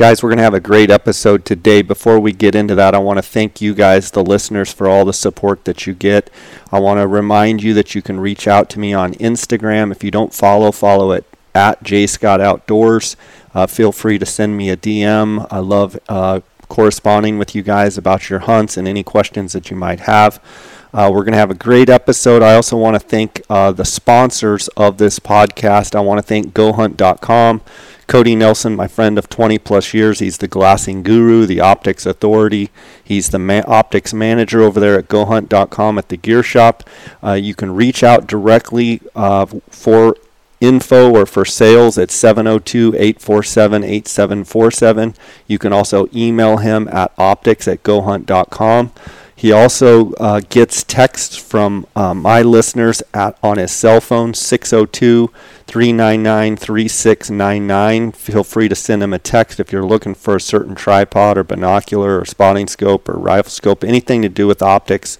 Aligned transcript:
Guys, 0.00 0.22
we're 0.22 0.30
going 0.30 0.38
to 0.38 0.44
have 0.44 0.54
a 0.54 0.60
great 0.60 0.90
episode 0.90 1.44
today. 1.44 1.82
Before 1.82 2.18
we 2.18 2.32
get 2.32 2.54
into 2.54 2.74
that, 2.74 2.94
I 2.94 2.98
want 2.98 3.18
to 3.18 3.22
thank 3.22 3.60
you 3.60 3.74
guys, 3.74 4.10
the 4.10 4.24
listeners, 4.24 4.72
for 4.72 4.88
all 4.88 5.04
the 5.04 5.12
support 5.12 5.66
that 5.66 5.86
you 5.86 5.92
get. 5.92 6.30
I 6.72 6.80
want 6.80 7.00
to 7.00 7.06
remind 7.06 7.62
you 7.62 7.74
that 7.74 7.94
you 7.94 8.00
can 8.00 8.18
reach 8.18 8.48
out 8.48 8.70
to 8.70 8.78
me 8.78 8.94
on 8.94 9.12
Instagram. 9.16 9.92
If 9.92 10.02
you 10.02 10.10
don't 10.10 10.32
follow, 10.32 10.72
follow 10.72 11.12
it 11.12 11.26
at 11.54 11.82
J 11.82 12.06
Scott 12.06 12.40
Outdoors. 12.40 13.14
Uh, 13.52 13.66
feel 13.66 13.92
free 13.92 14.18
to 14.18 14.24
send 14.24 14.56
me 14.56 14.70
a 14.70 14.76
DM. 14.78 15.46
I 15.50 15.58
love 15.58 16.00
uh, 16.08 16.40
corresponding 16.70 17.36
with 17.36 17.54
you 17.54 17.60
guys 17.60 17.98
about 17.98 18.30
your 18.30 18.38
hunts 18.38 18.78
and 18.78 18.88
any 18.88 19.02
questions 19.02 19.52
that 19.52 19.68
you 19.68 19.76
might 19.76 20.00
have. 20.00 20.42
Uh, 20.94 21.10
we're 21.12 21.24
going 21.24 21.32
to 21.32 21.38
have 21.38 21.50
a 21.50 21.54
great 21.54 21.90
episode. 21.90 22.42
I 22.42 22.54
also 22.54 22.78
want 22.78 22.94
to 22.94 23.06
thank 23.06 23.42
uh, 23.50 23.70
the 23.72 23.84
sponsors 23.84 24.68
of 24.78 24.96
this 24.96 25.18
podcast. 25.18 25.94
I 25.94 26.00
want 26.00 26.16
to 26.16 26.22
thank 26.22 26.54
GoHunt.com. 26.54 27.60
Cody 28.10 28.34
Nelson, 28.34 28.74
my 28.74 28.88
friend 28.88 29.18
of 29.18 29.28
20 29.28 29.60
plus 29.60 29.94
years, 29.94 30.18
he's 30.18 30.38
the 30.38 30.48
glassing 30.48 31.04
guru, 31.04 31.46
the 31.46 31.60
optics 31.60 32.04
authority. 32.04 32.68
He's 33.04 33.28
the 33.28 33.38
ma- 33.38 33.62
optics 33.68 34.12
manager 34.12 34.62
over 34.62 34.80
there 34.80 34.98
at 34.98 35.06
GoHunt.com 35.06 35.96
at 35.96 36.08
the 36.08 36.16
gear 36.16 36.42
shop. 36.42 36.82
Uh, 37.22 37.34
you 37.34 37.54
can 37.54 37.72
reach 37.72 38.02
out 38.02 38.26
directly 38.26 39.00
uh, 39.14 39.46
for 39.68 40.16
info 40.60 41.14
or 41.14 41.24
for 41.24 41.44
sales 41.44 41.98
at 41.98 42.10
702 42.10 42.94
847 42.96 43.84
8747. 43.84 45.14
You 45.46 45.58
can 45.60 45.72
also 45.72 46.08
email 46.12 46.56
him 46.56 46.88
at 46.88 47.12
optics 47.16 47.68
at 47.68 47.84
gohunt.com. 47.84 48.90
He 49.40 49.52
also 49.52 50.12
uh, 50.16 50.42
gets 50.50 50.84
texts 50.84 51.34
from 51.34 51.86
uh, 51.96 52.12
my 52.12 52.42
listeners 52.42 53.02
at 53.14 53.38
on 53.42 53.56
his 53.56 53.72
cell 53.72 53.98
phone 53.98 54.34
602 54.34 55.28
399 55.66 56.56
3699. 56.58 58.12
Feel 58.12 58.44
free 58.44 58.68
to 58.68 58.74
send 58.74 59.02
him 59.02 59.14
a 59.14 59.18
text 59.18 59.58
if 59.58 59.72
you're 59.72 59.82
looking 59.82 60.14
for 60.14 60.36
a 60.36 60.40
certain 60.42 60.74
tripod 60.74 61.38
or 61.38 61.44
binocular 61.44 62.20
or 62.20 62.26
spotting 62.26 62.66
scope 62.66 63.08
or 63.08 63.14
rifle 63.14 63.50
scope, 63.50 63.82
anything 63.82 64.20
to 64.20 64.28
do 64.28 64.46
with 64.46 64.60
optics. 64.60 65.16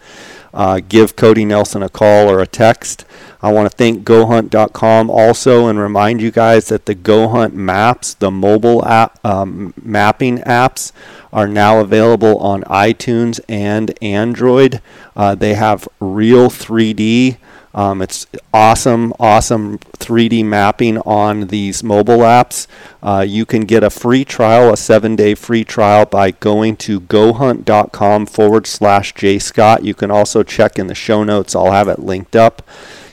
Uh, 0.52 0.80
give 0.86 1.16
Cody 1.16 1.46
Nelson 1.46 1.82
a 1.82 1.88
call 1.88 2.28
or 2.30 2.41
a 2.41 2.46
text. 2.46 3.06
I 3.42 3.52
want 3.52 3.70
to 3.70 3.77
thank 3.77 4.05
GoHunt.com 4.05 5.08
also 5.08 5.66
and 5.66 5.78
remind 5.78 6.20
you 6.20 6.30
guys 6.30 6.69
that 6.69 6.86
the 6.86 6.94
GoHunt 6.94 7.55
maps, 7.55 8.14
the 8.14 8.30
mobile 8.30 8.84
app 8.84 9.24
um, 9.24 9.72
mapping 9.80 10.38
apps, 10.38 10.92
are 11.32 11.48
now 11.48 11.80
available 11.80 12.36
on 12.38 12.62
iTunes 12.64 13.41
and 13.48 13.97
Android. 14.02 14.82
Uh, 15.16 15.34
they 15.34 15.55
have 15.55 15.88
real 16.00 16.48
3D. 16.48 17.38
Um, 17.72 18.02
it's 18.02 18.27
awesome, 18.52 19.14
awesome 19.20 19.78
3D 19.78 20.44
mapping 20.44 20.98
on 20.98 21.47
these 21.47 21.84
mobile 21.84 22.19
apps. 22.19 22.66
Uh, 23.00 23.25
you 23.27 23.47
can 23.47 23.64
get 23.64 23.84
a 23.84 23.91
free 23.91 24.25
trial, 24.25 24.72
a 24.72 24.77
seven 24.77 25.14
day 25.14 25.34
free 25.34 25.62
trial, 25.62 26.04
by 26.04 26.32
going 26.32 26.77
to 26.78 27.00
gohunt.com 27.00 28.27
forward 28.27 28.66
slash 28.66 29.14
jscott. 29.14 29.84
You 29.84 29.94
can 29.94 30.10
also 30.10 30.42
check 30.42 30.78
in 30.78 30.88
the 30.88 30.94
show 30.97 31.22
notes, 31.22 31.54
I'll 31.54 31.70
have 31.70 31.88
it 31.88 32.00
linked 32.00 32.34
up. 32.34 32.62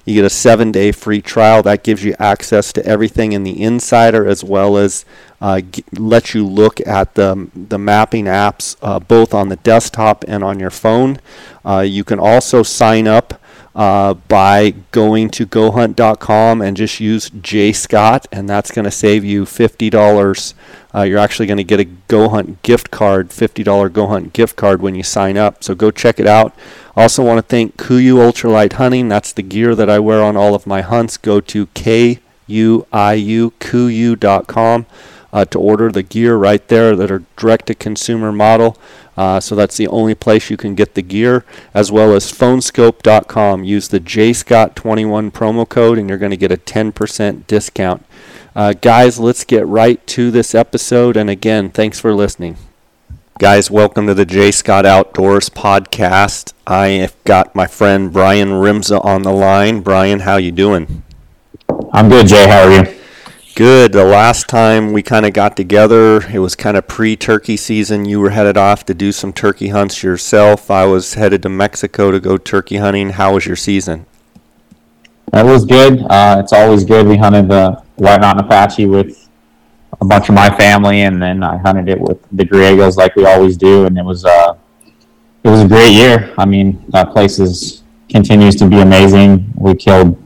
You 0.08 0.14
get 0.14 0.24
a 0.24 0.30
seven 0.30 0.72
day 0.72 0.94
free 0.94 1.22
trial. 1.22 1.62
That 1.64 1.84
gives 1.84 2.06
you 2.06 2.16
access 2.18 2.72
to 2.72 2.86
everything 2.86 3.34
in 3.34 3.44
the 3.44 3.62
Insider 3.62 4.26
as 4.26 4.42
well 4.42 4.78
as 4.78 5.04
uh, 5.42 5.60
g- 5.60 5.84
let 5.92 6.34
you 6.34 6.48
look 6.48 6.80
at 6.88 7.16
the, 7.16 7.50
the 7.54 7.78
mapping 7.78 8.24
apps 8.24 8.78
uh, 8.82 9.02
both 9.02 9.34
on 9.34 9.50
the 9.50 9.58
desktop 9.58 10.24
and 10.26 10.46
on 10.46 10.60
your 10.60 10.70
phone. 10.70 11.20
Uh, 11.66 11.82
you 11.82 12.06
can 12.06 12.20
also 12.20 12.64
sign 12.64 13.06
up 13.06 13.42
uh, 13.76 14.14
by 14.14 14.72
going 14.92 15.30
to 15.30 15.46
gohunt.com 15.46 16.62
and 16.62 16.78
just 16.78 17.02
use 17.02 17.30
JScott, 17.30 18.26
and 18.32 18.50
that's 18.50 18.72
going 18.72 18.86
to 18.86 18.92
save 18.92 19.26
you 19.26 19.44
$50. 19.44 20.54
Uh, 20.96 21.02
you're 21.04 21.20
actually 21.20 21.48
going 21.48 21.58
to 21.58 21.64
get 21.64 21.82
a 21.82 21.86
GoHunt 22.08 22.62
gift 22.64 22.90
card, 22.92 23.30
$50 23.30 23.90
GoHunt 23.90 24.32
gift 24.34 24.56
card 24.56 24.82
when 24.82 24.96
you 24.96 25.04
sign 25.04 25.38
up. 25.38 25.64
So 25.64 25.76
go 25.76 25.92
check 25.92 26.18
it 26.20 26.26
out. 26.26 26.56
Also 26.98 27.24
want 27.24 27.38
to 27.38 27.44
thank 27.44 27.78
Kuiu 27.78 28.16
Ultralight 28.16 28.74
Hunting. 28.74 29.08
That's 29.08 29.32
the 29.32 29.44
gear 29.44 29.76
that 29.76 29.88
I 29.88 30.00
wear 30.00 30.24
on 30.24 30.36
all 30.36 30.56
of 30.56 30.66
my 30.66 30.82
hunts. 30.82 31.16
Go 31.16 31.40
to 31.40 31.68
K-U-I-U, 31.68 33.52
Kuiu.com 33.60 34.86
uh, 35.32 35.46
to 35.46 35.60
order 35.60 35.92
the 35.92 36.02
gear 36.02 36.36
right 36.36 36.68
there 36.68 36.96
that 36.96 37.12
are 37.12 37.24
direct 37.36 37.68
to 37.68 37.76
consumer 37.76 38.32
model. 38.32 38.80
Uh, 39.16 39.40
so 39.40 39.56
that's 39.56 39.78
the 39.78 39.88
only 39.88 40.16
place 40.16 40.50
you 40.50 40.58
can 40.58 40.74
get 40.74 40.96
the 40.96 41.04
gear, 41.04 41.46
as 41.72 41.92
well 41.92 42.14
as 42.14 42.32
phoneskope.com. 42.32 43.64
Use 43.64 43.88
the 43.90 44.00
JScott21 44.00 45.32
promo 45.32 45.70
code 45.70 46.00
and 46.00 46.10
you're 46.10 46.18
going 46.18 46.32
to 46.32 46.38
get 46.38 46.52
a 46.52 46.58
10% 46.58 47.46
discount. 47.46 48.04
Uh, 48.56 48.74
guys, 48.74 49.20
let's 49.20 49.44
get 49.44 49.68
right 49.68 50.06
to 50.08 50.32
this 50.32 50.56
episode. 50.56 51.16
And 51.16 51.30
again, 51.30 51.70
thanks 51.70 52.00
for 52.00 52.16
listening. 52.16 52.58
Guys, 53.40 53.70
welcome 53.70 54.08
to 54.08 54.16
the 54.16 54.26
J 54.26 54.50
Scott 54.50 54.84
Outdoors 54.84 55.48
podcast. 55.48 56.54
I 56.66 56.88
have 56.88 57.16
got 57.24 57.54
my 57.54 57.68
friend 57.68 58.12
Brian 58.12 58.50
Rimza 58.50 59.04
on 59.06 59.22
the 59.22 59.32
line. 59.32 59.82
Brian, 59.82 60.22
how 60.22 60.38
you 60.38 60.52
doing? 60.52 61.04
I'm 61.94 62.10
good, 62.10 62.26
Jay. 62.26 62.48
How 62.48 62.64
are 62.64 62.72
you? 62.72 63.00
Good. 63.54 63.92
The 63.92 64.04
last 64.04 64.50
time 64.50 64.92
we 64.92 65.04
kind 65.04 65.24
of 65.24 65.34
got 65.34 65.56
together, 65.56 66.28
it 66.32 66.40
was 66.40 66.56
kind 66.56 66.76
of 66.76 66.88
pre-turkey 66.88 67.58
season. 67.58 68.06
You 68.06 68.20
were 68.22 68.32
headed 68.32 68.58
off 68.58 68.86
to 68.86 68.96
do 68.96 69.12
some 69.12 69.32
turkey 69.32 69.68
hunts 69.68 70.02
yourself. 70.02 70.72
I 70.72 70.86
was 70.86 71.14
headed 71.14 71.44
to 71.44 71.50
Mexico 71.50 72.10
to 72.10 72.20
go 72.20 72.40
turkey 72.40 72.78
hunting. 72.78 73.12
How 73.12 73.36
was 73.36 73.46
your 73.46 73.56
season? 73.56 74.08
That 75.32 75.46
was 75.46 75.64
good. 75.64 76.02
Uh, 76.10 76.38
it's 76.40 76.54
always 76.54 76.84
good. 76.84 77.06
We 77.06 77.18
hunted 77.18 77.50
the 77.50 77.84
White 77.98 78.20
Mountain 78.20 78.46
Apache 78.46 78.88
with 78.88 79.27
a 80.00 80.06
bunch 80.06 80.30
of 80.30 80.36
my 80.36 80.50
family, 80.56 81.02
and 81.02 81.22
then 81.22 81.44
I 81.44 81.58
hunted 81.58 81.90
it 81.90 82.00
with 82.00 82.20
the 82.32 82.44
Griegos 82.44 82.98
like 82.98 83.16
we 83.16 83.26
always 83.26 83.58
do, 83.58 83.86
and 83.86 83.98
it 83.98 84.04
was 84.04 84.26
uh, 84.26 84.56
it 85.44 85.50
was 85.50 85.62
a 85.62 85.68
great 85.68 85.92
year. 85.92 86.34
I 86.38 86.46
mean, 86.46 86.84
that 86.90 87.12
place 87.12 87.40
is 87.40 87.84
continues 88.10 88.56
to 88.56 88.68
be 88.68 88.80
amazing. 88.80 89.52
We 89.56 89.76
killed 89.76 90.22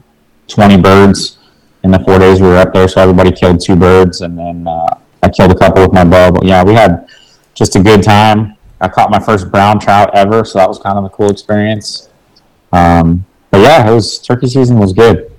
20 0.48 0.80
birds 0.80 1.38
in 1.82 1.90
the 1.90 1.98
four 2.00 2.18
days 2.18 2.40
we 2.40 2.46
were 2.48 2.58
up 2.58 2.72
there, 2.72 2.88
so 2.88 3.00
everybody 3.00 3.32
killed 3.32 3.60
two 3.60 3.76
birds, 3.76 4.20
and 4.20 4.38
then 4.38 4.66
uh, 4.66 4.98
I 5.22 5.28
killed 5.28 5.50
a 5.52 5.58
couple 5.58 5.82
with 5.82 5.92
my 5.92 6.04
bow. 6.04 6.30
But 6.30 6.44
yeah, 6.44 6.62
we 6.62 6.74
had 6.74 7.08
just 7.54 7.76
a 7.76 7.82
good 7.82 8.02
time. 8.02 8.56
I 8.80 8.88
caught 8.88 9.10
my 9.10 9.20
first 9.20 9.50
brown 9.50 9.78
trout 9.78 10.10
ever, 10.14 10.44
so 10.44 10.58
that 10.58 10.68
was 10.68 10.78
kind 10.78 10.98
of 10.98 11.04
a 11.04 11.10
cool 11.10 11.30
experience. 11.30 12.08
Um, 12.72 13.24
but 13.50 13.60
yeah, 13.60 13.88
it 13.88 13.94
was 13.94 14.18
turkey 14.18 14.48
season 14.48 14.78
was 14.78 14.92
good. 14.92 15.31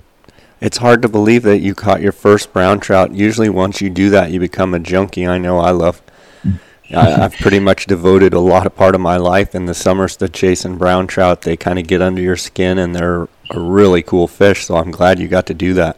It's 0.64 0.78
hard 0.78 1.02
to 1.02 1.10
believe 1.10 1.44
that 1.44 1.60
you 1.60 1.76
caught 1.76 2.00
your 2.00 2.14
first 2.14 2.54
brown 2.54 2.80
trout. 2.80 3.14
Usually, 3.14 3.50
once 3.50 3.82
you 3.82 3.90
do 3.90 4.10
that, 4.12 4.32
you 4.32 4.40
become 4.40 4.74
a 4.74 4.80
junkie. 4.80 5.28
I 5.28 5.38
know 5.38 5.60
I 5.60 5.72
love. 5.72 6.02
I, 6.96 7.26
I've 7.26 7.34
pretty 7.34 7.60
much 7.60 7.86
devoted 7.86 8.34
a 8.34 8.40
lot 8.40 8.66
of 8.66 8.74
part 8.74 8.96
of 8.96 9.02
my 9.02 9.18
life 9.18 9.56
in 9.56 9.66
the 9.66 9.74
summers 9.74 10.16
to 10.18 10.30
chasing 10.30 10.78
brown 10.78 11.06
trout. 11.06 11.42
They 11.42 11.58
kind 11.58 11.80
of 11.80 11.86
get 11.86 12.02
under 12.02 12.22
your 12.22 12.38
skin, 12.38 12.78
and 12.78 12.96
they're 12.96 13.28
a 13.50 13.60
really 13.60 14.02
cool 14.04 14.26
fish. 14.26 14.66
So 14.66 14.78
I'm 14.78 14.90
glad 14.90 15.20
you 15.20 15.28
got 15.28 15.48
to 15.48 15.54
do 15.54 15.74
that. 15.74 15.98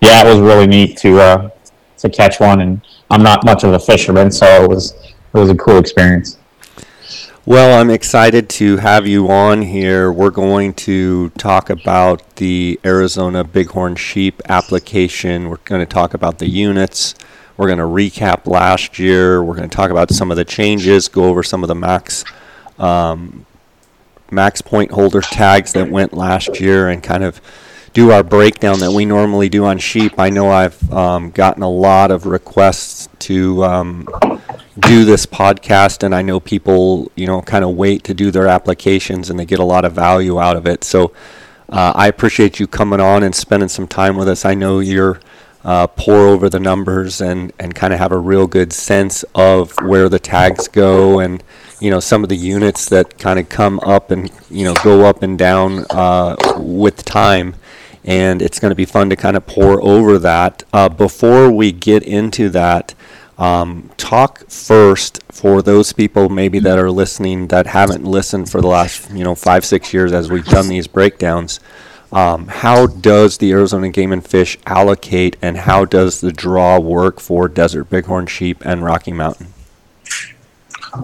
Yeah, 0.00 0.26
it 0.26 0.30
was 0.30 0.40
really 0.40 0.66
neat 0.66 0.96
to 1.00 1.20
uh, 1.20 1.50
to 1.98 2.08
catch 2.08 2.40
one, 2.40 2.62
and 2.62 2.80
I'm 3.10 3.22
not 3.22 3.44
much 3.44 3.64
of 3.64 3.74
a 3.74 3.78
fisherman, 3.78 4.30
so 4.30 4.46
it 4.64 4.66
was 4.66 4.92
it 4.94 5.38
was 5.38 5.50
a 5.50 5.56
cool 5.56 5.76
experience. 5.76 6.38
Well, 7.46 7.80
I'm 7.80 7.88
excited 7.88 8.50
to 8.50 8.76
have 8.78 9.06
you 9.06 9.30
on 9.30 9.62
here. 9.62 10.12
We're 10.12 10.30
going 10.30 10.74
to 10.74 11.30
talk 11.30 11.70
about 11.70 12.36
the 12.36 12.78
Arizona 12.84 13.42
Bighorn 13.42 13.96
Sheep 13.96 14.42
application. 14.48 15.48
We're 15.48 15.56
going 15.64 15.80
to 15.80 15.86
talk 15.86 16.12
about 16.12 16.38
the 16.38 16.48
units. 16.48 17.14
We're 17.56 17.68
going 17.68 17.78
to 17.78 17.84
recap 17.84 18.46
last 18.46 18.98
year. 18.98 19.42
We're 19.42 19.54
going 19.54 19.68
to 19.68 19.74
talk 19.74 19.90
about 19.90 20.10
some 20.10 20.30
of 20.30 20.36
the 20.36 20.44
changes, 20.44 21.08
go 21.08 21.24
over 21.24 21.42
some 21.42 21.64
of 21.64 21.68
the 21.68 21.74
max 21.74 22.24
um, 22.78 23.46
max 24.30 24.60
point 24.60 24.90
holder 24.90 25.22
tags 25.22 25.72
that 25.72 25.90
went 25.90 26.12
last 26.12 26.60
year, 26.60 26.88
and 26.88 27.02
kind 27.02 27.24
of 27.24 27.40
do 27.94 28.10
our 28.10 28.22
breakdown 28.22 28.80
that 28.80 28.92
we 28.92 29.06
normally 29.06 29.48
do 29.48 29.64
on 29.64 29.78
sheep. 29.78 30.18
I 30.18 30.28
know 30.28 30.50
I've 30.50 30.92
um, 30.92 31.30
gotten 31.30 31.62
a 31.62 31.70
lot 31.70 32.10
of 32.10 32.26
requests 32.26 33.08
to 33.20 33.64
um, 33.64 34.06
do 34.80 35.04
this 35.04 35.26
podcast, 35.26 36.02
and 36.02 36.14
I 36.14 36.22
know 36.22 36.40
people, 36.40 37.10
you 37.14 37.26
know, 37.26 37.42
kind 37.42 37.64
of 37.64 37.74
wait 37.76 38.04
to 38.04 38.14
do 38.14 38.30
their 38.30 38.46
applications, 38.46 39.30
and 39.30 39.38
they 39.38 39.44
get 39.44 39.58
a 39.58 39.64
lot 39.64 39.84
of 39.84 39.92
value 39.92 40.38
out 40.40 40.56
of 40.56 40.66
it. 40.66 40.84
So 40.84 41.12
uh, 41.68 41.92
I 41.94 42.06
appreciate 42.08 42.58
you 42.60 42.66
coming 42.66 43.00
on 43.00 43.22
and 43.22 43.34
spending 43.34 43.68
some 43.68 43.86
time 43.86 44.16
with 44.16 44.28
us. 44.28 44.44
I 44.44 44.54
know 44.54 44.80
you're 44.80 45.20
uh, 45.64 45.86
pour 45.86 46.28
over 46.28 46.48
the 46.48 46.60
numbers 46.60 47.20
and, 47.20 47.52
and 47.58 47.74
kind 47.74 47.92
of 47.92 47.98
have 47.98 48.12
a 48.12 48.18
real 48.18 48.46
good 48.46 48.72
sense 48.72 49.24
of 49.34 49.72
where 49.82 50.08
the 50.08 50.18
tags 50.18 50.68
go 50.68 51.20
and 51.20 51.42
you 51.80 51.90
know 51.90 52.00
some 52.00 52.22
of 52.22 52.28
the 52.28 52.36
units 52.36 52.88
that 52.88 53.18
kind 53.18 53.38
of 53.38 53.48
come 53.48 53.78
up 53.80 54.10
and 54.10 54.30
you 54.50 54.64
know 54.64 54.74
go 54.82 55.04
up 55.04 55.22
and 55.22 55.38
down 55.38 55.84
uh, 55.90 56.34
with 56.56 57.04
time 57.04 57.54
and 58.04 58.40
it's 58.40 58.58
going 58.58 58.70
to 58.70 58.76
be 58.76 58.84
fun 58.84 59.10
to 59.10 59.16
kind 59.16 59.36
of 59.36 59.46
pour 59.46 59.82
over 59.82 60.18
that 60.18 60.62
uh, 60.72 60.88
before 60.88 61.50
we 61.50 61.70
get 61.70 62.02
into 62.02 62.48
that 62.48 62.94
um, 63.38 63.90
talk 63.96 64.48
first 64.50 65.22
for 65.30 65.62
those 65.62 65.92
people 65.92 66.28
maybe 66.28 66.58
that 66.58 66.78
are 66.78 66.90
listening 66.90 67.48
that 67.48 67.66
haven't 67.68 68.04
listened 68.04 68.50
for 68.50 68.60
the 68.60 68.66
last 68.66 69.10
you 69.12 69.22
know 69.24 69.34
five 69.34 69.64
six 69.64 69.94
years 69.94 70.12
as 70.12 70.30
we've 70.30 70.46
done 70.46 70.68
these 70.68 70.86
breakdowns 70.86 71.60
Um, 72.10 72.48
how 72.48 72.86
does 72.86 73.36
the 73.36 73.52
Arizona 73.52 73.90
Game 73.90 74.12
and 74.12 74.24
Fish 74.24 74.56
allocate, 74.64 75.36
and 75.42 75.58
how 75.58 75.84
does 75.84 76.22
the 76.22 76.32
draw 76.32 76.78
work 76.80 77.20
for 77.20 77.48
Desert 77.48 77.90
Bighorn 77.90 78.26
sheep 78.26 78.64
and 78.64 78.82
Rocky 78.82 79.12
Mountain? 79.12 79.48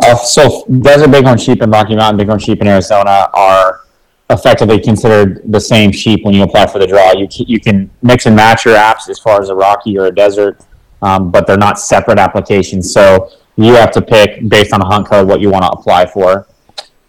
Uh, 0.02 0.16
so 0.16 0.64
Desert 0.80 1.10
Bighorn 1.10 1.36
sheep 1.36 1.60
and 1.60 1.70
Rocky 1.70 1.94
Mountain 1.94 2.16
Bighorn 2.16 2.38
sheep 2.38 2.62
in 2.62 2.66
Arizona 2.68 3.28
are 3.34 3.82
effectively 4.30 4.80
considered 4.80 5.42
the 5.44 5.60
same 5.60 5.92
sheep 5.92 6.24
when 6.24 6.32
you 6.34 6.42
apply 6.42 6.66
for 6.68 6.78
the 6.78 6.86
draw. 6.86 7.12
You 7.12 7.28
you 7.30 7.60
can 7.60 7.90
mix 8.00 8.24
and 8.24 8.34
match 8.34 8.64
your 8.64 8.76
apps 8.76 9.10
as 9.10 9.18
far 9.18 9.42
as 9.42 9.50
a 9.50 9.54
Rocky 9.54 9.98
or 9.98 10.06
a 10.06 10.14
Desert, 10.14 10.58
um, 11.04 11.30
but 11.30 11.46
they're 11.46 11.56
not 11.56 11.78
separate 11.78 12.18
applications. 12.18 12.92
So 12.92 13.30
you 13.56 13.74
have 13.74 13.92
to 13.92 14.02
pick 14.02 14.48
based 14.48 14.72
on 14.72 14.80
a 14.80 14.86
hunt 14.86 15.06
code 15.06 15.28
what 15.28 15.40
you 15.40 15.50
want 15.50 15.64
to 15.64 15.70
apply 15.70 16.06
for. 16.06 16.48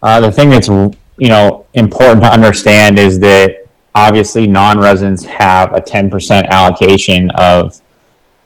Uh, 0.02 0.20
the 0.20 0.30
thing 0.30 0.50
that's 0.50 0.68
you 0.68 1.28
know 1.28 1.66
important 1.72 2.22
to 2.22 2.30
understand 2.30 2.98
is 2.98 3.18
that 3.20 3.66
obviously 3.94 4.46
non-residents 4.46 5.24
have 5.24 5.72
a 5.72 5.80
10% 5.80 6.46
allocation 6.48 7.30
of 7.30 7.80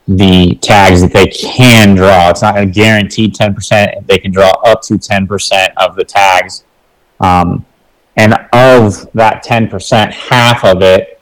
the 0.07 0.55
tags 0.57 1.01
that 1.03 1.13
they 1.13 1.27
can 1.27 1.97
draw. 1.97 2.31
It's 2.31 2.43
not 2.43 2.57
a 2.57 2.65
guaranteed 2.65 3.35
10%. 3.35 4.07
They 4.07 4.19
can 4.19 4.31
draw 4.31 4.51
up 4.65 4.81
to 4.83 4.95
10% 4.95 5.69
of 5.77 5.97
the 5.97 6.05
tags. 6.05 6.65
Um, 7.19 7.67
and 8.17 8.35
of 8.53 9.11
that 9.13 9.45
10%, 9.45 10.13
half 10.13 10.65
of 10.65 10.83
it 10.83 11.20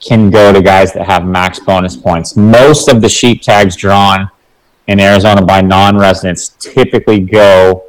can 0.00 0.30
go 0.30 0.52
to 0.52 0.62
guys 0.62 0.92
that 0.92 1.06
have 1.06 1.26
max 1.26 1.58
bonus 1.58 1.96
points. 1.96 2.36
Most 2.36 2.88
of 2.88 3.00
the 3.00 3.08
sheep 3.08 3.42
tags 3.42 3.76
drawn 3.76 4.30
in 4.86 5.00
Arizona 5.00 5.44
by 5.44 5.60
non-residents 5.60 6.50
typically 6.60 7.20
go 7.20 7.84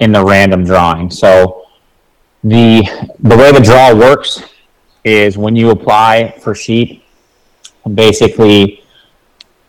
in 0.00 0.12
the 0.12 0.24
random 0.24 0.64
drawing. 0.64 1.10
So 1.10 1.66
the 2.42 2.82
the 3.20 3.36
way 3.36 3.52
the 3.52 3.60
draw 3.60 3.94
works 3.94 4.42
is 5.04 5.36
when 5.36 5.54
you 5.56 5.70
apply 5.70 6.34
for 6.42 6.54
sheep, 6.54 7.04
basically 7.92 8.82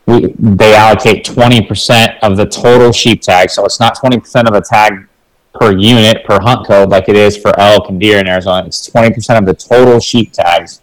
we, 0.06 0.33
they 0.38 0.75
allocate 0.75 1.25
20% 1.25 2.19
of 2.21 2.38
the 2.38 2.45
total 2.45 2.91
sheep 2.91 3.21
tag. 3.21 3.50
So 3.50 3.65
it's 3.65 3.79
not 3.79 3.97
20% 3.97 4.47
of 4.47 4.53
a 4.53 4.61
tag 4.61 5.07
per 5.53 5.75
unit 5.75 6.23
per 6.25 6.39
hunt 6.39 6.68
code 6.68 6.89
like 6.89 7.09
it 7.09 7.15
is 7.15 7.38
for 7.38 7.57
elk 7.59 7.89
and 7.89 8.00
deer 8.00 8.19
in 8.19 8.27
Arizona. 8.27 8.68
It's 8.68 8.89
20% 8.89 9.39
of 9.39 9.45
the 9.45 9.53
total 9.53 10.00
sheep 10.00 10.31
tags 10.31 10.81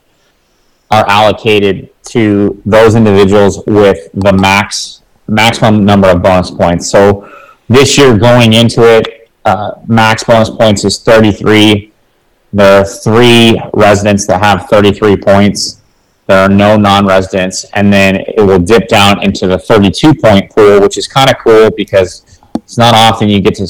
are 0.92 1.04
allocated 1.08 1.90
to 2.04 2.62
those 2.64 2.94
individuals 2.94 3.64
with 3.66 4.08
the 4.14 4.32
max 4.32 5.02
maximum 5.26 5.84
number 5.84 6.08
of 6.08 6.22
bonus 6.22 6.50
points. 6.50 6.88
So 6.90 7.28
this 7.68 7.98
year 7.98 8.16
going 8.16 8.52
into 8.52 8.82
it, 8.82 9.30
uh, 9.44 9.72
max 9.88 10.22
bonus 10.24 10.50
points 10.50 10.84
is 10.84 11.00
33 11.00 11.92
there 12.52 12.82
are 12.82 12.84
three 12.84 13.58
residents 13.72 14.26
that 14.26 14.42
have 14.42 14.68
33 14.68 15.16
points. 15.16 15.80
There 16.26 16.38
are 16.38 16.48
no 16.48 16.76
non-residents, 16.76 17.64
and 17.72 17.92
then 17.92 18.16
it 18.16 18.40
will 18.40 18.58
dip 18.58 18.88
down 18.88 19.22
into 19.22 19.46
the 19.46 19.58
32 19.58 20.14
point 20.14 20.50
pool, 20.54 20.80
which 20.80 20.98
is 20.98 21.08
kind 21.08 21.30
of 21.30 21.36
cool 21.38 21.70
because 21.70 22.40
it's 22.56 22.76
not 22.76 22.94
often 22.94 23.28
you 23.28 23.40
get 23.40 23.54
to 23.54 23.66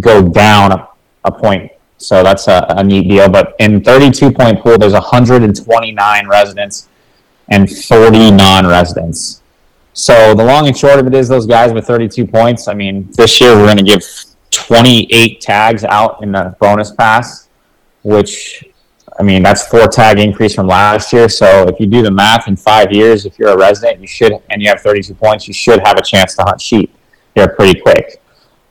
go 0.00 0.28
down 0.28 0.72
a, 0.72 0.88
a 1.24 1.32
point. 1.32 1.72
So 2.06 2.22
that's 2.22 2.48
a, 2.48 2.66
a 2.70 2.84
neat 2.84 3.08
deal. 3.08 3.28
But 3.28 3.54
in 3.58 3.82
32 3.82 4.32
point 4.32 4.60
pool, 4.60 4.78
there's 4.78 4.92
129 4.92 6.28
residents 6.28 6.88
and 7.50 7.70
40 7.70 8.30
non-residents. 8.30 9.42
So 9.92 10.34
the 10.34 10.44
long 10.44 10.66
and 10.66 10.76
short 10.76 10.98
of 10.98 11.06
it 11.06 11.14
is 11.14 11.28
those 11.28 11.46
guys 11.46 11.72
with 11.72 11.86
32 11.86 12.26
points. 12.26 12.68
I 12.68 12.74
mean, 12.74 13.08
this 13.12 13.40
year 13.40 13.54
we're 13.54 13.66
going 13.66 13.76
to 13.76 13.82
give 13.82 14.04
28 14.50 15.40
tags 15.40 15.84
out 15.84 16.22
in 16.22 16.32
the 16.32 16.56
bonus 16.60 16.90
pass 16.90 17.44
which 18.04 18.64
I 19.18 19.22
mean 19.22 19.42
that's 19.42 19.66
four 19.66 19.88
tag 19.88 20.20
increase 20.20 20.54
from 20.54 20.68
last 20.68 21.12
year. 21.12 21.28
So 21.28 21.66
if 21.68 21.80
you 21.80 21.86
do 21.86 22.02
the 22.02 22.10
math 22.10 22.46
in 22.46 22.56
five 22.56 22.92
years, 22.92 23.26
if 23.26 23.38
you're 23.38 23.50
a 23.50 23.58
resident, 23.58 24.00
you 24.00 24.06
should 24.06 24.32
and 24.50 24.62
you 24.62 24.68
have 24.68 24.80
32 24.80 25.14
points, 25.14 25.48
you 25.48 25.54
should 25.54 25.80
have 25.84 25.98
a 25.98 26.02
chance 26.02 26.36
to 26.36 26.42
hunt 26.42 26.60
sheep 26.60 26.94
here 27.34 27.48
pretty 27.48 27.80
quick. 27.80 28.22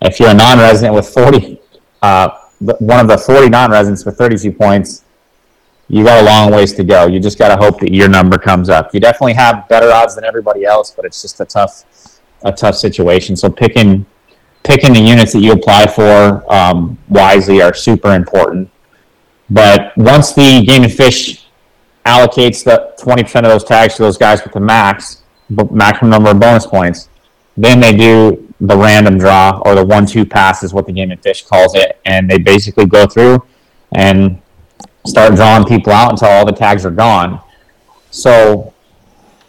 If 0.02 0.20
you're 0.20 0.30
a 0.30 0.34
non-resident 0.34 0.94
with 0.94 1.10
40, 1.10 1.60
uh, 2.02 2.30
one 2.80 3.00
of 3.00 3.08
the 3.08 3.18
40 3.18 3.50
non-residents 3.50 4.06
with 4.06 4.18
32 4.18 4.52
points, 4.52 5.04
you 5.90 6.04
got 6.04 6.22
a 6.22 6.26
long 6.26 6.52
ways 6.52 6.74
to 6.74 6.84
go. 6.84 7.08
You 7.08 7.20
just 7.20 7.38
got 7.38 7.50
to 7.50 7.58
hope 7.58 7.80
that 7.82 7.94
your 7.94 8.08
number 8.08 8.38
comes 8.38 8.70
up. 8.70 8.94
You 8.94 9.00
definitely 9.00 9.34
have 9.34 9.68
better 9.68 9.92
odds 9.92 10.16
than 10.16 10.24
everybody 10.24 10.66
else, 10.66 10.92
but 10.92 11.06
it's 11.06 11.22
just 11.22 11.40
a 11.40 11.46
tough, 11.46 12.20
a 12.44 12.52
tough 12.52 12.76
situation. 12.76 13.36
So 13.36 13.50
picking, 13.50 14.06
picking 14.64 14.94
the 14.94 15.02
units 15.02 15.34
that 15.34 15.40
you 15.40 15.52
apply 15.52 15.88
for 15.88 16.44
um, 16.52 16.98
wisely 17.10 17.62
are 17.62 17.74
super 17.74 18.14
important. 18.14 18.70
But 19.50 19.96
once 19.98 20.34
the 20.34 20.64
game 20.66 20.84
and 20.84 20.92
fish 20.92 21.48
allocates 22.06 22.64
the 22.64 22.94
20% 23.00 23.36
of 23.38 23.44
those 23.44 23.64
tags 23.64 23.96
to 23.96 24.04
those 24.04 24.18
guys 24.18 24.44
with 24.44 24.54
the 24.54 24.60
max, 24.60 25.24
maximum 25.72 26.10
number 26.10 26.32
of 26.32 26.40
bonus 26.40 26.66
points, 26.66 27.10
then 27.56 27.80
they 27.80 27.96
do 27.96 28.43
the 28.64 28.78
random 28.78 29.18
draw 29.18 29.62
or 29.66 29.76
the 29.76 29.86
one-two 29.86 30.26
pass 30.26 30.64
is 30.64 30.74
what 30.74 30.86
the 30.88 30.94
game 30.94 31.12
and 31.12 31.22
fish 31.22 31.46
calls 31.46 31.76
it, 31.76 32.00
and 32.06 32.30
they 32.30 32.38
basically 32.38 32.86
go 32.86 33.06
through 33.06 33.46
and 33.92 34.42
start 35.06 35.36
drawing 35.36 35.66
people 35.66 35.92
out 35.92 36.12
until 36.12 36.30
all 36.30 36.46
the 36.46 36.54
tags 36.54 36.86
are 36.86 36.92
gone. 36.92 37.42
So 38.10 38.74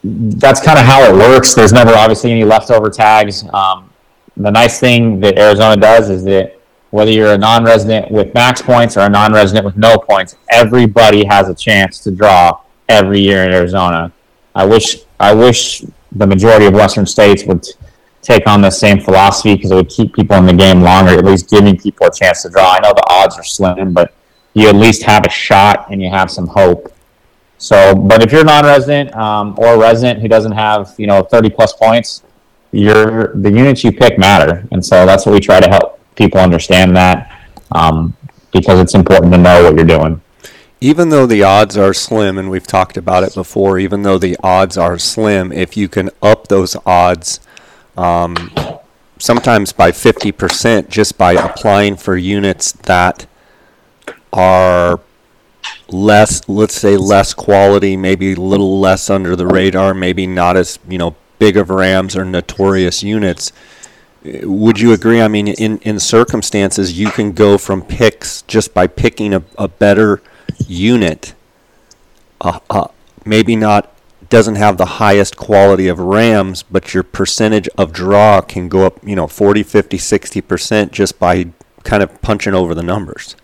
that's 0.02 0.60
kind 0.60 0.80
of 0.80 0.84
how 0.84 1.04
it 1.04 1.14
works. 1.14 1.54
There's 1.54 1.72
never 1.72 1.92
obviously 1.92 2.32
any 2.32 2.44
leftover 2.44 2.90
tags. 2.90 3.44
Um, 3.52 3.90
the 4.36 4.50
nice 4.50 4.80
thing 4.80 5.20
that 5.20 5.38
Arizona 5.38 5.80
does 5.80 6.10
is 6.10 6.24
that 6.24 6.58
whether 6.90 7.12
you're 7.12 7.34
a 7.34 7.38
non-resident 7.38 8.10
with 8.10 8.34
max 8.34 8.62
points 8.62 8.96
or 8.96 9.00
a 9.00 9.08
non-resident 9.08 9.64
with 9.64 9.76
no 9.76 9.96
points, 9.96 10.36
everybody 10.50 11.24
has 11.24 11.48
a 11.48 11.54
chance 11.54 12.00
to 12.00 12.10
draw 12.10 12.60
every 12.88 13.20
year 13.20 13.44
in 13.44 13.52
Arizona. 13.52 14.12
I 14.56 14.64
wish 14.66 14.98
I 15.20 15.32
wish 15.34 15.84
the 16.10 16.26
majority 16.26 16.66
of 16.66 16.74
Western 16.74 17.06
states 17.06 17.44
would 17.44 17.64
take 18.24 18.46
on 18.46 18.60
the 18.60 18.70
same 18.70 19.00
philosophy 19.00 19.54
because 19.54 19.70
it 19.70 19.74
would 19.74 19.88
keep 19.88 20.14
people 20.14 20.36
in 20.36 20.46
the 20.46 20.52
game 20.52 20.80
longer, 20.80 21.12
at 21.12 21.24
least 21.24 21.50
giving 21.50 21.76
people 21.76 22.06
a 22.06 22.10
chance 22.10 22.42
to 22.42 22.50
draw. 22.50 22.72
I 22.72 22.80
know 22.80 22.92
the 22.92 23.06
odds 23.08 23.38
are 23.38 23.44
slim, 23.44 23.92
but 23.92 24.12
you 24.54 24.68
at 24.68 24.76
least 24.76 25.02
have 25.02 25.24
a 25.26 25.30
shot 25.30 25.90
and 25.90 26.00
you 26.00 26.08
have 26.08 26.30
some 26.30 26.46
hope. 26.46 26.92
So, 27.58 27.94
but 27.94 28.22
if 28.22 28.32
you're 28.32 28.44
non-resident 28.44 29.14
um, 29.14 29.54
or 29.58 29.74
a 29.74 29.78
resident 29.78 30.20
who 30.20 30.28
doesn't 30.28 30.52
have 30.52 30.94
you 30.98 31.06
know 31.06 31.22
30 31.22 31.50
plus 31.50 31.72
points, 31.74 32.22
your 32.72 33.34
the 33.34 33.50
units 33.50 33.84
you 33.84 33.92
pick 33.92 34.18
matter, 34.18 34.66
and 34.72 34.84
so 34.84 35.06
that's 35.06 35.26
what 35.26 35.32
we 35.32 35.40
try 35.40 35.60
to 35.60 35.68
help 35.68 36.00
people 36.16 36.40
understand 36.40 36.96
that 36.96 37.40
um, 37.72 38.16
because 38.52 38.80
it's 38.80 38.94
important 38.94 39.32
to 39.32 39.38
know 39.38 39.62
what 39.62 39.76
you're 39.76 39.84
doing. 39.84 40.20
Even 40.80 41.08
though 41.08 41.26
the 41.26 41.42
odds 41.42 41.78
are 41.78 41.94
slim, 41.94 42.36
and 42.36 42.50
we've 42.50 42.66
talked 42.66 42.96
about 42.96 43.22
it 43.22 43.34
before, 43.34 43.78
even 43.78 44.02
though 44.02 44.18
the 44.18 44.36
odds 44.42 44.76
are 44.76 44.98
slim, 44.98 45.50
if 45.52 45.76
you 45.76 45.88
can 45.88 46.10
up 46.20 46.48
those 46.48 46.76
odds 46.84 47.40
um, 47.96 48.50
sometimes 49.18 49.72
by 49.72 49.90
50% 49.90 50.88
just 50.88 51.16
by 51.16 51.32
applying 51.32 51.96
for 51.96 52.16
units 52.16 52.72
that 52.72 53.26
are 54.32 55.00
less, 55.88 56.48
let's 56.48 56.74
say, 56.74 56.96
less 56.96 57.34
quality, 57.34 57.96
maybe 57.96 58.32
a 58.32 58.36
little 58.36 58.80
less 58.80 59.08
under 59.08 59.36
the 59.36 59.46
radar, 59.46 59.94
maybe 59.94 60.26
not 60.26 60.56
as, 60.56 60.78
you 60.88 60.98
know, 60.98 61.14
big 61.38 61.56
of 61.56 61.70
rams 61.70 62.16
or 62.16 62.24
notorious 62.24 63.02
units 63.02 63.52
would 64.24 64.80
you 64.80 64.92
agree? 64.92 65.20
I 65.20 65.28
mean, 65.28 65.48
in, 65.48 65.78
in 65.78 66.00
circumstances, 66.00 66.98
you 66.98 67.10
can 67.10 67.32
go 67.32 67.58
from 67.58 67.82
picks 67.82 68.42
just 68.42 68.72
by 68.72 68.86
picking 68.86 69.34
a, 69.34 69.42
a 69.58 69.68
better 69.68 70.22
unit. 70.66 71.34
Uh, 72.40 72.60
uh, 72.70 72.88
maybe 73.24 73.54
not 73.54 73.93
doesn't 74.28 74.56
have 74.56 74.76
the 74.76 74.86
highest 74.86 75.36
quality 75.36 75.88
of 75.88 75.98
rams, 75.98 76.62
but 76.62 76.94
your 76.94 77.02
percentage 77.02 77.68
of 77.78 77.92
draw 77.92 78.40
can 78.40 78.68
go 78.68 78.86
up, 78.86 78.98
you 79.06 79.16
know, 79.16 79.26
40, 79.26 79.62
50, 79.62 79.96
60% 79.96 80.90
just 80.90 81.18
by 81.18 81.46
kind 81.82 82.02
of 82.02 82.20
punching 82.22 82.54
over 82.54 82.74
the 82.74 82.82
numbers. 82.82 83.36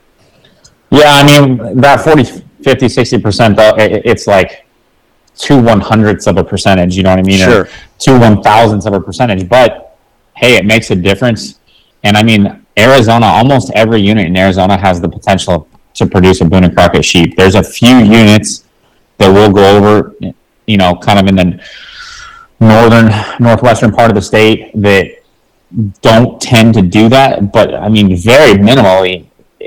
Yeah, 0.90 1.04
I 1.06 1.24
mean, 1.24 1.80
that 1.80 2.00
40, 2.00 2.24
50, 2.24 2.86
60%, 2.86 3.56
though, 3.56 3.74
it's 3.78 4.26
like 4.26 4.66
two 5.40 5.60
one 5.60 5.80
hundredths 5.80 6.26
of 6.26 6.36
a 6.36 6.44
percentage, 6.44 6.96
you 6.96 7.02
know 7.02 7.10
what 7.10 7.18
I 7.18 7.22
mean? 7.22 7.38
Sure. 7.38 7.62
Or 7.62 7.68
two 7.98 8.18
one 8.18 8.42
thousandths 8.42 8.86
of 8.86 8.92
a 8.92 9.00
percentage. 9.00 9.48
But 9.48 9.96
hey, 10.36 10.56
it 10.56 10.64
makes 10.64 10.90
a 10.90 10.96
difference. 10.96 11.60
And 12.04 12.16
I 12.16 12.22
mean, 12.22 12.64
Arizona, 12.78 13.26
almost 13.26 13.70
every 13.74 14.00
unit 14.00 14.26
in 14.26 14.36
Arizona 14.36 14.76
has 14.76 15.00
the 15.00 15.08
potential 15.08 15.68
to 15.94 16.06
produce 16.06 16.40
a 16.40 16.44
Boone 16.44 16.64
and 16.64 16.74
Crockett 16.74 17.04
sheep. 17.04 17.36
There's 17.36 17.54
a 17.54 17.62
few 17.62 17.96
units 17.98 18.64
that 19.18 19.32
we'll 19.32 19.52
go 19.52 19.76
over, 19.76 20.14
you 20.70 20.76
know, 20.76 20.94
kind 20.94 21.18
of 21.18 21.26
in 21.26 21.36
the 21.36 21.46
northern, 22.60 23.10
northwestern 23.40 23.90
part 23.92 24.10
of 24.10 24.14
the 24.14 24.22
state 24.22 24.70
that 24.74 25.06
don't 26.00 26.40
tend 26.40 26.74
to 26.74 26.82
do 26.82 27.08
that. 27.08 27.52
But 27.52 27.74
I 27.74 27.88
mean, 27.88 28.16
very 28.16 28.54
minimally, 28.54 29.26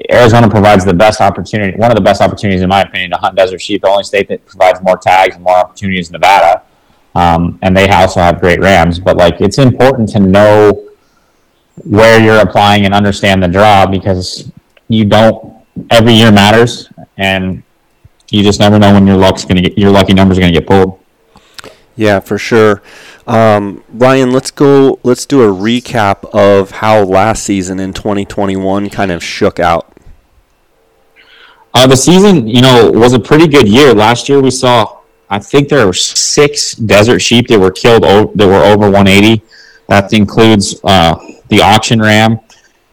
Arizona 0.09 0.49
provides 0.49 0.85
the 0.85 0.93
best 0.93 1.21
opportunity, 1.21 1.77
one 1.77 1.91
of 1.91 1.95
the 1.95 2.01
best 2.01 2.21
opportunities, 2.21 2.61
in 2.61 2.69
my 2.69 2.81
opinion, 2.81 3.11
to 3.11 3.17
hunt 3.17 3.35
desert 3.35 3.61
sheep. 3.61 3.81
The 3.81 3.89
only 3.89 4.03
state 4.03 4.27
that 4.29 4.45
provides 4.45 4.81
more 4.81 4.97
tags 4.97 5.35
and 5.35 5.43
more 5.43 5.57
opportunities 5.57 6.07
is 6.07 6.11
Nevada. 6.11 6.63
Um, 7.15 7.59
and 7.61 7.77
they 7.77 7.87
also 7.89 8.19
have 8.21 8.39
great 8.39 8.59
rams. 8.59 8.99
But 8.99 9.17
like, 9.17 9.39
it's 9.39 9.59
important 9.59 10.09
to 10.09 10.19
know 10.19 10.89
where 11.83 12.19
you're 12.23 12.39
applying 12.39 12.85
and 12.85 12.93
understand 12.93 13.43
the 13.43 13.47
draw 13.47 13.85
because 13.85 14.51
you 14.87 15.05
don't. 15.05 15.51
Every 15.89 16.13
year 16.13 16.31
matters, 16.31 16.87
and 17.17 17.63
you 18.33 18.43
just 18.43 18.59
never 18.59 18.79
know 18.79 18.93
when 18.93 19.05
your 19.05 19.17
luck's 19.17 19.45
gonna 19.45 19.61
get 19.61 19.77
your 19.77 19.91
lucky 19.91 20.13
number's 20.13 20.39
gonna 20.39 20.51
get 20.51 20.67
pulled. 20.67 20.99
Yeah, 21.95 22.19
for 22.19 22.37
sure. 22.39 22.81
Um, 23.27 23.83
Ryan, 23.89 24.31
let's 24.31 24.49
go. 24.51 24.99
Let's 25.03 25.25
do 25.25 25.43
a 25.43 25.47
recap 25.53 26.25
of 26.33 26.71
how 26.71 27.03
last 27.03 27.43
season 27.43 27.79
in 27.79 27.93
2021 27.93 28.89
kind 28.89 29.11
of 29.11 29.23
shook 29.23 29.59
out. 29.59 29.95
Uh, 31.73 31.87
the 31.87 31.95
season, 31.95 32.47
you 32.47 32.61
know, 32.61 32.91
was 32.91 33.13
a 33.13 33.19
pretty 33.19 33.47
good 33.47 33.67
year. 33.67 33.93
Last 33.93 34.27
year 34.29 34.41
we 34.41 34.51
saw, 34.51 34.99
I 35.29 35.39
think 35.39 35.69
there 35.69 35.85
were 35.85 35.93
six 35.93 36.75
desert 36.75 37.19
sheep 37.19 37.47
that 37.47 37.59
were 37.59 37.71
killed 37.71 38.03
o- 38.03 38.31
that 38.35 38.47
were 38.47 38.63
over 38.63 38.89
180. 38.89 39.43
That 39.87 40.11
includes 40.13 40.79
uh, 40.83 41.15
the 41.49 41.61
auction 41.61 41.99
ram, 42.01 42.39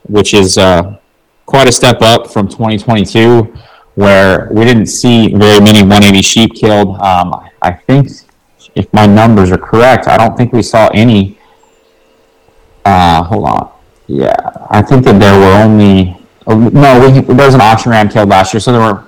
which 0.08 0.34
is 0.34 0.58
uh, 0.58 0.98
quite 1.46 1.68
a 1.68 1.72
step 1.72 2.02
up 2.02 2.30
from 2.30 2.48
2022, 2.48 3.54
where 3.94 4.48
we 4.52 4.64
didn't 4.64 4.86
see 4.86 5.28
very 5.28 5.60
many 5.60 5.82
180 5.82 6.22
sheep 6.22 6.54
killed. 6.54 7.00
Um, 7.00 7.48
I 7.62 7.72
think, 7.72 8.08
if 8.74 8.92
my 8.92 9.06
numbers 9.06 9.50
are 9.50 9.58
correct, 9.58 10.06
I 10.06 10.16
don't 10.16 10.36
think 10.36 10.52
we 10.52 10.62
saw 10.62 10.88
any. 10.94 11.38
Uh, 12.84 13.22
hold 13.24 13.46
on. 13.46 13.72
Yeah, 14.06 14.34
I 14.70 14.82
think 14.82 15.04
that 15.04 15.20
there 15.20 15.38
were 15.38 15.62
only 15.62 16.20
Oh, 16.46 16.58
no, 16.58 16.98
we, 16.98 17.20
there 17.20 17.46
was 17.46 17.54
an 17.54 17.60
auction 17.60 17.92
ram 17.92 18.08
killed 18.08 18.28
last 18.28 18.52
year, 18.52 18.60
so 18.60 18.72
there 18.72 18.80
were 18.80 19.04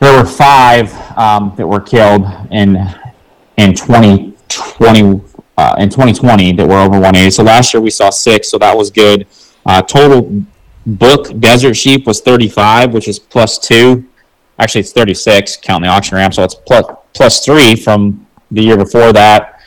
there 0.00 0.18
were 0.18 0.26
five 0.26 0.92
um, 1.16 1.54
that 1.56 1.66
were 1.66 1.80
killed 1.80 2.22
in 2.50 2.76
in 3.56 3.74
2020 3.74 5.22
uh, 5.56 5.76
in 5.78 5.88
2020 5.88 6.52
that 6.52 6.68
were 6.68 6.78
over 6.78 6.90
180. 6.90 7.30
So 7.30 7.42
last 7.44 7.72
year 7.72 7.80
we 7.80 7.90
saw 7.90 8.10
six, 8.10 8.50
so 8.50 8.58
that 8.58 8.76
was 8.76 8.90
good. 8.90 9.26
Uh, 9.64 9.80
total 9.80 10.44
book 10.88 11.38
desert 11.40 11.74
sheep 11.74 12.06
was 12.06 12.20
35, 12.20 12.92
which 12.92 13.08
is 13.08 13.18
plus 13.18 13.58
two. 13.58 14.04
Actually, 14.58 14.80
it's 14.80 14.92
36 14.92 15.58
counting 15.58 15.88
the 15.88 15.94
auction 15.94 16.16
ram, 16.16 16.32
so 16.32 16.42
it's 16.42 16.54
plus 16.54 16.84
plus 17.14 17.44
three 17.44 17.76
from 17.76 18.26
the 18.50 18.62
year 18.62 18.76
before 18.76 19.12
that. 19.12 19.60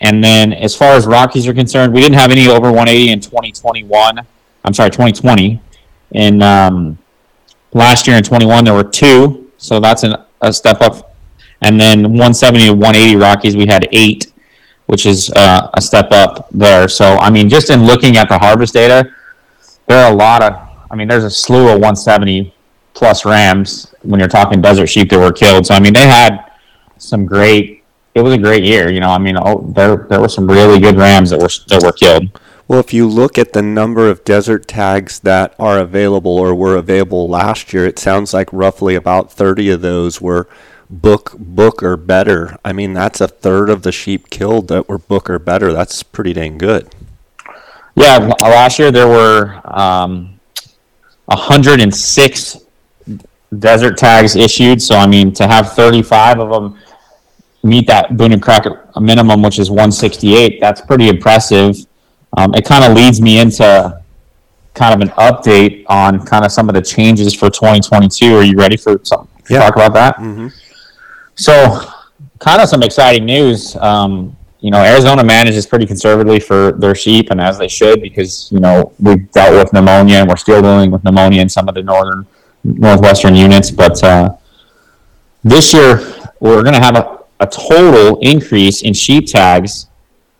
And 0.00 0.24
then 0.24 0.52
as 0.52 0.74
far 0.74 0.92
as 0.92 1.06
Rockies 1.06 1.46
are 1.46 1.54
concerned, 1.54 1.92
we 1.92 2.00
didn't 2.00 2.18
have 2.18 2.30
any 2.30 2.48
over 2.48 2.72
180 2.72 3.12
in 3.12 3.20
2021. 3.20 4.18
I'm 4.64 4.74
sorry, 4.74 4.90
2020. 4.90 5.60
In 6.12 6.42
um, 6.42 6.98
last 7.72 8.06
year 8.06 8.16
in 8.16 8.22
21, 8.22 8.64
there 8.64 8.74
were 8.74 8.84
two, 8.84 9.50
so 9.58 9.78
that's 9.78 10.02
an, 10.02 10.16
a 10.40 10.52
step 10.52 10.80
up. 10.80 11.14
And 11.62 11.78
then 11.78 12.02
170 12.02 12.66
to 12.66 12.72
180 12.72 13.16
Rockies, 13.16 13.56
we 13.56 13.66
had 13.66 13.86
eight, 13.92 14.32
which 14.86 15.04
is 15.04 15.30
uh, 15.36 15.70
a 15.74 15.80
step 15.80 16.10
up 16.10 16.48
there. 16.50 16.88
So, 16.88 17.16
I 17.18 17.28
mean, 17.30 17.48
just 17.48 17.68
in 17.68 17.84
looking 17.84 18.16
at 18.16 18.28
the 18.28 18.38
harvest 18.38 18.72
data, 18.72 19.14
there 19.90 20.04
are 20.04 20.12
a 20.12 20.14
lot 20.14 20.40
of, 20.42 20.52
I 20.90 20.94
mean, 20.94 21.08
there's 21.08 21.24
a 21.24 21.30
slew 21.30 21.64
of 21.64 21.80
170 21.80 22.54
plus 22.94 23.24
rams 23.24 23.92
when 24.02 24.20
you're 24.20 24.28
talking 24.28 24.60
desert 24.60 24.86
sheep 24.86 25.10
that 25.10 25.18
were 25.18 25.32
killed. 25.32 25.66
So, 25.66 25.74
I 25.74 25.80
mean, 25.80 25.94
they 25.94 26.06
had 26.06 26.52
some 26.98 27.26
great, 27.26 27.82
it 28.14 28.20
was 28.20 28.32
a 28.32 28.38
great 28.38 28.62
year. 28.62 28.90
You 28.90 29.00
know, 29.00 29.10
I 29.10 29.18
mean, 29.18 29.36
oh, 29.36 29.72
there, 29.74 30.06
there 30.08 30.20
were 30.20 30.28
some 30.28 30.46
really 30.46 30.78
good 30.78 30.96
rams 30.96 31.30
that 31.30 31.40
were, 31.40 31.50
that 31.68 31.82
were 31.82 31.92
killed. 31.92 32.40
Well, 32.68 32.78
if 32.78 32.94
you 32.94 33.08
look 33.08 33.36
at 33.36 33.52
the 33.52 33.62
number 33.62 34.08
of 34.08 34.24
desert 34.24 34.68
tags 34.68 35.18
that 35.20 35.56
are 35.58 35.80
available 35.80 36.38
or 36.38 36.54
were 36.54 36.76
available 36.76 37.28
last 37.28 37.72
year, 37.72 37.84
it 37.84 37.98
sounds 37.98 38.32
like 38.32 38.48
roughly 38.52 38.94
about 38.94 39.32
30 39.32 39.70
of 39.70 39.80
those 39.80 40.20
were 40.20 40.46
book 40.88 41.34
book 41.36 41.82
or 41.82 41.96
better. 41.96 42.56
I 42.64 42.72
mean, 42.72 42.92
that's 42.92 43.20
a 43.20 43.26
third 43.26 43.70
of 43.70 43.82
the 43.82 43.90
sheep 43.90 44.30
killed 44.30 44.68
that 44.68 44.88
were 44.88 44.98
book 44.98 45.28
or 45.28 45.40
better. 45.40 45.72
That's 45.72 46.04
pretty 46.04 46.32
dang 46.32 46.58
good. 46.58 46.94
Yeah, 47.96 48.18
last 48.42 48.78
year 48.78 48.90
there 48.90 49.08
were 49.08 49.60
um, 49.64 50.38
106 51.26 52.58
desert 53.58 53.96
tags 53.96 54.36
issued. 54.36 54.80
So 54.80 54.96
I 54.96 55.06
mean, 55.06 55.32
to 55.34 55.46
have 55.46 55.72
35 55.72 56.40
of 56.40 56.50
them 56.50 56.78
meet 57.62 57.86
that 57.86 58.16
Boone 58.16 58.32
and 58.32 58.42
Crockett 58.42 58.72
minimum, 59.00 59.42
which 59.42 59.58
is 59.58 59.70
168, 59.70 60.60
that's 60.60 60.80
pretty 60.80 61.08
impressive. 61.08 61.76
Um, 62.36 62.54
it 62.54 62.64
kind 62.64 62.84
of 62.84 62.96
leads 62.96 63.20
me 63.20 63.40
into 63.40 64.00
kind 64.74 64.94
of 64.94 65.08
an 65.08 65.14
update 65.16 65.84
on 65.88 66.24
kind 66.24 66.44
of 66.44 66.52
some 66.52 66.68
of 66.68 66.74
the 66.74 66.82
changes 66.82 67.34
for 67.34 67.50
2022. 67.50 68.36
Are 68.36 68.42
you 68.42 68.56
ready 68.56 68.76
for 68.76 69.00
some 69.02 69.28
yeah. 69.48 69.58
talk 69.58 69.74
about 69.74 69.92
that? 69.94 70.16
Mm-hmm. 70.16 70.48
So, 71.34 71.80
kind 72.38 72.62
of 72.62 72.68
some 72.68 72.82
exciting 72.82 73.24
news. 73.24 73.76
Um, 73.76 74.36
you 74.60 74.70
know, 74.70 74.82
Arizona 74.82 75.24
manages 75.24 75.66
pretty 75.66 75.86
conservatively 75.86 76.38
for 76.38 76.72
their 76.72 76.94
sheep, 76.94 77.30
and 77.30 77.40
as 77.40 77.58
they 77.58 77.68
should, 77.68 78.02
because 78.02 78.50
you 78.52 78.60
know 78.60 78.92
we've 79.00 79.30
dealt 79.32 79.54
with 79.54 79.72
pneumonia, 79.72 80.16
and 80.16 80.28
we're 80.28 80.36
still 80.36 80.60
dealing 80.60 80.90
with 80.90 81.02
pneumonia 81.02 81.40
in 81.40 81.48
some 81.48 81.68
of 81.68 81.74
the 81.74 81.82
northern, 81.82 82.26
northwestern 82.64 83.34
units. 83.34 83.70
But 83.70 84.02
uh, 84.04 84.36
this 85.42 85.72
year, 85.72 85.96
we're 86.40 86.62
going 86.62 86.74
to 86.74 86.80
have 86.80 86.96
a, 86.96 87.20
a 87.40 87.46
total 87.46 88.18
increase 88.20 88.82
in 88.82 88.92
sheep 88.92 89.26
tags 89.26 89.86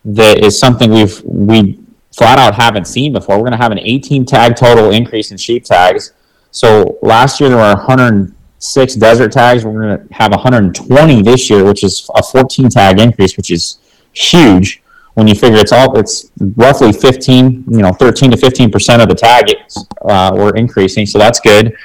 that 0.05 0.43
is 0.43 0.57
something 0.57 0.91
we've 0.91 1.21
we 1.23 1.79
flat 2.15 2.37
out 2.37 2.53
haven't 2.53 2.85
seen 2.85 3.13
before. 3.13 3.37
We're 3.37 3.43
going 3.43 3.51
to 3.53 3.57
have 3.57 3.71
an 3.71 3.79
18 3.79 4.25
tag 4.25 4.55
total 4.55 4.91
increase 4.91 5.31
in 5.31 5.37
sheep 5.37 5.63
tags. 5.63 6.13
So 6.51 6.99
last 7.01 7.39
year 7.39 7.49
there 7.49 7.57
were 7.57 7.73
106 7.73 8.95
desert 8.95 9.31
tags. 9.31 9.65
We're 9.65 9.81
going 9.81 10.07
to 10.07 10.13
have 10.13 10.31
120 10.31 11.21
this 11.21 11.49
year, 11.49 11.63
which 11.63 11.83
is 11.83 12.07
a 12.15 12.21
14 12.21 12.69
tag 12.69 12.99
increase, 12.99 13.37
which 13.37 13.49
is 13.49 13.77
huge. 14.13 14.81
When 15.15 15.27
you 15.27 15.35
figure 15.35 15.59
it's 15.59 15.73
all, 15.73 15.97
it's 15.97 16.31
roughly 16.55 16.93
15, 16.93 17.65
you 17.67 17.77
know, 17.79 17.91
13 17.91 18.31
to 18.31 18.37
15 18.37 18.71
percent 18.71 19.01
of 19.01 19.09
the 19.09 19.15
tags 19.15 19.85
uh, 20.03 20.31
were 20.33 20.55
increasing, 20.55 21.05
so 21.05 21.19
that's 21.19 21.39
good. 21.39 21.75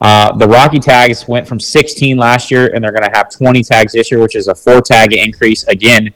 Uh, 0.00 0.36
the 0.36 0.48
Rocky 0.48 0.80
tags 0.80 1.28
went 1.28 1.46
from 1.46 1.60
16 1.60 2.16
last 2.16 2.50
year, 2.50 2.74
and 2.74 2.82
they're 2.82 2.90
going 2.90 3.04
to 3.04 3.16
have 3.16 3.30
20 3.30 3.62
tags 3.62 3.92
this 3.92 4.10
year, 4.10 4.20
which 4.20 4.34
is 4.34 4.48
a 4.48 4.54
four 4.54 4.80
tag 4.80 5.12
increase. 5.12 5.62
Again, 5.68 6.12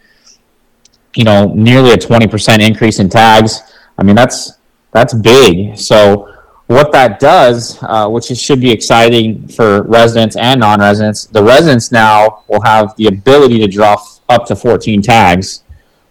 you 1.14 1.24
know, 1.24 1.52
nearly 1.54 1.92
a 1.92 1.96
20% 1.96 2.66
increase 2.66 2.98
in 2.98 3.08
tags. 3.08 3.60
I 3.96 4.02
mean, 4.02 4.16
that's 4.16 4.54
that's 4.92 5.14
big. 5.14 5.78
So 5.78 6.32
what 6.66 6.90
that 6.92 7.20
does, 7.20 7.78
uh, 7.82 8.08
which 8.08 8.24
should 8.24 8.60
be 8.60 8.72
exciting 8.72 9.46
for 9.48 9.82
residents 9.82 10.36
and 10.36 10.60
non-residents, 10.60 11.26
the 11.26 11.42
residents 11.42 11.92
now 11.92 12.42
will 12.48 12.62
have 12.62 12.96
the 12.96 13.06
ability 13.06 13.60
to 13.60 13.68
draw 13.68 13.96
up 14.28 14.46
to 14.46 14.56
14 14.56 15.02
tags, 15.02 15.62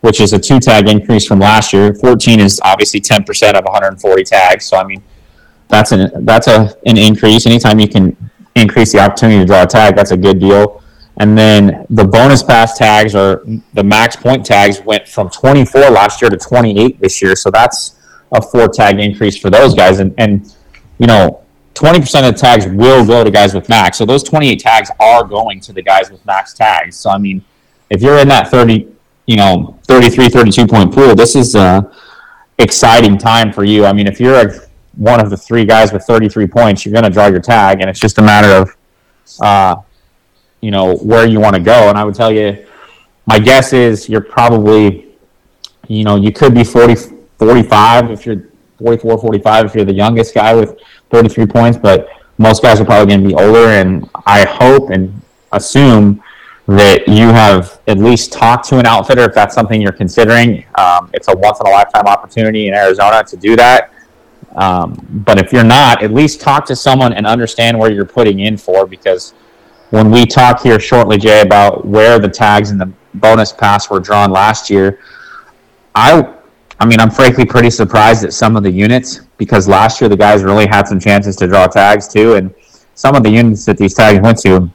which 0.02 0.20
is 0.22 0.34
a 0.34 0.40
two 0.40 0.60
tag 0.60 0.88
increase 0.88 1.26
from 1.26 1.40
last 1.40 1.74
year. 1.74 1.94
14 1.94 2.40
is 2.40 2.62
obviously 2.64 3.02
10% 3.02 3.54
of 3.54 3.64
140 3.66 4.24
tags. 4.24 4.66
So 4.66 4.78
I 4.78 4.84
mean, 4.84 5.04
that's 5.68 5.92
an 5.92 6.26
that's 6.26 6.48
a 6.48 6.76
an 6.86 6.98
increase. 6.98 7.46
Anytime 7.46 7.80
you 7.80 7.88
can 7.88 8.16
increase 8.56 8.92
the 8.92 9.00
opportunity 9.00 9.40
to 9.40 9.46
draw 9.46 9.64
a 9.64 9.68
tag, 9.68 9.96
that's 9.96 10.12
a 10.12 10.18
good 10.18 10.40
deal. 10.40 10.82
And 11.18 11.38
then 11.38 11.86
the 11.90 12.04
bonus 12.04 12.44
pass 12.44 12.78
tags 12.78 13.16
or 13.16 13.46
the 13.74 13.84
max 13.84 14.16
point 14.16 14.46
tags 14.46 14.82
went 14.82 15.08
from 15.08 15.30
24 15.30 15.90
last 15.90 16.22
year 16.22 16.30
to 16.30 16.38
28 16.38 17.00
this 17.00 17.22
year. 17.22 17.36
So 17.36 17.50
that's 17.50 17.96
a 18.34 18.42
four 18.42 18.68
tag 18.68 19.00
increase 19.00 19.38
for 19.38 19.50
those 19.50 19.74
guys. 19.74 20.00
And, 20.00 20.14
and 20.18 20.54
you 20.98 21.08
know, 21.08 21.42
20% 21.76 22.28
of 22.28 22.34
the 22.34 22.40
tags 22.40 22.66
will 22.68 23.06
go 23.06 23.24
to 23.24 23.32
guys 23.32 23.54
with 23.54 23.70
max. 23.70 23.98
So 23.98 24.06
those 24.06 24.24
28 24.24 24.60
tags 24.60 24.90
are 25.00 25.24
going 25.24 25.60
to 25.62 25.74
the 25.74 25.82
guys 25.82 26.10
with 26.10 26.26
max 26.26 26.54
tags. 26.54 26.98
So, 26.98 27.10
I 27.10 27.18
mean, 27.18 27.44
if 27.90 28.02
you're 28.02 28.18
in 28.18 28.28
that 28.30 28.50
30, 28.50 28.88
you 29.26 29.36
know, 29.36 29.80
33, 29.84 30.30
32 30.30 30.68
point 30.68 30.94
pool, 30.94 31.16
this 31.16 31.36
is 31.36 31.56
a 31.56 31.92
exciting 32.58 33.18
time 33.18 33.52
for 33.52 33.64
you. 33.64 33.86
I 33.86 33.94
mean, 33.94 34.08
if 34.08 34.20
you're 34.20 34.36
a, 34.36 34.54
one 34.96 35.20
of 35.20 35.30
the 35.30 35.38
three 35.38 35.66
guys 35.66 35.92
with 35.92 36.04
33 36.04 36.48
points, 36.48 36.86
you're 36.86 36.94
going 36.94 37.04
to 37.04 37.10
draw 37.10 37.28
your 37.28 37.42
tag. 37.42 37.82
And 37.82 37.90
it's 37.90 38.00
just 38.00 38.18
a 38.18 38.22
matter 38.22 38.50
of, 38.50 38.76
uh, 39.42 39.82
you 40.62 40.72
know 40.72 40.96
where 40.98 41.28
you 41.28 41.40
want 41.40 41.56
to 41.56 41.62
go. 41.62 41.90
And 41.90 41.98
I 41.98 42.04
would 42.04 42.16
tell 42.16 42.32
you, 42.32 42.66
my 43.28 43.40
guess 43.40 43.74
is 43.74 44.10
you're 44.10 44.22
probably, 44.22 45.16
you 45.88 46.04
know, 46.04 46.16
you 46.16 46.32
could 46.32 46.54
be 46.54 46.64
40, 46.64 46.96
45 47.38 48.12
if 48.12 48.26
you're 48.26 48.50
44, 48.80 49.20
45 49.20 49.66
if 49.66 49.76
you're 49.76 49.86
the 49.86 49.94
youngest 49.94 50.34
guy 50.34 50.54
with 50.56 50.80
33 51.12 51.46
points, 51.46 51.78
but 51.78 52.10
most 52.38 52.62
guys 52.62 52.80
are 52.82 52.86
probably 52.86 53.08
going 53.08 53.22
to 53.22 53.28
be 53.28 53.36
older. 53.36 53.70
And 53.70 54.10
I 54.26 54.46
hope 54.46 54.90
and 54.90 55.22
assume 55.52 56.22
that 56.68 57.08
you 57.08 57.28
have 57.28 57.80
at 57.88 58.00
least 58.00 58.32
talked 58.32 58.68
to 58.70 58.80
an 58.80 58.86
outfitter 58.88 59.22
if 59.22 59.34
that's 59.34 59.54
something 59.54 59.82
you're 59.82 59.92
considering. 59.92 60.66
Um, 60.76 61.12
it's 61.14 61.28
a 61.28 61.36
once 61.36 61.60
in 61.60 61.68
a 61.68 61.70
lifetime 61.70 62.06
opportunity 62.08 62.68
in 62.68 62.74
Arizona 62.74 63.24
to 63.24 63.38
do 63.38 63.56
that. 63.56 63.92
Um, 64.56 65.06
but 65.26 65.38
if 65.38 65.52
you're 65.54 65.64
not, 65.64 66.02
at 66.02 66.12
least 66.12 66.42
talk 66.42 66.66
to 66.68 66.76
someone 66.76 67.14
and 67.14 67.28
understand 67.28 67.78
where 67.78 67.92
you're 67.92 68.06
putting 68.06 68.40
in 68.40 68.58
for 68.58 68.88
because 68.88 69.34
when 69.92 70.10
we 70.10 70.26
talk 70.26 70.62
here 70.62 70.80
shortly, 70.80 71.18
Jay, 71.18 71.42
about 71.42 71.86
where 71.86 72.18
the 72.20 72.30
tags 72.30 72.72
and 72.72 72.82
the 72.82 72.92
bonus 73.16 73.52
pass 73.52 73.90
were 73.90 74.00
drawn 74.00 74.32
last 74.32 74.70
year, 74.70 75.00
I, 75.94 76.34
I 76.80 76.86
mean, 76.86 77.00
I'm 77.00 77.12
frankly 77.12 77.46
pretty 77.46 77.70
surprised 77.70 78.24
at 78.24 78.34
some 78.34 78.56
of 78.56 78.64
the 78.64 78.72
units 78.72 79.22
because 79.38 79.68
last 79.68 80.02
year 80.02 80.10
the 80.10 80.18
guys 80.18 80.42
really 80.44 80.66
had 80.66 80.88
some 80.88 81.00
chances 81.00 81.36
to 81.38 81.48
draw 81.48 81.68
tags 81.68 82.08
too, 82.08 82.36
and 82.36 82.54
some 82.96 83.16
of 83.16 83.24
the 83.24 83.30
units 83.30 83.66
that 83.66 83.78
these 83.78 83.94
tags 83.94 84.20
went 84.22 84.40
to 84.40 84.70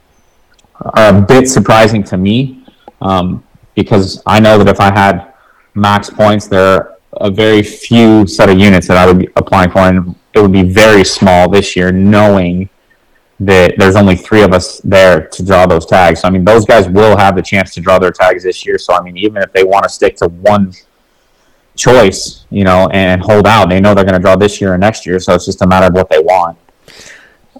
are 0.80 1.16
a 1.16 1.20
bit 1.20 1.48
surprising 1.48 2.02
to 2.04 2.16
me 2.16 2.64
um, 3.00 3.44
because 3.74 4.22
I 4.26 4.40
know 4.40 4.58
that 4.58 4.68
if 4.68 4.80
I 4.80 4.92
had 4.92 5.32
max 5.74 6.10
points, 6.10 6.46
there 6.46 6.64
are 6.64 6.98
a 7.12 7.30
very 7.30 7.62
few 7.62 8.26
set 8.26 8.48
of 8.48 8.58
units 8.58 8.86
that 8.88 8.96
I 8.96 9.06
would 9.06 9.18
be 9.18 9.28
applying 9.36 9.70
for, 9.70 9.80
and 9.80 10.14
it 10.34 10.40
would 10.40 10.52
be 10.52 10.62
very 10.62 11.04
small 11.04 11.48
this 11.48 11.76
year, 11.76 11.92
knowing 11.92 12.68
that 13.40 13.74
there's 13.78 13.96
only 13.96 14.16
three 14.16 14.42
of 14.42 14.52
us 14.52 14.80
there 14.80 15.26
to 15.28 15.42
draw 15.42 15.66
those 15.66 15.86
tags. 15.86 16.20
So, 16.20 16.28
I 16.28 16.30
mean, 16.30 16.44
those 16.44 16.66
guys 16.66 16.88
will 16.88 17.16
have 17.16 17.34
the 17.34 17.42
chance 17.42 17.72
to 17.74 17.80
draw 17.80 17.98
their 17.98 18.10
tags 18.10 18.44
this 18.44 18.66
year. 18.66 18.78
So, 18.78 18.94
I 18.94 19.00
mean, 19.02 19.16
even 19.16 19.42
if 19.42 19.52
they 19.52 19.64
want 19.64 19.84
to 19.84 19.88
stick 19.88 20.16
to 20.16 20.28
one 20.28 20.74
choice, 21.76 22.44
you 22.50 22.64
know, 22.64 22.88
and 22.92 23.22
hold 23.22 23.46
out, 23.46 23.70
they 23.70 23.80
know 23.80 23.94
they're 23.94 24.04
going 24.04 24.14
to 24.14 24.20
draw 24.20 24.36
this 24.36 24.60
year 24.60 24.74
and 24.74 24.80
next 24.80 25.06
year. 25.06 25.18
So 25.18 25.34
it's 25.34 25.46
just 25.46 25.62
a 25.62 25.66
matter 25.66 25.86
of 25.86 25.94
what 25.94 26.10
they 26.10 26.18
want. 26.18 26.58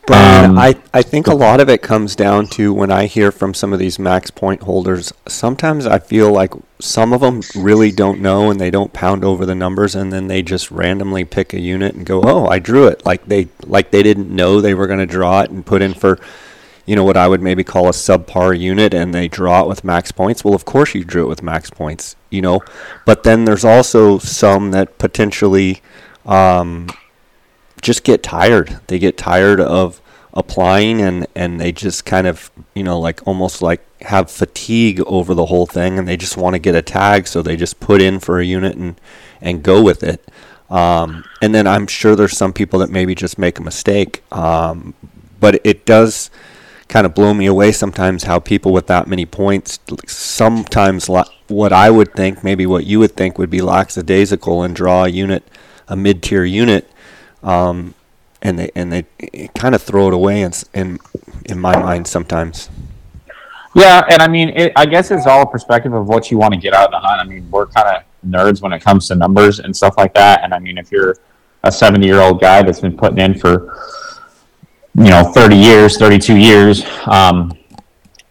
Brian, 0.07 0.53
um, 0.53 0.59
I, 0.59 0.77
I 0.95 1.03
think 1.03 1.27
a 1.27 1.35
lot 1.35 1.61
of 1.61 1.69
it 1.69 1.83
comes 1.83 2.15
down 2.15 2.47
to 2.49 2.73
when 2.73 2.93
I 2.93 3.07
hear 3.07 3.33
from 3.33 3.55
some 3.55 3.73
of 3.73 3.81
these 3.81 3.99
max 3.99 4.31
point 4.31 4.63
holders, 4.63 5.13
sometimes 5.27 5.85
I 5.85 5.99
feel 5.99 6.31
like 6.33 6.53
some 6.79 7.13
of 7.13 7.21
them 7.21 7.43
really 7.57 7.91
don't 7.91 8.21
know 8.21 8.51
and 8.51 8.61
they 8.61 8.71
don't 8.71 8.93
pound 8.93 9.25
over 9.25 9.45
the 9.45 9.55
numbers 9.55 9.97
and 9.97 10.13
then 10.13 10.29
they 10.29 10.43
just 10.43 10.71
randomly 10.71 11.25
pick 11.25 11.53
a 11.53 11.61
unit 11.61 11.95
and 11.95 12.07
go, 12.07 12.23
"Oh, 12.23 12.47
I 12.47 12.61
drew 12.61 12.87
it." 12.87 13.05
Like 13.05 13.27
they 13.27 13.49
like 13.65 13.91
they 13.91 14.03
didn't 14.03 14.31
know 14.31 14.61
they 14.61 14.75
were 14.75 14.87
going 14.87 15.01
to 15.01 15.07
draw 15.07 15.43
it 15.43 15.51
and 15.51 15.67
put 15.67 15.83
in 15.83 15.95
for 15.95 16.19
you 16.87 16.97
know 16.97 17.05
what 17.05 17.17
I 17.17 17.29
would 17.29 17.43
maybe 17.43 17.65
call 17.65 17.89
a 17.89 17.93
subpar 17.93 18.59
unit 18.59 18.95
and 18.95 19.13
they 19.15 19.29
draw 19.29 19.63
it 19.63 19.69
with 19.69 19.85
max 19.85 20.13
points. 20.13 20.45
Well, 20.45 20.55
of 20.55 20.65
course 20.65 20.95
you 20.95 21.05
drew 21.05 21.25
it 21.25 21.29
with 21.29 21.43
max 21.43 21.69
points, 21.71 22.17
you 22.31 22.43
know. 22.43 22.63
But 23.07 23.25
then 23.25 23.45
there's 23.45 23.65
also 23.65 24.19
some 24.19 24.71
that 24.71 24.99
potentially 24.99 25.83
um, 26.27 26.89
just 27.81 28.05
get 28.05 28.23
tired. 28.23 28.81
They 28.87 28.99
get 28.99 29.17
tired 29.17 29.61
of 29.61 30.01
applying 30.33 31.01
and 31.01 31.27
and 31.35 31.61
they 31.61 31.73
just 31.73 32.05
kind 32.05 32.27
of 32.27 32.51
you 32.75 32.85
know 32.85 32.99
like 32.99 33.27
almost 33.27 33.63
like 33.63 33.85
have 34.03 34.31
fatigue 34.31 35.01
over 35.07 35.35
the 35.35 35.47
whole 35.47 35.67
thing 35.67 35.99
and 35.99 36.07
they 36.07 36.17
just 36.17 36.37
want 36.37 36.55
to 36.55 36.59
get 36.59 36.75
a 36.75 36.83
tag 36.83 37.27
so 37.27 37.43
they 37.43 37.57
just 37.57 37.81
put 37.81 38.01
in 38.01 38.21
for 38.21 38.39
a 38.39 38.45
unit 38.45 38.77
and 38.77 39.01
and 39.41 39.63
go 39.63 39.83
with 39.83 40.03
it 40.05 40.25
um, 40.71 41.25
and 41.43 41.53
then 41.53 41.67
I'm 41.67 41.89
sure 41.89 42.15
there's 42.15 42.37
some 42.37 42.53
people 42.53 42.79
that 42.79 42.91
maybe 42.91 43.15
just 43.15 43.39
make 43.39 43.59
a 43.59 43.63
mistake 43.63 44.23
um, 44.31 44.95
but 45.41 45.61
it 45.67 45.85
does 45.85 46.31
kind 46.87 47.07
of 47.07 47.15
blow 47.15 47.35
me 47.35 47.47
away 47.47 47.73
sometimes 47.73 48.23
how 48.23 48.39
people 48.39 48.73
with 48.73 48.87
that 48.87 49.09
many 49.09 49.27
points 49.27 49.81
sometimes 50.07 51.09
what 51.09 51.73
I 51.73 51.91
would 51.91 52.15
think 52.15 52.45
maybe 52.45 52.67
what 52.67 52.87
you 52.87 53.01
would 53.01 53.17
think 53.17 53.37
would 53.37 53.51
be 53.51 53.61
lackadaisical 53.61 54.63
and 54.63 54.77
draw 54.77 55.05
a 55.05 55.09
unit 55.09 55.43
a 55.89 55.97
mid-tier 55.97 56.45
unit 56.45 56.89
um, 57.43 57.95
and 58.43 58.59
they 58.59 58.71
and 58.75 58.93
they 58.93 59.05
kind 59.55 59.75
of 59.75 59.83
throw 59.83 60.09
it 60.09 60.15
away 60.15 60.43
in 60.43 60.53
in, 60.75 60.99
in 61.47 61.59
my 61.59 61.77
mind 61.77 62.07
sometimes. 62.07 62.71
Yeah, 63.75 64.05
and 64.11 64.21
I 64.21 64.27
mean, 64.27 64.49
it, 64.51 64.73
I 64.75 64.85
guess 64.85 65.11
it's 65.11 65.27
all 65.27 65.43
a 65.43 65.47
perspective 65.47 65.93
of 65.93 66.09
what 66.09 66.31
you 66.31 66.39
want 66.39 66.55
to 66.55 66.61
get 66.61 66.75
out 66.75 66.87
of 66.87 66.91
the 66.91 66.99
hunt. 66.99 67.21
I 67.21 67.25
mean, 67.25 67.49
we're 67.51 67.67
kind 67.67 67.97
of 67.97 68.03
nerds 68.29 68.61
when 68.61 68.73
it 68.73 68.81
comes 68.83 69.07
to 69.09 69.15
numbers 69.15 69.61
and 69.61 69.77
stuff 69.77 69.95
like 69.97 70.13
that. 70.15 70.43
And 70.43 70.53
I 70.53 70.59
mean, 70.59 70.77
if 70.77 70.91
you're 70.91 71.17
a 71.63 71.71
70 71.71 72.05
year 72.05 72.21
old 72.21 72.41
guy 72.41 72.63
that's 72.63 72.81
been 72.81 72.97
putting 72.97 73.19
in 73.19 73.39
for 73.39 73.77
you 74.95 75.11
know 75.11 75.31
30 75.33 75.57
years, 75.57 75.97
32 75.99 76.37
years, 76.37 76.85
um, 77.07 77.53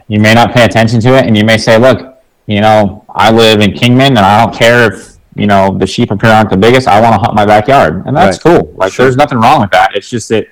you 0.08 0.20
may 0.20 0.34
not 0.34 0.54
pay 0.54 0.66
attention 0.66 1.00
to 1.02 1.16
it, 1.18 1.26
and 1.26 1.38
you 1.38 1.46
may 1.46 1.58
say, 1.58 1.78
"Look, 1.78 2.18
you 2.48 2.62
know, 2.62 3.06
I 3.10 3.32
live 3.32 3.62
in 3.62 3.74
Kingman, 3.74 4.18
and 4.18 4.20
I 4.20 4.44
don't 4.44 4.56
care 4.56 4.92
if 4.92 5.19
you 5.36 5.48
know 5.48 5.78
the 5.78 5.88
sheep 5.88 6.10
here 6.10 6.32
aren't 6.32 6.50
the 6.50 6.58
biggest. 6.58 6.88
I 6.88 7.00
want 7.02 7.14
to 7.14 7.20
hunt 7.20 7.36
my 7.36 7.46
backyard, 7.46 8.06
and 8.06 8.16
that's 8.16 8.44
right. 8.44 8.58
cool. 8.58 8.74
Like 8.74 8.94
sure. 8.94 9.06
there's 9.06 9.18
nothing 9.18 9.38
wrong 9.38 9.62
with 9.62 9.72
that. 9.72 9.96
It's 9.96 10.10
just 10.10 10.30
that 10.30 10.48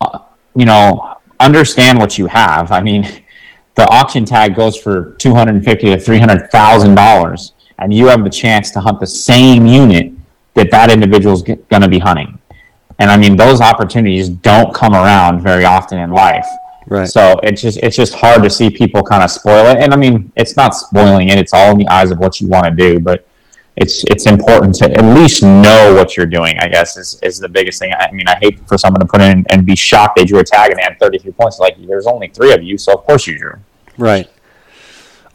uh, 0.00 0.20
you 0.54 0.64
know 0.64 1.16
understand 1.40 1.98
what 1.98 2.18
you 2.18 2.26
have. 2.26 2.72
I 2.72 2.80
mean, 2.80 3.22
the 3.74 3.88
auction 3.88 4.24
tag 4.24 4.54
goes 4.54 4.76
for 4.76 5.14
two 5.18 5.34
hundred 5.34 5.56
and 5.56 5.64
fifty 5.64 5.86
to 5.86 5.98
three 5.98 6.18
hundred 6.18 6.50
thousand 6.50 6.94
dollars, 6.94 7.52
and 7.78 7.92
you 7.92 8.06
have 8.06 8.24
the 8.24 8.30
chance 8.30 8.70
to 8.72 8.80
hunt 8.80 9.00
the 9.00 9.06
same 9.06 9.66
unit 9.66 10.12
that 10.54 10.70
that 10.70 10.90
individual 10.90 11.34
is 11.34 11.42
going 11.42 11.82
to 11.82 11.88
be 11.88 11.98
hunting. 11.98 12.38
And 12.98 13.10
I 13.10 13.16
mean, 13.16 13.36
those 13.36 13.60
opportunities 13.60 14.28
don't 14.28 14.74
come 14.74 14.92
around 14.92 15.40
very 15.40 15.64
often 15.64 15.98
in 15.98 16.10
life. 16.10 16.46
Right. 16.88 17.06
So 17.06 17.38
it's 17.42 17.60
just 17.62 17.78
it's 17.78 17.96
just 17.96 18.14
hard 18.14 18.42
to 18.42 18.50
see 18.50 18.70
people 18.70 19.02
kind 19.02 19.22
of 19.22 19.30
spoil 19.30 19.66
it. 19.66 19.78
And 19.78 19.92
I 19.92 19.96
mean, 19.96 20.32
it's 20.36 20.56
not 20.56 20.74
spoiling 20.74 21.28
it; 21.28 21.38
it's 21.38 21.52
all 21.52 21.72
in 21.72 21.78
the 21.78 21.86
eyes 21.88 22.10
of 22.10 22.18
what 22.18 22.40
you 22.40 22.48
want 22.48 22.64
to 22.64 22.70
do. 22.70 22.98
But 22.98 23.26
it's 23.80 24.04
it's 24.04 24.26
important 24.26 24.74
to 24.76 24.90
at 24.90 25.16
least 25.16 25.42
know 25.42 25.94
what 25.94 26.16
you're 26.16 26.26
doing. 26.26 26.58
I 26.58 26.68
guess 26.68 26.96
is, 26.96 27.18
is 27.22 27.38
the 27.38 27.48
biggest 27.48 27.78
thing. 27.78 27.92
I 27.92 28.10
mean, 28.12 28.28
I 28.28 28.36
hate 28.36 28.66
for 28.68 28.78
someone 28.78 29.00
to 29.00 29.06
put 29.06 29.20
in 29.20 29.44
and 29.50 29.64
be 29.64 29.76
shocked 29.76 30.16
they 30.16 30.24
drew 30.24 30.38
a 30.40 30.44
tag 30.44 30.70
and 30.70 30.78
they 30.78 30.82
had 30.82 30.98
33 30.98 31.32
points. 31.32 31.58
Like 31.58 31.76
there's 31.86 32.06
only 32.06 32.28
three 32.28 32.52
of 32.52 32.62
you, 32.62 32.78
so 32.78 32.92
of 32.92 33.04
course 33.04 33.26
you 33.26 33.38
drew. 33.38 33.54
Right. 33.96 34.28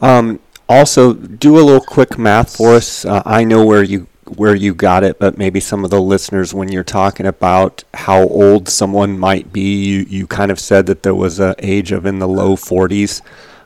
Um, 0.00 0.40
also, 0.68 1.12
do 1.14 1.58
a 1.58 1.62
little 1.62 1.80
quick 1.80 2.18
math 2.18 2.56
for 2.56 2.74
us. 2.74 3.04
Uh, 3.04 3.22
I 3.24 3.44
know 3.44 3.64
where 3.64 3.82
you 3.82 4.08
where 4.26 4.54
you 4.54 4.74
got 4.74 5.04
it, 5.04 5.18
but 5.18 5.36
maybe 5.36 5.60
some 5.60 5.84
of 5.84 5.90
the 5.90 6.00
listeners, 6.00 6.54
when 6.54 6.70
you're 6.70 6.82
talking 6.82 7.26
about 7.26 7.84
how 7.92 8.22
old 8.22 8.68
someone 8.68 9.18
might 9.18 9.52
be, 9.52 9.84
you, 9.84 10.06
you 10.08 10.26
kind 10.26 10.50
of 10.50 10.58
said 10.58 10.86
that 10.86 11.02
there 11.02 11.14
was 11.14 11.38
an 11.38 11.54
age 11.58 11.92
of 11.92 12.06
in 12.06 12.18
the 12.18 12.28
low 12.28 12.56
40s. 12.56 13.20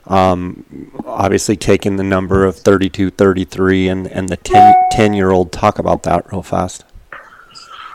Um, 0.09 0.91
obviously, 1.05 1.55
taking 1.55 1.95
the 1.95 2.03
number 2.03 2.45
of 2.45 2.57
32, 2.57 3.11
33, 3.11 3.87
and, 3.89 4.07
and 4.07 4.27
the 4.27 4.37
10, 4.37 4.75
10 4.91 5.13
year 5.13 5.31
old. 5.31 5.51
Talk 5.51 5.79
about 5.79 6.03
that 6.03 6.31
real 6.31 6.41
fast. 6.41 6.83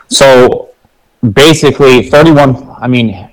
So 0.07 0.69
basically, 1.33 2.09
31, 2.09 2.75
I 2.79 2.87
mean, 2.87 3.29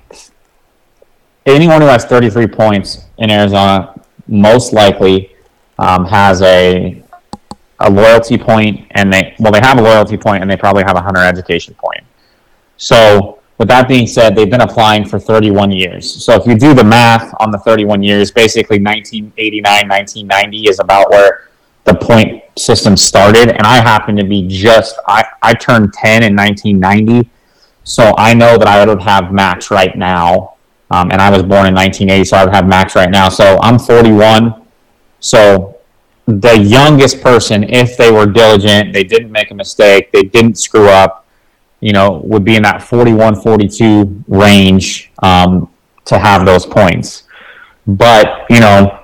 anyone 1.45 1.81
who 1.81 1.87
has 1.87 2.05
33 2.05 2.47
points 2.47 3.05
in 3.17 3.31
Arizona 3.31 3.99
most 4.27 4.73
likely 4.73 5.35
um, 5.79 6.05
has 6.05 6.41
a 6.41 7.03
a 7.79 7.89
loyalty 7.89 8.37
point 8.37 8.87
and 8.91 9.11
they 9.11 9.35
well 9.39 9.51
they 9.51 9.59
have 9.59 9.77
a 9.77 9.81
loyalty 9.81 10.15
point 10.15 10.41
and 10.41 10.49
they 10.49 10.55
probably 10.55 10.83
have 10.83 10.95
a 10.95 11.01
hunter 11.01 11.19
education 11.19 11.73
point 11.73 12.03
so 12.77 13.39
with 13.63 13.69
that 13.69 13.87
being 13.87 14.07
said, 14.07 14.35
they've 14.35 14.49
been 14.49 14.59
applying 14.59 15.05
for 15.05 15.17
31 15.17 15.71
years. 15.71 16.25
So 16.25 16.33
if 16.33 16.45
you 16.45 16.53
do 16.53 16.73
the 16.73 16.83
math 16.83 17.33
on 17.39 17.49
the 17.49 17.57
31 17.59 18.03
years, 18.03 18.29
basically 18.29 18.77
1989, 18.77 19.63
1990 19.87 20.67
is 20.67 20.81
about 20.81 21.09
where 21.09 21.47
the 21.85 21.95
point 21.95 22.43
system 22.59 22.97
started. 22.97 23.51
And 23.51 23.61
I 23.61 23.77
happen 23.77 24.17
to 24.17 24.25
be 24.25 24.45
just, 24.49 24.97
I, 25.07 25.23
I 25.41 25.53
turned 25.53 25.93
10 25.93 26.23
in 26.23 26.35
1990. 26.35 27.29
So 27.85 28.13
I 28.17 28.33
know 28.33 28.57
that 28.57 28.67
I 28.67 28.85
would 28.85 29.01
have 29.01 29.31
max 29.31 29.71
right 29.71 29.97
now. 29.97 30.55
Um, 30.91 31.09
and 31.13 31.21
I 31.21 31.29
was 31.29 31.41
born 31.41 31.65
in 31.65 31.73
1980, 31.73 32.25
so 32.25 32.35
I 32.35 32.43
would 32.43 32.53
have 32.53 32.67
max 32.67 32.97
right 32.97 33.09
now. 33.09 33.29
So 33.29 33.59
I'm 33.61 33.79
41. 33.79 34.61
So 35.21 35.79
the 36.25 36.59
youngest 36.59 37.21
person, 37.21 37.63
if 37.63 37.95
they 37.95 38.11
were 38.11 38.25
diligent, 38.25 38.91
they 38.91 39.05
didn't 39.05 39.31
make 39.31 39.51
a 39.51 39.55
mistake, 39.55 40.11
they 40.11 40.23
didn't 40.23 40.57
screw 40.57 40.89
up, 40.89 41.22
you 41.83 41.93
know, 41.93 42.21
would 42.23 42.43
be 42.43 42.55
in 42.55 42.63
that 42.63 42.81
41 42.81 43.41
42 43.41 44.23
range 44.27 45.11
um, 45.21 45.69
to 46.05 46.17
have 46.17 46.45
those 46.45 46.65
points. 46.65 47.23
But, 47.85 48.45
you 48.49 48.59
know, 48.59 48.99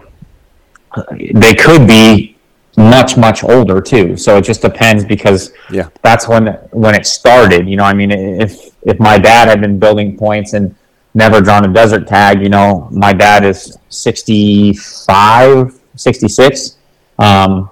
they 1.34 1.54
could 1.54 1.88
be 1.88 2.38
much 2.78 3.18
much 3.18 3.44
older 3.44 3.82
too. 3.82 4.16
So 4.16 4.38
it 4.38 4.44
just 4.46 4.62
depends 4.62 5.04
because 5.04 5.52
yeah. 5.70 5.90
that's 6.02 6.28
when 6.28 6.48
when 6.72 6.96
it 6.96 7.06
started. 7.06 7.68
You 7.68 7.76
know 7.76 7.84
i 7.84 7.94
mean 7.94 8.12
if 8.12 8.72
if 8.84 9.00
my 9.00 9.18
dad 9.18 9.50
had 9.50 9.60
been 9.60 9.78
building 9.80 10.18
points 10.18 10.54
and 10.54 10.74
never 11.14 11.42
drawn 11.42 11.66
a 11.66 11.74
desert 11.74 12.08
tag 12.08 12.42
you 12.42 12.50
know 12.50 12.88
my 12.92 13.12
dad 13.14 13.44
is 13.44 13.78
65 13.90 15.80
66 15.96 16.78
um 17.18 17.70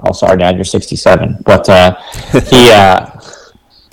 oh 0.00 0.12
sorry 0.12 0.38
dad 0.38 0.56
you're 0.56 0.64
67 0.64 1.38
but 1.44 1.68
uh 1.68 1.94
he 2.50 2.70
uh 2.72 3.06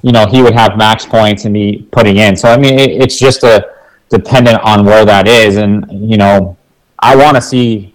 you 0.02 0.12
know, 0.12 0.26
he 0.26 0.42
would 0.42 0.54
have 0.54 0.78
max 0.78 1.06
points 1.06 1.46
and 1.46 1.54
be 1.54 1.88
putting 1.92 2.18
in. 2.18 2.36
So 2.36 2.50
I 2.50 2.58
mean, 2.58 2.80
it, 2.80 2.92
it's 2.92 3.18
just 3.18 3.44
a 3.44 3.76
dependent 4.10 4.60
on 4.62 4.86
where 4.86 5.06
that 5.06 5.28
is, 5.28 5.58
and 5.58 5.86
you 5.90 6.18
know, 6.18 6.58
I 7.00 7.16
want 7.16 7.36
to 7.36 7.42
see. 7.42 7.88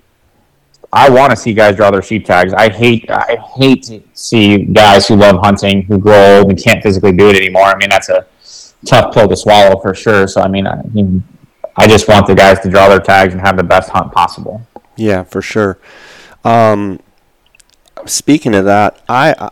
I 0.93 1.11
want 1.11 1.31
to 1.31 1.37
see 1.37 1.53
guys 1.53 1.77
draw 1.77 1.91
their 1.91 2.01
sheep 2.01 2.25
tags. 2.25 2.55
I 2.55 2.71
hate 2.71 3.11
I 3.11 3.37
hate 3.57 3.83
to 3.85 4.03
see 4.15 4.65
guys 4.65 5.07
who 5.07 5.17
love 5.17 5.41
hunting 5.43 5.83
who 5.83 5.99
grow 5.99 6.39
old 6.39 6.49
and 6.49 6.63
can't 6.63 6.83
physically 6.83 7.13
do 7.13 7.29
it 7.29 7.37
anymore. 7.37 7.65
I 7.65 7.77
mean 7.77 7.91
that's 7.91 8.09
a 8.09 8.25
tough 8.87 9.13
pill 9.13 9.29
to 9.29 9.37
swallow 9.37 9.79
for 9.81 9.95
sure. 9.95 10.29
So 10.29 10.41
I 10.41 10.49
mean 10.49 10.67
I, 10.67 10.81
mean, 10.85 11.25
I 11.77 11.87
just 11.87 12.09
want 12.09 12.27
the 12.27 12.35
guys 12.35 12.61
to 12.61 12.71
draw 12.71 12.89
their 12.89 13.01
tags 13.01 13.35
and 13.35 13.43
have 13.43 13.57
the 13.57 13.65
best 13.65 13.91
hunt 13.91 14.13
possible. 14.13 14.67
Yeah, 14.97 15.25
for 15.25 15.43
sure. 15.43 15.79
Um, 16.45 17.01
speaking 18.07 18.55
of 18.55 18.65
that, 18.65 19.03
I 19.09 19.51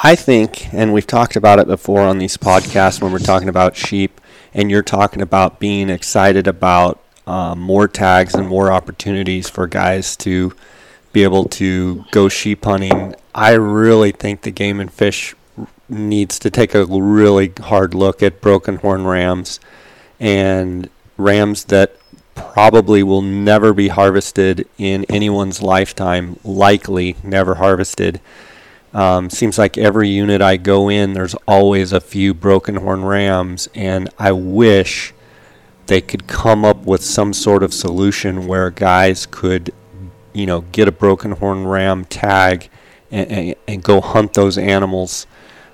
I 0.00 0.14
think, 0.14 0.72
and 0.72 0.92
we've 0.92 1.08
talked 1.08 1.34
about 1.34 1.58
it 1.58 1.66
before 1.66 2.02
on 2.02 2.18
these 2.18 2.36
podcasts 2.36 3.02
when 3.02 3.10
we're 3.10 3.18
talking 3.18 3.48
about 3.48 3.74
sheep, 3.74 4.20
and 4.54 4.70
you're 4.70 4.82
talking 4.82 5.20
about 5.20 5.58
being 5.58 5.90
excited 5.90 6.46
about 6.46 7.02
um, 7.26 7.58
more 7.58 7.88
tags 7.88 8.34
and 8.34 8.46
more 8.46 8.70
opportunities 8.70 9.48
for 9.48 9.66
guys 9.66 10.16
to 10.18 10.54
be 11.12 11.24
able 11.24 11.46
to 11.46 12.04
go 12.12 12.28
sheep 12.28 12.64
hunting. 12.64 13.16
I 13.34 13.54
really 13.54 14.12
think 14.12 14.42
the 14.42 14.52
game 14.52 14.78
and 14.78 14.92
fish 14.92 15.34
needs 15.88 16.38
to 16.40 16.50
take 16.50 16.76
a 16.76 16.84
really 16.84 17.52
hard 17.58 17.92
look 17.92 18.22
at 18.22 18.40
broken 18.40 18.76
horn 18.76 19.04
rams 19.04 19.58
and 20.20 20.88
rams 21.16 21.64
that 21.64 21.96
probably 22.36 23.02
will 23.02 23.22
never 23.22 23.74
be 23.74 23.88
harvested 23.88 24.68
in 24.78 25.04
anyone's 25.08 25.60
lifetime, 25.60 26.38
likely 26.44 27.16
never 27.24 27.56
harvested. 27.56 28.20
Um, 28.94 29.28
seems 29.28 29.58
like 29.58 29.76
every 29.76 30.08
unit 30.08 30.40
I 30.40 30.56
go 30.56 30.88
in, 30.88 31.12
there's 31.12 31.34
always 31.46 31.92
a 31.92 32.00
few 32.00 32.32
broken 32.32 32.76
horn 32.76 33.04
rams, 33.04 33.68
and 33.74 34.08
I 34.18 34.32
wish 34.32 35.12
they 35.86 36.00
could 36.00 36.26
come 36.26 36.64
up 36.64 36.84
with 36.86 37.02
some 37.02 37.32
sort 37.32 37.62
of 37.62 37.74
solution 37.74 38.46
where 38.46 38.70
guys 38.70 39.26
could, 39.26 39.74
you 40.32 40.46
know, 40.46 40.62
get 40.72 40.88
a 40.88 40.92
broken 40.92 41.32
horn 41.32 41.66
ram 41.66 42.04
tag 42.06 42.70
and, 43.10 43.30
and, 43.30 43.54
and 43.66 43.82
go 43.82 44.00
hunt 44.00 44.34
those 44.34 44.56
animals. 44.58 45.26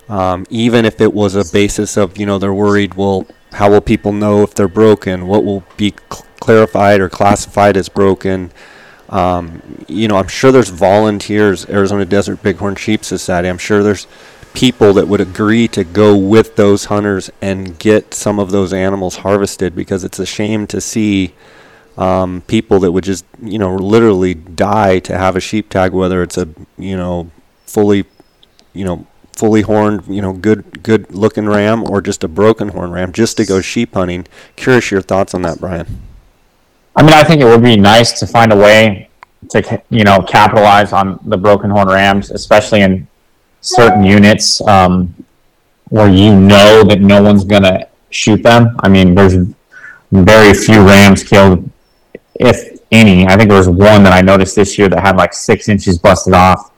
Um, 0.08 0.44
even 0.50 0.84
if 0.84 1.00
it 1.00 1.12
was 1.14 1.34
a 1.34 1.44
basis 1.52 1.96
of, 1.96 2.18
you 2.18 2.26
know, 2.26 2.38
they're 2.38 2.54
worried, 2.54 2.94
well, 2.94 3.26
how 3.52 3.70
will 3.70 3.80
people 3.80 4.12
know 4.12 4.42
if 4.42 4.54
they're 4.54 4.68
broken? 4.68 5.26
What 5.26 5.44
will 5.44 5.64
be 5.76 5.94
cl- 6.10 6.26
clarified 6.40 7.00
or 7.00 7.08
classified 7.08 7.76
as 7.76 7.88
broken? 7.88 8.52
Um, 9.14 9.62
you 9.86 10.08
know, 10.08 10.16
I'm 10.16 10.26
sure 10.26 10.50
there's 10.50 10.70
volunteers, 10.70 11.66
Arizona 11.68 12.04
Desert 12.04 12.42
Bighorn 12.42 12.74
Sheep 12.74 13.04
Society. 13.04 13.48
I'm 13.48 13.58
sure 13.58 13.80
there's 13.84 14.08
people 14.54 14.92
that 14.94 15.06
would 15.06 15.20
agree 15.20 15.68
to 15.68 15.84
go 15.84 16.16
with 16.16 16.56
those 16.56 16.86
hunters 16.86 17.30
and 17.40 17.78
get 17.78 18.12
some 18.12 18.40
of 18.40 18.50
those 18.50 18.72
animals 18.72 19.18
harvested 19.18 19.76
because 19.76 20.02
it's 20.02 20.18
a 20.18 20.26
shame 20.26 20.66
to 20.66 20.80
see 20.80 21.32
um, 21.96 22.42
people 22.48 22.80
that 22.80 22.90
would 22.90 23.04
just, 23.04 23.24
you 23.40 23.56
know, 23.56 23.76
literally 23.76 24.34
die 24.34 24.98
to 24.98 25.16
have 25.16 25.36
a 25.36 25.40
sheep 25.40 25.68
tag, 25.70 25.92
whether 25.92 26.20
it's 26.20 26.36
a, 26.36 26.48
you 26.76 26.96
know, 26.96 27.30
fully, 27.66 28.06
you 28.72 28.84
know, 28.84 29.06
fully 29.32 29.62
horned, 29.62 30.08
you 30.08 30.22
know, 30.22 30.32
good 30.32 30.82
good 30.82 31.12
looking 31.14 31.46
ram 31.46 31.84
or 31.88 32.00
just 32.00 32.24
a 32.24 32.28
broken 32.28 32.70
horn 32.70 32.90
ram 32.90 33.12
just 33.12 33.36
to 33.36 33.46
go 33.46 33.60
sheep 33.60 33.94
hunting. 33.94 34.26
Curious 34.56 34.90
your 34.90 35.02
thoughts 35.02 35.34
on 35.34 35.42
that, 35.42 35.60
Brian. 35.60 35.86
I 36.96 37.02
mean, 37.02 37.12
I 37.12 37.24
think 37.24 37.40
it 37.40 37.44
would 37.44 37.62
be 37.62 37.76
nice 37.76 38.18
to 38.20 38.26
find 38.26 38.52
a 38.52 38.56
way 38.56 39.08
to 39.50 39.82
you 39.90 40.04
know 40.04 40.20
capitalize 40.22 40.92
on 40.92 41.18
the 41.24 41.36
broken 41.36 41.70
horn 41.70 41.88
rams, 41.88 42.30
especially 42.30 42.82
in 42.82 43.06
certain 43.60 44.04
units 44.04 44.60
um, 44.62 45.14
where 45.88 46.08
you 46.08 46.34
know 46.34 46.84
that 46.84 47.00
no 47.00 47.22
one's 47.22 47.44
gonna 47.44 47.88
shoot 48.10 48.42
them. 48.42 48.76
I 48.80 48.88
mean, 48.88 49.14
there's 49.14 49.34
very 50.12 50.54
few 50.54 50.86
rams 50.86 51.24
killed, 51.24 51.68
if 52.34 52.80
any. 52.92 53.26
I 53.26 53.36
think 53.36 53.48
there 53.48 53.58
was 53.58 53.68
one 53.68 54.02
that 54.04 54.12
I 54.12 54.20
noticed 54.20 54.54
this 54.54 54.78
year 54.78 54.88
that 54.88 55.00
had 55.00 55.16
like 55.16 55.32
six 55.32 55.68
inches 55.68 55.98
busted 55.98 56.34
off. 56.34 56.72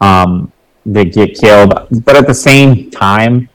Um, 0.00 0.52
that 0.86 1.12
get 1.12 1.34
killed, 1.34 1.74
but 2.04 2.16
at 2.16 2.26
the 2.26 2.34
same 2.34 2.90
time, 2.90 3.48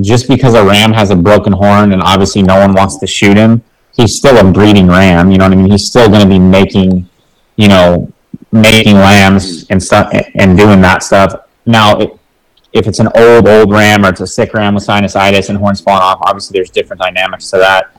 just 0.00 0.28
because 0.28 0.54
a 0.54 0.64
ram 0.64 0.92
has 0.92 1.10
a 1.10 1.16
broken 1.16 1.52
horn 1.52 1.92
and 1.92 2.02
obviously 2.02 2.42
no 2.42 2.58
one 2.58 2.74
wants 2.74 2.98
to 2.98 3.06
shoot 3.06 3.36
him, 3.36 3.62
he's 3.94 4.16
still 4.16 4.36
a 4.38 4.52
breeding 4.52 4.88
ram. 4.88 5.30
You 5.30 5.38
know 5.38 5.44
what 5.44 5.52
I 5.52 5.56
mean? 5.56 5.70
He's 5.70 5.86
still 5.86 6.08
going 6.08 6.22
to 6.22 6.28
be 6.28 6.38
making, 6.38 7.08
you 7.56 7.68
know, 7.68 8.12
making 8.52 8.96
lambs 8.96 9.66
and 9.70 9.82
stuff 9.82 10.12
and 10.34 10.56
doing 10.56 10.80
that 10.80 11.02
stuff. 11.02 11.34
Now, 11.66 11.98
it, 11.98 12.10
if 12.72 12.86
it's 12.86 13.00
an 13.00 13.08
old 13.16 13.48
old 13.48 13.72
ram 13.72 14.04
or 14.04 14.10
it's 14.10 14.20
a 14.20 14.26
sick 14.26 14.54
ram 14.54 14.74
with 14.74 14.86
sinusitis 14.86 15.48
and 15.48 15.58
horns 15.58 15.80
falling 15.80 16.02
off, 16.02 16.18
obviously 16.22 16.58
there's 16.58 16.70
different 16.70 17.00
dynamics 17.00 17.50
to 17.50 17.58
that. 17.58 17.96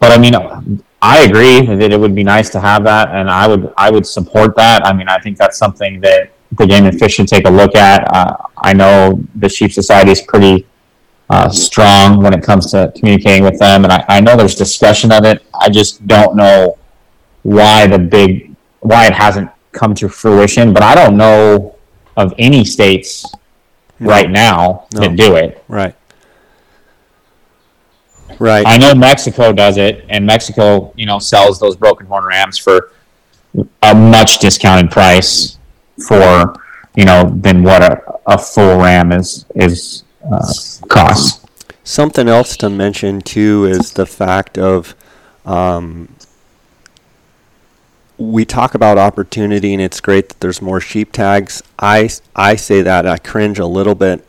But 0.00 0.12
I 0.12 0.18
mean, 0.18 0.82
I 1.00 1.24
agree 1.24 1.60
that 1.64 1.92
it 1.92 1.98
would 1.98 2.14
be 2.14 2.24
nice 2.24 2.50
to 2.50 2.60
have 2.60 2.84
that, 2.84 3.10
and 3.10 3.30
I 3.30 3.46
would 3.46 3.72
I 3.76 3.90
would 3.90 4.06
support 4.06 4.56
that. 4.56 4.84
I 4.84 4.92
mean, 4.92 5.08
I 5.08 5.18
think 5.18 5.38
that's 5.38 5.58
something 5.58 6.00
that 6.00 6.32
the 6.52 6.66
Game 6.66 6.86
and 6.86 6.98
Fish 6.98 7.14
should 7.14 7.28
take 7.28 7.46
a 7.46 7.50
look 7.50 7.74
at. 7.74 8.06
Uh, 8.12 8.36
I 8.58 8.72
know 8.72 9.22
the 9.34 9.48
Sheep 9.48 9.72
Society 9.72 10.10
is 10.10 10.22
pretty 10.22 10.66
uh, 11.34 11.48
strong 11.48 12.22
when 12.22 12.32
it 12.32 12.44
comes 12.44 12.70
to 12.70 12.92
communicating 12.94 13.42
with 13.42 13.58
them. 13.58 13.82
And 13.82 13.92
I, 13.92 14.04
I 14.08 14.20
know 14.20 14.36
there's 14.36 14.54
discussion 14.54 15.10
of 15.10 15.24
it. 15.24 15.44
I 15.60 15.68
just 15.68 16.06
don't 16.06 16.36
know 16.36 16.78
why 17.42 17.88
the 17.88 17.98
big 17.98 18.54
why 18.80 19.06
it 19.06 19.14
hasn't 19.14 19.50
come 19.72 19.96
to 19.96 20.08
fruition. 20.08 20.72
But 20.72 20.84
I 20.84 20.94
don't 20.94 21.16
know 21.16 21.74
of 22.16 22.34
any 22.38 22.64
states 22.64 23.26
no. 23.98 24.10
right 24.10 24.30
now 24.30 24.86
no. 24.94 25.00
that 25.00 25.16
do 25.16 25.34
it. 25.34 25.64
Right. 25.66 25.96
Right. 28.38 28.64
I 28.66 28.78
know 28.78 28.94
Mexico 28.94 29.52
does 29.52 29.76
it, 29.76 30.06
and 30.08 30.24
Mexico, 30.24 30.92
you 30.96 31.06
know, 31.06 31.18
sells 31.18 31.58
those 31.58 31.74
broken 31.74 32.06
horn 32.06 32.24
rams 32.24 32.58
for 32.58 32.92
a 33.82 33.94
much 33.94 34.38
discounted 34.38 34.90
price 34.92 35.58
for, 36.06 36.54
you 36.94 37.04
know, 37.04 37.32
than 37.40 37.64
what 37.64 37.82
a, 37.82 38.02
a 38.26 38.38
full 38.38 38.78
ram 38.78 39.10
is 39.10 39.46
is 39.56 40.04
uh, 40.30 40.52
costs. 40.88 41.44
Something 41.82 42.28
else 42.28 42.56
to 42.58 42.70
mention 42.70 43.20
too 43.20 43.66
is 43.66 43.92
the 43.92 44.06
fact 44.06 44.56
of 44.56 44.94
um, 45.44 46.14
we 48.16 48.44
talk 48.44 48.74
about 48.74 48.96
opportunity 48.96 49.74
and 49.74 49.82
it's 49.82 50.00
great 50.00 50.30
that 50.30 50.40
there's 50.40 50.62
more 50.62 50.80
sheep 50.80 51.12
tags. 51.12 51.62
I, 51.78 52.08
I 52.34 52.56
say 52.56 52.82
that 52.82 53.06
I 53.06 53.18
cringe 53.18 53.58
a 53.58 53.66
little 53.66 53.94
bit. 53.94 54.26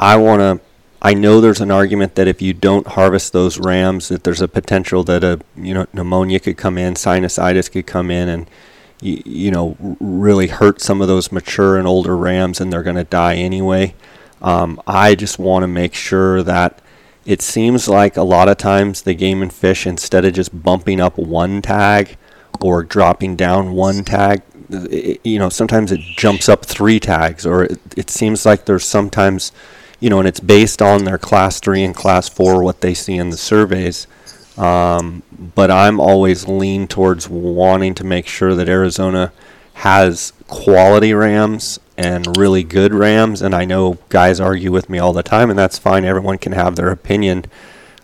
I 0.00 0.16
want 0.16 0.40
to 0.40 0.64
I 1.04 1.12
know 1.12 1.42
there's 1.42 1.60
an 1.60 1.70
argument 1.70 2.14
that 2.14 2.28
if 2.28 2.40
you 2.40 2.54
don't 2.54 2.86
harvest 2.86 3.34
those 3.34 3.58
rams 3.58 4.08
that 4.08 4.24
there's 4.24 4.40
a 4.40 4.48
potential 4.48 5.04
that 5.04 5.22
a 5.22 5.38
you 5.54 5.74
know 5.74 5.86
pneumonia 5.92 6.40
could 6.40 6.56
come 6.56 6.78
in, 6.78 6.94
sinusitis 6.94 7.70
could 7.70 7.86
come 7.86 8.10
in 8.10 8.30
and 8.30 8.50
you, 9.02 9.22
you 9.26 9.50
know 9.50 9.76
really 10.00 10.46
hurt 10.46 10.80
some 10.80 11.02
of 11.02 11.08
those 11.08 11.30
mature 11.30 11.76
and 11.76 11.86
older 11.86 12.16
rams 12.16 12.58
and 12.58 12.72
they're 12.72 12.82
going 12.82 12.96
to 12.96 13.04
die 13.04 13.34
anyway. 13.34 13.94
Um, 14.44 14.78
I 14.86 15.14
just 15.14 15.38
want 15.38 15.62
to 15.62 15.66
make 15.66 15.94
sure 15.94 16.42
that 16.42 16.82
it 17.24 17.40
seems 17.40 17.88
like 17.88 18.18
a 18.18 18.22
lot 18.22 18.50
of 18.50 18.58
times 18.58 19.00
the 19.00 19.14
game 19.14 19.40
and 19.40 19.50
fish, 19.50 19.86
instead 19.86 20.26
of 20.26 20.34
just 20.34 20.62
bumping 20.62 21.00
up 21.00 21.16
one 21.16 21.62
tag 21.62 22.18
or 22.60 22.82
dropping 22.82 23.36
down 23.36 23.72
one 23.72 24.04
tag, 24.04 24.42
it, 24.68 25.18
you 25.24 25.38
know, 25.38 25.48
sometimes 25.48 25.90
it 25.90 26.00
jumps 26.00 26.50
up 26.50 26.66
three 26.66 27.00
tags, 27.00 27.46
or 27.46 27.64
it, 27.64 27.80
it 27.96 28.10
seems 28.10 28.44
like 28.44 28.66
there's 28.66 28.84
sometimes, 28.84 29.50
you 29.98 30.10
know, 30.10 30.18
and 30.18 30.28
it's 30.28 30.40
based 30.40 30.82
on 30.82 31.04
their 31.04 31.16
class 31.16 31.58
three 31.58 31.82
and 31.82 31.94
class 31.94 32.28
four, 32.28 32.62
what 32.62 32.82
they 32.82 32.92
see 32.92 33.16
in 33.16 33.30
the 33.30 33.38
surveys. 33.38 34.06
Um, 34.58 35.22
but 35.54 35.70
I'm 35.70 35.98
always 35.98 36.46
lean 36.46 36.86
towards 36.86 37.30
wanting 37.30 37.94
to 37.94 38.04
make 38.04 38.26
sure 38.26 38.54
that 38.54 38.68
Arizona 38.68 39.32
has 39.72 40.34
quality 40.46 41.14
rams 41.14 41.80
and 41.96 42.36
really 42.36 42.62
good 42.62 42.92
Rams. 42.92 43.42
And 43.42 43.54
I 43.54 43.64
know 43.64 43.98
guys 44.08 44.40
argue 44.40 44.72
with 44.72 44.88
me 44.88 44.98
all 44.98 45.12
the 45.12 45.22
time, 45.22 45.50
and 45.50 45.58
that's 45.58 45.78
fine. 45.78 46.04
Everyone 46.04 46.38
can 46.38 46.52
have 46.52 46.76
their 46.76 46.90
opinion. 46.90 47.44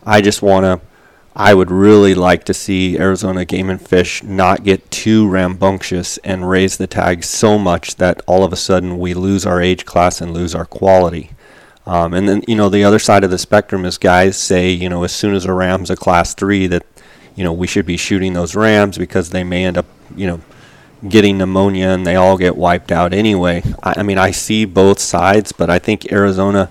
I 0.05 0.21
just 0.21 0.43
want 0.43 0.65
to. 0.65 0.81
I 1.35 1.55
would 1.55 1.71
really 1.71 2.15
like 2.15 2.43
to 2.45 2.55
see 2.55 2.99
Arizona 2.99 3.45
Game 3.45 3.71
and 3.71 3.81
Fish 3.81 4.23
not 4.25 4.65
get 4.65 4.91
too 4.91 5.29
rambunctious 5.29 6.19
and 6.19 6.51
raise 6.51 6.77
the 6.77 6.89
tag 6.89 7.23
so 7.23 7.57
much 7.57 7.97
that 7.97 8.21
all 8.27 8.43
of 8.43 8.53
a 8.53 8.57
sudden 8.57 8.99
we 8.99 9.15
lose 9.15 9.47
our 9.47 9.61
age 9.61 9.85
class 9.85 10.21
and 10.21 10.35
lose 10.35 10.57
our 10.57 10.65
quality. 10.67 11.31
Um, 11.87 12.15
and 12.15 12.29
then 12.29 12.43
you 12.47 12.57
know 12.57 12.69
the 12.69 12.85
other 12.85 12.99
side 12.99 13.25
of 13.25 13.31
the 13.31 13.39
spectrum 13.39 13.85
is 13.85 13.97
guys 13.97 14.37
say 14.37 14.71
you 14.71 14.89
know 14.89 15.03
as 15.03 15.13
soon 15.13 15.35
as 15.35 15.45
a 15.45 15.53
ram's 15.53 15.91
a 15.91 15.97
class 15.97 16.35
three 16.35 16.67
that 16.67 16.85
you 17.35 17.43
know 17.43 17.53
we 17.53 17.67
should 17.67 17.87
be 17.87 17.97
shooting 17.97 18.33
those 18.33 18.55
rams 18.55 18.99
because 18.99 19.31
they 19.31 19.45
may 19.45 19.65
end 19.65 19.79
up 19.79 19.87
you 20.15 20.27
know 20.27 20.41
getting 21.09 21.39
pneumonia 21.39 21.89
and 21.89 22.07
they 22.07 22.17
all 22.17 22.37
get 22.37 22.57
wiped 22.57 22.93
out 22.93 23.13
anyway. 23.13 23.63
I, 23.83 23.95
I, 23.99 24.03
mean, 24.03 24.19
I 24.19 24.31
see 24.31 24.65
both 24.65 24.99
sides, 24.99 25.53
but 25.53 25.71
I 25.71 25.79
think 25.79 26.13
Arizona 26.13 26.71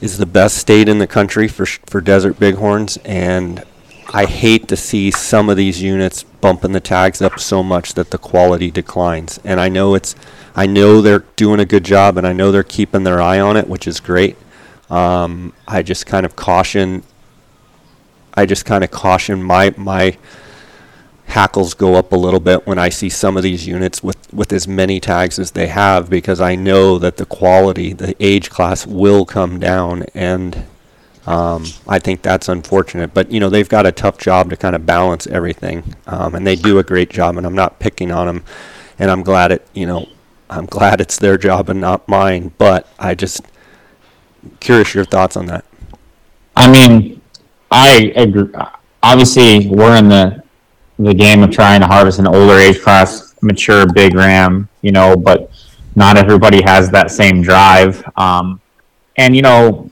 is 0.00 0.18
the 0.18 0.26
best 0.26 0.56
state 0.56 0.88
in 0.88 0.98
the 0.98 1.06
country 1.06 1.48
for 1.48 1.66
for 1.66 2.00
desert 2.00 2.38
bighorns, 2.38 2.98
and 2.98 3.64
I 4.12 4.24
hate 4.24 4.68
to 4.68 4.76
see 4.76 5.10
some 5.10 5.50
of 5.50 5.56
these 5.56 5.82
units 5.82 6.22
bumping 6.22 6.72
the 6.72 6.80
tags 6.80 7.20
up 7.20 7.38
so 7.38 7.62
much 7.62 7.94
that 7.94 8.10
the 8.10 8.18
quality 8.18 8.70
declines. 8.70 9.38
And 9.44 9.60
I 9.60 9.68
know 9.68 9.94
it's, 9.94 10.14
I 10.54 10.66
know 10.66 11.02
they're 11.02 11.24
doing 11.36 11.60
a 11.60 11.66
good 11.66 11.84
job, 11.84 12.16
and 12.16 12.26
I 12.26 12.32
know 12.32 12.50
they're 12.50 12.62
keeping 12.62 13.04
their 13.04 13.20
eye 13.20 13.40
on 13.40 13.56
it, 13.56 13.68
which 13.68 13.86
is 13.86 14.00
great. 14.00 14.38
Um, 14.88 15.52
I 15.66 15.82
just 15.82 16.06
kind 16.06 16.24
of 16.24 16.36
caution. 16.36 17.02
I 18.34 18.46
just 18.46 18.64
kind 18.64 18.84
of 18.84 18.90
caution 18.90 19.42
my 19.42 19.74
my 19.76 20.16
hackles 21.28 21.74
go 21.74 21.94
up 21.94 22.12
a 22.12 22.16
little 22.16 22.40
bit 22.40 22.66
when 22.66 22.78
I 22.78 22.88
see 22.88 23.10
some 23.10 23.36
of 23.36 23.42
these 23.42 23.66
units 23.66 24.02
with, 24.02 24.32
with 24.32 24.52
as 24.52 24.66
many 24.66 24.98
tags 24.98 25.38
as 25.38 25.50
they 25.50 25.66
have 25.66 26.08
because 26.08 26.40
I 26.40 26.54
know 26.54 26.98
that 26.98 27.18
the 27.18 27.26
quality, 27.26 27.92
the 27.92 28.16
age 28.18 28.48
class 28.48 28.86
will 28.86 29.26
come 29.26 29.58
down 29.60 30.04
and 30.14 30.64
um, 31.26 31.66
I 31.86 31.98
think 31.98 32.22
that's 32.22 32.48
unfortunate. 32.48 33.12
But, 33.12 33.30
you 33.30 33.40
know, 33.40 33.50
they've 33.50 33.68
got 33.68 33.84
a 33.84 33.92
tough 33.92 34.16
job 34.16 34.48
to 34.50 34.56
kind 34.56 34.74
of 34.74 34.86
balance 34.86 35.26
everything 35.26 35.94
um, 36.06 36.34
and 36.34 36.46
they 36.46 36.56
do 36.56 36.78
a 36.78 36.82
great 36.82 37.10
job 37.10 37.36
and 37.36 37.46
I'm 37.46 37.54
not 37.54 37.78
picking 37.78 38.10
on 38.10 38.26
them 38.26 38.44
and 38.98 39.10
I'm 39.10 39.22
glad 39.22 39.52
it, 39.52 39.66
you 39.74 39.84
know, 39.84 40.08
I'm 40.48 40.64
glad 40.78 41.00
it's 41.00 41.18
their 41.18 41.36
job 41.36 41.68
and 41.68 41.80
not 41.80 42.08
mine, 42.08 42.52
but 42.56 42.88
I 42.98 43.14
just 43.14 43.42
curious 44.60 44.94
your 44.94 45.04
thoughts 45.04 45.36
on 45.36 45.44
that. 45.46 45.66
I 46.56 46.70
mean, 46.70 47.20
I 47.70 48.12
agree. 48.16 48.50
Obviously, 49.02 49.68
we're 49.68 49.96
in 49.96 50.08
the 50.08 50.42
the 50.98 51.14
game 51.14 51.42
of 51.42 51.50
trying 51.50 51.80
to 51.80 51.86
harvest 51.86 52.18
an 52.18 52.26
older 52.26 52.54
age 52.54 52.80
class, 52.80 53.34
mature 53.40 53.86
big 53.92 54.14
ram, 54.14 54.68
you 54.82 54.92
know, 54.92 55.16
but 55.16 55.50
not 55.94 56.16
everybody 56.16 56.62
has 56.62 56.90
that 56.90 57.10
same 57.10 57.42
drive. 57.42 58.02
Um, 58.16 58.60
and, 59.16 59.34
you 59.34 59.42
know, 59.42 59.90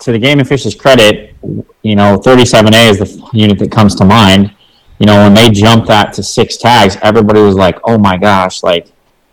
to 0.00 0.12
the 0.12 0.18
Game 0.18 0.38
and 0.38 0.48
Fish's 0.48 0.74
credit, 0.74 1.34
you 1.82 1.96
know, 1.96 2.18
37A 2.18 2.90
is 2.90 2.98
the 2.98 3.28
unit 3.32 3.58
that 3.58 3.70
comes 3.70 3.94
to 3.96 4.04
mind. 4.04 4.54
You 4.98 5.06
know, 5.06 5.16
when 5.16 5.34
they 5.34 5.50
jumped 5.50 5.88
that 5.88 6.12
to 6.14 6.22
six 6.22 6.56
tags, 6.56 6.96
everybody 7.02 7.40
was 7.40 7.56
like, 7.56 7.78
oh 7.84 7.98
my 7.98 8.16
gosh, 8.16 8.62
like, 8.62 8.88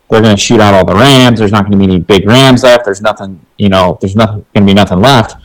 they're 0.09 0.21
going 0.21 0.35
to 0.35 0.41
shoot 0.41 0.59
out 0.59 0.73
all 0.73 0.85
the 0.85 0.93
rams. 0.93 1.39
There's 1.39 1.53
not 1.53 1.61
going 1.61 1.71
to 1.71 1.77
be 1.77 1.85
any 1.85 1.99
big 1.99 2.27
rams 2.27 2.63
left. 2.63 2.83
There's 2.83 3.01
nothing, 3.01 3.43
you 3.57 3.69
know, 3.69 3.97
there's 4.01 4.15
nothing 4.15 4.45
going 4.53 4.65
to 4.67 4.69
be 4.69 4.73
nothing 4.73 4.99
left. 4.99 5.41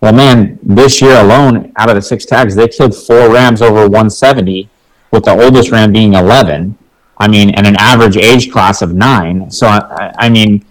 Well, 0.00 0.12
man, 0.12 0.58
this 0.62 1.02
year 1.02 1.16
alone, 1.20 1.72
out 1.76 1.88
of 1.88 1.96
the 1.96 2.02
six 2.02 2.24
tags, 2.24 2.54
they 2.54 2.68
killed 2.68 2.94
four 2.94 3.32
rams 3.32 3.60
over 3.60 3.82
170, 3.82 4.68
with 5.14 5.24
the 5.24 5.32
oldest 5.32 5.70
ram 5.70 5.92
being 5.92 6.14
11. 6.14 6.76
I 7.18 7.28
mean, 7.28 7.50
and 7.50 7.66
an 7.66 7.76
average 7.76 8.16
age 8.16 8.50
class 8.50 8.82
of 8.82 8.92
nine. 8.94 9.48
So, 9.50 9.68
I, 9.68 10.12
I 10.18 10.28
mean, 10.28 10.64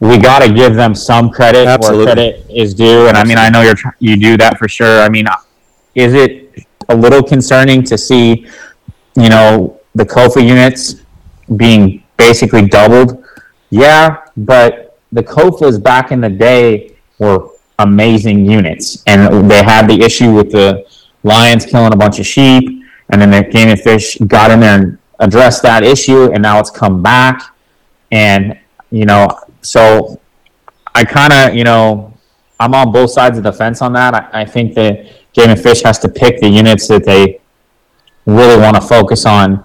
we 0.00 0.18
got 0.18 0.40
to 0.40 0.52
give 0.52 0.74
them 0.74 0.94
some 0.94 1.30
credit 1.30 1.66
Absolutely. 1.66 2.04
where 2.04 2.14
credit 2.14 2.46
is 2.50 2.74
due. 2.74 3.08
And 3.08 3.16
I 3.16 3.24
mean, 3.24 3.38
I 3.38 3.48
know 3.48 3.62
you're 3.62 3.76
you 3.98 4.16
do 4.16 4.36
that 4.36 4.58
for 4.58 4.68
sure. 4.68 5.00
I 5.00 5.08
mean, 5.08 5.26
is 5.94 6.12
it 6.12 6.66
a 6.90 6.94
little 6.94 7.22
concerning 7.22 7.82
to 7.84 7.96
see, 7.96 8.46
you 9.16 9.30
know, 9.30 9.80
the 9.94 10.04
Kofa 10.04 10.46
units 10.46 10.96
being 11.56 12.04
basically 12.18 12.68
doubled? 12.68 13.24
Yeah, 13.70 14.18
but 14.36 14.98
the 15.12 15.22
Kofas 15.22 15.82
back 15.82 16.12
in 16.12 16.20
the 16.20 16.28
day 16.28 16.96
were 17.18 17.48
amazing 17.78 18.44
units, 18.44 19.02
and 19.06 19.50
they 19.50 19.62
had 19.62 19.88
the 19.88 20.02
issue 20.02 20.34
with 20.34 20.52
the 20.52 20.86
lions 21.22 21.64
killing 21.64 21.94
a 21.94 21.96
bunch 21.96 22.18
of 22.18 22.26
sheep, 22.26 22.84
and 23.10 23.20
then 23.20 23.30
the 23.30 23.42
game 23.42 23.68
and 23.68 23.80
fish 23.80 24.16
got 24.26 24.50
in 24.50 24.60
there 24.60 24.78
and 24.78 24.98
addressed 25.18 25.62
that 25.62 25.82
issue, 25.82 26.32
and 26.32 26.42
now 26.42 26.58
it's 26.58 26.70
come 26.70 27.02
back, 27.02 27.54
and 28.10 28.58
you 28.90 29.04
know, 29.04 29.28
so 29.62 30.20
I 30.94 31.04
kind 31.04 31.32
of, 31.32 31.54
you 31.54 31.64
know, 31.64 32.12
I'm 32.58 32.74
on 32.74 32.92
both 32.92 33.10
sides 33.10 33.36
of 33.36 33.44
the 33.44 33.52
fence 33.52 33.82
on 33.82 33.92
that. 33.94 34.14
I, 34.14 34.42
I 34.42 34.44
think 34.44 34.74
that 34.74 35.06
Game 35.32 35.50
and 35.50 35.60
Fish 35.60 35.82
has 35.82 35.98
to 36.00 36.08
pick 36.08 36.40
the 36.40 36.48
units 36.48 36.88
that 36.88 37.04
they 37.04 37.40
really 38.24 38.60
want 38.60 38.76
to 38.76 38.80
focus 38.80 39.26
on 39.26 39.64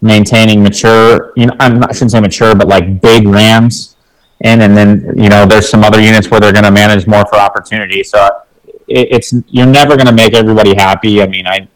maintaining 0.00 0.62
mature. 0.62 1.32
You 1.36 1.46
know, 1.46 1.56
I'm 1.60 1.78
not, 1.78 1.90
I 1.90 1.92
shouldn't 1.92 2.10
say 2.12 2.20
mature, 2.20 2.54
but 2.54 2.68
like 2.68 3.00
big 3.00 3.28
rams 3.28 3.96
in, 4.40 4.62
and 4.62 4.76
then 4.76 5.14
you 5.16 5.28
know, 5.28 5.46
there's 5.46 5.68
some 5.68 5.84
other 5.84 6.00
units 6.00 6.30
where 6.30 6.40
they're 6.40 6.52
going 6.52 6.64
to 6.64 6.70
manage 6.70 7.06
more 7.06 7.24
for 7.26 7.36
opportunity. 7.36 8.02
So 8.02 8.28
it, 8.88 9.08
it's 9.12 9.34
you're 9.48 9.66
never 9.66 9.96
going 9.96 10.06
to 10.06 10.12
make 10.12 10.34
everybody 10.34 10.74
happy. 10.74 11.22
I 11.22 11.26
mean, 11.26 11.46
I 11.46 11.68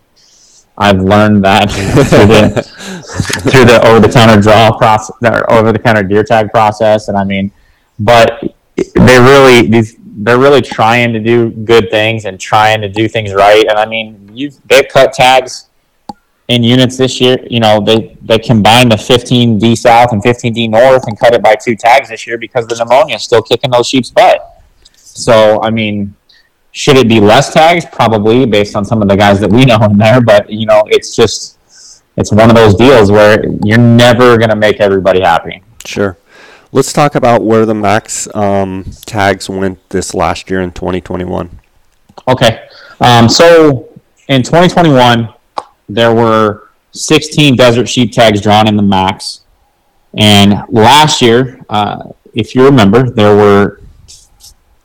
I've 0.79 1.03
learned 1.03 1.45
that 1.45 1.71
through 1.71 2.27
the 2.27 2.63
through 3.51 3.65
the 3.65 3.87
over 3.87 4.01
the 4.01 4.13
counter 4.13 4.41
draw 4.41 4.77
process, 4.77 5.17
or 5.23 5.53
over 5.53 5.73
the 5.73 5.79
counter 5.79 6.03
deer 6.03 6.23
tag 6.23 6.51
process, 6.51 7.09
and 7.09 7.19
I 7.19 7.25
mean, 7.25 7.51
but 7.99 8.43
they 8.77 9.19
really 9.19 9.69
these 9.69 9.97
they're 10.21 10.39
really 10.39 10.63
trying 10.63 11.13
to 11.13 11.21
do 11.21 11.51
good 11.51 11.91
things 11.91 12.25
and 12.25 12.41
trying 12.41 12.81
to 12.81 12.89
do 12.89 13.09
things 13.09 13.35
right. 13.35 13.65
And 13.69 13.79
I 13.79 13.87
mean, 13.87 14.31
you 14.33 14.51
they 14.67 14.83
cut 14.85 15.13
tags 15.13 15.69
in 16.49 16.63
units 16.63 16.97
this 16.97 17.21
year. 17.21 17.39
You 17.49 17.61
know, 17.61 17.81
they 17.81 18.17
they 18.23 18.39
combined 18.39 18.93
the 18.93 18.97
15D 18.97 19.77
South 19.77 20.13
and 20.13 20.23
15D 20.23 20.71
North 20.71 21.07
and 21.07 21.19
cut 21.19 21.35
it 21.35 21.43
by 21.43 21.55
two 21.55 21.77
tags 21.77 22.09
this 22.09 22.27
year 22.27 22.39
because 22.39 22.67
the 22.67 22.77
pneumonia 22.77 23.17
is 23.17 23.25
still 23.25 23.43
kicking 23.43 23.71
those 23.71 23.87
sheep's 23.87 24.11
butt. 24.11 24.63
So 24.95 25.61
I 25.63 25.71
mean, 25.71 26.15
should 26.79 26.97
it 26.97 27.09
be 27.09 27.19
less 27.19 27.53
tags? 27.53 27.85
Probably, 27.91 28.47
based 28.47 28.77
on 28.77 28.85
some 28.85 29.03
of 29.03 29.09
the 29.09 29.17
guys 29.17 29.41
that 29.41 29.51
we 29.51 29.65
know 29.65 29.79
in 29.83 29.99
there. 29.99 30.21
But 30.21 30.49
you 30.49 30.65
know, 30.65 30.85
it's 30.87 31.15
just 31.15 31.59
it's 32.17 32.31
one 32.31 32.51
of 32.51 32.57
those 32.57 32.77
deals 32.77 33.11
where 33.11 33.45
you're 33.65 33.79
never 33.79 34.39
gonna 34.39 34.55
make 34.55 34.81
everybody 34.81 35.21
happy. 35.21 35.63
Sure. 35.85 36.17
Let's 36.71 36.93
talk 36.93 37.17
about 37.17 37.43
where 37.43 37.67
the 37.67 37.75
max 37.75 38.33
um, 38.35 38.85
tags 39.07 39.51
went 39.51 39.89
this 39.89 40.15
last 40.15 40.51
year 40.51 40.61
in 40.61 40.71
2021. 40.71 41.59
Okay. 42.29 42.69
Um, 43.01 43.29
so 43.29 43.89
in 44.29 44.43
2021, 44.43 45.33
there 45.89 46.15
were 46.15 46.69
16 46.93 47.57
desert 47.57 47.89
sheep 47.89 48.13
tags 48.13 48.41
drawn 48.41 48.69
in 48.69 48.77
the 48.77 48.83
max. 48.83 49.41
And 50.17 50.63
last 50.69 51.23
year, 51.23 51.61
uh, 51.71 52.11
if 52.35 52.55
you 52.55 52.65
remember, 52.65 53.09
there 53.11 53.35
were 53.35 53.81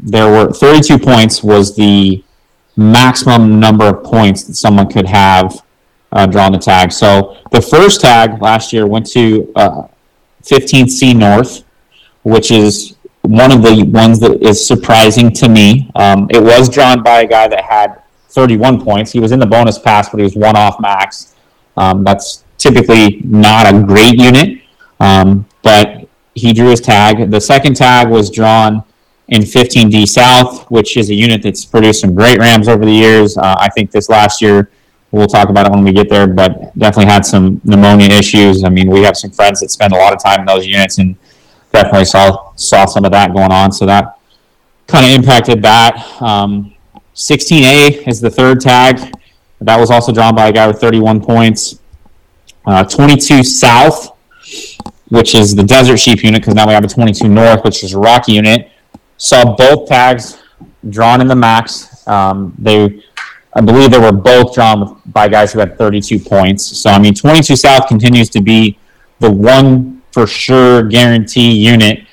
there 0.04 0.30
were 0.30 0.52
32 0.52 1.00
points 1.00 1.42
was 1.42 1.76
the 1.76 2.24
maximum 2.76 3.60
number 3.60 3.86
of 3.86 4.04
points 4.04 4.44
that 4.44 4.56
someone 4.56 4.90
could 4.90 5.08
have 5.08 5.64
uh, 6.12 6.28
drawn 6.28 6.52
the 6.52 6.58
tag. 6.58 6.92
So 6.92 7.38
the 7.52 7.62
first 7.62 8.02
tag 8.02 8.42
last 8.42 8.74
year 8.74 8.86
went 8.86 9.10
to 9.12 9.52
uh, 9.56 9.88
15th 10.44 10.90
C 10.90 11.14
North, 11.14 11.64
which 12.24 12.52
is 12.52 12.98
one 13.22 13.54
of 13.54 13.62
the 13.62 13.84
ones 13.84 14.20
that 14.20 14.42
is 14.42 14.66
surprising 14.66 15.32
to 15.32 15.48
me. 15.48 15.90
Um, 15.96 16.28
it 16.30 16.44
was 16.44 16.68
drawn 16.68 17.02
by 17.02 17.22
a 17.22 17.28
guy 17.28 17.48
that 17.48 17.64
had 17.64 18.02
31 18.30 18.84
points. 18.84 19.12
He 19.12 19.22
was 19.22 19.32
in 19.32 19.40
the 19.40 19.46
bonus 19.46 19.80
pass, 19.80 20.10
but 20.10 20.18
he 20.18 20.24
was 20.24 20.36
one 20.36 20.58
off 20.58 20.82
max. 20.82 21.36
Um, 21.78 22.04
that's 22.04 22.44
typically 22.58 23.22
not 23.24 23.74
a 23.74 23.82
great 23.82 24.20
unit, 24.20 24.62
um, 25.00 25.48
but 25.62 26.10
he 26.36 26.52
drew 26.52 26.70
his 26.70 26.82
tag. 26.82 27.32
The 27.32 27.40
second 27.40 27.76
tag 27.76 28.10
was 28.10 28.30
drawn 28.30 28.84
in 29.30 29.42
15D 29.42 30.08
South, 30.08 30.70
which 30.70 30.98
is 30.98 31.10
a 31.10 31.14
unit 31.14 31.42
that's 31.42 31.66
produced 31.66 32.02
some 32.02 32.14
great 32.14 32.38
Rams 32.40 32.68
over 32.68 32.86
the 32.86 32.92
years. 32.92 33.38
Uh, 33.38 33.56
I 33.58 33.70
think 33.70 33.92
this 33.92 34.10
last 34.10 34.42
year, 34.42 34.70
we'll 35.12 35.28
talk 35.28 35.50
about 35.50 35.66
it 35.66 35.72
when 35.72 35.84
we 35.84 35.94
get 35.94 36.10
there, 36.10 36.28
but 36.28 36.78
definitely 36.78 37.12
had 37.12 37.26
some 37.26 37.62
pneumonia 37.64 38.10
issues. 38.10 38.64
I 38.64 38.70
mean, 38.70 38.90
we 38.90 39.02
have 39.04 39.16
some 39.16 39.32
friends 39.32 39.62
that 39.62 39.72
spend 39.72 39.94
a 39.94 39.98
lot 39.98 40.14
of 40.14 40.22
time 40.22 40.42
in 40.42 40.46
those 40.46 40.66
units 40.66 40.98
and 40.98 41.16
definitely 41.72 42.06
saw 42.06 42.54
saw 42.56 42.86
some 42.86 43.06
of 43.06 43.12
that 43.12 43.34
going 43.34 43.52
on. 43.52 43.72
So 43.72 43.86
that 43.86 44.18
kind 44.88 45.06
of 45.06 45.12
impacted 45.12 45.62
that. 45.64 46.22
Um, 46.22 46.76
16A 47.16 48.08
is 48.08 48.20
the 48.20 48.30
third 48.30 48.60
tag. 48.60 49.14
That 49.62 49.80
was 49.80 49.92
also 49.92 50.12
drawn 50.12 50.36
by 50.36 50.50
a 50.50 50.52
guy 50.52 50.68
with 50.68 50.82
31 50.82 51.22
points. 51.22 51.80
Uh, 52.66 52.84
22 52.84 53.44
South, 53.44 54.18
which 55.10 55.36
is 55.36 55.56
the 55.56 55.64
Desert 55.64 55.98
Sheep 55.98 56.24
unit, 56.24 56.42
because 56.42 56.56
now 56.56 56.68
we 56.68 56.74
have 56.74 56.84
a 56.84 56.88
22 56.88 57.28
North, 57.28 57.64
which 57.64 57.84
is 57.84 57.94
a 57.94 58.00
Rocky 58.00 58.34
unit. 58.34 58.72
Saw 59.24 59.56
both 59.56 59.88
tags 59.88 60.44
drawn 60.90 61.22
in 61.22 61.28
the 61.28 61.36
max. 61.36 62.06
Um, 62.06 62.54
they, 62.60 63.02
I 63.54 63.62
believe, 63.62 63.90
they 63.90 63.98
were 63.98 64.12
both 64.12 64.54
drawn 64.54 65.02
by 65.06 65.30
guys 65.30 65.54
who 65.54 65.60
had 65.60 65.78
32 65.78 66.20
points. 66.20 66.66
So 66.66 66.90
I 66.90 67.00
mean, 67.00 67.14
22 67.14 67.56
South 67.56 67.88
continues 67.88 68.30
to 68.32 68.42
be 68.42 68.78
the 69.20 69.32
one 69.32 70.02
for 70.12 70.28
sure 70.28 70.84
guarantee 70.84 71.54
unit 71.54 72.06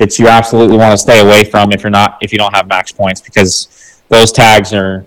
that 0.00 0.18
you 0.18 0.26
absolutely 0.26 0.76
want 0.76 0.90
to 0.90 0.98
stay 0.98 1.20
away 1.20 1.44
from 1.44 1.70
if 1.70 1.84
you're 1.84 1.90
not 1.90 2.18
if 2.20 2.32
you 2.32 2.38
don't 2.38 2.52
have 2.52 2.66
max 2.66 2.90
points 2.90 3.20
because 3.20 4.02
those 4.08 4.32
tags 4.32 4.74
are 4.74 5.06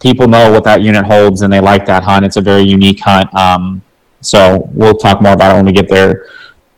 people 0.00 0.26
know 0.26 0.50
what 0.50 0.64
that 0.64 0.80
unit 0.80 1.04
holds 1.04 1.42
and 1.42 1.52
they 1.52 1.60
like 1.60 1.84
that 1.84 2.02
hunt. 2.04 2.24
It's 2.24 2.38
a 2.38 2.40
very 2.40 2.62
unique 2.62 3.00
hunt. 3.00 3.32
Um, 3.34 3.82
so 4.22 4.70
we'll 4.72 4.94
talk 4.96 5.20
more 5.20 5.34
about 5.34 5.52
it 5.52 5.56
when 5.56 5.66
we 5.66 5.72
get 5.72 5.90
there. 5.90 6.26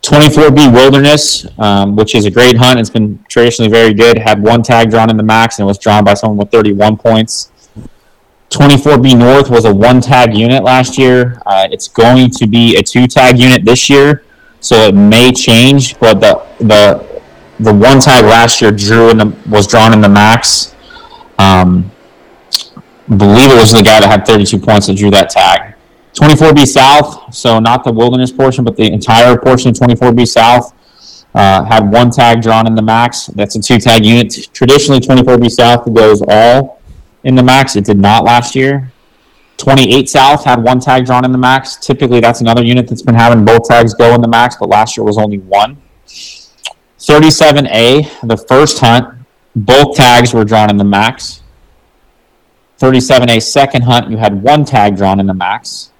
24B 0.05 0.71
Wilderness, 0.73 1.47
um, 1.59 1.97
which 1.97 2.14
is 2.14 2.27
a 2.27 2.31
great 2.31 2.59
hunt. 2.59 2.79
It's 2.79 2.90
been 2.90 3.25
traditionally 3.29 3.71
very 3.71 3.95
good. 3.95 4.19
Had 4.19 4.43
one 4.43 4.62
tag 4.62 4.90
drawn 4.90 5.09
in 5.09 5.17
the 5.17 5.23
max 5.23 5.59
and 5.59 5.64
it 5.64 5.67
was 5.67 5.79
drawn 5.79 6.05
by 6.05 6.12
someone 6.12 6.37
with 6.37 6.51
31 6.51 6.99
points. 6.99 7.51
24B 8.51 9.19
North 9.19 9.49
was 9.49 9.64
a 9.64 9.75
one 9.75 10.03
tag 10.03 10.37
unit 10.37 10.62
last 10.62 10.99
year. 10.99 11.40
Uh, 11.47 11.67
it's 11.71 11.88
going 11.88 12.31
to 12.31 12.47
be 12.47 12.77
a 12.77 12.83
two 12.83 13.07
tag 13.07 13.38
unit 13.38 13.64
this 13.64 13.88
year, 13.88 14.25
so 14.61 14.77
it 14.88 14.95
may 14.95 15.33
change. 15.33 15.99
But 15.99 16.21
the 16.21 16.47
the 16.59 17.23
the 17.59 17.73
one 17.73 17.99
tag 17.99 18.25
last 18.27 18.61
year 18.61 18.71
drew 18.71 19.11
in 19.11 19.17
the 19.17 19.37
was 19.49 19.67
drawn 19.67 19.93
in 19.93 20.01
the 20.01 20.09
max. 20.09 20.75
Um, 21.38 21.90
believe 23.09 23.51
it 23.51 23.57
was 23.57 23.73
the 23.73 23.83
guy 23.83 24.01
that 24.01 24.09
had 24.09 24.27
32 24.27 24.59
points 24.59 24.87
that 24.87 24.97
drew 24.97 25.11
that 25.11 25.31
tag. 25.31 25.73
24B 26.14 26.66
South, 26.66 27.35
so 27.35 27.59
not 27.59 27.83
the 27.83 27.92
wilderness 27.92 28.31
portion, 28.31 28.64
but 28.64 28.77
the 28.77 28.92
entire 28.92 29.37
portion 29.37 29.70
of 29.70 29.77
24B 29.77 30.29
South 30.29 30.72
uh, 31.35 31.64
had 31.64 31.90
one 31.90 32.11
tag 32.11 32.40
drawn 32.40 32.66
in 32.66 32.77
the 32.77 32.83
max. 32.83 33.27
That's 33.27 33.57
a 33.57 33.61
two 33.61 33.79
tag 33.79 34.05
unit. 34.05 34.48
Traditionally, 34.53 35.00
24B 35.00 35.50
South 35.50 35.92
goes 35.92 36.22
all 36.29 36.81
in 37.24 37.35
the 37.35 37.42
max. 37.42 37.74
It 37.74 37.85
did 37.85 37.98
not 37.98 38.24
last 38.24 38.55
year. 38.55 38.92
28 39.57 40.09
South 40.09 40.44
had 40.44 40.62
one 40.62 40.79
tag 40.79 41.05
drawn 41.05 41.24
in 41.24 41.33
the 41.33 41.38
max. 41.38 41.77
Typically, 41.77 42.20
that's 42.20 42.40
another 42.40 42.64
unit 42.64 42.88
that's 42.88 43.03
been 43.03 43.14
having 43.14 43.44
both 43.44 43.64
tags 43.64 43.94
go 43.94 44.14
in 44.14 44.20
the 44.20 44.29
max, 44.29 44.57
but 44.57 44.68
last 44.68 44.96
year 44.96 45.05
was 45.05 45.18
only 45.18 45.38
one. 45.38 45.77
37A, 46.07 48.29
the 48.29 48.37
first 48.37 48.79
hunt, 48.79 49.14
both 49.55 49.96
tags 49.96 50.33
were 50.33 50.44
drawn 50.44 50.70
in 50.70 50.77
the 50.77 50.85
max. 50.85 51.42
37A 52.81 53.42
second 53.42 53.83
hunt, 53.83 54.11
you 54.11 54.16
had 54.16 54.42
one 54.42 54.64
tag 54.64 54.96
drawn 54.96 55.20
in 55.20 55.27
the 55.27 55.35
max. 55.35 55.92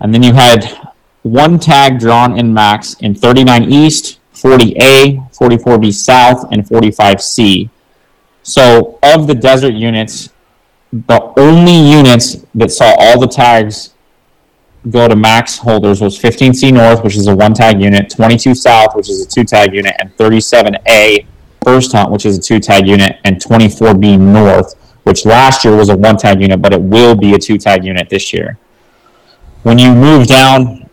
And 0.00 0.14
then 0.14 0.22
you 0.22 0.32
had 0.32 0.92
one 1.22 1.58
tag 1.58 1.98
drawn 1.98 2.38
in 2.38 2.52
max 2.52 2.94
in 3.00 3.14
39 3.14 3.70
East, 3.70 4.18
40A, 4.34 5.30
44B 5.36 5.92
South, 5.92 6.50
and 6.50 6.64
45C. 6.64 7.68
So, 8.42 8.98
of 9.02 9.26
the 9.26 9.34
desert 9.34 9.74
units, 9.74 10.30
the 10.92 11.32
only 11.36 11.76
units 11.76 12.44
that 12.54 12.70
saw 12.70 12.94
all 12.98 13.20
the 13.20 13.28
tags 13.28 13.94
go 14.88 15.06
to 15.06 15.14
max 15.14 15.58
holders 15.58 16.00
was 16.00 16.18
15C 16.18 16.72
North, 16.72 17.04
which 17.04 17.16
is 17.16 17.26
a 17.26 17.36
one 17.36 17.52
tag 17.52 17.82
unit, 17.82 18.08
22 18.08 18.54
South, 18.54 18.96
which 18.96 19.10
is 19.10 19.24
a 19.24 19.28
two 19.28 19.44
tag 19.44 19.74
unit, 19.74 19.94
and 20.00 20.16
37A 20.16 21.26
First 21.62 21.92
Hunt, 21.92 22.10
which 22.10 22.24
is 22.24 22.38
a 22.38 22.40
two 22.40 22.58
tag 22.58 22.86
unit, 22.86 23.18
and 23.24 23.36
24B 23.36 24.18
North, 24.18 24.74
which 25.02 25.26
last 25.26 25.64
year 25.64 25.76
was 25.76 25.90
a 25.90 25.96
one 25.96 26.16
tag 26.16 26.40
unit, 26.40 26.62
but 26.62 26.72
it 26.72 26.80
will 26.80 27.14
be 27.14 27.34
a 27.34 27.38
two 27.38 27.58
tag 27.58 27.84
unit 27.84 28.08
this 28.08 28.32
year. 28.32 28.58
When 29.62 29.78
you 29.78 29.94
move 29.94 30.26
down 30.26 30.88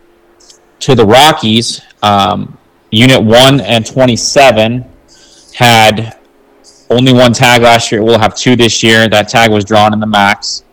to 0.80 0.94
the 0.94 1.06
Rockies, 1.06 1.80
um, 2.02 2.58
Unit 2.90 3.22
1 3.22 3.60
and 3.62 3.86
27 3.86 4.84
had 5.54 6.18
only 6.90 7.14
one 7.14 7.32
tag 7.32 7.62
last 7.62 7.90
year. 7.90 8.02
We'll 8.02 8.18
have 8.18 8.34
two 8.34 8.56
this 8.56 8.82
year. 8.82 9.08
That 9.08 9.28
tag 9.28 9.50
was 9.50 9.64
drawn 9.64 9.94
in 9.94 10.00
the 10.00 10.06
max. 10.06 10.64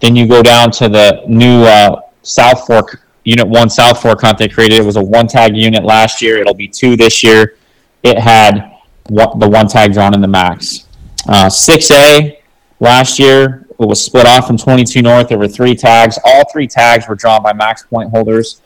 Then 0.00 0.14
you 0.16 0.26
go 0.26 0.42
down 0.42 0.70
to 0.72 0.88
the 0.90 1.22
new 1.26 1.62
uh, 1.62 2.02
South 2.22 2.66
Fork 2.66 3.00
Unit 3.24 3.48
One 3.48 3.70
South 3.70 4.02
Fork 4.02 4.20
hunt 4.20 4.36
they 4.36 4.48
created. 4.48 4.80
It 4.80 4.84
was 4.84 4.96
a 4.96 5.02
one 5.02 5.26
tag 5.26 5.56
unit 5.56 5.82
last 5.82 6.20
year. 6.20 6.38
It'll 6.38 6.52
be 6.52 6.68
two 6.68 6.94
this 6.94 7.22
year. 7.22 7.56
It 8.02 8.18
had 8.18 8.78
what 9.08 9.40
the 9.40 9.48
one 9.48 9.66
tag 9.66 9.94
drawn 9.94 10.12
in 10.12 10.20
the 10.20 10.28
max. 10.28 10.86
Uh, 11.26 11.46
6A 11.46 12.36
last 12.80 13.18
year 13.18 13.63
it 13.80 13.86
was 13.86 14.04
split 14.04 14.26
off 14.26 14.46
from 14.46 14.56
22 14.56 15.02
North. 15.02 15.28
There 15.28 15.38
were 15.38 15.48
three 15.48 15.74
tags. 15.74 16.18
All 16.24 16.44
three 16.50 16.66
tags 16.66 17.08
were 17.08 17.14
drawn 17.14 17.42
by 17.42 17.52
max 17.52 17.82
point 17.82 18.10
holders. 18.10 18.60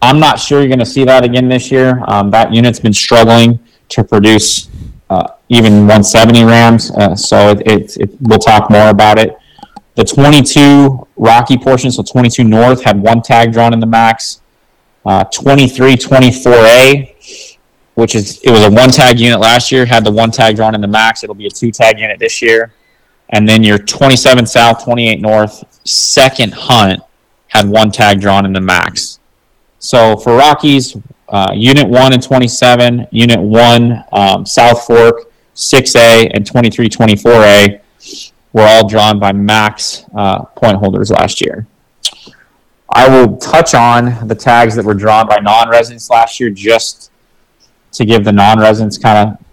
I'm 0.00 0.20
not 0.20 0.38
sure 0.38 0.60
you're 0.60 0.68
going 0.68 0.78
to 0.78 0.86
see 0.86 1.04
that 1.04 1.24
again 1.24 1.48
this 1.48 1.70
year. 1.70 2.04
Um, 2.08 2.30
that 2.30 2.52
unit's 2.52 2.78
been 2.78 2.92
struggling 2.92 3.58
to 3.88 4.04
produce 4.04 4.68
uh, 5.10 5.28
even 5.48 5.72
170 5.72 6.44
rams, 6.44 6.90
uh, 6.92 7.14
so 7.14 7.50
it, 7.50 7.66
it, 7.66 7.96
it, 7.96 8.10
we'll 8.20 8.38
talk 8.38 8.70
more 8.70 8.88
about 8.88 9.18
it. 9.18 9.36
The 9.94 10.04
22 10.04 11.06
Rocky 11.16 11.56
portion, 11.56 11.90
so 11.90 12.02
22 12.02 12.44
North, 12.44 12.82
had 12.82 13.00
one 13.00 13.22
tag 13.22 13.52
drawn 13.52 13.72
in 13.72 13.80
the 13.80 13.86
max. 13.86 14.40
Uh, 15.06 15.24
23 15.24 15.96
24A, 15.96 17.58
which 17.94 18.14
is 18.14 18.40
it 18.42 18.50
was 18.50 18.62
a 18.62 18.70
one 18.70 18.90
tag 18.90 19.20
unit 19.20 19.38
last 19.38 19.70
year, 19.70 19.84
had 19.84 20.04
the 20.04 20.10
one 20.10 20.30
tag 20.30 20.56
drawn 20.56 20.74
in 20.74 20.80
the 20.80 20.88
max. 20.88 21.22
It'll 21.22 21.34
be 21.34 21.46
a 21.46 21.50
two 21.50 21.70
tag 21.70 21.98
unit 21.98 22.18
this 22.18 22.40
year. 22.40 22.72
And 23.30 23.48
then 23.48 23.62
your 23.62 23.78
27 23.78 24.46
South, 24.46 24.84
28 24.84 25.20
North, 25.20 25.64
second 25.86 26.52
hunt 26.54 27.00
had 27.48 27.68
one 27.68 27.90
tag 27.90 28.20
drawn 28.20 28.44
in 28.44 28.52
the 28.52 28.60
max. 28.60 29.18
So 29.78 30.16
for 30.16 30.36
Rockies, 30.36 30.96
uh, 31.28 31.52
Unit 31.54 31.88
1 31.88 32.12
and 32.12 32.22
27, 32.22 33.06
Unit 33.10 33.40
1, 33.40 34.04
um, 34.12 34.46
South 34.46 34.86
Fork, 34.86 35.30
6A, 35.54 36.30
and 36.34 36.44
2324A 36.44 37.80
were 38.52 38.62
all 38.62 38.88
drawn 38.88 39.18
by 39.18 39.32
max 39.32 40.04
uh, 40.14 40.44
point 40.44 40.76
holders 40.76 41.10
last 41.10 41.40
year. 41.40 41.66
I 42.90 43.08
will 43.08 43.36
touch 43.38 43.74
on 43.74 44.28
the 44.28 44.34
tags 44.34 44.76
that 44.76 44.84
were 44.84 44.94
drawn 44.94 45.26
by 45.26 45.38
non 45.38 45.68
residents 45.68 46.10
last 46.10 46.38
year 46.38 46.50
just 46.50 47.10
to 47.92 48.04
give 48.04 48.24
the 48.24 48.32
non 48.32 48.58
residents 48.58 48.98
kind 48.98 49.28
of 49.30 49.44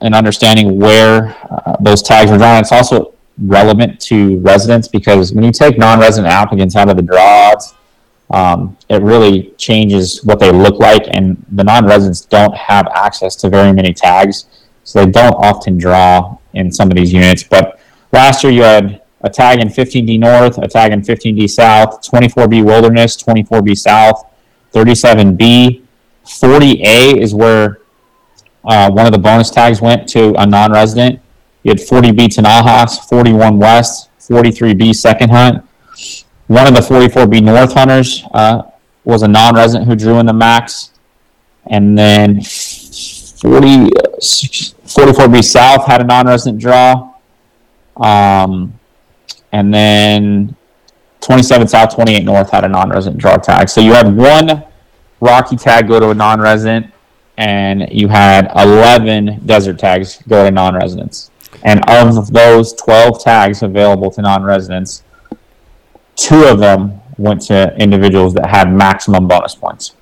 an 0.00 0.14
understanding 0.14 0.78
where 0.78 1.36
uh, 1.50 1.76
those 1.80 2.02
tags 2.02 2.30
were 2.30 2.38
drawn. 2.38 2.60
It's 2.60 2.72
also 2.72 3.14
relevant 3.40 4.00
to 4.00 4.38
residents 4.38 4.88
because 4.88 5.32
when 5.32 5.44
you 5.44 5.52
take 5.52 5.78
non 5.78 6.00
resident 6.00 6.32
applicants 6.32 6.76
out 6.76 6.88
of 6.88 6.96
the 6.96 7.02
draws, 7.02 7.74
um, 8.30 8.76
it 8.88 9.02
really 9.02 9.54
changes 9.56 10.24
what 10.24 10.38
they 10.38 10.50
look 10.50 10.78
like. 10.78 11.06
And 11.08 11.44
the 11.52 11.64
non-residents 11.64 12.22
don't 12.22 12.54
have 12.54 12.86
access 12.88 13.34
to 13.36 13.48
very 13.48 13.72
many 13.72 13.92
tags, 13.94 14.46
so 14.84 15.04
they 15.04 15.10
don't 15.10 15.34
often 15.34 15.78
draw 15.78 16.38
in 16.54 16.70
some 16.70 16.90
of 16.90 16.96
these 16.96 17.12
units. 17.12 17.42
But 17.42 17.80
last 18.12 18.44
year 18.44 18.52
you 18.52 18.62
had 18.62 19.02
a 19.22 19.30
tag 19.30 19.60
in 19.60 19.68
15D 19.68 20.18
North, 20.18 20.58
a 20.58 20.68
tag 20.68 20.92
in 20.92 21.00
15D 21.02 21.48
South, 21.48 22.02
24B 22.02 22.64
Wilderness, 22.64 23.16
24B 23.16 23.76
South, 23.78 24.24
37B, 24.72 25.82
40A 26.24 27.16
is 27.20 27.34
where 27.34 27.80
uh, 28.64 28.90
one 28.90 29.06
of 29.06 29.12
the 29.12 29.18
bonus 29.18 29.50
tags 29.50 29.80
went 29.80 30.08
to 30.10 30.34
a 30.34 30.46
non-resident. 30.46 31.20
You 31.68 31.72
had 31.72 31.80
40B 31.80 32.28
Tinajas, 32.28 33.06
41 33.10 33.58
West, 33.58 34.08
43B 34.20 34.94
Second 34.94 35.28
Hunt, 35.28 35.62
one 36.46 36.66
of 36.66 36.72
the 36.72 36.80
44B 36.80 37.42
North 37.42 37.74
hunters 37.74 38.24
uh, 38.32 38.62
was 39.04 39.20
a 39.20 39.28
non-resident 39.28 39.86
who 39.86 39.94
drew 39.94 40.18
in 40.18 40.24
the 40.24 40.32
max, 40.32 40.92
and 41.66 41.98
then 41.98 42.36
40, 42.36 43.90
44B 44.16 45.44
South 45.44 45.84
had 45.84 46.00
a 46.00 46.04
non-resident 46.04 46.58
draw, 46.58 47.12
um, 47.98 48.72
and 49.52 49.74
then 49.74 50.56
27 51.20 51.68
South, 51.68 51.94
28 51.94 52.24
North 52.24 52.50
had 52.50 52.64
a 52.64 52.68
non-resident 52.68 53.20
draw 53.20 53.36
tag. 53.36 53.68
So 53.68 53.82
you 53.82 53.92
had 53.92 54.16
one 54.16 54.64
Rocky 55.20 55.56
tag 55.56 55.86
go 55.86 56.00
to 56.00 56.08
a 56.08 56.14
non-resident, 56.14 56.86
and 57.36 57.86
you 57.92 58.08
had 58.08 58.50
11 58.56 59.42
desert 59.44 59.78
tags 59.78 60.22
go 60.26 60.46
to 60.46 60.50
non-residents. 60.50 61.30
And 61.64 61.82
of 61.88 62.32
those 62.32 62.72
12 62.74 63.22
tags 63.22 63.62
available 63.62 64.10
to 64.12 64.22
non-residents, 64.22 65.02
two 66.16 66.44
of 66.44 66.58
them 66.58 67.00
went 67.16 67.42
to 67.42 67.74
individuals 67.76 68.34
that 68.34 68.46
had 68.46 68.72
maximum 68.72 69.26
bonus 69.26 69.54
points. 69.54 69.94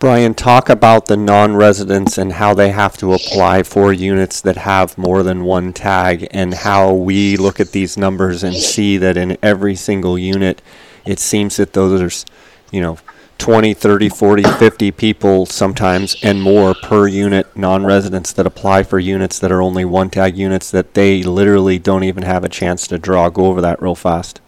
Brian, 0.00 0.34
talk 0.34 0.68
about 0.68 1.06
the 1.06 1.16
non-residents 1.16 2.18
and 2.18 2.34
how 2.34 2.52
they 2.52 2.70
have 2.70 2.96
to 2.98 3.14
apply 3.14 3.62
for 3.62 3.92
units 3.92 4.40
that 4.40 4.56
have 4.58 4.98
more 4.98 5.22
than 5.22 5.44
one 5.44 5.72
tag 5.72 6.28
and 6.30 6.52
how 6.52 6.92
we 6.92 7.36
look 7.36 7.58
at 7.58 7.72
these 7.72 7.96
numbers 7.96 8.42
and 8.42 8.54
see 8.54 8.98
that 8.98 9.16
in 9.16 9.38
every 9.42 9.74
single 9.74 10.18
unit, 10.18 10.60
it 11.06 11.18
seems 11.18 11.56
that 11.56 11.72
those 11.72 12.02
are, 12.02 12.26
you 12.70 12.82
know, 12.82 12.98
20, 13.38 13.74
30, 13.74 14.08
40, 14.08 14.42
50 14.42 14.90
people 14.92 15.46
sometimes 15.46 16.16
and 16.22 16.42
more 16.42 16.74
per 16.74 17.06
unit 17.06 17.54
non-residents 17.56 18.32
that 18.32 18.46
apply 18.46 18.82
for 18.82 18.98
units 18.98 19.38
that 19.38 19.52
are 19.52 19.60
only 19.60 19.84
one 19.84 20.10
tag 20.10 20.36
units 20.36 20.70
that 20.70 20.94
they 20.94 21.22
literally 21.22 21.78
don't 21.78 22.04
even 22.04 22.22
have 22.22 22.44
a 22.44 22.48
chance 22.48 22.86
to 22.86 22.98
draw. 22.98 23.28
Go 23.28 23.46
over 23.46 23.60
that 23.60 23.82
real 23.82 23.94
fast. 23.94 24.40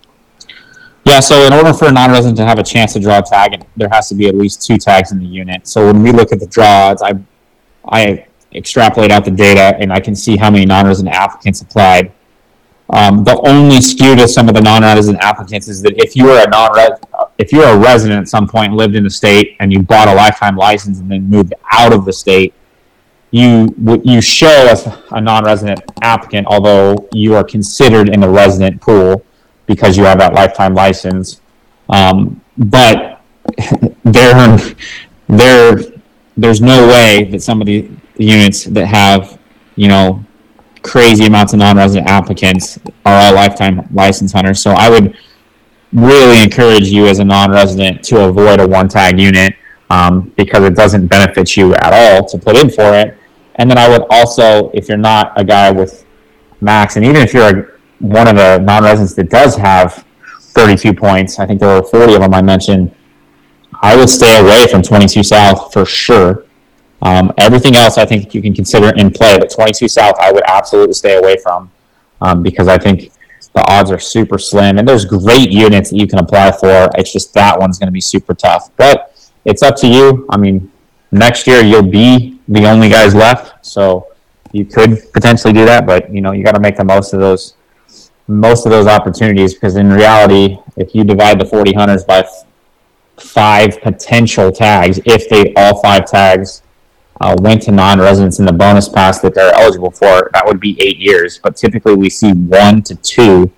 Yeah, 1.05 1.20
so 1.20 1.46
in 1.46 1.53
order 1.53 1.72
for 1.72 1.87
a 1.87 1.92
non-resident 1.92 2.37
to 2.38 2.44
have 2.44 2.59
a 2.59 2.64
chance 2.64 2.92
to 2.94 3.01
draw 3.01 3.18
a 3.18 3.22
tag, 3.22 3.64
there 3.77 3.88
has 3.92 4.09
to 4.09 4.14
be 4.14 4.27
at 4.29 4.35
least 4.35 4.66
two 4.66 4.77
tags 4.77 5.12
in 5.12 5.18
the 5.18 5.27
unit. 5.27 5.66
So 5.66 5.87
when 5.87 6.03
we 6.03 6.11
look 6.11 6.33
at 6.33 6.40
the 6.40 6.46
draws, 6.46 7.01
I 7.03 7.12
I 7.88 8.27
extrapolate 8.53 9.11
out 9.11 9.25
the 9.25 9.31
data 9.31 9.77
and 9.79 9.92
I 9.92 10.01
can 10.01 10.16
see 10.16 10.37
how 10.37 10.51
many 10.51 10.64
non-resident 10.64 11.14
applicants 11.14 11.61
applied. 11.61 12.12
Um, 12.90 13.25
the 13.25 13.37
only 13.46 13.81
skew 13.81 14.14
to 14.14 14.29
some 14.29 14.49
of 14.49 14.55
the 14.55 14.61
non-resident 14.61 15.22
applicants 15.22 15.66
is 15.66 15.83
that 15.83 15.94
if 15.96 16.14
you 16.14 16.31
are 16.31 16.46
a 16.46 16.49
non 16.49 16.70
if 17.38 17.53
you're 17.53 17.68
a 17.68 17.77
resident 17.77 18.20
at 18.20 18.29
some 18.29 18.46
point, 18.49 18.72
lived 18.72 18.94
in 18.94 19.05
the 19.05 19.11
state, 19.11 19.57
and 19.61 19.72
you 19.72 19.83
bought 19.83 20.09
a 20.09 20.14
lifetime 20.14 20.57
license 20.57 21.01
and 21.01 21.11
then 21.11 21.29
moved 21.29 21.53
out 21.70 21.92
of 21.92 22.05
the 22.05 22.12
state, 22.12 22.55
you 23.31 23.75
you 24.05 24.20
show 24.20 24.68
as 24.68 24.87
a 25.11 25.20
non-resident 25.20 25.81
applicant, 26.03 26.46
although 26.46 27.09
you 27.12 27.35
are 27.35 27.44
considered 27.44 28.09
in 28.09 28.20
the 28.20 28.29
resident 28.29 28.81
pool 28.81 29.25
because 29.66 29.96
you 29.96 30.05
have 30.05 30.18
that 30.18 30.33
lifetime 30.33 30.75
license. 30.75 31.40
Um, 31.88 32.40
but 32.57 33.20
there, 34.05 34.59
there, 35.29 35.79
there's 36.37 36.61
no 36.61 36.87
way 36.88 37.25
that 37.31 37.42
some 37.42 37.61
of 37.61 37.66
the 37.66 37.90
units 38.16 38.64
that 38.64 38.87
have, 38.87 39.38
you 39.75 39.88
know, 39.88 40.25
crazy 40.87 41.27
amounts 41.27 41.53
of 41.53 41.59
non-resident 41.59 42.09
applicants 42.09 42.79
are 43.05 43.27
all 43.27 43.35
lifetime 43.35 43.88
license 43.92 44.33
hunters. 44.33 44.62
So 44.62 44.70
I 44.70 44.88
would 44.88 45.16
really 45.92 46.42
encourage 46.42 46.88
you 46.88 47.07
as 47.07 47.18
a 47.18 47.25
non-resident 47.25 48.05
to 48.05 48.25
avoid 48.25 48.61
a 48.61 48.66
one-tag 48.66 49.18
unit 49.18 49.55
um, 49.90 50.33
because 50.37 50.64
it 50.64 50.75
doesn't 50.75 51.09
benefit 51.09 51.57
you 51.57 51.75
at 51.75 51.92
all 51.92 52.27
to 52.29 52.38
put 52.38 52.57
in 52.57 52.70
for 52.70 52.94
it. 52.94 53.18
And 53.57 53.70
then 53.70 53.79
I 53.79 53.88
would 53.88 54.03
also, 54.11 54.70
if 54.70 54.88
you're 54.88 54.99
not 54.99 55.33
a 55.37 55.44
guy 55.44 55.70
with 55.70 56.05
max, 56.61 56.96
and 56.96 57.05
even 57.05 57.16
if 57.16 57.35
you're 57.35 57.49
a 57.49 57.77
one 57.99 58.29
of 58.29 58.37
the 58.37 58.59
non-residents 58.59 59.14
that 59.14 59.31
does 59.31 59.57
have 59.57 60.05
32 60.40 60.94
points, 60.94 61.38
I 61.38 61.46
think 61.46 61.61
there 61.61 61.81
were 61.81 61.87
40 61.87 62.14
of 62.14 62.20
them 62.20 62.35
I 62.35 62.42
mentioned, 62.42 62.94
I 63.83 63.96
would 63.96 64.11
stay 64.11 64.38
away 64.38 64.66
from 64.70 64.83
22 64.83 65.22
South 65.22 65.72
for 65.72 65.85
sure. 65.85 66.46
Um, 67.03 67.33
everything 67.37 67.77
else 67.77 67.99
I 67.99 68.07
think 68.07 68.35
you 68.35 68.43
can 68.43 68.55
consider 68.55 68.95
in 68.97 69.11
play, 69.11 69.39
but 69.39 69.51
22 69.51 69.89
South 69.89 70.17
I 70.19 70.33
would 70.33 70.45
absolutely 70.47 70.95
stay 70.95 71.17
away 71.17 71.37
from 71.37 71.71
um, 72.21 72.43
because 72.43 72.69
I 72.69 72.79
think 72.79 73.13
the 73.55 73.65
odds 73.71 73.91
are 73.91 73.99
super 73.99 74.39
slim 74.39 74.79
and 74.79 74.87
there's 74.87 75.05
great 75.05 75.51
units 75.51 75.91
that 75.91 75.97
you 75.97 76.07
can 76.07 76.19
apply 76.19 76.53
for. 76.53 76.91
It's 76.97 77.13
just 77.13 77.33
that 77.35 77.59
one's 77.59 77.79
going 77.79 77.89
to 77.89 77.93
be 77.93 78.01
super 78.01 78.35
tough, 78.35 78.71
but 78.77 79.15
it's 79.45 79.63
up 79.63 79.77
to 79.77 79.87
you. 79.87 80.27
I 80.31 80.37
mean, 80.37 80.71
next 81.11 81.47
year 81.47 81.63
you'll 81.63 81.83
be 81.83 82.41
the 82.49 82.67
only 82.67 82.89
guys 82.89 83.15
left, 83.15 83.65
so 83.65 84.09
you 84.53 84.65
could 84.65 85.13
potentially 85.13 85.53
do 85.53 85.65
that, 85.65 85.87
but 85.87 86.13
you 86.13 86.21
know 86.21 86.33
you 86.33 86.45
got 86.45 86.55
to 86.55 86.61
make 86.61 86.77
the 86.77 86.85
most 86.85 87.13
of 87.13 87.21
those 87.21 87.55
most 88.29 88.67
of 88.67 88.73
those 88.73 88.87
opportunities 88.87 89.55
because 89.55 89.77
in 89.77 89.93
reality, 89.93 90.59
if 90.77 90.95
you 90.95 91.05
divide 91.05 91.40
the 91.40 91.44
40 91.44 91.73
hunters 91.75 92.05
by 92.05 92.27
five 93.19 93.81
potential 93.81 94.51
tags, 94.51 95.01
if 95.05 95.29
they 95.29 95.53
all 95.55 95.81
five 95.81 96.07
tags 96.07 96.63
uh, 97.21 97.37
went 97.40 97.62
to 97.62 97.73
non-residents 97.73 98.38
in 98.38 98.46
the 98.46 98.52
bonus 98.52 98.88
pass 98.88 99.21
that 99.21 99.35
they're 99.35 99.54
eligible 99.54 99.90
for, 99.90 100.31
that 100.33 100.44
would 100.44 100.60
be 100.60 100.81
eight 100.81 100.98
years. 100.98 101.38
But 101.42 101.56
typically, 101.56 101.94
we 101.94 102.10
see 102.10 102.33
one 102.33 102.83
to 102.83 102.94
two 102.96 103.50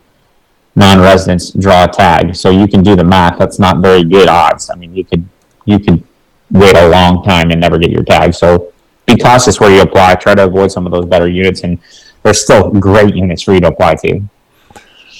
non-residents 0.76 1.50
draw 1.50 1.84
a 1.84 1.88
tag. 1.88 2.36
So 2.36 2.50
you 2.50 2.68
can 2.68 2.82
do 2.82 2.94
the 2.94 3.04
math. 3.04 3.38
That's 3.38 3.58
not 3.58 3.78
very 3.78 4.04
good 4.04 4.28
odds. 4.28 4.70
I 4.70 4.76
mean, 4.76 4.94
you 4.94 5.04
could 5.04 5.28
you 5.64 5.78
could 5.78 6.02
wait 6.50 6.76
a 6.76 6.88
long 6.88 7.22
time 7.24 7.50
and 7.50 7.60
never 7.60 7.78
get 7.78 7.90
your 7.90 8.04
tag. 8.04 8.32
So 8.34 8.72
be 9.06 9.16
cautious 9.16 9.60
where 9.60 9.74
you 9.74 9.82
apply. 9.82 10.14
Try 10.14 10.34
to 10.34 10.44
avoid 10.44 10.70
some 10.70 10.86
of 10.86 10.92
those 10.92 11.06
better 11.06 11.28
units, 11.28 11.62
and 11.62 11.78
there's 12.22 12.42
still 12.42 12.70
great 12.70 13.14
units 13.14 13.42
for 13.42 13.54
you 13.54 13.60
to 13.60 13.68
apply 13.68 13.96
to. 13.96 14.20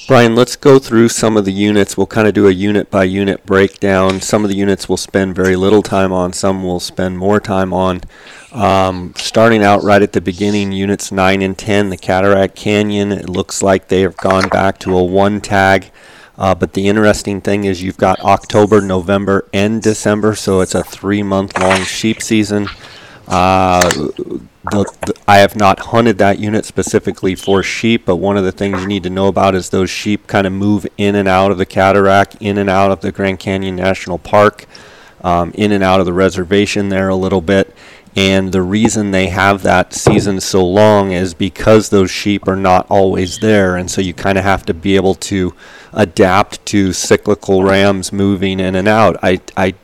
Brian, 0.09 0.35
let's 0.35 0.57
go 0.57 0.79
through 0.79 1.11
some 1.11 1.37
of 1.37 1.45
the 1.45 1.53
units. 1.53 1.95
We'll 1.95 2.07
kind 2.07 2.27
of 2.27 2.33
do 2.33 2.49
a 2.49 2.51
unit 2.51 2.91
by 2.91 3.05
unit 3.05 3.45
breakdown. 3.45 4.23
Some 4.23 4.43
of 4.43 4.49
the 4.49 4.57
units 4.57 4.89
we'll 4.89 4.97
spend 4.97 5.35
very 5.35 5.55
little 5.55 5.83
time 5.83 6.15
on, 6.15 6.33
some 6.33 6.63
we'll 6.63 6.81
spend 6.81 7.19
more 7.19 7.41
time 7.41 7.75
on. 7.75 8.01
Um, 8.51 9.13
starting 9.19 9.63
out 9.63 9.83
right 9.83 10.01
at 10.01 10.15
the 10.15 10.23
beginning, 10.23 10.73
units 10.73 11.13
9 11.13 11.43
and 11.43 11.59
10, 11.59 11.91
the 11.91 11.99
Cataract 11.99 12.57
Canyon, 12.57 13.13
it 13.13 13.29
looks 13.29 13.63
like 13.63 13.89
they 13.89 14.01
have 14.01 14.17
gone 14.17 14.49
back 14.49 14.79
to 14.79 14.97
a 14.97 15.05
one 15.05 15.43
tag. 15.43 15.91
Uh, 16.39 16.55
but 16.55 16.73
the 16.73 16.89
interesting 16.89 17.43
thing 17.43 17.65
is 17.65 17.83
you've 17.83 17.99
got 17.99 18.19
October, 18.21 18.81
November, 18.81 19.47
and 19.53 19.83
December, 19.83 20.35
so 20.35 20.63
it's 20.63 20.75
a 20.75 20.83
three 20.83 21.23
month 21.23 21.59
long 21.59 21.83
sheep 21.83 22.23
season. 22.23 22.67
Uh, 23.29 23.89
the, 24.71 24.85
the, 25.07 25.15
I 25.27 25.39
have 25.39 25.55
not 25.55 25.79
hunted 25.79 26.19
that 26.19 26.39
unit 26.39 26.65
specifically 26.65 27.35
for 27.35 27.63
sheep, 27.63 28.05
but 28.07 28.17
one 28.17 28.37
of 28.37 28.45
the 28.45 28.53
things 28.53 28.81
you 28.81 28.87
need 28.87 29.03
to 29.03 29.11
know 29.11 29.27
about 29.27 29.55
is 29.55 29.71
those 29.71 29.91
sheep 29.91 30.27
kind 30.27 30.47
of 30.47 30.53
move 30.53 30.87
in 30.97 31.15
and 31.15 31.29
out 31.29 31.51
of 31.51 31.59
the 31.59 31.67
cataract, 31.67 32.37
in 32.41 32.59
and 32.59 32.71
out 32.71 32.91
of 32.91 33.01
the 33.01 33.13
Grand 33.13 33.39
Canyon 33.39 33.77
National 33.77 34.19
Park, 34.19 34.67
um, 35.23 35.53
in 35.55 35.73
and 35.73 35.85
out 35.85 36.01
of 36.01 36.07
the 36.07 36.13
reservation 36.13 36.89
there 36.89 37.09
a 37.09 37.17
little 37.17 37.41
bit. 37.41 37.75
And 38.17 38.51
the 38.51 38.63
reason 38.63 39.11
they 39.11 39.29
have 39.29 39.63
that 39.63 39.93
season 39.93 40.41
so 40.41 40.67
long 40.67 41.13
is 41.13 41.35
because 41.35 41.91
those 41.91 42.11
sheep 42.11 42.49
are 42.49 42.57
not 42.57 42.87
always 42.91 43.39
there. 43.39 43.77
And 43.77 43.91
so 43.91 44.01
you 44.01 44.13
kind 44.13 44.39
of 44.39 44.45
have 44.45 44.65
to 44.67 44.75
be 44.75 44.97
able 44.97 45.15
to 45.15 45.55
adapt 45.93 46.65
to 46.67 46.93
cyclical 46.93 47.63
rams 47.63 48.13
moving 48.13 48.59
in 48.59 48.75
and 48.75 48.89
out. 48.89 49.17
I, 49.23 49.41
I 49.57 49.75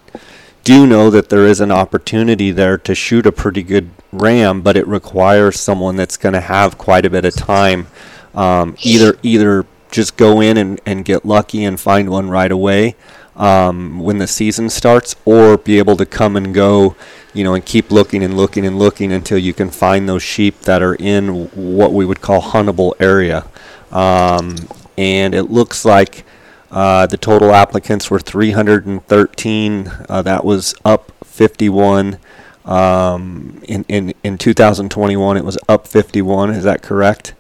do 0.65 0.87
know 0.87 1.11
that 1.11 1.29
there 1.29 1.47
is 1.47 1.61
an 1.61 1.71
opportunity 1.71 2.51
there 2.51 2.79
to 2.79 2.95
shoot 2.95 3.27
a 3.27 3.33
pretty 3.33 3.63
good 3.63 3.91
ram, 4.13 4.63
but 4.63 4.77
it 4.77 4.87
requires 4.89 5.61
someone 5.61 5.97
that's 5.97 6.17
going 6.17 6.33
to 6.33 6.41
have 6.41 6.79
quite 6.79 7.05
a 7.05 7.11
bit 7.11 7.25
of 7.25 7.35
time. 7.35 7.87
Um, 8.35 8.77
either 8.83 9.17
either 9.23 9.67
just 9.91 10.17
go 10.17 10.41
in 10.41 10.57
and, 10.57 10.81
and 10.85 11.05
get 11.05 11.25
lucky 11.25 11.65
and 11.65 11.79
find 11.79 12.11
one 12.11 12.29
right 12.29 12.51
away 12.51 12.97
um, 13.37 14.01
when 14.01 14.19
the 14.19 14.27
season 14.27 14.71
starts, 14.71 15.15
or 15.25 15.57
be 15.57 15.79
able 15.79 15.97
to 15.97 16.07
come 16.07 16.35
and 16.35 16.55
go, 16.55 16.97
you 17.33 17.45
know, 17.45 17.55
and 17.55 17.65
keep 17.65 17.91
looking 17.91 18.23
and 18.25 18.37
looking 18.37 18.67
and 18.67 18.79
looking 18.79 19.13
until 19.13 19.39
you 19.39 19.53
can 19.53 19.71
find 19.71 20.09
those 20.09 20.23
sheep 20.23 20.61
that 20.63 20.83
are 20.83 20.95
in 20.95 21.47
what 21.51 21.93
we 21.93 22.05
would 22.05 22.21
call 22.21 22.41
huntable 22.41 22.95
area. 22.99 23.45
Um, 23.93 24.57
and 24.97 25.35
it 25.35 25.45
looks 25.45 25.85
like 25.85 26.25
uh, 26.75 27.07
the 27.07 27.17
total 27.17 27.53
applicants 27.55 28.11
were 28.11 28.19
313. 28.19 29.91
Uh, 30.09 30.23
that 30.23 30.45
was 30.45 30.75
up 30.85 31.13
51. 31.25 32.19
Um, 32.65 33.63
in, 33.69 33.85
in, 33.89 34.13
in 34.25 34.39
2021, 34.39 35.37
it 35.37 35.45
was 35.45 35.57
up 35.69 35.87
51. 35.87 36.51
Is 36.51 36.65
that 36.65 36.83
correct? 36.83 37.35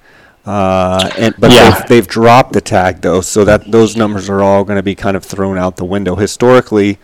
Uh, 0.47 1.11
and, 1.18 1.35
but 1.39 1.51
Yeah. 1.51 1.70
they've, 1.70 1.89
they've 1.89 2.07
dropped 2.07 2.53
the 2.53 2.61
tag 2.61 3.01
though, 3.01 3.20
so 3.22 3.45
that 3.45 3.70
those 3.70 3.97
numbers 3.97 4.28
are 4.30 4.43
all 4.43 4.62
going 4.62 4.76
to 4.76 4.82
be 4.82 4.95
kind 4.95 5.16
of 5.16 5.24
thrown 5.24 5.59
out 5.59 5.76
the 5.76 5.85
window. 5.85 6.14
Historically, 6.16 6.99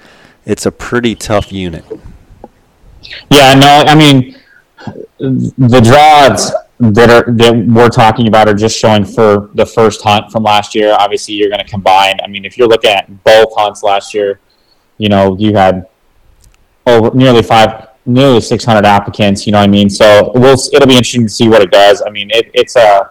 it's 0.45 0.67
a 0.67 0.71
pretty 0.73 1.15
tough 1.15 1.51
unit. 1.51 1.85
Yeah, 3.31 3.55
no, 3.55 3.85
I 3.87 3.95
mean, 3.95 4.37
the 5.19 5.81
draws 5.81 6.53
that 6.81 7.11
are 7.11 7.31
that 7.33 7.67
we're 7.69 7.91
talking 7.91 8.27
about 8.27 8.49
are 8.49 8.55
just 8.55 8.79
showing 8.79 9.05
for 9.05 9.51
the 9.55 9.67
first 9.67 10.03
hunt 10.03 10.33
from 10.33 10.43
last 10.43 10.75
year. 10.75 10.97
Obviously, 10.99 11.35
you're 11.35 11.51
going 11.51 11.61
to 11.61 11.69
combine. 11.69 12.19
I 12.25 12.27
mean, 12.27 12.47
if 12.47 12.57
you're 12.57 12.69
looking 12.69 12.91
at 12.91 13.23
both 13.23 13.49
hunts 13.55 13.83
last 13.83 14.15
year, 14.15 14.41
you 14.97 15.11
know, 15.11 15.37
you 15.39 15.55
had 15.55 15.89
over 16.87 17.15
nearly 17.15 17.43
five, 17.43 17.89
nearly 18.07 18.41
600 18.41 18.87
applicants. 18.87 19.47
You 19.47 19.53
know 19.53 19.59
what 19.59 19.65
I 19.65 19.69
mean? 19.69 19.91
So 19.91 20.33
we'll 20.35 20.57
it'll 20.73 20.89
be 20.89 20.97
interesting 20.97 21.25
to 21.25 21.29
see 21.29 21.49
what 21.49 21.61
it 21.61 21.71
does. 21.71 22.03
I 22.05 22.09
mean, 22.09 22.31
it, 22.31 22.51
it's 22.55 22.77
a 22.77 23.11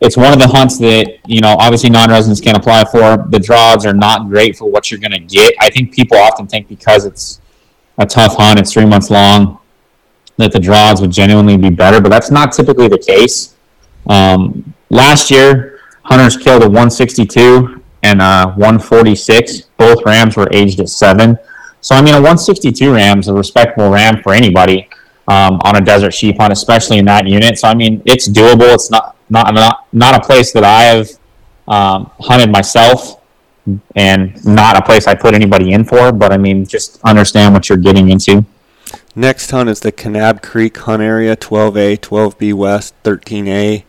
it's 0.00 0.16
one 0.16 0.32
of 0.32 0.38
the 0.38 0.48
hunts 0.48 0.78
that 0.78 1.18
you 1.26 1.42
know 1.42 1.56
obviously 1.58 1.90
non-residents 1.90 2.40
can't 2.40 2.56
apply 2.56 2.84
for. 2.84 3.26
The 3.28 3.38
draws 3.38 3.84
are 3.84 3.92
not 3.92 4.28
great 4.28 4.56
for 4.56 4.70
what 4.70 4.90
you're 4.90 5.00
going 5.00 5.12
to 5.12 5.20
get. 5.20 5.52
I 5.60 5.68
think 5.68 5.92
people 5.92 6.16
often 6.16 6.46
think 6.46 6.68
because 6.68 7.04
it's 7.04 7.42
a 7.98 8.06
tough 8.06 8.36
hunt, 8.36 8.58
it's 8.58 8.72
three 8.72 8.86
months 8.86 9.10
long, 9.10 9.58
that 10.38 10.52
the 10.52 10.58
draws 10.58 11.00
would 11.00 11.10
genuinely 11.10 11.56
be 11.56 11.68
better, 11.70 12.00
but 12.00 12.08
that's 12.08 12.30
not 12.30 12.52
typically 12.52 12.88
the 12.88 12.98
case. 12.98 13.54
Um, 14.06 14.74
last 14.88 15.30
year, 15.30 15.80
hunters 16.04 16.36
killed 16.36 16.62
a 16.62 16.66
162 16.66 17.82
and 18.02 18.22
a 18.22 18.52
146. 18.52 19.62
Both 19.76 20.04
rams 20.06 20.36
were 20.36 20.48
aged 20.52 20.80
at 20.80 20.88
seven. 20.88 21.38
So, 21.80 21.94
I 21.94 22.02
mean, 22.02 22.14
a 22.14 22.18
162 22.18 22.92
ram 22.92 23.18
is 23.18 23.28
a 23.28 23.34
respectable 23.34 23.90
ram 23.90 24.22
for 24.22 24.32
anybody 24.32 24.88
um, 25.26 25.60
on 25.64 25.76
a 25.76 25.80
desert 25.80 26.14
sheep 26.14 26.38
hunt, 26.38 26.52
especially 26.52 26.98
in 26.98 27.04
that 27.04 27.26
unit. 27.26 27.58
So, 27.58 27.68
I 27.68 27.74
mean, 27.74 28.02
it's 28.06 28.28
doable. 28.28 28.72
It's 28.74 28.90
not 28.90 29.16
not 29.30 29.52
not, 29.52 29.86
not 29.92 30.14
a 30.14 30.20
place 30.20 30.52
that 30.52 30.64
I 30.64 30.84
have 30.84 31.10
um, 31.66 32.10
hunted 32.20 32.50
myself, 32.50 33.20
and 33.94 34.44
not 34.44 34.76
a 34.76 34.82
place 34.82 35.06
I 35.06 35.14
put 35.14 35.34
anybody 35.34 35.72
in 35.72 35.84
for. 35.84 36.12
But 36.12 36.32
I 36.32 36.36
mean, 36.36 36.64
just 36.64 37.00
understand 37.04 37.54
what 37.54 37.68
you're 37.68 37.78
getting 37.78 38.10
into. 38.10 38.44
Next 39.18 39.50
hunt 39.50 39.68
is 39.68 39.80
the 39.80 39.90
Kanab 39.90 40.44
Creek 40.44 40.76
hunt 40.78 41.02
area, 41.02 41.34
12A, 41.36 41.98
12B 41.98 42.54
West, 42.54 42.94
13A. 43.02 43.82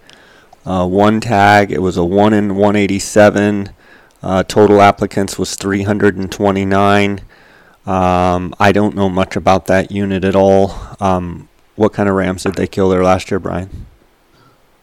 Uh, 0.66 0.88
one 0.88 1.22
tag. 1.22 1.72
It 1.72 1.84
was 1.84 1.98
a 1.98 2.04
one 2.04 2.34
in 2.34 2.56
187. 2.56 3.70
Uh, 4.24 4.42
total 4.42 4.82
applicants 4.82 5.38
was 5.38 5.56
329. 5.56 7.22
Um, 7.86 8.56
I 8.60 8.72
don't 8.72 8.96
know 8.96 9.08
much 9.08 9.36
about 9.36 9.68
that 9.68 9.92
unit 9.92 10.26
at 10.26 10.36
all. 10.36 10.74
Um, 11.00 11.48
what 11.76 11.94
kind 11.94 12.10
of 12.10 12.16
rams 12.16 12.42
did 12.42 12.56
they 12.56 12.66
kill 12.66 12.90
there 12.90 13.04
last 13.04 13.30
year, 13.30 13.40
Brian? 13.40 13.86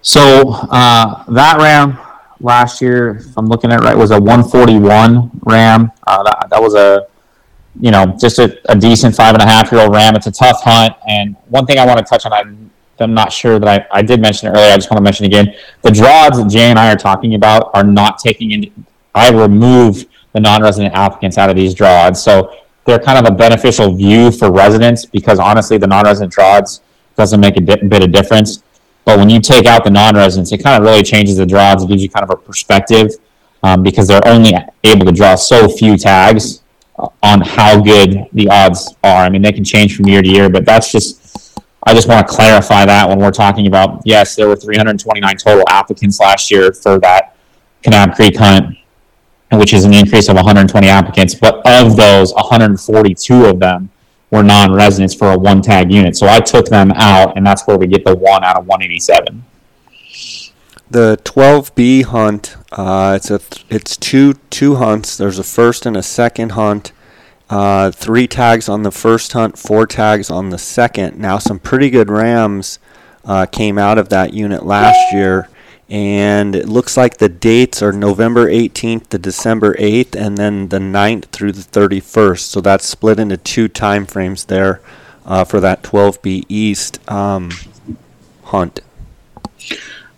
So 0.00 0.50
uh, 0.70 1.24
that 1.26 1.58
ram 1.58 1.98
last 2.38 2.80
year, 2.80 3.16
if 3.16 3.36
I'm 3.36 3.48
looking 3.48 3.72
at 3.72 3.80
it 3.80 3.84
right, 3.84 3.98
was 3.98 4.12
a 4.12 4.20
141 4.20 5.40
ram. 5.42 5.90
Uh, 6.06 6.22
that, 6.22 6.50
that 6.50 6.62
was 6.62 6.76
a, 6.76 7.08
you 7.80 7.90
know, 7.90 8.16
just 8.18 8.38
a, 8.38 8.58
a 8.70 8.76
decent 8.76 9.14
five 9.14 9.34
and 9.34 9.42
a 9.42 9.46
half 9.46 9.70
year 9.70 9.82
old 9.82 9.92
ram. 9.92 10.16
It's 10.16 10.26
a 10.26 10.32
tough 10.32 10.62
hunt. 10.62 10.94
And 11.08 11.36
one 11.48 11.66
thing 11.66 11.78
I 11.78 11.86
want 11.86 11.98
to 11.98 12.04
touch 12.04 12.24
on, 12.24 12.32
I'm, 12.32 12.70
I'm 12.98 13.14
not 13.14 13.32
sure 13.32 13.58
that 13.58 13.68
I, 13.92 13.98
I 13.98 14.02
did 14.02 14.20
mention 14.20 14.48
it 14.48 14.52
earlier. 14.52 14.72
I 14.72 14.76
just 14.76 14.90
want 14.90 14.98
to 14.98 15.04
mention 15.04 15.26
again. 15.26 15.54
The 15.82 15.90
draws 15.90 16.38
that 16.38 16.48
Jay 16.48 16.70
and 16.70 16.78
I 16.78 16.92
are 16.92 16.96
talking 16.96 17.34
about 17.34 17.70
are 17.74 17.84
not 17.84 18.18
taking 18.18 18.52
into, 18.52 18.70
I 19.14 19.30
removed 19.30 20.08
the 20.32 20.40
non-resident 20.40 20.94
applicants 20.94 21.38
out 21.38 21.50
of 21.50 21.56
these 21.56 21.74
draws. 21.74 22.22
So 22.22 22.54
they're 22.84 22.98
kind 22.98 23.18
of 23.18 23.32
a 23.32 23.36
beneficial 23.36 23.94
view 23.94 24.30
for 24.30 24.50
residents 24.50 25.04
because 25.04 25.38
honestly, 25.38 25.76
the 25.76 25.86
non-resident 25.86 26.32
draws 26.32 26.80
doesn't 27.16 27.40
make 27.40 27.56
a 27.56 27.60
di- 27.60 27.88
bit 27.88 28.02
of 28.02 28.12
difference. 28.12 28.62
But 29.04 29.18
when 29.18 29.30
you 29.30 29.40
take 29.40 29.66
out 29.66 29.84
the 29.84 29.90
non-residents, 29.90 30.52
it 30.52 30.62
kind 30.62 30.82
of 30.82 30.88
really 30.88 31.02
changes 31.02 31.36
the 31.36 31.46
draws. 31.46 31.84
It 31.84 31.88
gives 31.88 32.02
you 32.02 32.08
kind 32.08 32.24
of 32.24 32.30
a 32.30 32.36
perspective 32.36 33.12
um, 33.62 33.82
because 33.82 34.08
they're 34.08 34.26
only 34.26 34.52
able 34.84 35.06
to 35.06 35.12
draw 35.12 35.34
so 35.34 35.68
few 35.68 35.96
tags 35.96 36.62
on 37.22 37.40
how 37.40 37.80
good 37.80 38.26
the 38.32 38.48
odds 38.48 38.94
are. 39.02 39.24
I 39.24 39.28
mean, 39.28 39.42
they 39.42 39.52
can 39.52 39.64
change 39.64 39.96
from 39.96 40.06
year 40.06 40.22
to 40.22 40.28
year, 40.28 40.48
but 40.48 40.64
that's 40.64 40.90
just. 40.90 41.22
I 41.88 41.94
just 41.94 42.08
want 42.08 42.26
to 42.26 42.34
clarify 42.34 42.84
that 42.84 43.08
when 43.08 43.20
we're 43.20 43.30
talking 43.30 43.68
about 43.68 44.02
yes, 44.04 44.34
there 44.34 44.48
were 44.48 44.56
329 44.56 45.36
total 45.36 45.62
applicants 45.68 46.18
last 46.18 46.50
year 46.50 46.72
for 46.72 46.98
that 46.98 47.36
Kanab 47.84 48.16
Creek 48.16 48.36
hunt, 48.36 48.76
which 49.52 49.72
is 49.72 49.84
an 49.84 49.94
increase 49.94 50.28
of 50.28 50.34
120 50.34 50.88
applicants. 50.88 51.36
But 51.36 51.62
of 51.64 51.96
those, 51.96 52.34
142 52.34 53.44
of 53.44 53.60
them 53.60 53.90
were 54.32 54.42
non-residents 54.42 55.14
for 55.14 55.30
a 55.30 55.38
one 55.38 55.62
tag 55.62 55.92
unit. 55.92 56.16
So 56.16 56.26
I 56.26 56.40
took 56.40 56.66
them 56.66 56.90
out, 56.92 57.36
and 57.36 57.46
that's 57.46 57.66
where 57.68 57.78
we 57.78 57.86
get 57.86 58.04
the 58.04 58.16
one 58.16 58.42
out 58.42 58.56
of 58.56 58.66
187. 58.66 59.44
The 60.88 61.18
12B 61.24 62.04
hunt, 62.04 62.56
uh, 62.70 63.14
it's 63.16 63.30
a 63.30 63.38
th- 63.40 63.66
it's 63.68 63.96
two 63.96 64.34
two 64.50 64.76
hunts. 64.76 65.16
There's 65.16 65.38
a 65.38 65.44
first 65.44 65.84
and 65.84 65.96
a 65.96 66.02
second 66.02 66.52
hunt. 66.52 66.92
Uh, 67.50 67.90
three 67.90 68.28
tags 68.28 68.68
on 68.68 68.84
the 68.84 68.92
first 68.92 69.32
hunt, 69.32 69.58
four 69.58 69.86
tags 69.86 70.30
on 70.30 70.50
the 70.50 70.58
second. 70.58 71.18
Now 71.18 71.38
some 71.38 71.58
pretty 71.58 71.90
good 71.90 72.08
rams 72.08 72.78
uh, 73.24 73.46
came 73.46 73.78
out 73.78 73.98
of 73.98 74.10
that 74.10 74.32
unit 74.32 74.64
last 74.64 75.12
year, 75.12 75.48
and 75.88 76.54
it 76.54 76.68
looks 76.68 76.96
like 76.96 77.16
the 77.16 77.28
dates 77.28 77.82
are 77.82 77.92
November 77.92 78.46
18th 78.46 79.08
to 79.08 79.18
December 79.18 79.74
8th, 79.74 80.14
and 80.14 80.38
then 80.38 80.68
the 80.68 80.78
9th 80.78 81.26
through 81.26 81.52
the 81.52 81.62
31st. 81.62 82.40
So 82.40 82.60
that's 82.60 82.86
split 82.86 83.18
into 83.18 83.36
two 83.36 83.66
time 83.66 84.06
frames 84.06 84.44
there 84.44 84.80
uh, 85.24 85.44
for 85.44 85.58
that 85.60 85.82
12B 85.82 86.44
East 86.48 87.00
um, 87.10 87.50
hunt. 88.44 88.80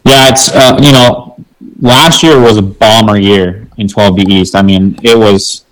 Yeah, 0.04 0.28
it's 0.28 0.50
uh, 0.50 0.78
you 0.80 0.92
know, 0.92 1.36
last 1.80 2.22
year 2.22 2.40
was 2.40 2.56
a 2.56 2.62
bomber 2.62 3.18
year 3.18 3.68
in 3.76 3.86
12B 3.86 4.28
East. 4.28 4.54
I 4.54 4.62
mean, 4.62 4.98
it 5.02 5.18
was 5.18 5.64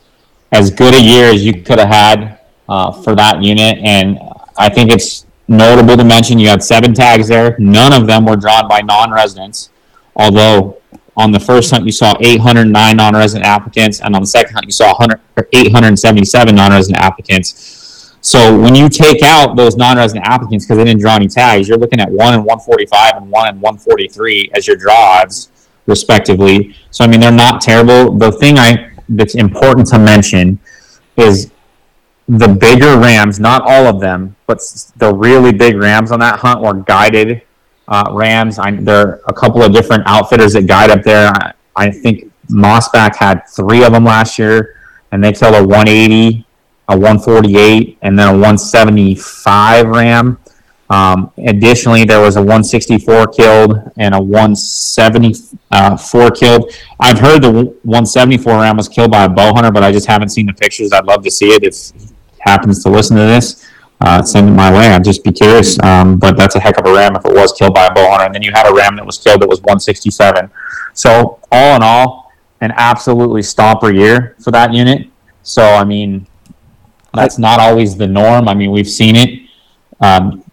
as 0.53 0.70
good 0.70 0.95
a 0.95 1.01
year 1.01 1.27
as 1.27 1.45
you 1.45 1.62
could 1.62 1.79
have 1.79 1.89
had 1.89 2.39
uh, 2.68 2.93
for 2.93 3.14
that 3.14 3.43
unit, 3.43 3.79
and 3.79 4.18
I 4.57 4.68
think 4.68 4.91
it's 4.91 5.27
notable 5.49 5.97
to 5.97 6.05
mention 6.05 6.39
you 6.39 6.49
had 6.49 6.62
seven 6.62 6.95
tags 6.95 7.29
there. 7.29 7.57
None 7.59 7.93
of 7.93 8.07
them 8.07 8.24
were 8.24 8.37
drawn 8.37 8.68
by 8.68 8.81
non-residents, 8.81 9.70
although 10.14 10.79
on 11.16 11.33
the 11.33 11.41
first 11.41 11.70
hunt 11.70 11.87
you 11.87 11.93
saw 11.93 12.14
809 12.20 12.97
non-resident 12.97 13.47
applicants, 13.47 14.01
and 14.01 14.14
on 14.14 14.22
the 14.22 14.27
second 14.27 14.55
hunt 14.55 14.66
you 14.66 14.72
saw 14.72 14.89
100, 14.89 15.20
or 15.37 15.49
877 15.53 16.55
non-resident 16.55 17.03
applicants. 17.03 17.86
So 18.27 18.59
when 18.59 18.74
you 18.74 18.89
take 18.89 19.22
out 19.22 19.55
those 19.55 19.77
non-resident 19.77 20.27
applicants 20.27 20.64
because 20.64 20.79
they 20.79 20.85
didn't 20.85 21.01
draw 21.01 21.14
any 21.14 21.29
tags, 21.29 21.68
you're 21.68 21.79
looking 21.79 22.01
at 22.01 22.11
one 22.11 22.35
and 22.35 22.45
145 22.45 23.18
and 23.18 23.31
one 23.31 23.47
and 23.47 23.62
143 23.62 24.51
as 24.53 24.66
your 24.66 24.77
odds 24.91 25.53
respectively. 25.87 26.74
So 26.91 27.05
I 27.05 27.07
mean, 27.07 27.20
they're 27.20 27.31
not 27.31 27.61
terrible. 27.61 28.18
The 28.18 28.33
thing 28.33 28.59
I 28.59 28.91
that's 29.09 29.37
important 29.37 29.87
to 29.91 30.01
mention 30.01 30.59
is 31.16 31.53
the 32.29 32.49
bigger 32.49 32.99
rams. 32.99 33.39
Not 33.39 33.62
all 33.62 33.87
of 33.87 34.01
them, 34.01 34.35
but 34.49 34.59
the 34.97 35.14
really 35.14 35.53
big 35.53 35.77
rams 35.77 36.11
on 36.11 36.18
that 36.18 36.41
hunt 36.41 36.62
were 36.62 36.74
guided 36.74 37.43
uh, 37.87 38.11
rams. 38.11 38.59
I, 38.59 38.72
there 38.72 39.09
are 39.09 39.22
a 39.29 39.33
couple 39.33 39.62
of 39.62 39.72
different 39.72 40.03
outfitters 40.07 40.55
that 40.55 40.66
guide 40.66 40.91
up 40.91 41.05
there. 41.05 41.29
I, 41.29 41.53
I 41.77 41.91
think 41.93 42.33
Mossback 42.51 43.14
had 43.14 43.43
three 43.49 43.85
of 43.85 43.93
them 43.93 44.05
last 44.05 44.37
year, 44.37 44.81
and 45.12 45.22
they 45.22 45.33
killed 45.33 45.55
a 45.55 45.62
180, 45.62 46.45
a 46.89 46.97
148, 46.97 47.99
and 48.03 48.18
then 48.18 48.28
a 48.28 48.32
175 48.32 49.87
ram. 49.87 50.39
Um, 50.89 51.32
additionally, 51.39 52.05
there 52.05 52.20
was 52.20 52.37
a 52.37 52.41
164 52.41 53.26
killed 53.28 53.91
and 53.97 54.14
a 54.14 54.20
174 54.20 56.30
killed. 56.30 56.70
I've 57.01 57.18
heard 57.18 57.43
the 57.43 57.51
174 57.51 58.61
ram 58.61 58.76
was 58.76 58.89
killed 58.89 59.11
by 59.11 59.24
a 59.24 59.28
bow 59.28 59.53
hunter, 59.53 59.72
but 59.72 59.82
I 59.82 59.91
just 59.91 60.07
haven't 60.07 60.28
seen 60.28 60.47
the 60.47 60.53
pictures. 60.53 60.93
I'd 60.93 61.07
love 61.07 61.24
to 61.24 61.30
see 61.30 61.49
it 61.49 61.64
if 61.64 61.74
he 61.74 61.91
happens 62.39 62.84
to 62.84 62.89
listen 62.89 63.16
to 63.16 63.24
this. 63.24 63.68
Uh, 64.01 64.22
send 64.22 64.49
it 64.49 64.53
my 64.53 64.72
way. 64.72 64.87
I'd 64.89 65.03
just 65.03 65.24
be 65.24 65.32
curious. 65.32 65.82
Um, 65.82 66.18
but 66.18 66.37
that's 66.37 66.55
a 66.55 66.61
heck 66.61 66.78
of 66.78 66.87
a 66.87 66.93
ram 66.93 67.16
if 67.16 67.24
it 67.24 67.34
was 67.34 67.53
killed 67.53 67.74
by 67.74 67.87
a 67.87 67.93
bow 67.93 68.09
hunter. 68.11 68.26
And 68.26 68.34
then 68.34 68.43
you 68.43 68.53
had 68.53 68.70
a 68.70 68.74
ram 68.74 68.95
that 68.97 69.07
was 69.07 69.18
killed 69.18 69.43
that 69.43 69.49
was 69.49 69.61
167. 69.61 70.49
So 70.93 71.41
all 71.51 71.76
in 71.76 71.82
all, 71.82 72.32
an 72.61 72.72
absolutely 72.76 73.43
stomper 73.43 73.93
year 73.95 74.37
for 74.39 74.51
that 74.53 74.72
unit. 74.72 75.09
So 75.43 75.62
I 75.62 75.84
mean, 75.84 76.26
that's 77.16 77.38
not 77.38 77.58
always 77.60 77.96
the 77.96 78.06
norm. 78.06 78.48
I 78.48 78.54
mean, 78.54 78.70
we've 78.70 78.88
seen 78.88 79.16
it. 79.16 79.48
Um, 80.00 80.44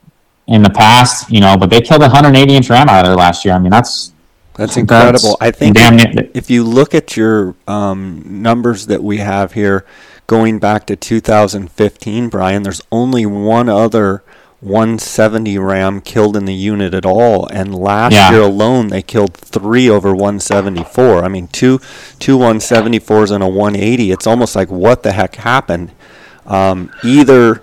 in 0.47 0.61
the 0.61 0.70
past, 0.70 1.32
you 1.32 1.39
know, 1.39 1.57
but 1.57 1.70
they 1.70 1.82
killed 1.82 2.01
a 2.01 2.05
180 2.05 2.55
inch 2.55 2.70
ram 2.70 2.89
out 2.89 3.05
of 3.05 3.09
there 3.09 3.16
last 3.16 3.45
year. 3.45 3.53
I 3.53 3.59
mean, 3.59 3.72
that's 3.72 4.14
that's 4.55 4.78
incredible. 4.78 5.38
That's 5.39 5.41
I 5.41 5.51
think 5.51 5.78
if, 5.80 6.30
if, 6.36 6.49
you 6.49 6.64
look 6.64 6.93
at 6.93 7.18
your 7.18 7.55
um, 7.68 8.24
numbers 8.26 8.86
that 8.88 9.03
we 9.03 9.18
have 9.18 9.53
here, 9.53 9.86
going 10.28 10.59
back 10.59 10.86
to 10.88 10.95
2015, 10.95 12.30
Brian, 12.30 12.64
there's 12.64 12.82
only 12.91 13.26
one 13.26 13.68
other 13.68 14.24
170 14.59 15.57
ram 15.57 16.01
killed 16.01 16.38
in 16.38 16.45
the 16.45 16.53
unit 16.53 16.93
at 16.93 17.05
all, 17.05 17.47
and 17.47 17.74
last 17.74 18.14
yeah. 18.14 18.32
year 18.32 18.41
alone 18.41 18.89
they 18.89 19.01
killed 19.01 19.34
three 19.34 19.89
over 19.89 20.11
174. 20.11 21.24
I 21.24 21.28
mean, 21.30 21.47
two 21.47 21.80
two 22.20 22.38
174s 22.38 23.32
and 23.32 23.43
a 23.43 23.47
180. 23.47 24.11
It's 24.11 24.28
almost 24.28 24.55
like 24.55 24.70
what 24.70 25.03
the 25.03 25.14
heck 25.14 25.36
happened. 25.36 25.91
Um, 26.46 26.91
either 27.04 27.62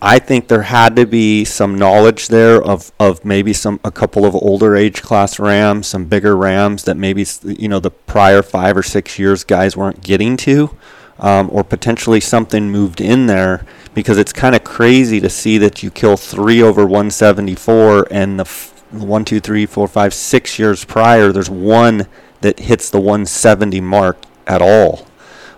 I 0.00 0.18
think 0.18 0.48
there 0.48 0.62
had 0.62 0.96
to 0.96 1.06
be 1.06 1.44
some 1.44 1.78
knowledge 1.78 2.28
there 2.28 2.62
of, 2.62 2.92
of 3.00 3.24
maybe 3.24 3.52
some 3.52 3.80
a 3.84 3.90
couple 3.90 4.24
of 4.24 4.34
older 4.34 4.76
age 4.76 5.02
class 5.02 5.38
rams, 5.38 5.86
some 5.86 6.04
bigger 6.04 6.36
rams 6.36 6.84
that 6.84 6.96
maybe 6.96 7.24
you 7.44 7.68
know 7.68 7.80
the 7.80 7.90
prior 7.90 8.42
five 8.42 8.76
or 8.76 8.82
six 8.82 9.18
years 9.18 9.44
guys 9.44 9.76
weren't 9.76 10.02
getting 10.02 10.36
to, 10.38 10.76
um, 11.18 11.48
or 11.52 11.64
potentially 11.64 12.20
something 12.20 12.70
moved 12.70 13.00
in 13.00 13.26
there 13.26 13.64
because 13.94 14.18
it's 14.18 14.32
kind 14.32 14.54
of 14.54 14.64
crazy 14.64 15.20
to 15.20 15.30
see 15.30 15.58
that 15.58 15.82
you 15.82 15.90
kill 15.90 16.16
three 16.16 16.62
over 16.62 16.82
174 16.82 18.08
and 18.10 18.38
the 18.38 18.44
f- 18.44 18.70
one, 18.92 19.24
two, 19.24 19.40
three, 19.40 19.64
four, 19.66 19.88
five, 19.88 20.12
six 20.12 20.58
years 20.58 20.84
prior 20.84 21.32
there's 21.32 21.50
one 21.50 22.06
that 22.42 22.58
hits 22.58 22.90
the 22.90 23.00
170 23.00 23.80
mark 23.80 24.18
at 24.46 24.60
all. 24.60 25.06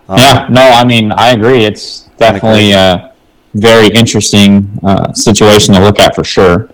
Um, 0.09 0.19
yeah, 0.19 0.47
no, 0.51 0.63
I 0.63 0.85
mean 0.85 1.13
I 1.13 1.31
agree. 1.31 1.65
It's 1.65 2.09
definitely. 2.19 2.75
Uh, 2.75 3.11
very 3.55 3.89
interesting 3.89 4.79
uh, 4.83 5.13
situation 5.13 5.75
to 5.75 5.81
look 5.81 6.01
at 6.01 6.15
for 6.15 6.25
sure. 6.25 6.69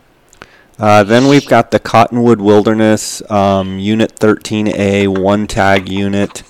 Uh, 0.78 1.04
then 1.04 1.28
we've 1.28 1.46
got 1.46 1.70
the 1.70 1.78
Cottonwood 1.78 2.40
Wilderness 2.40 3.22
um, 3.30 3.78
Unit 3.78 4.14
13A 4.16 5.08
one 5.08 5.46
tag 5.46 5.90
unit. 5.90 6.42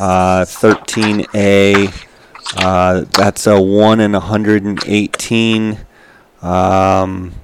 Uh, 0.00 0.44
13A, 0.46 2.06
uh, 2.56 3.04
that's 3.10 3.46
a 3.46 3.60
1 3.60 4.00
in 4.00 4.12
118. 4.12 5.78
Um, 6.40 7.34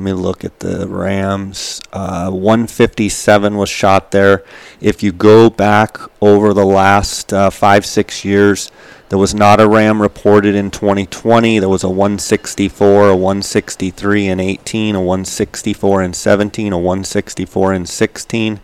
let 0.00 0.04
me 0.04 0.12
look 0.14 0.46
at 0.46 0.60
the 0.60 0.88
Rams. 0.88 1.78
Uh, 1.92 2.30
157 2.30 3.54
was 3.54 3.68
shot 3.68 4.12
there. 4.12 4.42
If 4.80 5.02
you 5.02 5.12
go 5.12 5.50
back 5.50 5.98
over 6.22 6.54
the 6.54 6.64
last 6.64 7.34
uh, 7.34 7.50
five, 7.50 7.84
six 7.84 8.24
years, 8.24 8.72
there 9.10 9.18
was 9.18 9.34
not 9.34 9.60
a 9.60 9.68
RAM 9.68 10.00
reported 10.00 10.54
in 10.54 10.70
2020. 10.70 11.58
There 11.58 11.68
was 11.68 11.84
a 11.84 11.90
164, 11.90 13.10
a 13.10 13.14
163 13.14 14.28
in 14.28 14.40
18, 14.40 14.94
a 14.94 15.00
164 15.00 16.02
in 16.02 16.14
17, 16.14 16.72
a 16.72 16.78
164 16.78 17.74
in 17.74 17.84
16, 17.84 18.60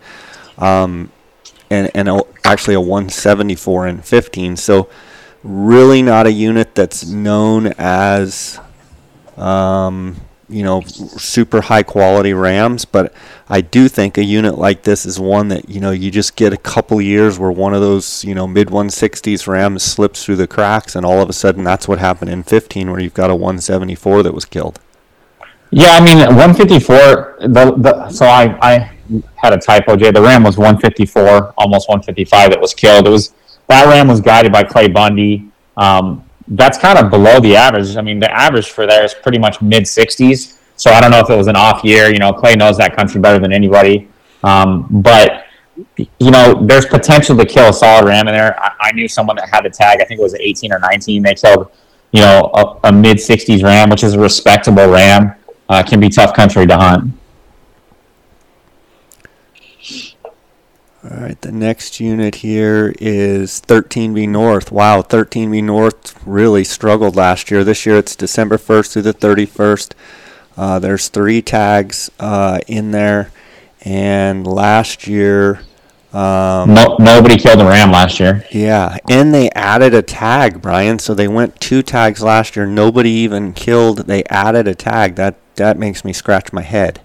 um, 0.57 1.12
and, 1.68 1.91
and 1.95 2.09
a, 2.09 2.22
actually 2.45 2.76
a 2.76 2.80
174 2.80 3.89
in 3.89 4.01
15. 4.01 4.57
So, 4.57 4.89
really 5.43 6.01
not 6.01 6.26
a 6.26 6.32
unit 6.32 6.74
that's 6.74 7.05
known 7.07 7.74
as 7.76 8.59
um, 9.37 10.16
you 10.49 10.62
know 10.62 10.80
super 10.82 11.61
high 11.62 11.82
quality 11.82 12.32
rams 12.32 12.84
but 12.84 13.12
i 13.49 13.61
do 13.61 13.88
think 13.88 14.16
a 14.16 14.22
unit 14.22 14.57
like 14.57 14.82
this 14.82 15.05
is 15.05 15.18
one 15.18 15.49
that 15.49 15.68
you 15.68 15.80
know 15.80 15.90
you 15.90 16.11
just 16.11 16.36
get 16.36 16.53
a 16.53 16.57
couple 16.57 17.01
years 17.01 17.38
where 17.38 17.51
one 17.51 17.74
of 17.74 17.80
those 17.80 18.24
you 18.24 18.34
know 18.34 18.47
mid 18.47 18.68
160s 18.68 19.47
rams 19.49 19.82
slips 19.82 20.24
through 20.24 20.36
the 20.36 20.47
cracks 20.47 20.94
and 20.94 21.05
all 21.05 21.20
of 21.20 21.28
a 21.28 21.32
sudden 21.32 21.64
that's 21.64 21.88
what 21.88 21.99
happened 21.99 22.30
in 22.30 22.42
15 22.42 22.90
where 22.90 23.01
you've 23.01 23.14
got 23.14 23.30
a 23.30 23.34
174 23.34 24.22
that 24.22 24.34
was 24.34 24.44
killed. 24.44 24.78
Yeah 25.70 25.90
i 25.90 26.01
mean 26.01 26.18
154 26.18 27.38
the, 27.40 27.74
the 27.76 28.09
so 28.09 28.26
i 28.26 28.57
i 28.62 28.97
had 29.36 29.53
a 29.53 29.59
typo 29.59 29.97
jay. 29.97 30.11
The 30.11 30.22
ram 30.22 30.42
was 30.42 30.57
154 30.57 31.55
almost 31.57 31.88
155 31.88 32.51
that 32.51 32.61
was 32.61 32.74
killed. 32.74 33.07
It 33.07 33.11
was 33.11 33.34
that 33.68 33.86
ram 33.86 34.09
was 34.09 34.20
guided 34.20 34.53
by 34.53 34.62
clay 34.62 34.88
bundy. 34.88 35.49
Um, 35.76 36.26
that's 36.49 36.78
kind 36.78 36.99
of 36.99 37.11
below 37.11 37.40
the 37.40 37.57
average. 37.57 37.97
I 37.97 38.03
mean, 38.03 38.20
the 38.20 38.30
average 38.30 38.70
for 38.70 38.86
there 38.86 39.05
is 39.05 39.14
pretty 39.14 39.38
much 39.38 39.61
mid 39.61 39.84
60s. 39.84 40.59
So 40.76 40.90
I 40.90 41.01
don't 41.01 41.11
know 41.11 41.20
if 41.20 41.30
it 41.30 41.36
was 41.36 41.47
an 41.47 41.57
off 41.57 41.82
year. 41.84 42.12
You 42.12 42.18
know, 42.18 42.32
Clay 42.32 42.55
knows 42.55 42.76
that 42.78 42.94
country 42.94 43.20
better 43.20 43.38
than 43.38 43.53
anybody. 43.53 44.09
Um, 44.44 44.86
but 44.90 45.47
you 46.18 46.30
know, 46.30 46.64
there's 46.64 46.86
potential 46.86 47.36
to 47.36 47.44
kill 47.44 47.68
a 47.68 47.72
solid 47.72 48.07
ram 48.07 48.28
in 48.28 48.34
there. 48.34 48.59
I, 48.61 48.72
I, 48.80 48.92
knew 48.92 49.09
someone 49.09 49.36
that 49.36 49.49
had 49.51 49.66
a 49.66 49.70
tag. 49.70 50.01
I 50.01 50.05
think 50.05 50.20
it 50.20 50.22
was 50.22 50.34
18 50.34 50.72
or 50.72 50.78
19. 50.78 51.22
They 51.22 51.34
killed, 51.34 51.70
you 52.12 52.20
know, 52.20 52.51
a, 52.55 52.88
a 52.88 52.92
mid 52.92 53.18
60s 53.18 53.62
ram, 53.62 53.90
which 53.90 54.03
is 54.03 54.14
a 54.14 54.20
respectable 54.20 54.88
ram. 54.88 55.34
Uh, 55.68 55.82
can 55.82 56.01
be 56.01 56.09
tough 56.09 56.34
country 56.34 56.66
to 56.66 56.76
hunt. 56.76 57.12
All 61.09 61.19
right, 61.19 61.41
the 61.41 61.53
next 61.53 62.01
unit 62.01 62.37
here 62.37 62.93
is 62.99 63.61
13B 63.61 64.29
North. 64.29 64.73
Wow, 64.73 65.03
13B 65.03 65.63
North 65.63 66.21
really 66.27 66.65
struggled 66.65 67.15
last 67.15 67.49
year. 67.49 67.63
This 67.63 67.87
year 67.87 67.99
it's 67.99 68.17
December 68.17 68.57
1st 68.57 68.93
through 68.93 69.03
the 69.03 69.15
31st. 69.15 69.93
Uh, 70.57 70.79
there's 70.81 71.07
three 71.09 71.43
tags 71.43 72.11
uh, 72.19 72.59
in 72.67 72.91
there, 72.91 73.31
and 73.83 74.47
last 74.49 75.07
year. 75.07 75.61
Um, 76.13 76.75
no, 76.75 76.97
nobody 76.99 77.37
killed 77.37 77.61
a 77.61 77.65
ram 77.65 77.93
last 77.93 78.19
year. 78.19 78.45
Yeah, 78.51 78.97
and 79.09 79.33
they 79.33 79.51
added 79.51 79.95
a 79.95 80.03
tag, 80.03 80.61
Brian. 80.61 80.99
So 80.99 81.15
they 81.15 81.29
went 81.29 81.61
two 81.61 81.83
tags 81.83 82.21
last 82.21 82.57
year. 82.57 82.67
Nobody 82.67 83.11
even 83.11 83.53
killed. 83.53 84.07
They 84.09 84.25
added 84.25 84.67
a 84.67 84.75
tag. 84.75 85.15
That 85.17 85.37
that 85.55 85.79
makes 85.79 86.05
me 86.05 86.13
scratch 86.13 86.53
my 86.53 86.63
head. 86.63 87.01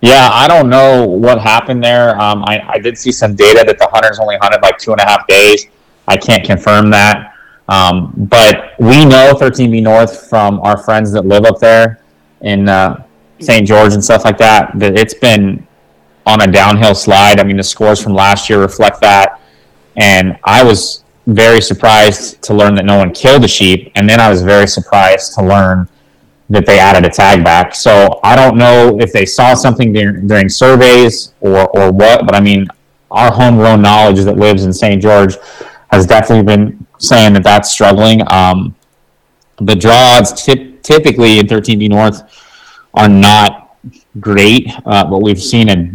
Yeah, 0.00 0.28
I 0.32 0.46
don't 0.46 0.68
know 0.68 1.06
what 1.06 1.40
happened 1.40 1.82
there. 1.82 2.20
Um, 2.20 2.44
I, 2.46 2.62
I 2.68 2.78
did 2.78 2.98
see 2.98 3.12
some 3.12 3.34
data 3.34 3.64
that 3.66 3.78
the 3.78 3.88
hunters 3.90 4.18
only 4.18 4.36
hunted 4.36 4.62
like 4.62 4.78
two 4.78 4.92
and 4.92 5.00
a 5.00 5.04
half 5.04 5.26
days. 5.26 5.66
I 6.06 6.16
can't 6.16 6.44
confirm 6.44 6.90
that. 6.90 7.34
Um, 7.68 8.12
but 8.16 8.74
we 8.78 9.04
know 9.04 9.34
13B 9.34 9.82
North 9.82 10.28
from 10.28 10.60
our 10.60 10.76
friends 10.76 11.10
that 11.12 11.26
live 11.26 11.44
up 11.44 11.58
there 11.58 12.02
in 12.42 12.68
uh, 12.68 13.04
St. 13.40 13.66
George 13.66 13.92
and 13.94 14.04
stuff 14.04 14.24
like 14.24 14.38
that, 14.38 14.78
that 14.78 14.96
it's 14.96 15.14
been 15.14 15.66
on 16.26 16.42
a 16.42 16.46
downhill 16.46 16.94
slide. 16.94 17.40
I 17.40 17.44
mean, 17.44 17.56
the 17.56 17.62
scores 17.62 18.02
from 18.02 18.14
last 18.14 18.48
year 18.48 18.60
reflect 18.60 19.00
that. 19.00 19.40
And 19.96 20.38
I 20.44 20.62
was 20.62 21.04
very 21.26 21.60
surprised 21.60 22.42
to 22.42 22.54
learn 22.54 22.74
that 22.76 22.84
no 22.84 22.98
one 22.98 23.12
killed 23.12 23.44
a 23.44 23.48
sheep. 23.48 23.90
And 23.94 24.08
then 24.08 24.20
I 24.20 24.28
was 24.28 24.42
very 24.42 24.66
surprised 24.66 25.34
to 25.34 25.42
learn 25.42 25.88
that 26.48 26.64
they 26.66 26.78
added 26.78 27.04
a 27.04 27.10
tag 27.10 27.42
back. 27.42 27.74
So 27.74 28.20
I 28.22 28.36
don't 28.36 28.56
know 28.56 28.98
if 29.00 29.12
they 29.12 29.26
saw 29.26 29.54
something 29.54 29.92
during, 29.92 30.26
during 30.26 30.48
surveys 30.48 31.32
or, 31.40 31.68
or 31.76 31.90
what, 31.90 32.24
but 32.24 32.34
I 32.34 32.40
mean, 32.40 32.68
our 33.10 33.32
homegrown 33.32 33.82
knowledge 33.82 34.24
that 34.24 34.36
lives 34.36 34.64
in 34.64 34.72
St. 34.72 35.02
George 35.02 35.36
has 35.90 36.06
definitely 36.06 36.44
been 36.44 36.86
saying 36.98 37.32
that 37.34 37.44
that's 37.44 37.70
struggling. 37.70 38.22
Um, 38.32 38.74
the 39.58 39.74
draws 39.74 40.44
t- 40.44 40.76
typically 40.82 41.38
in 41.38 41.46
13B 41.46 41.88
North 41.88 42.22
are 42.94 43.08
not 43.08 43.76
great, 44.20 44.68
uh, 44.84 45.04
but 45.04 45.18
we've 45.18 45.42
seen 45.42 45.68
a, 45.68 45.90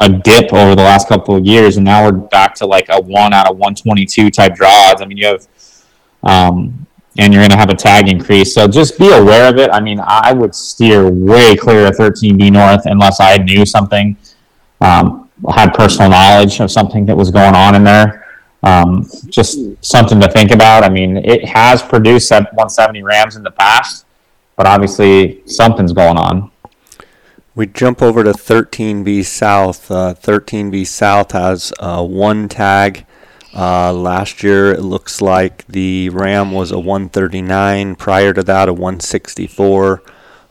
a 0.00 0.08
dip 0.08 0.52
over 0.52 0.74
the 0.74 0.82
last 0.82 1.08
couple 1.08 1.36
of 1.36 1.44
years, 1.44 1.76
and 1.76 1.84
now 1.84 2.04
we're 2.04 2.12
back 2.12 2.54
to 2.56 2.66
like 2.66 2.86
a 2.88 3.00
one 3.00 3.32
out 3.32 3.50
of 3.50 3.56
122 3.56 4.30
type 4.30 4.54
draws. 4.54 5.00
I 5.00 5.04
mean, 5.06 5.18
you 5.18 5.26
have 5.26 5.46
um, 6.22 6.86
and 7.18 7.34
you're 7.34 7.42
going 7.42 7.50
to 7.50 7.56
have 7.56 7.68
a 7.68 7.74
tag 7.74 8.08
increase. 8.08 8.54
So 8.54 8.68
just 8.68 8.98
be 8.98 9.12
aware 9.12 9.48
of 9.50 9.58
it. 9.58 9.70
I 9.70 9.80
mean, 9.80 10.00
I 10.00 10.32
would 10.32 10.54
steer 10.54 11.10
way 11.10 11.56
clear 11.56 11.86
of 11.88 11.96
13B 11.96 12.52
North 12.52 12.86
unless 12.86 13.20
I 13.20 13.36
knew 13.38 13.66
something 13.66 14.16
um, 14.80 15.28
had 15.50 15.74
personal 15.74 16.10
knowledge 16.10 16.60
of 16.60 16.70
something 16.70 17.04
that 17.06 17.16
was 17.16 17.30
going 17.30 17.54
on 17.54 17.74
in 17.74 17.84
there. 17.84 18.24
Um, 18.62 19.08
just 19.28 19.58
something 19.84 20.20
to 20.20 20.28
think 20.28 20.52
about. 20.52 20.84
I 20.84 20.88
mean, 20.88 21.16
it 21.18 21.44
has 21.44 21.82
produced 21.82 22.30
170 22.30 23.02
Rams 23.02 23.36
in 23.36 23.42
the 23.42 23.50
past, 23.50 24.06
but 24.56 24.66
obviously 24.66 25.42
something's 25.46 25.92
going 25.92 26.16
on. 26.16 26.50
We 27.54 27.66
jump 27.66 28.02
over 28.02 28.22
to 28.22 28.30
13B 28.30 29.24
South. 29.24 29.90
Uh, 29.90 30.14
13B 30.14 30.86
South 30.86 31.32
has 31.32 31.72
uh, 31.80 32.04
one 32.04 32.48
tag. 32.48 33.04
Uh, 33.54 33.92
last 33.92 34.42
year, 34.42 34.72
it 34.72 34.82
looks 34.82 35.20
like 35.20 35.66
the 35.66 36.08
Ram 36.10 36.52
was 36.52 36.70
a 36.70 36.78
139. 36.78 37.96
Prior 37.96 38.32
to 38.32 38.42
that, 38.42 38.68
a 38.68 38.72
164. 38.72 40.02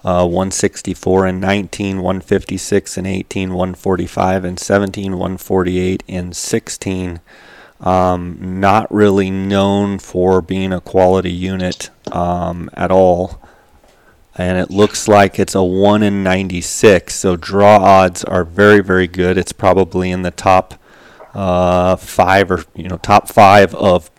Uh, 0.03 0.25
164 0.25 1.25
and 1.25 1.41
19, 1.41 1.97
156 1.97 2.97
and 2.97 3.07
18, 3.07 3.49
145 3.49 4.45
and 4.45 4.59
17, 4.59 5.11
148 5.11 6.03
and 6.07 6.35
16. 6.35 7.19
Um, 7.81 8.59
not 8.59 8.91
really 8.93 9.29
known 9.29 9.99
for 9.99 10.41
being 10.41 10.71
a 10.71 10.79
quality 10.79 11.31
unit 11.31 11.89
um, 12.11 12.69
at 12.73 12.89
all. 12.89 13.41
And 14.37 14.57
it 14.57 14.69
looks 14.69 15.07
like 15.07 15.39
it's 15.39 15.55
a 15.55 15.63
1 15.63 16.03
in 16.03 16.23
96. 16.23 17.13
So 17.13 17.35
draw 17.35 17.77
odds 17.77 18.23
are 18.23 18.43
very, 18.45 18.81
very 18.81 19.07
good. 19.07 19.37
It's 19.37 19.51
probably 19.51 20.11
in 20.11 20.21
the 20.21 20.31
top 20.31 20.75
uh, 21.37 21.95
five 21.95 22.49
or, 22.49 22.63
you 22.75 22.89
know, 22.89 22.97
top 22.97 23.29
five 23.29 23.75
of 23.75 24.09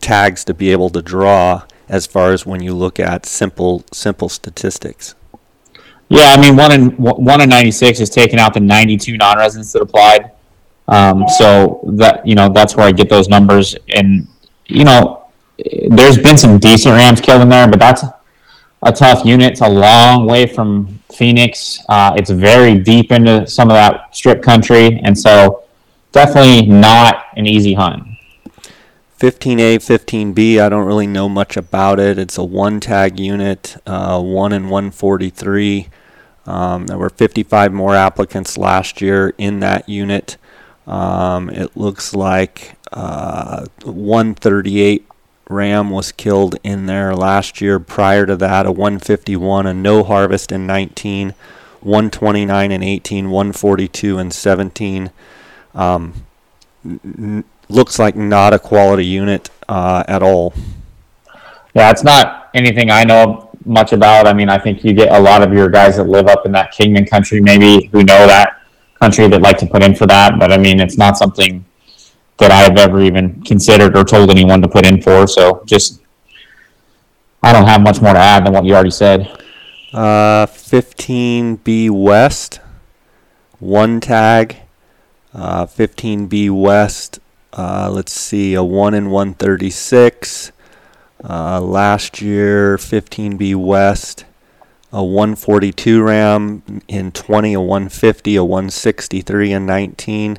tags 0.00 0.44
to 0.46 0.54
be 0.54 0.72
able 0.72 0.88
to 0.88 1.02
draw 1.02 1.62
as 1.90 2.06
far 2.06 2.32
as 2.32 2.46
when 2.46 2.62
you 2.62 2.74
look 2.74 2.98
at 2.98 3.26
simple 3.26 3.84
simple 3.92 4.30
statistics. 4.30 5.14
Yeah, 6.08 6.28
I 6.28 6.40
mean 6.40 6.56
one 6.56 6.72
in 6.72 6.90
one 6.96 7.42
in 7.42 7.50
ninety 7.50 7.70
six 7.70 8.00
is 8.00 8.08
taking 8.08 8.38
out 8.38 8.54
the 8.54 8.60
ninety 8.60 8.96
two 8.96 9.18
non 9.18 9.36
residents 9.36 9.72
that 9.72 9.82
applied. 9.82 10.30
Um, 10.88 11.28
so 11.28 11.80
that 11.98 12.26
you 12.26 12.34
know 12.34 12.48
that's 12.48 12.74
where 12.74 12.86
I 12.86 12.92
get 12.92 13.10
those 13.10 13.28
numbers, 13.28 13.76
and 13.94 14.26
you 14.64 14.84
know 14.84 15.26
there's 15.90 16.16
been 16.16 16.38
some 16.38 16.58
decent 16.58 16.94
Rams 16.94 17.20
killed 17.20 17.42
in 17.42 17.50
there, 17.50 17.68
but 17.68 17.78
that's 17.78 18.04
a 18.82 18.92
tough 18.92 19.22
unit. 19.26 19.52
It's 19.52 19.60
a 19.60 19.68
long 19.68 20.24
way 20.24 20.46
from 20.46 20.98
Phoenix. 21.12 21.78
Uh, 21.90 22.14
it's 22.16 22.30
very 22.30 22.78
deep 22.78 23.12
into 23.12 23.46
some 23.46 23.68
of 23.68 23.74
that 23.74 24.16
strip 24.16 24.42
country, 24.42 24.98
and 25.04 25.18
so 25.18 25.64
definitely 26.12 26.66
not 26.66 27.26
an 27.36 27.46
easy 27.46 27.74
hunt. 27.74 28.04
15A, 29.18 29.78
15B, 29.78 30.60
I 30.60 30.68
don't 30.68 30.86
really 30.86 31.08
know 31.08 31.28
much 31.28 31.56
about 31.56 31.98
it. 31.98 32.18
It's 32.18 32.38
a 32.38 32.44
one 32.44 32.78
tag 32.78 33.18
unit, 33.18 33.76
uh, 33.84 34.20
1 34.22 34.52
in 34.52 34.68
143. 34.68 35.88
Um, 36.46 36.86
there 36.86 36.96
were 36.96 37.10
55 37.10 37.72
more 37.72 37.96
applicants 37.96 38.56
last 38.56 39.00
year 39.02 39.34
in 39.36 39.58
that 39.60 39.88
unit. 39.88 40.36
Um, 40.86 41.50
it 41.50 41.76
looks 41.76 42.14
like 42.14 42.76
uh, 42.92 43.66
138 43.82 45.04
Ram 45.50 45.90
was 45.90 46.12
killed 46.12 46.56
in 46.62 46.86
there 46.86 47.14
last 47.14 47.60
year. 47.60 47.80
Prior 47.80 48.24
to 48.26 48.36
that, 48.36 48.66
a 48.66 48.72
151, 48.72 49.66
a 49.66 49.74
no 49.74 50.04
harvest 50.04 50.52
in 50.52 50.66
19, 50.66 51.34
129 51.80 52.70
and 52.70 52.84
18, 52.84 53.30
142 53.30 54.18
and 54.18 54.32
17. 54.32 55.10
Um, 55.78 56.12
n- 56.84 57.44
looks 57.68 57.98
like 57.98 58.16
not 58.16 58.52
a 58.52 58.58
quality 58.58 59.06
unit 59.06 59.48
uh, 59.68 60.02
at 60.08 60.22
all. 60.22 60.52
Yeah, 61.74 61.90
it's 61.90 62.02
not 62.02 62.50
anything 62.52 62.90
I 62.90 63.04
know 63.04 63.50
much 63.64 63.92
about. 63.92 64.26
I 64.26 64.32
mean, 64.32 64.48
I 64.48 64.58
think 64.58 64.84
you 64.84 64.92
get 64.92 65.12
a 65.12 65.20
lot 65.20 65.42
of 65.42 65.52
your 65.52 65.68
guys 65.68 65.96
that 65.96 66.08
live 66.08 66.26
up 66.26 66.44
in 66.44 66.52
that 66.52 66.72
Kingman 66.72 67.06
country, 67.06 67.40
maybe 67.40 67.86
who 67.92 67.98
know 67.98 68.26
that 68.26 68.60
country 69.00 69.28
that 69.28 69.40
like 69.40 69.58
to 69.58 69.66
put 69.66 69.84
in 69.84 69.94
for 69.94 70.06
that. 70.06 70.38
But 70.38 70.52
I 70.52 70.58
mean, 70.58 70.80
it's 70.80 70.98
not 70.98 71.16
something 71.16 71.64
that 72.38 72.50
I've 72.50 72.76
ever 72.76 73.00
even 73.00 73.40
considered 73.42 73.96
or 73.96 74.02
told 74.04 74.30
anyone 74.30 74.60
to 74.62 74.68
put 74.68 74.84
in 74.84 75.00
for. 75.00 75.26
So 75.28 75.62
just, 75.66 76.00
I 77.42 77.52
don't 77.52 77.66
have 77.66 77.82
much 77.82 78.00
more 78.00 78.14
to 78.14 78.18
add 78.18 78.44
than 78.46 78.52
what 78.52 78.64
you 78.64 78.74
already 78.74 78.90
said. 78.90 79.44
Uh, 79.92 80.46
15B 80.46 81.90
West, 81.90 82.60
one 83.60 84.00
tag. 84.00 84.56
Uh, 85.38 85.66
15B 85.66 86.50
West, 86.50 87.20
uh, 87.52 87.88
let's 87.92 88.12
see, 88.12 88.54
a 88.54 88.64
1 88.64 88.92
in 88.92 89.08
136. 89.08 90.50
Uh, 91.22 91.60
last 91.60 92.20
year, 92.20 92.76
15B 92.76 93.54
West, 93.54 94.24
a 94.92 95.04
142 95.04 96.02
Ram 96.02 96.82
in 96.88 97.12
20, 97.12 97.54
a 97.54 97.60
150, 97.60 98.34
a 98.34 98.42
163 98.42 99.52
and 99.52 99.64
19. 99.64 100.38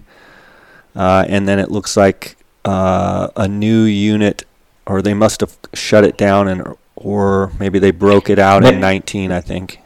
Uh, 0.93 1.23
and 1.29 1.47
then 1.47 1.59
it 1.59 1.71
looks 1.71 1.95
like 1.95 2.35
uh, 2.65 3.29
a 3.37 3.47
new 3.47 3.83
unit, 3.83 4.43
or 4.85 5.01
they 5.01 5.13
must 5.13 5.39
have 5.39 5.57
shut 5.73 6.03
it 6.03 6.17
down, 6.17 6.49
and 6.49 6.75
or 6.97 7.53
maybe 7.57 7.79
they 7.79 7.91
broke 7.91 8.29
it 8.29 8.37
out 8.37 8.65
in 8.65 8.81
19, 8.81 9.31
I 9.31 9.39
think. 9.39 9.79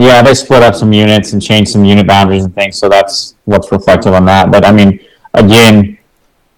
Yeah, 0.00 0.22
they 0.22 0.32
split 0.32 0.62
up 0.62 0.74
some 0.74 0.94
units 0.94 1.34
and 1.34 1.42
changed 1.42 1.72
some 1.72 1.84
unit 1.84 2.06
boundaries 2.06 2.46
and 2.46 2.54
things, 2.54 2.78
so 2.78 2.88
that's 2.88 3.34
what's 3.44 3.70
reflective 3.70 4.14
on 4.14 4.24
that. 4.24 4.50
But 4.50 4.64
I 4.64 4.72
mean, 4.72 4.98
again, 5.34 5.98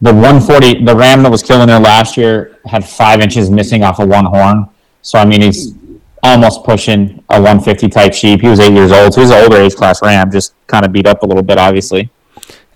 the 0.01 0.15
140, 0.15 0.85
the 0.85 0.95
ram 0.95 1.25
that 1.25 1.31
was 1.33 1.43
killing 1.43 1.67
there 1.67 1.81
last 1.81 2.17
year 2.17 2.57
had 2.67 2.89
five 2.89 3.21
inches 3.21 3.51
missing 3.51 3.83
off 3.83 3.99
of 3.99 4.09
one 4.09 4.27
horn. 4.27 4.69
So 5.03 5.19
I 5.19 5.25
mean, 5.25 5.43
he's 5.43 5.75
almost 6.23 6.63
pushing 6.63 7.25
a 7.31 7.41
150 7.41 7.89
type 7.89 8.15
sheep. 8.15 8.43
He 8.43 8.47
was 8.47 8.61
eight 8.61 8.75
years 8.75 8.93
old, 8.93 9.13
so 9.13 9.23
he's 9.23 9.31
an 9.31 9.43
older 9.43 9.57
age 9.57 9.75
class 9.75 10.01
ram, 10.03 10.31
just 10.31 10.55
kind 10.69 10.85
of 10.85 10.93
beat 10.93 11.09
up 11.09 11.25
a 11.25 11.27
little 11.27 11.43
bit, 11.43 11.59
obviously. 11.59 12.11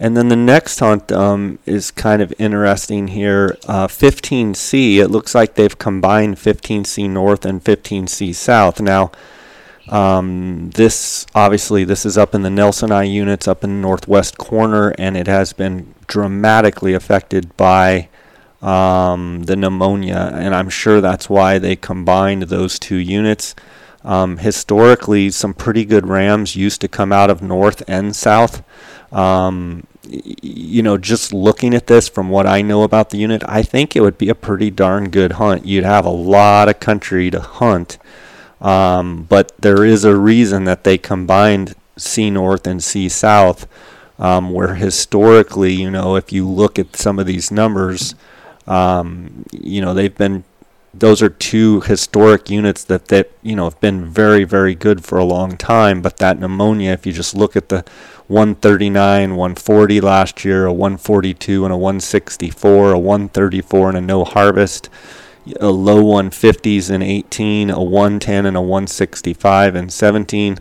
And 0.01 0.17
then 0.17 0.31
the 0.31 0.37
next 0.37 0.81
hunt 0.81 1.13
um, 1.13 1.61
is 1.65 1.93
kind 1.93 2.21
of 2.21 2.35
interesting 2.41 3.07
here. 3.07 3.57
Uh, 3.69 3.87
15C, 3.87 4.97
it 4.97 5.13
looks 5.13 5.33
like 5.33 5.55
they've 5.55 5.79
combined 5.79 6.39
15C 6.39 7.09
North 7.09 7.45
and 7.45 7.63
15C 7.63 8.35
South. 8.35 8.81
Now, 8.81 9.13
um, 9.89 10.71
this 10.71 11.27
obviously 11.35 11.85
this 11.85 12.05
is 12.05 12.19
up 12.19 12.35
in 12.35 12.43
the 12.43 12.51
Nelson 12.51 12.91
I 12.91 13.05
units 13.05 13.47
up 13.47 13.63
in 13.63 13.71
the 13.71 13.83
northwest 13.83 14.37
corner, 14.39 14.95
and 14.99 15.17
it 15.17 15.27
has 15.27 15.53
been 15.53 15.95
dramatically 16.07 16.95
affected 16.95 17.57
by 17.57 18.09
um, 18.63 19.45
the 19.45 19.55
pneumonia, 19.57 20.33
and 20.35 20.55
I'm 20.55 20.69
sure 20.69 21.01
that's 21.01 21.31
why 21.31 21.59
they 21.59 21.77
combined 21.77 22.45
those 22.45 22.79
two 22.79 22.97
units. 22.97 23.55
Um, 24.03 24.39
historically, 24.39 25.31
some 25.31 25.55
pretty 25.55 25.85
good 25.85 26.07
rams 26.07 26.57
used 26.57 26.81
to 26.81 26.89
come 26.89 27.13
out 27.13 27.31
of 27.31 27.43
north 27.43 27.83
and 27.89 28.15
south. 28.15 28.63
Um, 29.13 29.87
you 30.09 30.83
know, 30.83 30.97
just 30.97 31.33
looking 31.33 31.75
at 31.75 31.89
this 31.89 32.09
from 32.09 32.29
what 32.29 32.47
I 32.47 32.63
know 32.63 32.83
about 32.83 33.11
the 33.11 33.19
unit, 33.19 33.43
I 33.47 33.63
think 33.63 33.95
it 33.95 34.01
would 34.01 34.19
be 34.19 34.29
a 34.29 34.35
pretty 34.35 34.71
darn 34.71 35.11
good 35.11 35.33
hunt. 35.33 35.67
You'd 35.67 35.85
have 35.85 36.07
a 36.07 36.11
lot 36.11 36.69
of 36.69 36.79
country 36.79 37.31
to 37.31 37.41
hunt. 37.41 37.99
Um, 38.61 39.25
but 39.25 39.53
there 39.61 39.85
is 39.85 40.05
a 40.05 40.17
reason 40.17 40.65
that 40.65 40.85
they 40.85 40.99
combined 40.99 41.75
C 41.97 42.31
North 42.31 42.67
and 42.67 42.83
C 42.83 43.09
South, 43.09 43.67
um, 44.19 44.53
where 44.53 44.75
historically, 44.75 45.75
you 45.75 45.91
know, 45.91 46.17
if 46.17 46.33
you 46.33 46.49
look 46.49 46.79
at 46.79 46.97
some 46.97 47.19
of 47.19 47.27
these 47.27 47.51
numbers, 47.51 48.15
um, 48.67 49.45
you 49.53 49.81
know, 49.81 49.95
they've 49.95 50.17
been 50.17 50.45
those 50.99 51.21
are 51.23 51.29
two 51.29 51.83
historic 51.83 52.49
units 52.49 52.83
that 52.85 53.09
that 53.09 53.31
you 53.43 53.55
know 53.55 53.65
have 53.65 53.79
been 53.81 54.07
very 54.07 54.45
very 54.45 54.75
good 54.75 55.05
for 55.05 55.19
a 55.19 55.25
long 55.25 55.57
time. 55.57 56.01
But 56.01 56.17
that 56.19 56.39
pneumonia, 56.39 56.93
if 56.93 57.07
you 57.07 57.13
just 57.13 57.35
look 57.35 57.57
at 57.57 57.69
the 57.69 57.85
139, 58.29 59.37
140 59.37 60.01
last 60.01 60.45
year, 60.45 60.67
a 60.67 60.73
142 60.73 61.65
and 61.65 61.73
a 61.73 61.77
164, 61.77 62.93
a 62.93 62.99
134 62.99 63.89
and 63.91 63.99
a 63.99 64.01
no 64.01 64.25
harvest 64.25 64.89
a 65.61 65.71
low 65.71 66.03
150s 66.03 66.91
in 66.91 67.03
18, 67.03 67.71
a 67.71 67.83
110 67.83 68.47
and 68.47 68.57
a 68.57 68.61
165 68.61 69.77
in 69.77 69.89
17. 69.89 70.59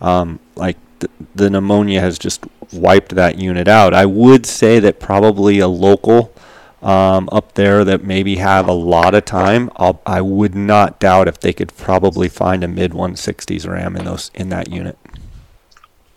Um, 0.00 0.40
like 0.56 0.76
th- 1.00 1.12
the 1.34 1.50
pneumonia 1.50 2.00
has 2.00 2.18
just 2.18 2.44
wiped 2.72 3.14
that 3.14 3.38
unit 3.38 3.68
out. 3.68 3.94
I 3.94 4.06
would 4.06 4.46
say 4.46 4.78
that 4.80 5.00
probably 5.00 5.58
a 5.58 5.68
local 5.68 6.34
um, 6.82 7.28
up 7.32 7.54
there 7.54 7.84
that 7.84 8.04
maybe 8.04 8.36
have 8.36 8.68
a 8.68 8.72
lot 8.72 9.14
of 9.14 9.24
time. 9.24 9.70
I'll, 9.76 10.00
I 10.04 10.20
would 10.20 10.54
not 10.54 11.00
doubt 11.00 11.28
if 11.28 11.40
they 11.40 11.52
could 11.52 11.74
probably 11.76 12.28
find 12.28 12.62
a 12.62 12.68
mid 12.68 12.92
160s 12.92 13.68
RAM 13.68 13.96
in 13.96 14.04
those 14.04 14.30
in 14.34 14.50
that 14.50 14.70
unit. 14.70 14.98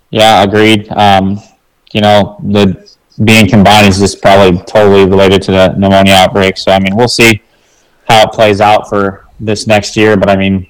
Yeah, 0.09 0.43
agreed. 0.43 0.89
Um, 0.91 1.39
you 1.93 2.01
know, 2.01 2.37
the 2.43 2.91
being 3.23 3.49
combined 3.49 3.87
is 3.87 3.99
just 3.99 4.21
probably 4.21 4.61
totally 4.65 5.05
related 5.05 5.41
to 5.43 5.51
the 5.51 5.69
pneumonia 5.69 6.13
outbreak. 6.13 6.57
So 6.57 6.71
I 6.71 6.79
mean, 6.79 6.95
we'll 6.95 7.07
see 7.07 7.41
how 8.07 8.23
it 8.23 8.31
plays 8.31 8.61
out 8.61 8.89
for 8.89 9.25
this 9.39 9.67
next 9.67 9.95
year. 9.95 10.17
But 10.17 10.29
I 10.29 10.35
mean, 10.35 10.67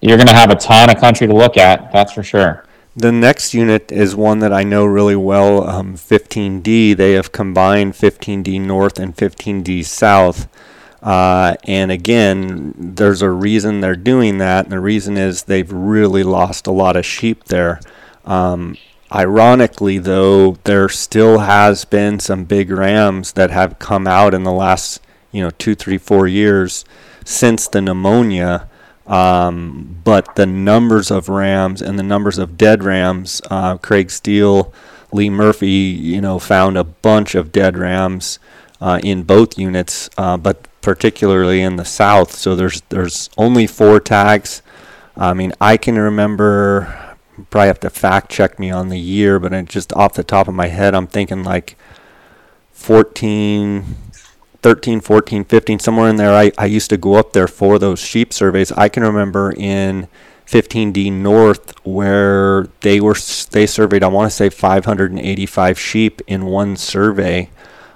you're 0.00 0.16
going 0.16 0.28
to 0.28 0.34
have 0.34 0.50
a 0.50 0.56
ton 0.56 0.90
of 0.90 0.96
country 0.98 1.26
to 1.26 1.34
look 1.34 1.56
at, 1.56 1.92
that's 1.92 2.12
for 2.12 2.22
sure. 2.22 2.64
The 2.96 3.12
next 3.12 3.54
unit 3.54 3.92
is 3.92 4.16
one 4.16 4.40
that 4.40 4.52
I 4.52 4.64
know 4.64 4.84
really 4.84 5.16
well, 5.16 5.68
um, 5.68 5.94
15D. 5.94 6.96
They 6.96 7.12
have 7.12 7.32
combined 7.32 7.94
15D 7.94 8.60
North 8.60 8.98
and 8.98 9.16
15D 9.16 9.84
South. 9.84 10.48
Uh, 11.02 11.54
and 11.64 11.90
again, 11.90 12.74
there's 12.76 13.22
a 13.22 13.30
reason 13.30 13.80
they're 13.80 13.96
doing 13.96 14.38
that, 14.38 14.64
and 14.64 14.72
the 14.72 14.80
reason 14.80 15.16
is 15.16 15.44
they've 15.44 15.72
really 15.72 16.22
lost 16.22 16.66
a 16.66 16.72
lot 16.72 16.96
of 16.96 17.06
sheep 17.06 17.44
there. 17.44 17.80
Um, 18.24 18.76
ironically, 19.14 19.98
though, 19.98 20.58
there 20.64 20.88
still 20.88 21.38
has 21.38 21.84
been 21.84 22.18
some 22.20 22.44
big 22.44 22.70
rams 22.70 23.32
that 23.32 23.50
have 23.50 23.78
come 23.78 24.06
out 24.06 24.34
in 24.34 24.42
the 24.42 24.52
last, 24.52 25.00
you 25.32 25.42
know, 25.42 25.50
two, 25.50 25.74
three, 25.74 25.98
four 25.98 26.26
years 26.26 26.84
since 27.24 27.68
the 27.68 27.80
pneumonia. 27.80 28.68
Um, 29.06 30.00
but 30.04 30.36
the 30.36 30.46
numbers 30.46 31.10
of 31.10 31.28
rams 31.28 31.82
and 31.82 31.98
the 31.98 32.04
numbers 32.04 32.38
of 32.38 32.56
dead 32.56 32.84
rams, 32.84 33.42
uh, 33.50 33.76
Craig 33.78 34.10
Steele, 34.10 34.72
Lee 35.12 35.30
Murphy, 35.30 35.68
you 35.68 36.20
know, 36.20 36.38
found 36.38 36.78
a 36.78 36.84
bunch 36.84 37.34
of 37.34 37.50
dead 37.50 37.76
rams 37.76 38.38
uh, 38.80 39.00
in 39.02 39.24
both 39.24 39.58
units, 39.58 40.08
uh, 40.16 40.36
but 40.36 40.68
particularly 40.80 41.60
in 41.60 41.76
the 41.76 41.84
south. 41.84 42.32
So 42.32 42.54
there's 42.54 42.82
there's 42.90 43.28
only 43.36 43.66
four 43.66 43.98
tags. 43.98 44.62
I 45.16 45.34
mean, 45.34 45.52
I 45.60 45.76
can 45.76 45.98
remember 45.98 47.16
probably 47.48 47.68
have 47.68 47.80
to 47.80 47.90
fact 47.90 48.30
check 48.30 48.58
me 48.58 48.70
on 48.70 48.88
the 48.88 48.98
year, 48.98 49.38
but 49.38 49.64
just 49.66 49.92
off 49.94 50.14
the 50.14 50.24
top 50.24 50.48
of 50.48 50.54
my 50.54 50.66
head, 50.66 50.94
I'm 50.94 51.06
thinking 51.06 51.42
like 51.42 51.76
14, 52.72 53.84
13, 54.62 55.00
14, 55.00 55.44
15, 55.44 55.78
somewhere 55.78 56.08
in 56.08 56.16
there. 56.16 56.34
I, 56.34 56.52
I 56.58 56.66
used 56.66 56.90
to 56.90 56.96
go 56.96 57.14
up 57.14 57.32
there 57.32 57.48
for 57.48 57.78
those 57.78 57.98
sheep 57.98 58.32
surveys. 58.32 58.72
I 58.72 58.88
can 58.88 59.02
remember 59.02 59.52
in 59.56 60.08
15D 60.46 61.12
North 61.12 61.74
where 61.84 62.66
they 62.80 63.00
were 63.00 63.14
they 63.50 63.66
surveyed 63.66 64.02
I 64.02 64.08
want 64.08 64.30
to 64.30 64.36
say 64.36 64.50
585 64.50 65.78
sheep 65.78 66.20
in 66.26 66.46
one 66.46 66.76
survey, 66.76 67.50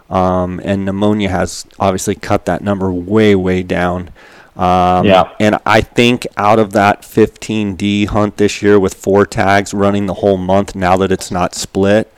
um, 0.08 0.60
and 0.64 0.84
pneumonia 0.84 1.30
has 1.30 1.66
obviously 1.80 2.14
cut 2.14 2.44
that 2.46 2.62
number 2.62 2.92
way 2.92 3.34
way 3.34 3.62
down. 3.62 4.10
Um, 4.56 5.06
Yeah. 5.06 5.32
And 5.40 5.58
I 5.66 5.80
think 5.80 6.26
out 6.36 6.60
of 6.60 6.72
that 6.72 7.02
15D 7.02 8.06
hunt 8.06 8.36
this 8.36 8.62
year 8.62 8.78
with 8.78 8.94
four 8.94 9.26
tags 9.26 9.74
running 9.74 10.06
the 10.06 10.14
whole 10.14 10.36
month, 10.36 10.76
now 10.76 10.96
that 10.98 11.10
it's 11.10 11.32
not 11.32 11.54
split, 11.54 12.12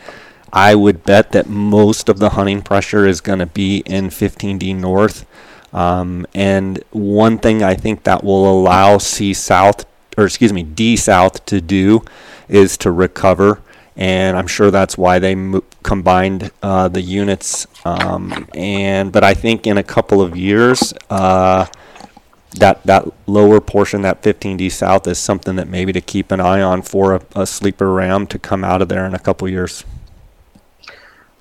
I 0.56 0.74
would 0.74 1.04
bet 1.04 1.32
that 1.32 1.50
most 1.50 2.08
of 2.08 2.18
the 2.18 2.30
hunting 2.30 2.62
pressure 2.62 3.06
is 3.06 3.20
going 3.20 3.40
to 3.40 3.46
be 3.46 3.82
in 3.84 4.08
15D 4.08 4.74
North. 4.74 5.26
Um, 5.74 6.26
and 6.34 6.82
one 6.92 7.36
thing 7.36 7.62
I 7.62 7.74
think 7.74 8.04
that 8.04 8.24
will 8.24 8.50
allow 8.50 8.96
C 8.96 9.34
South, 9.34 9.84
or 10.16 10.24
excuse 10.24 10.54
me, 10.54 10.62
D 10.62 10.96
South 10.96 11.44
to 11.44 11.60
do 11.60 12.02
is 12.48 12.78
to 12.78 12.90
recover. 12.90 13.60
And 13.98 14.34
I'm 14.34 14.46
sure 14.46 14.70
that's 14.70 14.96
why 14.96 15.18
they 15.18 15.34
mo- 15.34 15.62
combined 15.82 16.50
uh, 16.62 16.88
the 16.88 17.02
units. 17.02 17.66
Um, 17.84 18.48
and 18.54 19.12
but 19.12 19.24
I 19.24 19.34
think 19.34 19.66
in 19.66 19.76
a 19.76 19.82
couple 19.82 20.22
of 20.22 20.38
years, 20.38 20.94
uh, 21.10 21.66
that 22.52 22.82
that 22.84 23.06
lower 23.26 23.60
portion, 23.60 24.00
that 24.02 24.22
15D 24.22 24.72
South, 24.72 25.06
is 25.06 25.18
something 25.18 25.56
that 25.56 25.68
maybe 25.68 25.92
to 25.92 26.00
keep 26.00 26.30
an 26.30 26.40
eye 26.40 26.62
on 26.62 26.80
for 26.80 27.14
a, 27.16 27.22
a 27.34 27.46
sleeper 27.46 27.92
ram 27.92 28.26
to 28.28 28.38
come 28.38 28.64
out 28.64 28.80
of 28.80 28.88
there 28.88 29.04
in 29.04 29.14
a 29.14 29.18
couple 29.18 29.46
of 29.46 29.52
years. 29.52 29.84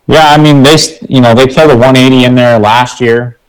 Yeah, 0.08 0.28
I 0.30 0.38
mean 0.38 0.62
they 0.64 0.76
you 1.10 1.22
know 1.22 1.34
they 1.34 1.47
killed 1.47 1.72
a 1.72 1.76
180 1.76 2.26
in 2.26 2.36
there 2.36 2.60
last 2.60 3.01
year, 3.01 3.39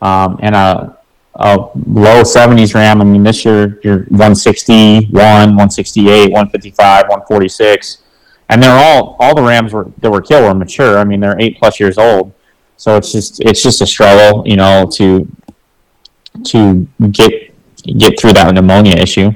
um, 0.00 0.38
and 0.42 0.54
a, 0.54 0.98
a 1.34 1.56
low 1.86 2.22
70s 2.22 2.74
ram. 2.74 3.00
I 3.00 3.04
mean 3.04 3.22
this 3.22 3.44
year 3.44 3.78
you're 3.84 3.98
161, 4.04 5.12
168, 5.12 6.32
155, 6.32 7.02
146, 7.02 7.98
and 8.48 8.62
they're 8.62 8.78
all 8.78 9.16
all 9.20 9.34
the 9.34 9.42
rams 9.42 9.72
were 9.72 9.90
that 9.98 10.10
were 10.10 10.22
killed 10.22 10.44
were 10.44 10.54
mature. 10.54 10.98
I 10.98 11.04
mean 11.04 11.20
they're 11.20 11.38
eight 11.38 11.58
plus 11.58 11.78
years 11.78 11.98
old, 11.98 12.32
so 12.76 12.96
it's 12.96 13.12
just 13.12 13.44
it's 13.44 13.62
just 13.62 13.82
a 13.82 13.86
struggle, 13.86 14.42
you 14.46 14.56
know, 14.56 14.88
to 14.94 15.30
to 16.44 16.88
get 17.10 17.54
get 17.98 18.18
through 18.18 18.32
that 18.34 18.54
pneumonia 18.54 18.96
issue. 18.96 19.32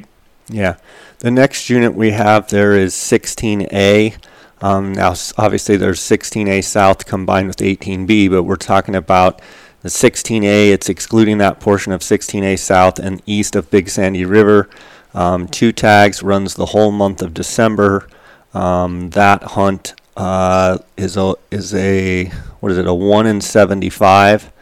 Yeah. 0.49 0.76
The 1.18 1.31
next 1.31 1.68
unit 1.68 1.95
we 1.95 2.12
have 2.12 2.49
there 2.49 2.72
is 2.72 2.95
16A. 2.95 4.16
Um, 4.61 4.93
now, 4.93 5.15
obviously, 5.39 5.77
there's 5.77 6.01
16A 6.01 6.65
South 6.65 7.07
combined 7.07 7.49
with 7.49 7.59
18B, 7.59 8.31
but 8.31 8.43
we're 8.43 8.57
talking 8.57 8.95
about 8.95 9.41
the 9.83 9.89
16A. 9.89 10.73
It's 10.73 10.89
excluding 10.89 11.39
that 11.39 11.61
portion 11.61 11.93
of 11.93 12.01
16A 12.01 12.59
South 12.59 12.99
and 12.99 13.23
east 13.27 13.57
of 13.57 13.71
Big 13.71 13.89
Sandy 13.89 14.25
River. 14.25 14.69
Um, 15.15 15.49
two 15.49 15.73
tags 15.73 16.23
runs 16.23 16.55
the 16.55 16.67
whole 16.67 16.93
month 16.93 17.23
of 17.23 17.35
December. 17.35 18.09
Um, 18.53 19.11
that 19.11 19.43
hunt 19.43 19.95
uh, 20.17 20.79
is 20.97 21.17
a 21.17 21.35
is 21.51 21.75
a 21.75 22.27
what 22.61 22.73
is 22.73 22.79
it 22.79 22.87
a 22.87 22.95
one 22.95 23.27
in 23.27 23.41
75 23.41 24.53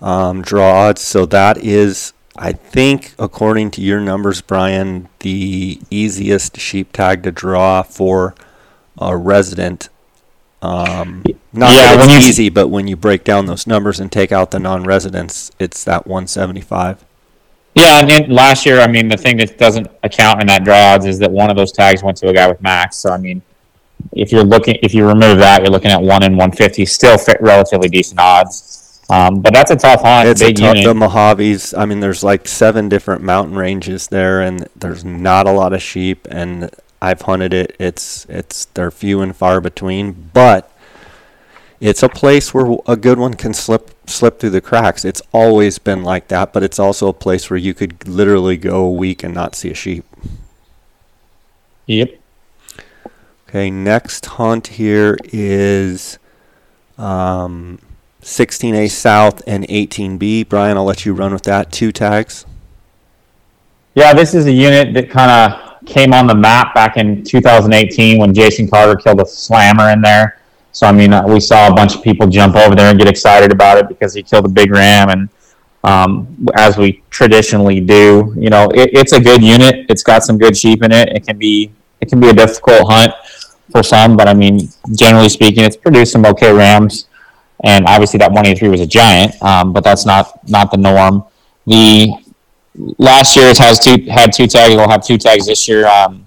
um, 0.00 0.42
draw 0.42 0.88
odds. 0.88 1.02
So 1.02 1.26
that 1.26 1.58
is, 1.58 2.12
I 2.36 2.52
think, 2.52 3.14
according 3.18 3.70
to 3.72 3.82
your 3.82 4.00
numbers, 4.00 4.40
Brian, 4.40 5.08
the 5.20 5.80
easiest 5.90 6.58
sheep 6.58 6.92
tag 6.92 7.22
to 7.24 7.32
draw 7.32 7.82
for 7.82 8.34
a 8.98 9.16
resident. 9.16 9.88
Um, 10.62 11.22
not 11.52 11.72
Yeah, 11.72 11.96
that 11.96 12.10
it's 12.18 12.28
easy, 12.28 12.48
but 12.50 12.68
when 12.68 12.86
you 12.86 12.96
break 12.96 13.24
down 13.24 13.46
those 13.46 13.66
numbers 13.66 13.98
and 13.98 14.12
take 14.12 14.30
out 14.30 14.50
the 14.50 14.58
non-residents, 14.58 15.50
it's 15.58 15.84
that 15.84 16.06
175. 16.06 17.04
Yeah, 17.74 18.00
and 18.00 18.10
then 18.10 18.30
last 18.30 18.66
year, 18.66 18.80
I 18.80 18.86
mean, 18.86 19.08
the 19.08 19.16
thing 19.16 19.36
that 19.38 19.56
doesn't 19.56 19.86
account 20.02 20.40
in 20.40 20.46
that 20.48 20.64
draw 20.64 20.94
odds 20.94 21.06
is 21.06 21.18
that 21.20 21.30
one 21.30 21.50
of 21.50 21.56
those 21.56 21.72
tags 21.72 22.02
went 22.02 22.16
to 22.18 22.28
a 22.28 22.32
guy 22.34 22.48
with 22.48 22.60
max. 22.60 22.96
So 22.96 23.10
I 23.10 23.16
mean, 23.16 23.40
if 24.12 24.32
you're 24.32 24.44
looking, 24.44 24.76
if 24.82 24.92
you 24.92 25.06
remove 25.06 25.38
that, 25.38 25.62
you're 25.62 25.70
looking 25.70 25.90
at 25.92 26.00
one 26.02 26.22
in 26.24 26.32
150, 26.32 26.84
still 26.84 27.16
fit 27.16 27.38
relatively 27.40 27.88
decent 27.88 28.18
odds. 28.20 29.00
Um, 29.08 29.40
but 29.40 29.52
that's 29.52 29.70
a 29.72 29.76
tough 29.76 30.02
hunt, 30.02 30.28
It's 30.28 30.40
a 30.40 30.52
tough, 30.52 30.76
unit. 30.76 30.84
the 30.84 30.94
Mojaves. 30.94 31.76
I 31.76 31.84
mean, 31.84 31.98
there's 32.00 32.22
like 32.22 32.46
seven 32.46 32.88
different 32.88 33.22
mountain 33.22 33.56
ranges 33.56 34.06
there, 34.08 34.40
and 34.40 34.68
there's 34.76 35.04
not 35.04 35.46
a 35.48 35.52
lot 35.52 35.72
of 35.72 35.82
sheep. 35.82 36.28
And 36.30 36.70
I've 37.02 37.22
hunted 37.22 37.54
it. 37.54 37.76
It's 37.78 38.26
it's 38.28 38.66
they're 38.66 38.90
few 38.90 39.20
and 39.20 39.34
far 39.34 39.60
between, 39.60 40.30
but 40.32 40.70
it's 41.80 42.02
a 42.02 42.08
place 42.08 42.52
where 42.52 42.76
a 42.86 42.96
good 42.96 43.18
one 43.18 43.34
can 43.34 43.54
slip 43.54 43.90
slip 44.08 44.38
through 44.38 44.50
the 44.50 44.60
cracks. 44.60 45.04
It's 45.04 45.22
always 45.32 45.78
been 45.78 46.02
like 46.02 46.28
that, 46.28 46.52
but 46.52 46.62
it's 46.62 46.78
also 46.78 47.08
a 47.08 47.14
place 47.14 47.48
where 47.48 47.56
you 47.56 47.72
could 47.72 48.06
literally 48.06 48.56
go 48.56 48.84
a 48.84 48.92
week 48.92 49.22
and 49.22 49.32
not 49.32 49.54
see 49.54 49.70
a 49.70 49.74
sheep. 49.74 50.04
Yep. 51.86 52.20
Okay, 53.48 53.70
next 53.70 54.26
hunt 54.26 54.68
here 54.68 55.18
is 55.24 56.18
um, 56.98 57.80
16A 58.22 58.90
South 58.90 59.42
and 59.46 59.66
18B. 59.66 60.48
Brian, 60.48 60.76
I'll 60.76 60.84
let 60.84 61.04
you 61.04 61.14
run 61.14 61.32
with 61.32 61.42
that. 61.44 61.72
Two 61.72 61.90
tags. 61.90 62.46
Yeah, 63.94 64.14
this 64.14 64.34
is 64.34 64.46
a 64.46 64.52
unit 64.52 64.94
that 64.94 65.10
kind 65.10 65.30
of 65.30 65.69
came 65.86 66.12
on 66.12 66.26
the 66.26 66.34
map 66.34 66.74
back 66.74 66.96
in 66.96 67.24
2018 67.24 68.18
when 68.18 68.34
Jason 68.34 68.68
Carter 68.68 68.96
killed 68.96 69.20
a 69.20 69.26
slammer 69.26 69.90
in 69.90 70.00
there. 70.00 70.40
So 70.72 70.86
I 70.86 70.92
mean, 70.92 71.12
uh, 71.12 71.26
we 71.26 71.40
saw 71.40 71.68
a 71.68 71.74
bunch 71.74 71.96
of 71.96 72.02
people 72.02 72.26
jump 72.26 72.54
over 72.54 72.74
there 72.74 72.90
and 72.90 72.98
get 72.98 73.08
excited 73.08 73.50
about 73.52 73.78
it 73.78 73.88
because 73.88 74.14
he 74.14 74.22
killed 74.22 74.46
a 74.46 74.48
big 74.48 74.70
ram, 74.70 75.08
and 75.10 75.28
um, 75.82 76.46
as 76.54 76.76
we 76.76 77.02
traditionally 77.10 77.80
do, 77.80 78.34
you 78.36 78.50
know, 78.50 78.70
it, 78.70 78.90
it's 78.92 79.12
a 79.12 79.20
good 79.20 79.42
unit. 79.42 79.86
It's 79.88 80.02
got 80.02 80.22
some 80.22 80.38
good 80.38 80.56
sheep 80.56 80.82
in 80.82 80.92
it. 80.92 81.08
It 81.08 81.26
can 81.26 81.38
be 81.38 81.72
it 82.00 82.08
can 82.08 82.20
be 82.20 82.28
a 82.28 82.32
difficult 82.32 82.90
hunt 82.90 83.12
for 83.70 83.82
some, 83.82 84.16
but 84.16 84.28
I 84.28 84.34
mean, 84.34 84.68
generally 84.94 85.28
speaking, 85.28 85.64
it's 85.64 85.76
produced 85.76 86.12
some 86.12 86.24
okay 86.26 86.52
rams. 86.52 87.06
And 87.62 87.86
obviously, 87.86 88.18
that 88.18 88.30
183 88.30 88.68
was 88.68 88.80
a 88.80 88.86
giant, 88.86 89.40
um, 89.42 89.72
but 89.72 89.84
that's 89.84 90.06
not 90.06 90.48
not 90.48 90.70
the 90.70 90.76
norm. 90.76 91.24
The 91.66 92.10
last 92.98 93.36
year 93.36 93.46
it 93.46 93.58
has 93.58 93.78
two 93.78 94.04
had 94.10 94.32
two 94.32 94.46
tags. 94.46 94.74
We'll 94.74 94.88
have 94.88 95.04
two 95.04 95.18
tags 95.18 95.46
this 95.46 95.68
year. 95.68 95.86
Um, 95.86 96.26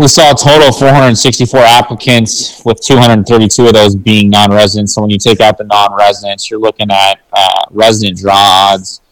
we 0.00 0.08
saw 0.08 0.30
a 0.30 0.34
total 0.34 0.68
of 0.68 0.78
464 0.78 1.60
applicants, 1.60 2.62
with 2.64 2.80
232 2.80 3.66
of 3.66 3.74
those 3.74 3.94
being 3.94 4.30
non-residents. 4.30 4.94
So 4.94 5.02
when 5.02 5.10
you 5.10 5.18
take 5.18 5.42
out 5.42 5.58
the 5.58 5.64
non-residents, 5.64 6.50
you're 6.50 6.58
looking 6.58 6.90
at 6.90 7.20
uh, 7.34 7.64
resident 7.70 8.18
draw 8.18 8.34
odds 8.72 9.02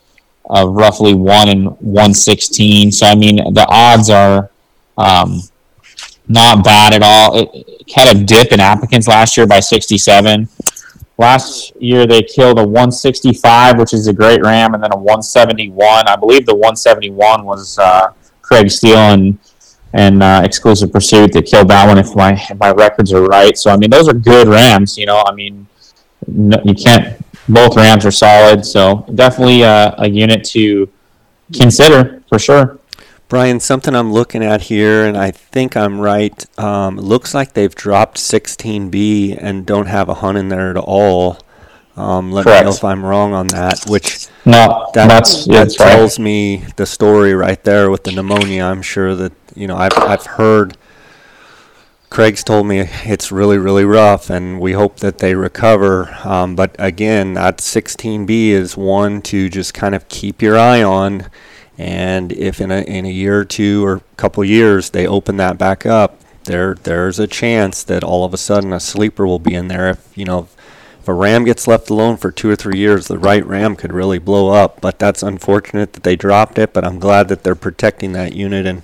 of 0.46 0.72
roughly 0.72 1.12
one 1.12 1.50
in 1.50 1.66
116. 1.66 2.92
So 2.92 3.06
I 3.06 3.14
mean, 3.14 3.36
the 3.36 3.66
odds 3.68 4.08
are 4.08 4.50
um, 4.96 5.42
not 6.26 6.64
bad 6.64 6.94
at 6.94 7.02
all. 7.02 7.38
It, 7.38 7.50
it 7.52 7.92
had 7.94 8.16
a 8.16 8.24
dip 8.24 8.52
in 8.52 8.60
applicants 8.60 9.08
last 9.08 9.36
year 9.36 9.46
by 9.46 9.60
67. 9.60 10.48
Last 11.18 11.74
year 11.80 12.06
they 12.06 12.22
killed 12.22 12.60
a 12.60 12.64
165, 12.64 13.78
which 13.78 13.92
is 13.92 14.06
a 14.06 14.12
great 14.12 14.40
ram, 14.40 14.74
and 14.74 14.82
then 14.82 14.92
a 14.92 14.96
171. 14.96 16.06
I 16.06 16.14
believe 16.14 16.46
the 16.46 16.54
171 16.54 17.44
was 17.44 17.76
uh, 17.78 18.12
Craig 18.40 18.70
Steele 18.70 18.96
and 18.96 19.38
and 19.94 20.22
uh, 20.22 20.42
Exclusive 20.44 20.92
Pursuit 20.92 21.32
that 21.32 21.46
killed 21.46 21.68
that 21.68 21.88
one. 21.88 21.98
If 21.98 22.14
my 22.14 22.34
if 22.34 22.56
my 22.58 22.70
records 22.70 23.12
are 23.12 23.24
right, 23.24 23.58
so 23.58 23.70
I 23.70 23.76
mean 23.76 23.90
those 23.90 24.08
are 24.08 24.14
good 24.14 24.46
rams. 24.46 24.96
You 24.96 25.06
know, 25.06 25.22
I 25.26 25.34
mean 25.34 25.66
no, 26.26 26.56
you 26.64 26.74
can't. 26.74 27.18
Both 27.48 27.76
rams 27.76 28.04
are 28.06 28.10
solid, 28.12 28.64
so 28.64 29.04
definitely 29.14 29.64
uh, 29.64 29.94
a 29.98 30.08
unit 30.08 30.44
to 30.50 30.88
consider 31.52 32.22
for 32.28 32.38
sure. 32.38 32.78
Brian, 33.28 33.60
something 33.60 33.94
I'm 33.94 34.10
looking 34.10 34.42
at 34.42 34.62
here, 34.62 35.04
and 35.04 35.16
I 35.16 35.30
think 35.30 35.76
I'm 35.76 36.00
right. 36.00 36.46
Um, 36.58 36.96
looks 36.96 37.34
like 37.34 37.52
they've 37.52 37.74
dropped 37.74 38.16
16B 38.16 39.36
and 39.38 39.66
don't 39.66 39.86
have 39.86 40.08
a 40.08 40.14
hunt 40.14 40.38
in 40.38 40.48
there 40.48 40.70
at 40.70 40.78
all. 40.78 41.38
Um, 41.94 42.32
let 42.32 42.46
me 42.46 42.52
know 42.62 42.70
if 42.70 42.84
I'm 42.84 43.04
wrong 43.04 43.34
on 43.34 43.48
that. 43.48 43.84
Which 43.86 44.28
No, 44.46 44.88
that, 44.94 45.08
that's 45.08 45.44
that 45.46 45.52
that's 45.52 45.80
right. 45.80 45.90
tells 45.90 46.18
me 46.18 46.64
the 46.76 46.86
story 46.86 47.34
right 47.34 47.62
there 47.64 47.90
with 47.90 48.04
the 48.04 48.12
pneumonia. 48.12 48.62
I'm 48.64 48.82
sure 48.82 49.14
that 49.16 49.32
you 49.54 49.66
know 49.66 49.76
I've 49.76 49.96
I've 49.98 50.24
heard 50.24 50.78
Craig's 52.10 52.42
told 52.42 52.66
me 52.66 52.80
it's 53.04 53.30
really, 53.30 53.58
really 53.58 53.84
rough, 53.84 54.30
and 54.30 54.60
we 54.60 54.72
hope 54.72 55.00
that 55.00 55.18
they 55.18 55.34
recover. 55.34 56.16
Um, 56.24 56.56
but 56.56 56.74
again, 56.78 57.34
that 57.34 57.58
16B 57.58 58.48
is 58.48 58.76
one 58.76 59.20
to 59.22 59.48
just 59.50 59.74
kind 59.74 59.94
of 59.94 60.08
keep 60.08 60.40
your 60.40 60.58
eye 60.58 60.82
on. 60.82 61.26
And 61.78 62.32
if 62.32 62.60
in 62.60 62.72
a, 62.72 62.80
in 62.80 63.06
a 63.06 63.10
year 63.10 63.40
or 63.40 63.44
two 63.44 63.86
or 63.86 63.94
a 63.94 64.02
couple 64.16 64.44
years 64.44 64.90
they 64.90 65.06
open 65.06 65.36
that 65.36 65.56
back 65.56 65.86
up, 65.86 66.20
there 66.44 66.74
there's 66.74 67.20
a 67.20 67.28
chance 67.28 67.84
that 67.84 68.02
all 68.02 68.24
of 68.24 68.34
a 68.34 68.36
sudden 68.36 68.72
a 68.72 68.80
sleeper 68.80 69.26
will 69.26 69.38
be 69.38 69.54
in 69.54 69.68
there. 69.68 69.88
If 69.90 70.18
you 70.18 70.24
know, 70.24 70.48
if 71.00 71.06
a 71.06 71.12
ram 71.12 71.44
gets 71.44 71.68
left 71.68 71.88
alone 71.88 72.16
for 72.16 72.32
two 72.32 72.50
or 72.50 72.56
three 72.56 72.78
years, 72.78 73.06
the 73.06 73.18
right 73.18 73.46
ram 73.46 73.76
could 73.76 73.92
really 73.92 74.18
blow 74.18 74.48
up. 74.48 74.80
But 74.80 74.98
that's 74.98 75.22
unfortunate 75.22 75.92
that 75.92 76.02
they 76.02 76.16
dropped 76.16 76.58
it. 76.58 76.72
But 76.72 76.84
I'm 76.84 76.98
glad 76.98 77.28
that 77.28 77.44
they're 77.44 77.54
protecting 77.54 78.12
that 78.12 78.32
unit 78.32 78.66
and 78.66 78.82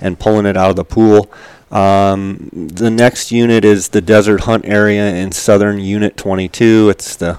and 0.00 0.18
pulling 0.18 0.44
it 0.44 0.56
out 0.56 0.70
of 0.70 0.76
the 0.76 0.84
pool. 0.84 1.32
Um, 1.70 2.50
the 2.52 2.90
next 2.90 3.32
unit 3.32 3.64
is 3.64 3.88
the 3.88 4.00
Desert 4.00 4.42
Hunt 4.42 4.64
area 4.66 5.14
in 5.14 5.32
Southern 5.32 5.80
Unit 5.80 6.16
22. 6.16 6.90
It's 6.90 7.16
the 7.16 7.38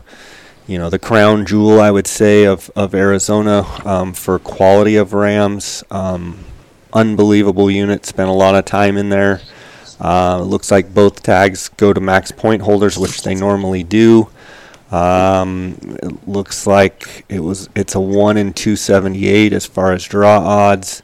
you 0.68 0.78
know 0.78 0.90
the 0.90 1.00
crown 1.00 1.46
jewel, 1.46 1.80
I 1.80 1.92
would 1.92 2.08
say, 2.08 2.46
of 2.46 2.72
of 2.76 2.96
Arizona 2.96 3.66
um, 3.86 4.14
for 4.14 4.40
quality 4.40 4.96
of 4.96 5.14
rams. 5.14 5.84
Um, 5.92 6.40
unbelievable 6.94 7.70
unit. 7.70 8.06
Spent 8.06 8.30
a 8.30 8.34
lot 8.34 8.56
of 8.56 8.66
time 8.66 8.98
in 8.98 9.10
there. 9.10 9.42
Uh, 10.00 10.42
looks 10.42 10.72
like 10.72 10.94
both 10.94 11.24
tags 11.24 11.70
go 11.70 11.94
to 11.94 12.02
max 12.02 12.32
point 12.32 12.62
holders, 12.62 12.98
which 12.98 13.24
they 13.24 13.36
normally 13.36 13.84
do. 13.84 14.30
Um, 14.92 15.78
it 15.82 16.28
looks 16.28 16.68
like 16.68 17.26
it 17.30 17.40
was 17.40 17.70
it's 17.76 17.96
a 17.96 18.00
one 18.00 18.38
in 18.38 18.54
278 18.54 19.54
as 19.54 19.66
far 19.66 19.94
as 19.94 20.04
draw 20.04 20.40
odds 20.40 21.02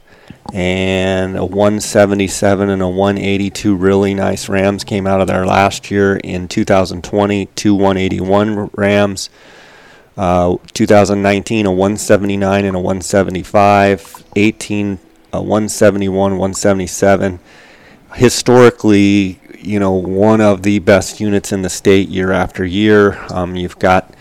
and 0.52 1.36
a 1.36 1.44
177 1.44 2.68
and 2.68 2.82
a 2.82 2.88
182 2.88 3.74
really 3.74 4.14
nice 4.14 4.48
Rams 4.48 4.84
came 4.84 5.06
out 5.06 5.20
of 5.20 5.26
there 5.26 5.46
last 5.46 5.90
year 5.90 6.16
in 6.16 6.48
2020, 6.48 7.46
two 7.46 7.74
181 7.74 8.70
Rams. 8.74 9.30
Uh, 10.22 10.56
2019 10.72 11.66
a 11.66 11.72
179 11.72 12.64
and 12.64 12.76
a 12.76 12.78
175, 12.78 14.24
18 14.36 15.00
a 15.32 15.42
171, 15.42 16.14
177. 16.38 17.40
Historically, 18.14 19.40
you 19.58 19.80
know, 19.80 19.90
one 19.90 20.40
of 20.40 20.62
the 20.62 20.78
best 20.78 21.18
units 21.18 21.50
in 21.50 21.62
the 21.62 21.68
state 21.68 22.08
year 22.08 22.30
after 22.30 22.64
year. 22.64 23.18
Um, 23.32 23.56
you've 23.56 23.80
got 23.80 24.14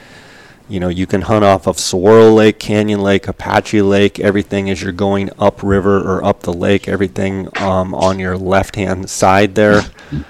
you 0.67 0.79
know, 0.79 0.87
you 0.87 1.05
can 1.05 1.21
hunt 1.21 1.45
off 1.45 1.67
of 1.67 1.77
Saguaro 1.77 2.33
Lake, 2.33 2.57
Canyon 2.57 3.01
Lake, 3.01 3.27
Apache 3.27 3.83
Lake, 3.83 4.19
everything 4.19 4.71
as 4.71 4.81
you're 4.81 4.91
going 4.91 5.29
upriver 5.37 5.99
or 5.99 6.25
up 6.25 6.39
the 6.39 6.53
lake, 6.53 6.87
everything 6.87 7.47
um, 7.61 7.93
on 7.93 8.17
your 8.17 8.39
left 8.39 8.75
hand 8.75 9.07
side 9.07 9.53
there. 9.53 9.83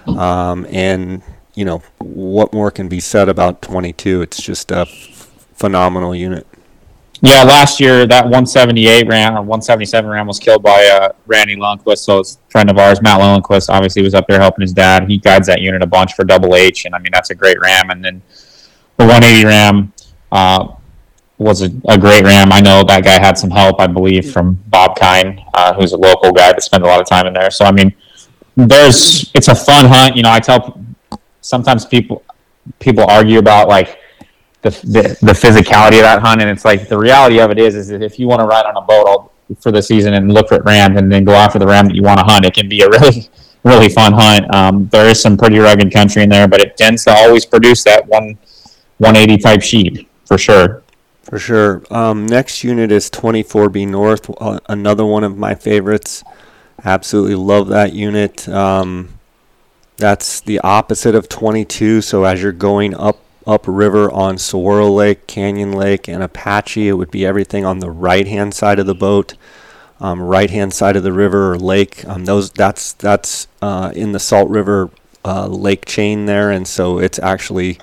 Um, 0.05 0.65
and, 0.69 1.21
you 1.55 1.63
know, 1.63 1.81
what 1.99 2.51
more 2.51 2.71
can 2.71 2.89
be 2.89 2.99
said 2.99 3.29
about 3.29 3.61
22? 3.61 4.21
It's 4.21 4.41
just 4.41 4.71
a 4.71 4.85
phenomenal 5.61 6.13
unit. 6.13 6.45
Yeah, 7.23 7.43
last 7.43 7.79
year 7.79 8.07
that 8.07 8.23
178 8.23 9.07
ram 9.07 9.33
or 9.33 9.41
177 9.41 10.09
ram 10.09 10.25
was 10.25 10.39
killed 10.39 10.63
by 10.63 10.83
uh, 10.87 11.09
Randy 11.27 11.55
Lundquist. 11.55 11.99
So 11.99 12.17
it's 12.17 12.39
a 12.47 12.51
friend 12.51 12.67
of 12.69 12.79
ours, 12.79 12.99
Matt 12.99 13.21
Lundquist, 13.21 13.69
obviously 13.69 14.01
was 14.01 14.15
up 14.15 14.25
there 14.27 14.39
helping 14.39 14.63
his 14.63 14.73
dad. 14.73 15.07
He 15.07 15.19
guides 15.19 15.45
that 15.45 15.61
unit 15.61 15.83
a 15.83 15.87
bunch 15.87 16.13
for 16.15 16.25
Double 16.25 16.55
H, 16.55 16.85
and 16.85 16.95
I 16.95 16.99
mean 16.99 17.11
that's 17.13 17.29
a 17.29 17.35
great 17.35 17.59
ram. 17.61 17.91
And 17.91 18.03
then 18.03 18.23
the 18.97 19.05
180 19.05 19.45
ram 19.45 19.93
uh, 20.31 20.73
was 21.37 21.61
a, 21.61 21.69
a, 21.87 21.97
great 21.97 22.23
ram. 22.23 22.51
I 22.51 22.59
know 22.59 22.83
that 22.83 23.03
guy 23.03 23.19
had 23.19 23.37
some 23.37 23.51
help, 23.51 23.79
I 23.79 23.85
believe, 23.85 24.31
from 24.31 24.55
Bob 24.67 24.97
Kine, 24.97 25.43
uh, 25.53 25.73
who's 25.75 25.93
a 25.93 25.97
local 25.97 26.31
guy 26.31 26.51
that 26.51 26.63
spent 26.63 26.83
a 26.83 26.87
lot 26.87 26.99
of 26.99 27.07
time 27.07 27.27
in 27.27 27.33
there. 27.33 27.51
So 27.51 27.65
I 27.65 27.71
mean, 27.71 27.93
there's 28.55 29.31
it's 29.35 29.47
a 29.47 29.55
fun 29.55 29.85
hunt. 29.85 30.15
You 30.15 30.23
know, 30.23 30.31
I 30.31 30.39
tell 30.39 30.83
sometimes 31.41 31.85
people 31.85 32.23
people 32.79 33.03
argue 33.03 33.37
about 33.37 33.67
like 33.67 33.99
the, 34.61 35.17
the, 35.21 35.33
physicality 35.33 35.97
of 35.97 36.03
that 36.03 36.21
hunt, 36.21 36.41
and 36.41 36.49
it's 36.49 36.65
like 36.65 36.87
the 36.87 36.97
reality 36.97 37.39
of 37.39 37.49
it 37.49 37.57
is 37.57 37.75
is 37.75 37.87
that 37.87 38.03
if 38.03 38.19
you 38.19 38.27
want 38.27 38.41
to 38.41 38.45
ride 38.45 38.65
on 38.65 38.77
a 38.77 38.81
boat 38.81 39.07
all 39.07 39.31
for 39.59 39.71
the 39.71 39.81
season 39.81 40.13
and 40.13 40.33
look 40.33 40.49
for 40.49 40.61
rams 40.61 40.97
and 40.97 41.11
then 41.11 41.25
go 41.25 41.33
after 41.33 41.57
the 41.57 41.65
ram 41.65 41.87
that 41.87 41.95
you 41.95 42.03
want 42.03 42.19
to 42.19 42.25
hunt, 42.25 42.45
it 42.45 42.53
can 42.53 42.69
be 42.69 42.81
a 42.81 42.89
really 42.89 43.29
really 43.63 43.89
fun 43.89 44.13
hunt. 44.13 44.53
Um, 44.53 44.87
there 44.89 45.07
is 45.07 45.21
some 45.21 45.37
pretty 45.37 45.59
rugged 45.59 45.91
country 45.91 46.23
in 46.23 46.29
there, 46.29 46.47
but 46.47 46.61
it 46.61 46.77
tends 46.77 47.03
to 47.05 47.11
always 47.11 47.45
produce 47.45 47.83
that 47.83 48.07
one 48.07 48.37
180 48.97 49.37
type 49.41 49.61
sheep 49.61 50.07
for 50.25 50.37
sure. 50.37 50.83
For 51.23 51.37
sure. 51.37 51.83
Um, 51.91 52.25
next 52.25 52.63
unit 52.63 52.91
is 52.91 53.09
24B 53.09 53.87
North, 53.87 54.29
uh, 54.41 54.59
another 54.67 55.05
one 55.05 55.23
of 55.23 55.37
my 55.37 55.55
favorites. 55.55 56.23
Absolutely 56.83 57.35
love 57.35 57.67
that 57.67 57.93
unit. 57.93 58.49
Um, 58.49 59.19
that's 59.97 60.41
the 60.41 60.59
opposite 60.59 61.13
of 61.13 61.29
22. 61.29 62.01
So 62.01 62.23
as 62.23 62.41
you're 62.41 62.51
going 62.51 62.95
up 62.95 63.19
up 63.45 63.65
river 63.67 64.11
on 64.11 64.37
Saguaro 64.37 64.89
Lake, 64.89 65.27
Canyon 65.27 65.71
Lake, 65.71 66.07
and 66.07 66.23
Apache, 66.23 66.87
it 66.87 66.93
would 66.93 67.11
be 67.11 67.25
everything 67.25 67.65
on 67.65 67.79
the 67.79 67.89
right 67.89 68.27
hand 68.27 68.53
side 68.53 68.79
of 68.79 68.85
the 68.85 68.95
boat, 68.95 69.35
um, 69.99 70.21
right 70.21 70.49
hand 70.49 70.73
side 70.73 70.95
of 70.95 71.03
the 71.03 71.13
river 71.13 71.53
or 71.53 71.57
lake. 71.57 72.05
Um, 72.07 72.25
those 72.25 72.51
that's 72.51 72.93
that's 72.93 73.47
uh, 73.61 73.91
in 73.95 74.11
the 74.11 74.19
Salt 74.19 74.49
River 74.49 74.89
uh, 75.23 75.47
lake 75.47 75.85
chain 75.85 76.25
there, 76.25 76.51
and 76.51 76.67
so 76.67 76.99
it's 76.99 77.19
actually 77.19 77.79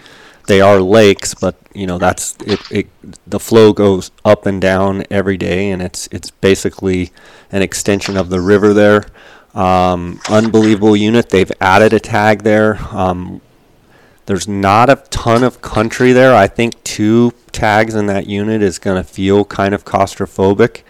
they 0.49 0.61
are 0.61 0.81
lakes, 0.81 1.35
but 1.35 1.55
you 1.75 1.87
know 1.87 1.99
that's 1.99 2.37
it, 2.45 2.61
it. 2.71 2.89
The 3.27 3.39
flow 3.39 3.73
goes 3.73 4.11
up 4.25 4.47
and 4.47 4.61
down 4.61 5.05
every 5.11 5.37
day, 5.37 5.71
and 5.71 5.81
it's 5.81 6.09
it's 6.11 6.31
basically 6.31 7.13
an 7.53 7.63
extension 7.63 8.17
of 8.17 8.31
the 8.31 8.41
river 8.41 8.75
there. 8.75 9.05
Um, 9.55 10.21
unbelievable 10.29 10.97
unit. 10.97 11.31
They've 11.31 11.53
added 11.61 11.93
a 11.93 12.01
tag 12.01 12.43
there. 12.43 12.79
Um, 12.91 13.41
there's 14.29 14.47
not 14.47 14.91
a 14.91 14.97
ton 15.09 15.43
of 15.43 15.63
country 15.63 16.13
there. 16.13 16.35
I 16.35 16.49
think 16.49 16.85
two 16.85 17.33
tags 17.51 17.95
in 17.95 18.09
that 18.09 18.27
unit 18.27 18.61
is 18.61 18.79
going 18.79 19.03
to 19.03 19.09
feel 19.09 19.47
kind 19.47 19.75
of 19.75 19.87
claustrophobic. 19.87 20.83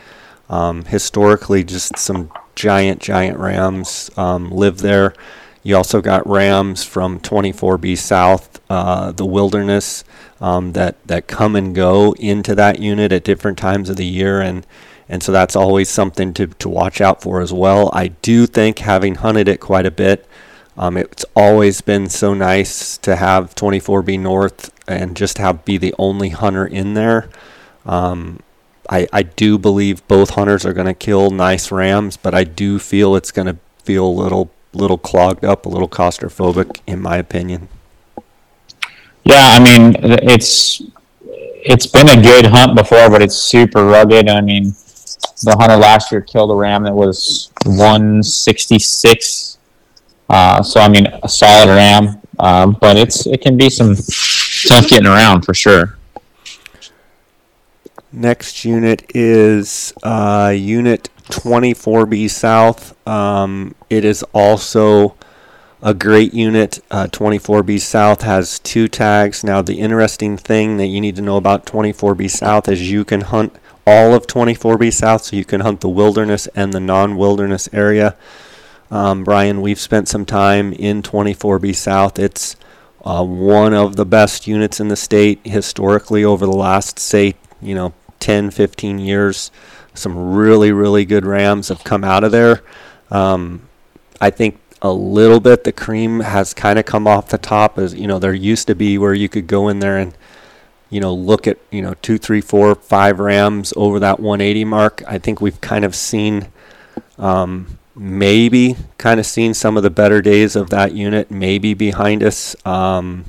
Um, 0.51 0.87
historically, 0.87 1.63
just 1.63 1.97
some 1.97 2.33
giant, 2.57 3.01
giant 3.01 3.39
rams 3.39 4.11
um, 4.17 4.51
live 4.51 4.79
there. 4.79 5.15
You 5.63 5.77
also 5.77 6.01
got 6.01 6.29
rams 6.29 6.83
from 6.83 7.21
24B 7.21 7.97
South, 7.97 8.61
uh, 8.69 9.13
the 9.13 9.27
wilderness, 9.27 10.03
um, 10.41 10.73
that 10.73 10.97
that 11.07 11.29
come 11.29 11.55
and 11.55 11.73
go 11.73 12.17
into 12.19 12.57
that 12.57 12.81
unit 12.81 13.13
at 13.13 13.23
different 13.23 13.57
times 13.57 13.89
of 13.89 13.97
the 13.97 14.07
year, 14.07 14.41
and 14.41 14.67
and 15.09 15.23
so 15.23 15.31
that's 15.31 15.55
always 15.55 15.89
something 15.89 16.35
to 16.35 16.49
to 16.49 16.69
watch 16.69 17.01
out 17.01 17.23
for 17.23 17.41
as 17.41 17.53
well. 17.53 17.91
I 17.93 18.09
do 18.09 18.47
think, 18.47 18.81
having 18.81 19.17
hunted 19.17 19.47
it 19.47 19.61
quite 19.61 19.87
a 19.87 19.93
bit, 19.93 20.27
um, 20.79 20.97
it's 20.97 21.25
always 21.35 21.81
been 21.81 22.09
so 22.09 22.35
nice 22.35 22.97
to 22.99 23.17
have 23.17 23.55
24B 23.57 24.21
North 24.21 24.73
and 24.87 25.17
just 25.17 25.39
have 25.39 25.65
be 25.65 25.77
the 25.77 25.95
only 25.99 26.29
hunter 26.29 26.65
in 26.65 26.95
there. 26.95 27.29
Um, 27.85 28.39
I, 28.89 29.09
I 29.13 29.23
do 29.25 29.59
believe 29.59 30.07
both 30.09 30.31
hunters 30.31 30.65
are 30.65 30.73
going 30.73 30.87
to 30.87 30.95
kill 30.95 31.31
nice 31.31 31.73
rams, 31.73 32.17
but 32.17 32.33
I 32.35 32.45
do 32.45 32.79
feel 32.79 33.17
it's 33.17 33.33
going 33.33 33.47
to 33.47 33.57
feel 33.83 34.07
a 34.07 34.09
little 34.09 34.51
little 34.73 34.99
clogged 34.99 35.45
up, 35.45 35.67
a 35.67 35.69
little 35.69 35.89
claustrophobic, 35.89 36.81
in 36.87 37.01
my 37.01 37.17
opinion. 37.17 37.69
Yeah, 39.25 39.57
I 39.59 39.59
mean, 39.59 39.97
it's 40.03 40.81
it's 41.21 41.87
been 41.87 42.09
a 42.09 42.23
good 42.23 42.47
hunt 42.47 42.77
before, 42.77 43.11
but 43.11 43.21
it's 43.21 43.37
super 43.37 43.85
rugged. 43.85 44.29
I 44.29 44.41
mean, 44.41 44.75
the 45.43 45.57
hunter 45.59 45.77
last 45.77 46.13
year 46.13 46.21
killed 46.21 46.51
a 46.53 46.55
ram 46.55 46.85
that 46.85 46.95
was 46.95 47.51
166. 47.67 49.58
Uh, 50.29 50.63
so 50.63 50.81
I 50.81 50.89
mean, 50.89 51.07
a 51.07 51.29
solid 51.29 51.69
ram, 51.69 52.21
um, 52.39 52.77
but 52.81 52.97
it's 52.97 53.27
it 53.27 53.41
can 53.41 53.57
be 53.57 53.71
some 53.71 53.97
tough 53.97 54.89
getting 54.89 55.07
around 55.07 55.43
for 55.43 55.55
sure. 55.55 55.99
Next 58.13 58.65
unit 58.65 59.05
is 59.15 59.93
uh, 60.03 60.53
Unit 60.57 61.11
24B 61.25 62.31
South. 62.31 62.97
Um, 63.07 63.75
it 63.91 64.05
is 64.05 64.23
also 64.33 65.15
a 65.83 65.95
great 65.95 66.33
unit. 66.35 66.81
Uh, 66.91 67.07
24B 67.07 67.81
South 67.81 68.23
has 68.23 68.59
two 68.59 68.89
tags. 68.89 69.45
Now, 69.45 69.63
the 69.63 69.79
interesting 69.79 70.37
thing 70.37 70.79
that 70.79 70.87
you 70.87 71.01
need 71.01 71.17
to 71.17 71.23
know 71.23 71.37
about 71.37 71.67
24B 71.67 72.31
South 72.31 72.69
is 72.69 72.91
you 72.91 73.05
can 73.05 73.21
hunt 73.21 73.55
all 73.87 74.15
of 74.15 74.27
24B 74.27 74.93
South, 74.93 75.25
so 75.25 75.37
you 75.37 75.45
can 75.45 75.61
hunt 75.61 75.81
the 75.81 75.89
wilderness 75.89 76.47
and 76.49 76.73
the 76.73 76.81
non 76.81 77.17
wilderness 77.17 77.69
area. 77.73 78.17
Um, 78.91 79.25
Brian, 79.25 79.61
we've 79.61 79.79
spent 79.79 80.09
some 80.09 80.25
time 80.25 80.73
in 80.73 81.03
24B 81.03 81.75
South. 81.75 82.19
It's 82.19 82.57
uh, 83.05 83.25
one 83.25 83.75
of 83.75 83.97
the 83.97 84.07
best 84.07 84.47
units 84.47 84.81
in 84.81 84.89
the 84.89 84.97
state 84.97 85.41
historically 85.45 86.25
over 86.25 86.47
the 86.47 86.53
last, 86.53 86.99
say, 86.99 87.35
you 87.61 87.75
know, 87.75 87.93
10, 88.21 88.51
15 88.51 88.99
years. 88.99 89.51
Some 89.95 90.35
really, 90.35 90.73
really 90.73 91.05
good 91.05 91.27
Rams 91.27 91.69
have 91.69 91.85
come 91.85 92.05
out 92.05 92.25
of 92.25 92.33
there. 92.33 92.63
Um, 93.11 93.63
I 94.21 94.31
think 94.31 94.61
a 94.81 94.93
little 94.93 95.41
bit 95.41 95.65
the 95.65 95.73
cream 95.73 96.21
has 96.21 96.55
kind 96.55 96.79
of 96.79 96.85
come 96.85 97.07
off 97.07 97.29
the 97.29 97.39
top. 97.39 97.79
As 97.79 97.95
you 97.95 98.07
know, 98.07 98.19
there 98.19 98.35
used 98.35 98.67
to 98.69 98.75
be 98.75 98.99
where 98.99 99.15
you 99.15 99.29
could 99.29 99.47
go 99.47 99.69
in 99.69 99.81
there 99.81 99.99
and 99.99 100.17
you 100.91 101.01
know 101.01 101.13
look 101.13 101.47
at 101.47 101.59
you 101.71 101.83
know 101.83 101.95
two, 101.95 102.19
three, 102.19 102.41
four, 102.41 102.75
five 102.75 103.19
Rams 103.19 103.73
over 103.77 103.99
that 104.01 104.21
180 104.21 104.65
mark. 104.65 105.03
I 105.07 105.19
think 105.19 105.41
we've 105.41 105.61
kind 105.61 105.85
of 105.85 105.95
seen 105.95 106.49
um, 107.19 107.79
maybe 107.99 108.77
kind 108.97 109.19
of 109.19 109.27
seen 109.27 109.53
some 109.53 109.77
of 109.77 109.83
the 109.83 109.91
better 109.91 110.23
days 110.23 110.55
of 110.55 110.71
that 110.71 110.93
unit 110.93 111.31
maybe 111.31 111.75
behind 111.75 112.23
us. 112.23 112.55
Um, 112.65 113.25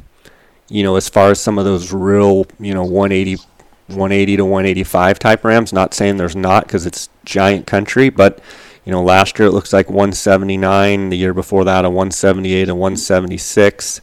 you 0.70 0.84
know, 0.84 0.96
as 0.96 1.10
far 1.10 1.32
as 1.32 1.42
some 1.42 1.58
of 1.58 1.66
those 1.66 1.92
real, 1.92 2.46
you 2.60 2.74
know, 2.74 2.84
180, 2.84 3.42
180 3.88 4.38
to 4.38 4.46
185 4.46 5.20
type 5.20 5.44
Rams. 5.44 5.74
Not 5.74 5.94
saying 5.94 6.18
there's 6.18 6.36
not 6.36 6.66
because 6.66 6.86
it's 6.86 7.10
giant 7.26 7.66
country, 7.66 8.10
but 8.10 8.40
you 8.86 8.92
know, 8.92 9.04
last 9.04 9.38
year 9.40 9.48
it 9.48 9.52
looks 9.52 9.74
like 9.74 9.90
179. 9.90 11.10
The 11.10 11.18
year 11.18 11.34
before 11.34 11.66
that, 11.66 11.86
a 11.86 11.90
178, 11.90 12.70
a 12.70 12.76
176, 12.76 14.02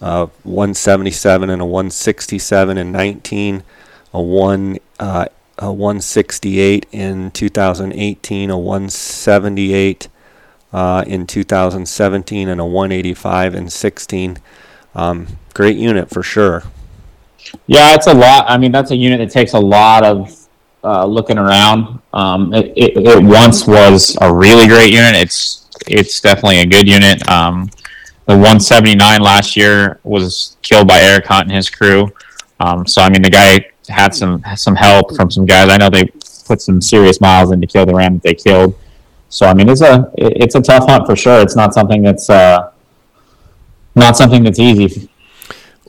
uh, 0.00 0.26
177, 0.42 1.50
and 1.50 1.62
a 1.62 1.64
167 1.64 2.78
and 2.78 2.92
19, 2.92 3.62
a 4.12 4.22
one. 4.22 4.78
Uh, 5.00 5.26
a 5.58 5.72
168 5.72 6.86
in 6.92 7.30
2018, 7.30 8.50
a 8.50 8.58
178 8.58 10.08
uh, 10.72 11.04
in 11.06 11.26
2017, 11.26 12.48
and 12.48 12.60
a 12.60 12.64
185 12.64 13.54
in 13.54 13.68
16. 13.68 14.38
Um, 14.94 15.26
great 15.54 15.76
unit 15.76 16.10
for 16.10 16.22
sure. 16.22 16.64
Yeah, 17.66 17.94
it's 17.94 18.06
a 18.06 18.14
lot. 18.14 18.46
I 18.48 18.56
mean, 18.56 18.72
that's 18.72 18.90
a 18.90 18.96
unit 18.96 19.18
that 19.18 19.32
takes 19.32 19.52
a 19.52 19.58
lot 19.58 20.04
of 20.04 20.48
uh, 20.84 21.04
looking 21.04 21.38
around. 21.38 22.00
Um, 22.12 22.52
it, 22.54 22.72
it, 22.76 22.96
it, 22.96 23.22
once 23.22 23.66
was 23.66 24.16
a 24.20 24.32
really 24.32 24.66
great 24.66 24.92
unit. 24.92 25.14
It's 25.14 25.68
it's 25.86 26.20
definitely 26.20 26.60
a 26.60 26.66
good 26.66 26.88
unit. 26.88 27.26
Um, 27.28 27.70
the 28.26 28.34
179 28.34 29.20
last 29.20 29.56
year 29.56 29.98
was 30.04 30.56
killed 30.62 30.86
by 30.86 31.00
Eric 31.00 31.26
Hunt 31.26 31.48
and 31.48 31.56
his 31.56 31.68
crew. 31.68 32.12
Um, 32.60 32.86
so 32.86 33.02
I 33.02 33.08
mean, 33.10 33.22
the 33.22 33.30
guy 33.30 33.70
had 33.88 34.14
some 34.14 34.42
some 34.56 34.76
help 34.76 35.14
from 35.16 35.30
some 35.30 35.46
guys. 35.46 35.68
I 35.70 35.76
know 35.76 35.90
they 35.90 36.04
put 36.46 36.60
some 36.60 36.80
serious 36.80 37.20
miles 37.20 37.52
in 37.52 37.60
to 37.60 37.66
kill 37.66 37.86
the 37.86 37.94
ram 37.94 38.14
that 38.14 38.22
they 38.22 38.34
killed. 38.34 38.74
So 39.28 39.46
I 39.46 39.54
mean, 39.54 39.68
it's 39.68 39.80
a 39.80 40.10
it's 40.16 40.54
a 40.54 40.60
tough 40.60 40.88
hunt 40.88 41.06
for 41.06 41.16
sure. 41.16 41.40
It's 41.40 41.56
not 41.56 41.74
something 41.74 42.02
that's 42.02 42.28
uh, 42.28 42.70
not 43.94 44.16
something 44.16 44.42
that's 44.42 44.58
easy. 44.58 45.08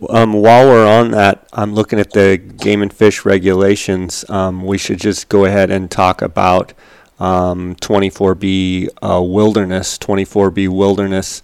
Um, 0.10 0.34
while 0.34 0.66
we're 0.66 0.88
on 0.88 1.12
that, 1.12 1.48
I'm 1.54 1.74
looking 1.74 2.00
at 2.00 2.12
the 2.12 2.38
game 2.38 2.82
and 2.82 2.92
fish 2.92 3.26
regulations. 3.26 4.26
Um, 4.30 4.66
we 4.66 4.78
should 4.78 5.00
just 5.00 5.30
go 5.30 5.46
ahead 5.46 5.72
and 5.72 5.90
talk 5.90 6.22
about 6.22 6.74
um, 7.20 7.76
24B 7.76 8.90
uh, 9.02 9.22
wilderness. 9.22 9.98
24B 9.98 10.68
wilderness 10.68 11.42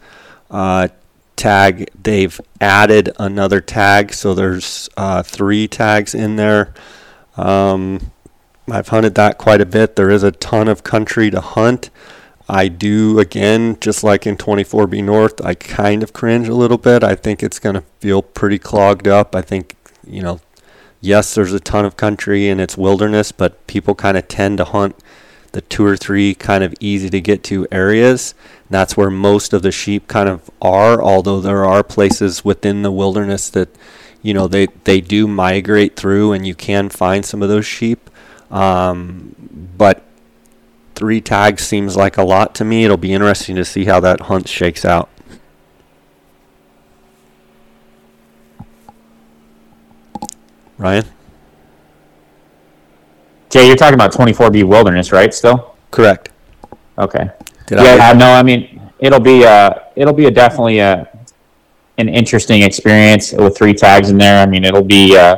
uh, 0.49 0.89
tag. 1.39 1.89
They've 2.01 2.39
added 2.61 3.11
another 3.17 3.61
tag, 3.61 4.13
so 4.13 4.33
there's 4.33 4.89
uh, 4.97 5.23
three 5.23 5.67
tags 5.67 6.13
in 6.13 6.35
there. 6.35 6.73
Um, 7.37 8.11
I've 8.69 8.89
hunted 8.89 9.15
that 9.15 9.37
quite 9.37 9.61
a 9.61 9.65
bit. 9.65 9.95
There 9.95 10.11
is 10.11 10.21
a 10.21 10.31
ton 10.31 10.67
of 10.67 10.83
country 10.83 11.31
to 11.31 11.41
hunt. 11.41 11.89
I 12.47 12.67
do, 12.67 13.19
again, 13.19 13.77
just 13.79 14.03
like 14.03 14.27
in 14.27 14.35
24B 14.35 15.03
North, 15.03 15.43
I 15.43 15.53
kind 15.53 16.03
of 16.03 16.13
cringe 16.13 16.47
a 16.47 16.55
little 16.55 16.77
bit. 16.77 17.03
I 17.03 17.15
think 17.15 17.41
it's 17.41 17.59
going 17.59 17.75
to 17.75 17.83
feel 17.99 18.21
pretty 18.21 18.59
clogged 18.59 19.07
up. 19.07 19.35
I 19.35 19.41
think, 19.41 19.75
you 20.05 20.21
know, 20.21 20.39
yes, 20.99 21.35
there's 21.35 21.53
a 21.53 21.59
ton 21.59 21.85
of 21.85 21.95
country 21.95 22.49
and 22.49 22.59
it's 22.59 22.77
wilderness, 22.77 23.31
but 23.31 23.65
people 23.67 23.95
kind 23.95 24.17
of 24.17 24.27
tend 24.27 24.57
to 24.57 24.65
hunt 24.65 24.95
the 25.51 25.61
two 25.61 25.85
or 25.85 25.97
three 25.97 26.33
kind 26.33 26.63
of 26.63 26.73
easy 26.79 27.09
to 27.09 27.21
get 27.21 27.43
to 27.45 27.67
areas. 27.71 28.33
That's 28.69 28.95
where 28.95 29.09
most 29.09 29.53
of 29.53 29.61
the 29.61 29.71
sheep 29.71 30.07
kind 30.07 30.29
of 30.29 30.49
are, 30.61 31.01
although 31.01 31.41
there 31.41 31.65
are 31.65 31.83
places 31.83 32.45
within 32.45 32.81
the 32.81 32.91
wilderness 32.91 33.49
that, 33.51 33.69
you 34.21 34.33
know, 34.33 34.47
they, 34.47 34.67
they 34.83 35.01
do 35.01 35.27
migrate 35.27 35.95
through 35.95 36.33
and 36.33 36.45
you 36.45 36.55
can 36.55 36.89
find 36.89 37.25
some 37.25 37.41
of 37.41 37.49
those 37.49 37.65
sheep. 37.65 38.09
Um, 38.51 39.35
but 39.77 40.03
three 40.95 41.21
tags 41.21 41.63
seems 41.63 41.95
like 41.95 42.17
a 42.17 42.23
lot 42.23 42.53
to 42.55 42.65
me. 42.65 42.83
It'll 42.83 42.97
be 42.97 43.13
interesting 43.13 43.55
to 43.55 43.65
see 43.65 43.85
how 43.85 43.99
that 44.01 44.21
hunt 44.21 44.47
shakes 44.47 44.85
out. 44.85 45.09
Ryan? 50.77 51.05
Jay, 53.49 53.67
you're 53.67 53.75
talking 53.75 53.95
about 53.95 54.11
24B 54.11 54.63
Wilderness, 54.63 55.11
right? 55.11 55.33
Still? 55.33 55.75
Correct. 55.91 56.29
Okay. 56.97 57.29
Did 57.67 57.79
yeah, 57.79 58.11
I, 58.11 58.13
no, 58.13 58.31
I 58.31 58.43
mean 58.43 58.81
it'll 58.99 59.19
be 59.19 59.45
uh 59.45 59.73
it'll 59.95 60.13
be 60.13 60.25
a 60.25 60.31
definitely 60.31 60.79
a 60.79 61.07
an 61.97 62.09
interesting 62.09 62.61
experience 62.63 63.31
with 63.33 63.57
three 63.57 63.73
tags 63.73 64.09
in 64.09 64.17
there. 64.17 64.41
I 64.41 64.45
mean 64.45 64.65
it'll 64.65 64.83
be 64.83 65.17
uh 65.17 65.37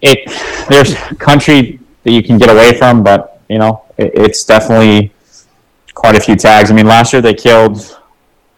it 0.00 0.30
there's 0.68 0.94
country 1.18 1.80
that 2.04 2.12
you 2.12 2.22
can 2.22 2.38
get 2.38 2.48
away 2.48 2.76
from, 2.76 3.02
but 3.02 3.40
you 3.48 3.58
know 3.58 3.84
it's 3.98 4.44
definitely 4.44 5.12
quite 5.94 6.16
a 6.16 6.20
few 6.20 6.36
tags. 6.36 6.70
I 6.70 6.74
mean, 6.74 6.86
last 6.86 7.12
year 7.12 7.20
they 7.20 7.34
killed 7.34 7.98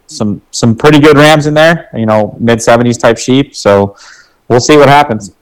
some 0.07 0.43
some 0.51 0.77
pretty 0.77 1.01
good 1.01 1.17
rams 1.17 1.47
in 1.47 1.55
there. 1.55 1.89
You 1.95 2.07
know, 2.07 2.37
mid 2.39 2.63
seventies 2.63 2.99
type 2.99 3.19
sheep. 3.19 3.55
So 3.57 3.97
we'll 4.49 4.61
see 4.61 4.77
what 4.77 4.89
happens. 4.89 5.35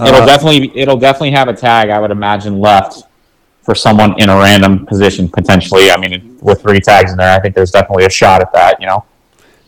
It'll 0.00 0.22
uh, 0.22 0.26
definitely 0.26 0.72
it'll 0.78 0.96
definitely 0.96 1.32
have 1.32 1.48
a 1.48 1.54
tag. 1.54 1.90
I 1.90 1.98
would 1.98 2.10
imagine 2.10 2.60
left 2.60 3.04
for 3.62 3.74
someone 3.74 4.20
in 4.20 4.28
a 4.28 4.36
random 4.36 4.86
position 4.86 5.28
potentially. 5.28 5.90
I 5.90 5.96
mean, 5.96 6.38
with 6.40 6.62
three 6.62 6.80
tags 6.80 7.10
in 7.10 7.18
there, 7.18 7.36
I 7.36 7.40
think 7.40 7.54
there's 7.54 7.70
definitely 7.72 8.04
a 8.04 8.10
shot 8.10 8.40
at 8.40 8.52
that. 8.52 8.80
You 8.80 8.86
know. 8.86 9.04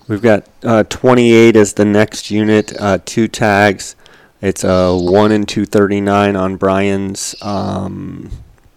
We've 0.08 0.22
got 0.22 0.48
uh, 0.64 0.82
28 0.84 1.54
as 1.54 1.74
the 1.74 1.84
next 1.84 2.32
unit, 2.32 2.72
uh, 2.80 2.98
two 3.04 3.28
tags. 3.28 3.94
It's 4.40 4.64
a 4.64 4.96
1 4.96 5.30
and 5.30 5.46
239 5.46 6.34
on 6.34 6.56
Brian's 6.56 7.36
um, 7.42 8.30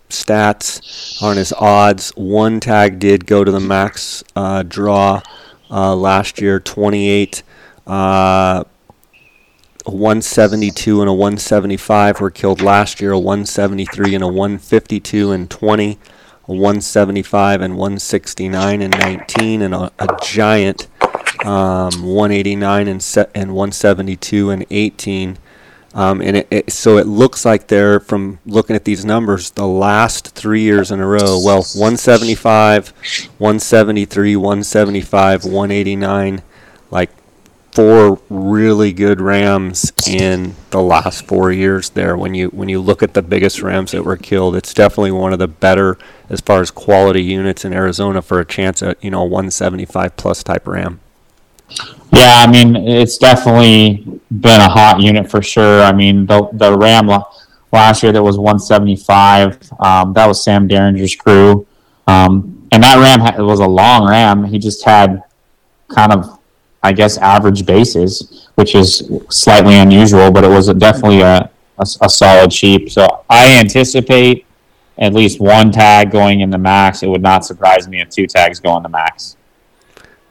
stats 0.09 1.23
on 1.23 1.37
his 1.37 1.51
odds. 1.53 2.11
One 2.11 2.59
tag 2.59 2.99
did 2.99 3.25
go 3.25 3.43
to 3.43 3.51
the 3.51 3.59
max 3.59 4.23
uh, 4.35 4.61
draw 4.61 5.21
uh, 5.71 5.95
last 5.95 6.39
year, 6.39 6.59
28. 6.59 7.41
Uh, 7.87 8.63
172 9.91 11.01
and 11.01 11.09
a 11.09 11.13
175 11.13 12.21
were 12.21 12.31
killed 12.31 12.61
last 12.61 13.01
year, 13.01 13.11
a 13.11 13.19
173 13.19 14.15
and 14.15 14.23
a 14.23 14.27
152 14.27 15.31
and 15.31 15.49
20, 15.49 15.91
a 15.91 16.51
175 16.51 17.61
and 17.61 17.77
169 17.77 18.81
and 18.81 18.97
19, 18.97 19.61
and 19.61 19.73
a, 19.73 19.91
a 19.99 20.07
giant 20.23 20.87
um, 21.45 22.03
189 22.03 22.87
and, 22.87 23.03
se- 23.03 23.27
and 23.35 23.53
172 23.53 24.49
and 24.49 24.65
18. 24.69 25.37
Um, 25.95 26.21
and 26.21 26.37
it, 26.37 26.47
it, 26.49 26.71
so 26.71 26.97
it 26.97 27.05
looks 27.05 27.45
like 27.45 27.67
they're, 27.67 27.99
from 27.99 28.39
looking 28.45 28.75
at 28.75 28.83
these 28.83 29.05
numbers, 29.05 29.51
the 29.51 29.67
last 29.67 30.29
three 30.29 30.61
years 30.61 30.91
in 30.91 30.99
a 30.99 31.05
row. 31.05 31.39
Well, 31.43 31.63
175, 31.63 32.89
173, 33.37 34.35
175, 34.35 35.45
189, 35.45 36.41
like 36.89 37.11
four 37.73 38.19
really 38.29 38.93
good 38.93 39.19
Rams 39.19 39.91
in 40.07 40.55
the 40.69 40.81
last 40.81 41.25
four 41.25 41.51
years 41.51 41.89
there. 41.91 42.15
When 42.15 42.33
you 42.33 42.49
when 42.49 42.69
you 42.69 42.79
look 42.79 43.01
at 43.01 43.13
the 43.13 43.21
biggest 43.21 43.61
Rams 43.61 43.91
that 43.91 44.03
were 44.03 44.17
killed, 44.17 44.55
it's 44.55 44.73
definitely 44.73 45.11
one 45.11 45.33
of 45.33 45.39
the 45.39 45.47
better 45.47 45.97
as 46.29 46.41
far 46.41 46.61
as 46.61 46.71
quality 46.71 47.23
units 47.23 47.65
in 47.65 47.73
Arizona 47.73 48.21
for 48.21 48.39
a 48.39 48.45
chance 48.45 48.83
at 48.83 49.03
you 49.03 49.11
know 49.11 49.23
175 49.23 50.15
plus 50.17 50.43
type 50.43 50.67
Ram. 50.67 50.99
Yeah, 52.11 52.43
I 52.45 52.51
mean 52.51 52.75
it's 52.75 53.17
definitely 53.17 54.05
been 54.29 54.61
a 54.61 54.69
hot 54.69 55.01
unit 55.01 55.29
for 55.29 55.41
sure. 55.41 55.81
I 55.81 55.91
mean 55.91 56.25
the 56.27 56.49
the 56.53 56.77
Ram 56.77 57.09
last 57.73 58.03
year 58.03 58.11
that 58.11 58.23
was 58.23 58.37
175. 58.37 59.71
Um, 59.79 60.13
that 60.13 60.27
was 60.27 60.43
Sam 60.43 60.67
Derringer's 60.67 61.15
crew, 61.15 61.65
um, 62.07 62.67
and 62.71 62.83
that 62.83 62.97
Ram 62.97 63.45
was 63.45 63.59
a 63.59 63.67
long 63.67 64.07
Ram. 64.07 64.43
He 64.45 64.59
just 64.59 64.85
had 64.85 65.23
kind 65.89 66.13
of, 66.13 66.39
I 66.83 66.91
guess, 66.91 67.17
average 67.17 67.65
bases, 67.65 68.49
which 68.55 68.75
is 68.75 69.09
slightly 69.29 69.75
unusual, 69.75 70.31
but 70.31 70.43
it 70.43 70.49
was 70.49 70.67
definitely 70.73 71.21
a, 71.21 71.49
a, 71.77 71.85
a 72.01 72.09
solid 72.09 72.51
sheep. 72.51 72.89
So 72.89 73.23
I 73.29 73.57
anticipate 73.59 74.45
at 74.97 75.13
least 75.13 75.39
one 75.39 75.71
tag 75.71 76.11
going 76.11 76.41
in 76.41 76.49
the 76.49 76.57
max. 76.57 77.01
It 77.01 77.07
would 77.07 77.21
not 77.21 77.45
surprise 77.45 77.87
me 77.87 78.01
if 78.01 78.09
two 78.09 78.27
tags 78.27 78.59
go 78.59 78.75
in 78.77 78.83
the 78.83 78.89
max. 78.89 79.37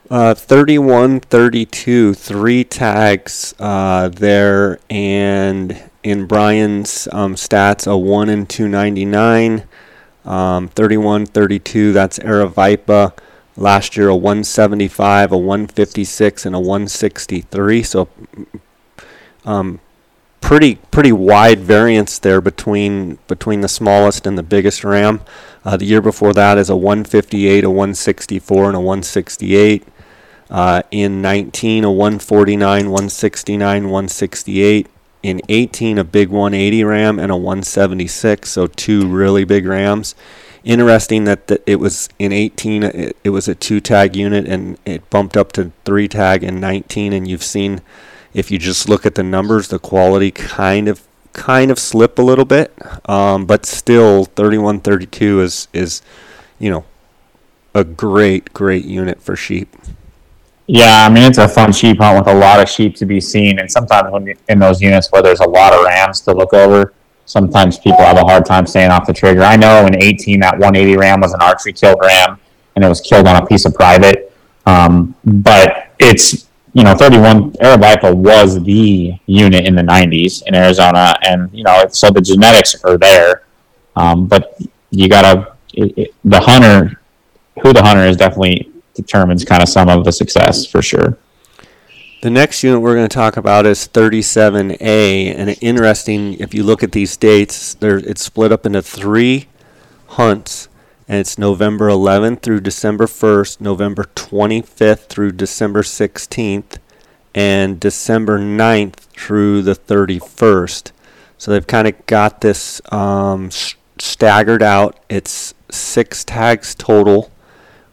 Uh, 0.09 0.33
31 0.33 1.21
32, 1.21 2.13
three 2.13 2.63
tags 2.63 3.55
uh, 3.59 4.09
there, 4.09 4.79
and 4.89 5.81
in 6.03 6.27
Brian's 6.27 7.07
um, 7.11 7.35
stats, 7.35 7.89
a 7.89 7.97
1 7.97 8.29
and 8.29 8.47
299. 8.47 9.63
Um, 10.25 10.67
31 10.69 11.25
32, 11.25 11.93
that's 11.93 12.19
Aravaipa. 12.19 13.13
Last 13.55 13.95
year, 13.95 14.09
a 14.09 14.15
175, 14.15 15.31
a 15.31 15.37
156, 15.37 16.45
and 16.45 16.55
a 16.55 16.59
163. 16.59 17.83
So, 17.83 18.09
um, 19.45 19.79
pretty 20.41 20.75
pretty 20.91 21.11
wide 21.11 21.59
variance 21.59 22.19
there 22.19 22.41
between 22.41 23.17
between 23.27 23.61
the 23.61 23.67
smallest 23.67 24.27
and 24.27 24.37
the 24.37 24.43
biggest 24.43 24.83
ram. 24.83 25.21
Uh, 25.63 25.77
the 25.77 25.85
year 25.85 26.01
before 26.01 26.33
that 26.33 26.57
is 26.57 26.69
a 26.69 26.75
158, 26.75 27.63
a 27.63 27.69
164, 27.69 28.67
and 28.67 28.75
a 28.75 28.79
168. 28.79 29.87
Uh, 30.49 30.83
in 30.91 31.21
19, 31.21 31.83
a 31.83 31.91
149, 31.91 32.85
169, 32.85 33.83
168. 33.83 34.87
In 35.23 35.41
18, 35.47 35.97
a 35.97 36.03
big 36.03 36.29
180 36.29 36.83
ram 36.83 37.17
and 37.17 37.31
a 37.31 37.35
176, 37.35 38.51
so 38.51 38.67
two 38.67 39.07
really 39.07 39.45
big 39.45 39.65
rams. 39.65 40.15
Interesting 40.63 41.25
that 41.25 41.47
the, 41.47 41.61
it 41.69 41.75
was 41.75 42.09
in 42.19 42.31
18 42.31 42.83
it, 42.83 43.17
it 43.23 43.29
was 43.31 43.47
a 43.47 43.55
two 43.55 43.81
tag 43.81 44.15
unit 44.15 44.47
and 44.47 44.77
it 44.85 45.09
bumped 45.09 45.35
up 45.35 45.51
to 45.51 45.71
three 45.83 46.07
tag 46.07 46.43
in 46.43 46.59
19 46.59 47.11
and 47.11 47.27
you've 47.27 47.43
seen 47.43 47.81
if 48.33 48.49
you 48.49 48.57
just 48.57 48.87
look 48.87 49.05
at 49.05 49.15
the 49.15 49.23
numbers 49.23 49.67
the 49.67 49.79
quality 49.79 50.31
kind 50.31 50.87
of 50.87 51.01
kind 51.33 51.71
of 51.71 51.79
slip 51.79 52.17
a 52.17 52.21
little 52.21 52.45
bit. 52.45 52.73
Um, 53.09 53.45
but 53.45 53.65
still 53.65 54.25
31 54.25 54.79
32 54.79 55.41
is 55.41 55.67
is 55.73 56.01
you 56.59 56.69
know 56.69 56.85
a 57.75 57.83
great 57.83 58.53
great 58.53 58.85
unit 58.85 59.21
for 59.21 59.35
sheep. 59.35 59.75
Yeah, 60.67 61.05
I 61.05 61.09
mean 61.09 61.23
it's 61.23 61.39
a 61.39 61.47
fun 61.47 61.73
sheep 61.73 61.99
hunt 61.99 62.25
with 62.25 62.33
a 62.33 62.37
lot 62.37 62.61
of 62.61 62.69
sheep 62.69 62.95
to 62.97 63.05
be 63.05 63.19
seen, 63.19 63.59
and 63.59 63.69
sometimes 63.69 64.11
when 64.11 64.33
in 64.47 64.59
those 64.59 64.81
units 64.81 65.09
where 65.11 65.21
there's 65.21 65.41
a 65.41 65.49
lot 65.49 65.73
of 65.73 65.83
rams 65.83 66.21
to 66.21 66.33
look 66.33 66.53
over, 66.53 66.93
sometimes 67.25 67.79
people 67.79 67.99
have 67.99 68.17
a 68.17 68.23
hard 68.23 68.45
time 68.45 68.65
staying 68.65 68.91
off 68.91 69.07
the 69.07 69.13
trigger. 69.13 69.43
I 69.43 69.55
know 69.55 69.85
in 69.85 70.01
18 70.01 70.39
that 70.41 70.53
180 70.53 70.97
ram 70.97 71.21
was 71.21 71.33
an 71.33 71.41
archery 71.41 71.73
killed 71.73 71.99
ram, 72.01 72.39
and 72.75 72.83
it 72.83 72.87
was 72.87 73.01
killed 73.01 73.27
on 73.27 73.41
a 73.41 73.45
piece 73.45 73.65
of 73.65 73.73
private. 73.73 74.31
Um, 74.65 75.15
but 75.23 75.91
it's 75.99 76.47
you 76.73 76.83
know 76.83 76.95
31 76.95 77.51
Aravaipa 77.53 78.15
was 78.15 78.63
the 78.63 79.13
unit 79.25 79.65
in 79.65 79.75
the 79.75 79.81
90s 79.81 80.43
in 80.47 80.55
Arizona, 80.55 81.15
and 81.23 81.49
you 81.53 81.63
know 81.63 81.85
so 81.89 82.09
the 82.09 82.21
genetics 82.21 82.81
are 82.83 82.97
there, 82.97 83.43
um, 83.95 84.27
but 84.27 84.57
you 84.91 85.07
it, 85.75 85.97
it, 85.97 86.15
the 86.23 86.39
hunter 86.39 86.99
who 87.61 87.73
the 87.73 87.81
hunter 87.81 88.03
is 88.05 88.17
definitely 88.17 88.71
determines 88.93 89.43
kind 89.43 89.61
of 89.61 89.69
some 89.69 89.89
of 89.89 90.05
the 90.05 90.11
success 90.11 90.65
for 90.65 90.81
sure. 90.81 91.17
The 92.23 92.29
next 92.29 92.63
unit 92.63 92.79
we're 92.79 92.95
going 92.95 93.09
to 93.09 93.13
talk 93.13 93.35
about 93.35 93.65
is 93.65 93.85
37A, 93.85 95.37
and 95.37 95.57
interesting 95.59 96.35
if 96.35 96.53
you 96.53 96.63
look 96.63 96.81
at 96.81 96.93
these 96.93 97.17
dates, 97.17 97.75
it's 97.81 98.23
split 98.23 98.53
up 98.53 98.65
into 98.65 98.81
three 98.81 99.49
hunts, 100.07 100.69
and 101.05 101.19
it's 101.19 101.37
November 101.37 101.89
11th 101.89 102.41
through 102.41 102.61
December 102.61 103.07
1st, 103.07 103.59
November 103.59 104.05
25th 104.15 105.07
through 105.07 105.33
December 105.33 105.81
16th, 105.81 106.77
and 107.35 107.77
December 107.81 108.39
9th 108.39 108.93
through 108.93 109.61
the 109.61 109.75
31st. 109.75 110.93
So 111.37 111.51
they've 111.51 111.67
kind 111.67 111.89
of 111.89 112.05
got 112.05 112.39
this 112.39 112.81
um, 112.89 113.51
staggered 113.99 114.63
out. 114.63 114.97
It's 115.09 115.53
six 115.69 116.23
tags 116.23 116.73
total 116.73 117.33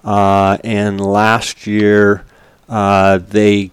uh, 0.05 0.59
and 0.63 1.01
last 1.01 1.67
year, 1.67 2.25
uh, 2.69 3.19
they, 3.19 3.73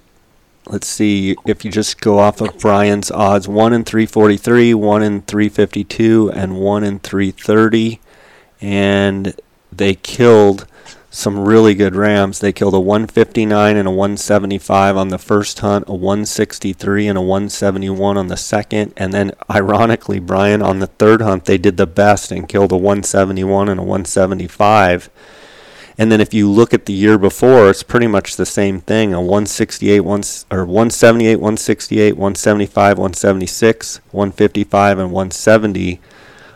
let's 0.70 0.88
see, 0.88 1.36
if 1.46 1.66
you 1.66 1.72
just 1.72 2.02
go 2.02 2.20
off 2.20 2.42
of 2.42 2.58
Brian's 2.60 3.12
odds, 3.12 3.48
1 3.48 3.74
in 3.74 3.84
343, 3.84 4.74
1 4.74 5.04
in 5.04 5.22
352, 5.22 6.32
and 6.32 6.58
1 6.58 6.84
in 6.84 7.00
330. 7.00 8.00
And 8.62 9.36
they 9.72 9.96
killed 9.96 10.68
some 11.10 11.40
really 11.40 11.74
good 11.74 11.96
rams. 11.96 12.40
They 12.40 12.54
killed 12.54 12.74
a 12.74 12.80
159 12.80 13.76
and 13.76 13.88
a 13.88 13.92
175 13.92 14.98
on 14.98 15.08
the 15.10 15.18
first 15.18 15.60
hunt, 15.60 15.86
a 15.88 15.94
163 15.94 17.08
and 17.08 17.18
a 17.18 17.22
171 17.22 18.18
on 18.18 18.28
the 18.28 18.38
second, 18.38 18.94
and 18.96 19.14
then 19.14 19.32
ironically, 19.50 20.20
Brian 20.20 20.62
on 20.62 20.80
the 20.80 20.88
third 20.88 21.22
hunt 21.22 21.46
they 21.46 21.58
did 21.58 21.78
the 21.78 21.88
best 21.88 22.32
and 22.32 22.48
killed 22.48 22.72
a 22.72 22.78
171 22.78 23.70
and 23.70 23.80
a 23.80 23.84
175. 23.84 25.10
And 25.98 26.12
then 26.12 26.22
if 26.22 26.34
you 26.34 26.50
look 26.50 26.74
at 26.74 26.86
the 26.86 26.94
year 26.94 27.18
before, 27.18 27.70
it's 27.70 27.82
pretty 27.82 28.08
much 28.08 28.36
the 28.36 28.46
same 28.46 28.82
thing: 28.82 29.14
a 29.14 29.20
168, 29.20 30.02
one 30.02 30.22
or 30.52 30.66
178, 30.66 31.38
168, 31.38 32.12
175, 32.14 32.98
176, 32.98 34.02
155, 34.12 35.00
and 35.00 35.12
170. 35.12 36.00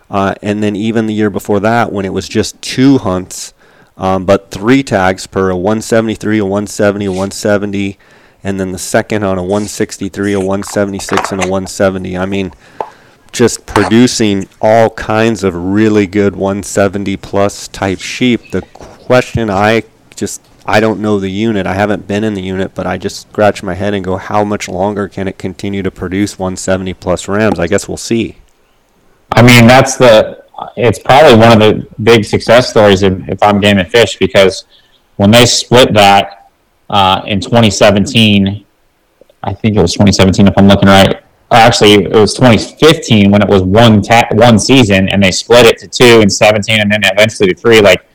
Uh, 0.10 0.36
and 0.42 0.62
then 0.62 0.76
even 0.76 1.08
the 1.08 1.14
year 1.14 1.30
before 1.30 1.60
that, 1.62 1.92
when 1.92 2.06
it 2.06 2.14
was 2.14 2.28
just 2.28 2.62
two 2.62 2.98
hunts, 2.98 3.54
um, 3.98 4.26
but 4.26 4.52
three 4.52 4.84
tags 4.84 5.26
per 5.26 5.50
a 5.50 5.56
173, 5.56 6.40
a 6.40 6.46
170, 6.46 7.06
a 7.06 7.10
170, 7.10 7.98
and 8.44 8.60
then 8.60 8.72
the 8.74 8.78
second 8.78 9.24
on 9.24 9.38
a 9.38 9.44
163, 9.44 10.34
a 10.34 10.40
176, 10.40 11.32
and 11.32 11.44
a 11.44 11.48
170. 11.48 12.18
I 12.18 12.26
mean, 12.26 12.52
just 13.32 13.66
producing 13.66 14.48
all 14.62 14.90
kinds 14.90 15.44
of 15.44 15.56
really 15.56 16.06
good 16.08 16.36
170 16.36 17.18
plus 17.18 17.68
type 17.68 18.00
sheep. 18.00 18.52
The 18.52 18.62
question 18.62 19.50
I 19.50 19.84
just 20.16 20.42
I 20.66 20.80
don't 20.80 21.00
know 21.00 21.20
the 21.20 21.30
unit. 21.30 21.66
I 21.66 21.74
haven't 21.74 22.08
been 22.08 22.24
in 22.24 22.34
the 22.34 22.42
unit, 22.42 22.76
but 22.76 22.86
I 22.86 22.98
just 22.98 23.30
scratch 23.30 23.64
my 23.64 23.74
head 23.74 23.94
and 23.94 24.06
go, 24.06 24.18
how 24.18 24.44
much 24.44 24.70
longer 24.70 25.08
can 25.08 25.28
it 25.28 25.38
continue 25.38 25.82
to 25.82 25.90
produce 25.90 26.38
170 26.38 26.94
plus 26.96 27.28
rams? 27.28 27.60
I 27.60 27.68
guess 27.68 27.88
we'll 27.88 27.98
see. 27.98 28.38
I 29.32 29.42
mean, 29.42 29.68
that's 29.68 29.96
the. 29.96 30.44
It's 30.78 31.00
probably 31.00 31.38
one 31.38 31.54
of 31.54 31.60
the 31.60 31.88
big 32.04 32.24
success 32.24 32.70
stories 32.70 33.02
if, 33.02 33.28
if 33.28 33.42
I'm 33.42 33.60
Game 33.60 33.80
and 33.80 33.90
Fish 33.90 34.18
because 34.18 34.66
when 35.16 35.32
they 35.32 35.48
split 35.48 35.94
that 35.96 36.52
uh, 36.90 37.24
in 37.26 37.40
2017, 37.40 38.64
I 39.42 39.54
think 39.56 39.76
it 39.76 39.82
was 39.82 39.94
2017 39.94 40.48
if 40.48 40.54
I'm 40.56 40.68
looking 40.68 40.88
right. 40.88 41.21
Actually, 41.52 42.06
it 42.06 42.14
was 42.14 42.34
2015 42.34 43.30
when 43.30 43.42
it 43.42 43.50
was 43.50 43.62
one 43.62 44.02
ta- 44.02 44.28
one 44.32 44.58
season, 44.58 45.10
and 45.10 45.22
they 45.22 45.32
split 45.32 45.66
it 45.66 45.78
to 45.80 45.88
two 45.88 46.22
and 46.22 46.32
17, 46.32 46.80
and 46.80 46.92
then 46.92 47.02
eventually 47.04 47.50
to 47.50 47.56
three. 47.56 47.82
Like 47.82 48.06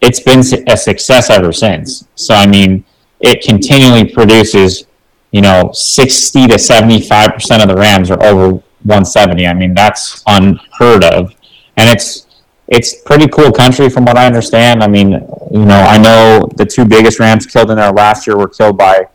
it's 0.00 0.20
been 0.20 0.40
a 0.68 0.76
success 0.76 1.30
ever 1.30 1.52
since. 1.52 2.06
So 2.14 2.34
I 2.34 2.46
mean, 2.46 2.84
it 3.20 3.42
continually 3.42 4.04
produces, 4.04 4.86
you 5.32 5.40
know, 5.40 5.70
sixty 5.72 6.46
to 6.46 6.58
seventy-five 6.58 7.34
percent 7.34 7.62
of 7.62 7.68
the 7.68 7.76
Rams 7.76 8.10
are 8.10 8.22
over 8.22 8.62
170. 8.84 9.46
I 9.46 9.54
mean, 9.54 9.74
that's 9.74 10.22
unheard 10.26 11.02
of, 11.04 11.34
and 11.76 11.90
it's 11.90 12.26
it's 12.68 13.00
pretty 13.02 13.26
cool 13.28 13.50
country 13.50 13.88
from 13.88 14.04
what 14.04 14.16
I 14.16 14.26
understand. 14.26 14.82
I 14.82 14.88
mean, 14.88 15.12
you 15.50 15.64
know, 15.64 15.80
I 15.80 15.98
know 15.98 16.48
the 16.56 16.66
two 16.66 16.84
biggest 16.84 17.18
Rams 17.18 17.46
killed 17.46 17.70
in 17.70 17.76
there 17.76 17.90
last 17.90 18.26
year 18.26 18.36
were 18.36 18.48
killed 18.48 18.76
by, 18.76 19.07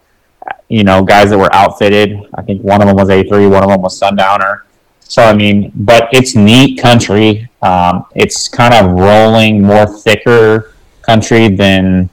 you 0.70 0.84
know, 0.84 1.03
guys 1.03 1.30
that 1.30 1.38
were 1.38 1.53
outfitted. 1.53 2.20
I 2.34 2.41
think 2.41 2.61
one 2.61 2.82
of 2.82 2.88
them 2.88 2.95
was 2.95 3.09
A3, 3.09 3.49
one 3.49 3.64
of 3.64 3.70
them 3.70 3.82
was 3.82 3.97
Sundowner. 3.97 4.66
So 5.01 5.22
I 5.22 5.34
mean, 5.34 5.72
but 5.76 6.09
it's 6.11 6.36
neat 6.36 6.82
country. 6.82 7.49
Um, 7.61 8.05
it's 8.16 8.47
kind 8.47 8.74
of 8.74 8.99
rolling, 8.99 9.61
more 9.61 9.86
thicker 9.86 10.74
country 11.01 11.49
than 11.49 12.09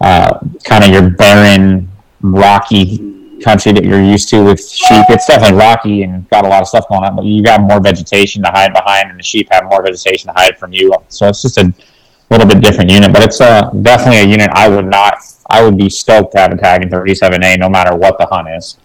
uh, 0.00 0.38
kind 0.64 0.84
of 0.84 0.90
your 0.90 1.10
barren, 1.10 1.90
rocky 2.22 3.14
country 3.42 3.72
that 3.72 3.84
you're 3.84 4.02
used 4.02 4.28
to 4.30 4.42
with 4.42 4.66
sheep. 4.66 5.04
It's 5.10 5.26
definitely 5.26 5.58
rocky 5.58 6.02
and 6.02 6.28
got 6.30 6.46
a 6.46 6.48
lot 6.48 6.62
of 6.62 6.68
stuff 6.68 6.88
going 6.88 7.04
on, 7.04 7.16
but 7.16 7.24
you 7.24 7.42
got 7.42 7.60
more 7.60 7.80
vegetation 7.80 8.42
to 8.42 8.50
hide 8.50 8.72
behind, 8.72 9.10
and 9.10 9.18
the 9.18 9.22
sheep 9.22 9.48
have 9.50 9.64
more 9.64 9.82
vegetation 9.82 10.28
to 10.28 10.32
hide 10.32 10.58
from 10.58 10.72
you. 10.72 10.94
So 11.08 11.28
it's 11.28 11.42
just 11.42 11.58
a 11.58 11.72
little 12.36 12.48
bit 12.48 12.62
different 12.62 12.90
unit, 12.90 13.12
but 13.12 13.22
it's 13.22 13.40
uh, 13.40 13.70
definitely 13.82 14.20
a 14.20 14.26
unit 14.26 14.50
I 14.52 14.68
would 14.68 14.86
not. 14.86 15.18
I 15.48 15.62
would 15.62 15.76
be 15.76 15.88
stoked 15.88 16.32
to 16.32 16.40
have 16.40 16.52
a 16.52 16.56
tag 16.56 16.82
in 16.82 16.88
37A, 16.88 17.58
no 17.58 17.68
matter 17.68 17.94
what 17.96 18.18
the 18.18 18.26
hunt 18.26 18.48
is. 18.48 18.78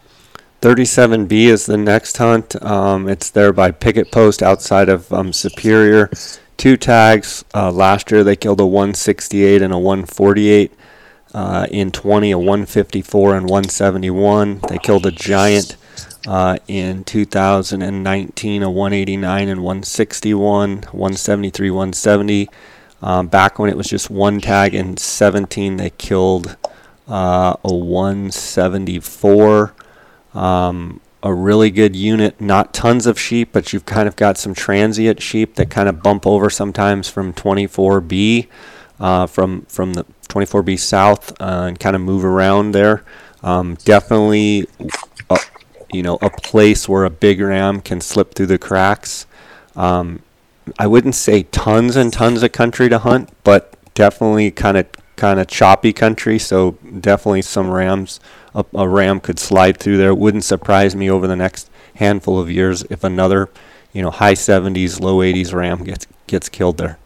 37B 0.62 1.32
is 1.48 1.66
the 1.66 1.78
next 1.78 2.18
hunt. 2.18 2.62
Um, 2.62 3.08
it's 3.08 3.30
there 3.30 3.54
by 3.54 3.72
Picket 3.72 4.12
Post 4.12 4.44
outside 4.44 4.90
of 4.90 5.12
um, 5.12 5.32
Superior 5.32 6.10
two 6.58 6.76
tags. 6.76 7.46
Uh, 7.56 7.72
last 7.72 8.12
year 8.12 8.24
they 8.24 8.36
killed 8.36 8.60
a 8.60 8.66
168 8.66 9.62
and 9.62 9.74
a 9.74 9.80
148. 9.80 10.74
Uh, 11.32 11.68
in 11.70 11.92
20, 11.92 12.32
a 12.32 12.40
154 12.40 13.36
and 13.36 13.44
171. 13.44 14.62
They 14.68 14.80
killed 14.80 15.06
a 15.06 15.12
giant 15.12 15.78
uh, 16.28 16.58
in 16.68 17.04
2019, 17.04 18.64
a 18.64 18.70
189 18.72 19.48
and 19.48 19.62
161, 19.62 20.70
173, 20.92 21.70
170. 21.70 22.50
Um, 23.02 23.28
back 23.28 23.60
when 23.60 23.70
it 23.70 23.78
was 23.78 23.88
just 23.88 24.10
one 24.10 24.42
tag 24.42 24.76
in 24.76 24.98
17, 24.98 25.78
they 25.78 25.92
killed 25.92 26.58
uh, 27.08 27.56
a 27.64 27.74
174. 27.74 29.74
Um, 30.34 31.00
a 31.22 31.34
really 31.34 31.70
good 31.70 31.96
unit, 31.96 32.40
not 32.40 32.74
tons 32.74 33.06
of 33.06 33.20
sheep, 33.20 33.50
but 33.52 33.74
you've 33.74 33.86
kind 33.86 34.08
of 34.08 34.16
got 34.16 34.38
some 34.38 34.54
transient 34.54 35.22
sheep 35.22 35.56
that 35.56 35.70
kind 35.70 35.90
of 35.90 36.02
bump 36.02 36.26
over 36.26 36.50
sometimes 36.50 37.10
from 37.10 37.34
24B, 37.34 38.48
uh, 39.00 39.28
from 39.28 39.64
from 39.64 39.94
the 39.94 40.06
24B 40.30 40.80
south, 40.80 41.32
uh, 41.42 41.66
and 41.68 41.80
kind 41.80 41.96
of 41.96 42.02
move 42.02 42.24
around 42.24 42.72
there. 42.72 43.04
Um, 43.44 43.76
definitely, 43.84 44.68
a, 45.30 45.40
you 45.92 46.04
know, 46.04 46.18
a 46.22 46.30
place 46.30 46.88
where 46.88 47.04
a 47.04 47.10
big 47.10 47.42
ram 47.42 47.82
can 47.82 48.00
slip 48.00 48.34
through 48.34 48.48
the 48.48 48.58
cracks. 48.58 49.26
Um, 49.76 50.22
I 50.78 50.88
wouldn't 50.88 51.16
say 51.16 51.44
tons 51.44 51.96
and 51.96 52.12
tons 52.12 52.44
of 52.44 52.52
country 52.52 52.90
to 52.90 53.00
hunt, 53.00 53.30
but 53.44 53.74
definitely 53.94 54.52
kind 54.52 54.78
of 54.78 54.88
kind 55.16 55.40
of 55.40 55.48
choppy 55.48 55.94
country. 55.94 56.40
So 56.40 56.78
definitely 57.00 57.42
some 57.42 57.70
rams 57.70 58.20
a, 58.56 58.66
a 58.74 58.88
ram 58.88 59.20
could 59.20 59.40
slide 59.40 59.78
through 59.78 59.98
there. 59.98 60.10
It 60.10 60.18
wouldn't 60.18 60.44
surprise 60.44 60.96
me 60.96 61.10
over 61.10 61.28
the 61.28 61.36
next 61.36 61.70
handful 61.96 62.40
of 62.40 62.50
years 62.50 62.84
if 62.90 63.04
another, 63.04 63.50
you 63.94 64.02
know, 64.02 64.10
high 64.10 64.34
70s, 64.34 65.00
low 65.00 65.18
80s 65.18 65.54
ram 65.54 65.84
gets 65.84 66.08
gets 66.28 66.50
killed 66.50 66.78
there. 66.78 66.98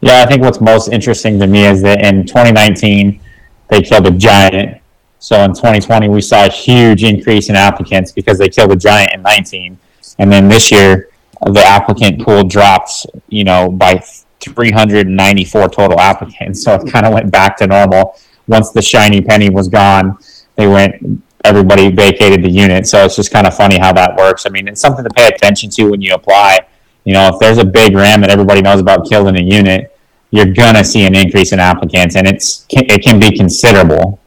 Yeah, 0.00 0.22
I 0.22 0.26
think 0.26 0.42
what's 0.42 0.60
most 0.60 0.88
interesting 0.88 1.38
to 1.40 1.46
me 1.46 1.64
is 1.64 1.82
that 1.82 2.04
in 2.04 2.26
2019 2.26 3.20
they 3.68 3.82
killed 3.82 4.06
a 4.06 4.10
giant. 4.10 4.80
So 5.18 5.42
in 5.42 5.54
2020 5.54 6.08
we 6.08 6.20
saw 6.20 6.44
a 6.46 6.50
huge 6.50 7.02
increase 7.02 7.48
in 7.48 7.56
applicants 7.56 8.12
because 8.12 8.38
they 8.38 8.48
killed 8.48 8.72
a 8.72 8.76
giant 8.76 9.14
in 9.14 9.22
19, 9.22 9.78
and 10.18 10.30
then 10.30 10.48
this 10.48 10.70
year 10.70 11.08
the 11.44 11.62
applicant 11.64 12.22
pool 12.22 12.44
dropped, 12.44 13.06
you 13.28 13.44
know, 13.44 13.70
by 13.70 14.02
394 14.40 15.68
total 15.68 16.00
applicants. 16.00 16.62
So 16.64 16.74
it 16.74 16.90
kind 16.90 17.06
of 17.06 17.12
went 17.12 17.30
back 17.30 17.56
to 17.58 17.66
normal. 17.66 18.18
Once 18.46 18.70
the 18.70 18.82
shiny 18.82 19.20
penny 19.20 19.50
was 19.50 19.68
gone, 19.68 20.18
they 20.54 20.66
went, 20.66 21.22
everybody 21.44 21.90
vacated 21.90 22.44
the 22.44 22.50
unit. 22.50 22.86
So 22.86 23.04
it's 23.04 23.16
just 23.16 23.32
kind 23.32 23.46
of 23.46 23.56
funny 23.56 23.78
how 23.78 23.92
that 23.92 24.16
works. 24.16 24.46
I 24.46 24.50
mean, 24.50 24.68
it's 24.68 24.80
something 24.80 25.04
to 25.04 25.10
pay 25.10 25.28
attention 25.28 25.70
to 25.70 25.90
when 25.90 26.00
you 26.00 26.14
apply. 26.14 26.60
You 27.04 27.12
know, 27.12 27.28
if 27.32 27.38
there's 27.38 27.58
a 27.58 27.64
big 27.64 27.94
ram 27.94 28.20
that 28.22 28.30
everybody 28.30 28.62
knows 28.62 28.80
about 28.80 29.08
killed 29.08 29.28
in 29.28 29.36
a 29.36 29.42
unit, 29.42 29.96
you're 30.30 30.52
gonna 30.52 30.84
see 30.84 31.04
an 31.04 31.14
increase 31.14 31.52
in 31.52 31.60
applicants, 31.60 32.16
and 32.16 32.26
it's 32.26 32.66
it 32.70 33.02
can 33.02 33.20
be 33.20 33.30
considerable. 33.36 34.18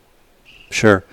Sure. 0.70 1.04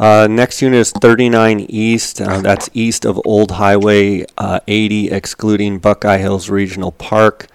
Uh, 0.00 0.26
next 0.30 0.62
unit 0.62 0.78
is 0.78 0.92
39 0.92 1.66
East. 1.68 2.22
Uh, 2.22 2.40
that's 2.40 2.70
east 2.72 3.04
of 3.04 3.20
Old 3.26 3.50
Highway 3.50 4.24
uh, 4.38 4.60
80, 4.66 5.10
excluding 5.10 5.78
Buckeye 5.78 6.16
Hills 6.16 6.48
Regional 6.48 6.90
Park. 6.92 7.48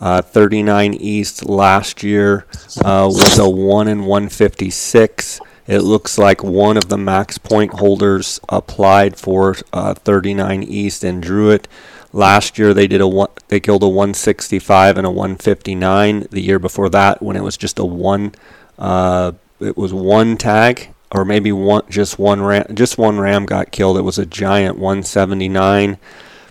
Uh, 0.00 0.22
39 0.22 0.94
East 0.94 1.44
last 1.44 2.02
year 2.02 2.46
uh, 2.82 3.04
was 3.06 3.38
a 3.38 3.50
1 3.50 3.86
in 3.86 4.06
156. 4.06 5.40
It 5.66 5.80
looks 5.80 6.16
like 6.16 6.42
one 6.42 6.78
of 6.78 6.88
the 6.88 6.96
max 6.96 7.36
point 7.36 7.74
holders 7.74 8.40
applied 8.48 9.18
for 9.18 9.56
uh, 9.74 9.92
39 9.92 10.62
East 10.62 11.04
and 11.04 11.22
drew 11.22 11.50
it. 11.50 11.68
Last 12.14 12.58
year 12.58 12.72
they 12.72 12.86
did 12.86 13.02
a 13.02 13.06
one, 13.06 13.28
they 13.48 13.60
killed 13.60 13.82
a 13.82 13.88
165 13.88 14.96
and 14.96 15.06
a 15.06 15.10
159. 15.10 16.28
The 16.30 16.40
year 16.40 16.58
before 16.58 16.88
that, 16.88 17.22
when 17.22 17.36
it 17.36 17.42
was 17.42 17.58
just 17.58 17.78
a 17.78 17.84
one, 17.84 18.34
uh, 18.78 19.32
it 19.60 19.76
was 19.76 19.92
one 19.92 20.38
tag 20.38 20.94
or 21.12 21.24
maybe 21.24 21.52
one 21.52 21.82
just 21.88 22.18
one 22.18 22.42
ram 22.42 22.64
just 22.74 22.98
one 22.98 23.18
ram 23.18 23.46
got 23.46 23.70
killed. 23.70 23.98
It 23.98 24.02
was 24.02 24.18
a 24.18 24.26
giant 24.26 24.78
179. 24.78 25.98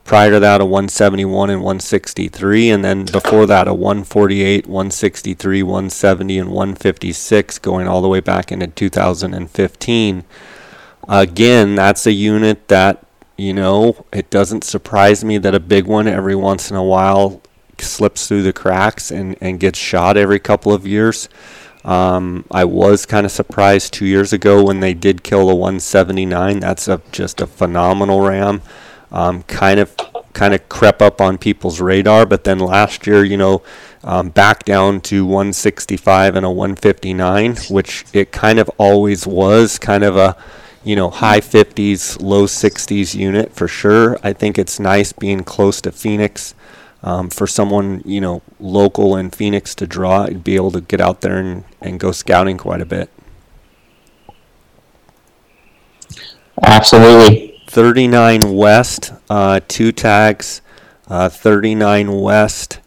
Prior 0.05 0.31
to 0.31 0.39
that, 0.39 0.59
a 0.59 0.65
171 0.65 1.51
and 1.51 1.61
163, 1.61 2.71
and 2.71 2.83
then 2.83 3.05
before 3.05 3.45
that, 3.45 3.67
a 3.67 3.75
148, 3.75 4.65
163, 4.65 5.61
170, 5.61 6.39
and 6.39 6.49
156, 6.49 7.59
going 7.59 7.87
all 7.87 8.01
the 8.01 8.07
way 8.07 8.19
back 8.19 8.51
into 8.51 8.65
2015. 8.65 10.23
Again, 11.07 11.75
that's 11.75 12.07
a 12.07 12.11
unit 12.11 12.67
that 12.69 13.05
you 13.39 13.53
know, 13.53 14.05
it 14.11 14.29
doesn't 14.29 14.65
surprise 14.65 15.23
me 15.23 15.37
that 15.37 15.55
a 15.55 15.61
big 15.61 15.85
one 15.85 16.07
every 16.07 16.35
once 16.35 16.69
in 16.69 16.75
a 16.75 16.83
while 16.83 17.41
slips 17.77 18.27
through 18.27 18.43
the 18.43 18.51
cracks 18.51 19.11
and, 19.11 19.37
and 19.39 19.61
gets 19.61 19.79
shot 19.79 20.17
every 20.17 20.39
couple 20.39 20.73
of 20.73 20.85
years. 20.85 21.29
Um, 21.85 22.45
I 22.51 22.65
was 22.65 23.05
kind 23.05 23.25
of 23.25 23.31
surprised 23.31 23.93
two 23.93 24.05
years 24.05 24.33
ago 24.33 24.63
when 24.63 24.79
they 24.79 24.93
did 24.93 25.23
kill 25.23 25.47
the 25.47 25.55
179. 25.55 26.59
That's 26.59 26.87
a, 26.87 27.01
just 27.11 27.41
a 27.41 27.47
phenomenal 27.47 28.21
ram. 28.21 28.61
Um, 29.11 29.43
kind 29.43 29.79
of 29.79 29.95
kind 30.33 30.53
of 30.53 30.69
crept 30.69 31.01
up 31.01 31.19
on 31.19 31.37
people's 31.39 31.81
radar, 31.81 32.25
but 32.25 32.43
then 32.43 32.59
last 32.59 33.07
year, 33.07 33.23
you 33.23 33.35
know, 33.37 33.63
um, 34.03 34.29
back 34.29 34.63
down 34.63 35.01
to 35.01 35.25
165 35.25 36.35
and 36.35 36.45
a 36.45 36.49
159, 36.51 37.55
which 37.69 38.05
it 38.13 38.31
kind 38.31 38.59
of 38.59 38.69
always 38.77 39.25
was 39.25 39.79
kind 39.79 40.03
of 40.03 40.15
a 40.15 40.37
you 40.83 40.95
know, 40.95 41.09
high 41.09 41.41
50s, 41.41 42.21
low 42.21 42.45
60s 42.45 43.13
unit 43.13 43.53
for 43.53 43.67
sure. 43.67 44.17
I 44.23 44.33
think 44.33 44.57
it's 44.57 44.79
nice 44.79 45.11
being 45.11 45.43
close 45.43 45.81
to 45.81 45.91
Phoenix 45.91 46.55
um, 47.03 47.29
for 47.29 47.47
someone, 47.47 48.01
you 48.05 48.21
know, 48.21 48.41
local 48.59 49.15
in 49.15 49.29
Phoenix 49.29 49.73
to 49.75 49.87
draw 49.87 50.27
be 50.27 50.55
able 50.55 50.71
to 50.71 50.81
get 50.81 50.99
out 50.99 51.21
there 51.21 51.37
and, 51.37 51.63
and 51.81 51.99
go 51.99 52.11
scouting 52.11 52.57
quite 52.57 52.81
a 52.81 52.85
bit. 52.85 53.09
Absolutely. 56.61 57.61
39 57.67 58.55
West, 58.55 59.13
uh, 59.29 59.59
two 59.67 59.91
tags. 59.91 60.61
Uh, 61.09 61.27
39 61.27 62.21
West 62.21 62.81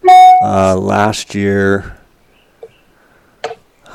uh, 0.44 0.76
last 0.76 1.34
year, 1.34 1.98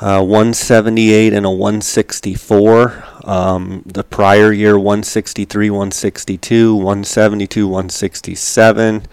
uh, 0.02 0.22
178 0.22 1.32
and 1.32 1.46
a 1.46 1.50
164. 1.50 3.04
Um, 3.24 3.82
the 3.86 4.04
prior 4.04 4.52
year, 4.52 4.76
163, 4.76 5.70
162, 5.70 6.74
172, 6.74 7.66
167, 7.66 9.06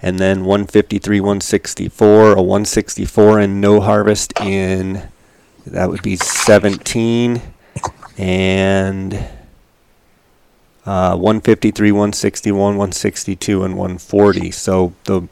and 0.00 0.18
then 0.18 0.40
153, 0.44 1.20
164, 1.20 2.32
a 2.32 2.42
164 2.42 3.38
and 3.40 3.60
no 3.60 3.80
harvest 3.80 4.32
in 4.40 5.08
that 5.66 5.90
would 5.90 6.02
be 6.02 6.16
17, 6.16 7.42
and 8.16 9.14
uh, 10.86 11.16
153, 11.16 11.92
161, 11.92 12.56
162, 12.56 13.64
and 13.64 13.76
140. 13.76 14.50
So 14.50 14.94
the 15.04 15.28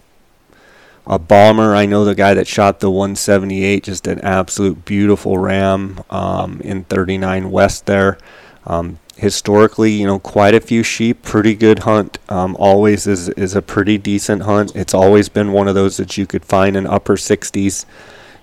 a 1.06 1.18
bomber. 1.18 1.74
I 1.74 1.86
know 1.86 2.04
the 2.04 2.14
guy 2.14 2.34
that 2.34 2.48
shot 2.48 2.80
the 2.80 2.90
178, 2.90 3.84
just 3.84 4.06
an 4.06 4.20
absolute 4.20 4.84
beautiful 4.84 5.38
ram 5.38 6.00
um, 6.10 6.60
in 6.62 6.84
39 6.84 7.50
West 7.50 7.86
there. 7.86 8.18
Um, 8.66 8.98
historically, 9.16 9.92
you 9.92 10.06
know, 10.06 10.18
quite 10.18 10.54
a 10.54 10.60
few 10.60 10.82
sheep, 10.82 11.22
pretty 11.22 11.54
good 11.54 11.80
hunt. 11.80 12.18
Um, 12.28 12.56
always 12.58 13.06
is 13.06 13.28
is 13.30 13.54
a 13.54 13.62
pretty 13.62 13.98
decent 13.98 14.42
hunt. 14.42 14.74
It's 14.76 14.94
always 14.94 15.28
been 15.28 15.52
one 15.52 15.68
of 15.68 15.74
those 15.74 15.96
that 15.96 16.16
you 16.16 16.26
could 16.26 16.44
find 16.44 16.76
in 16.76 16.86
upper 16.86 17.16
60s. 17.16 17.84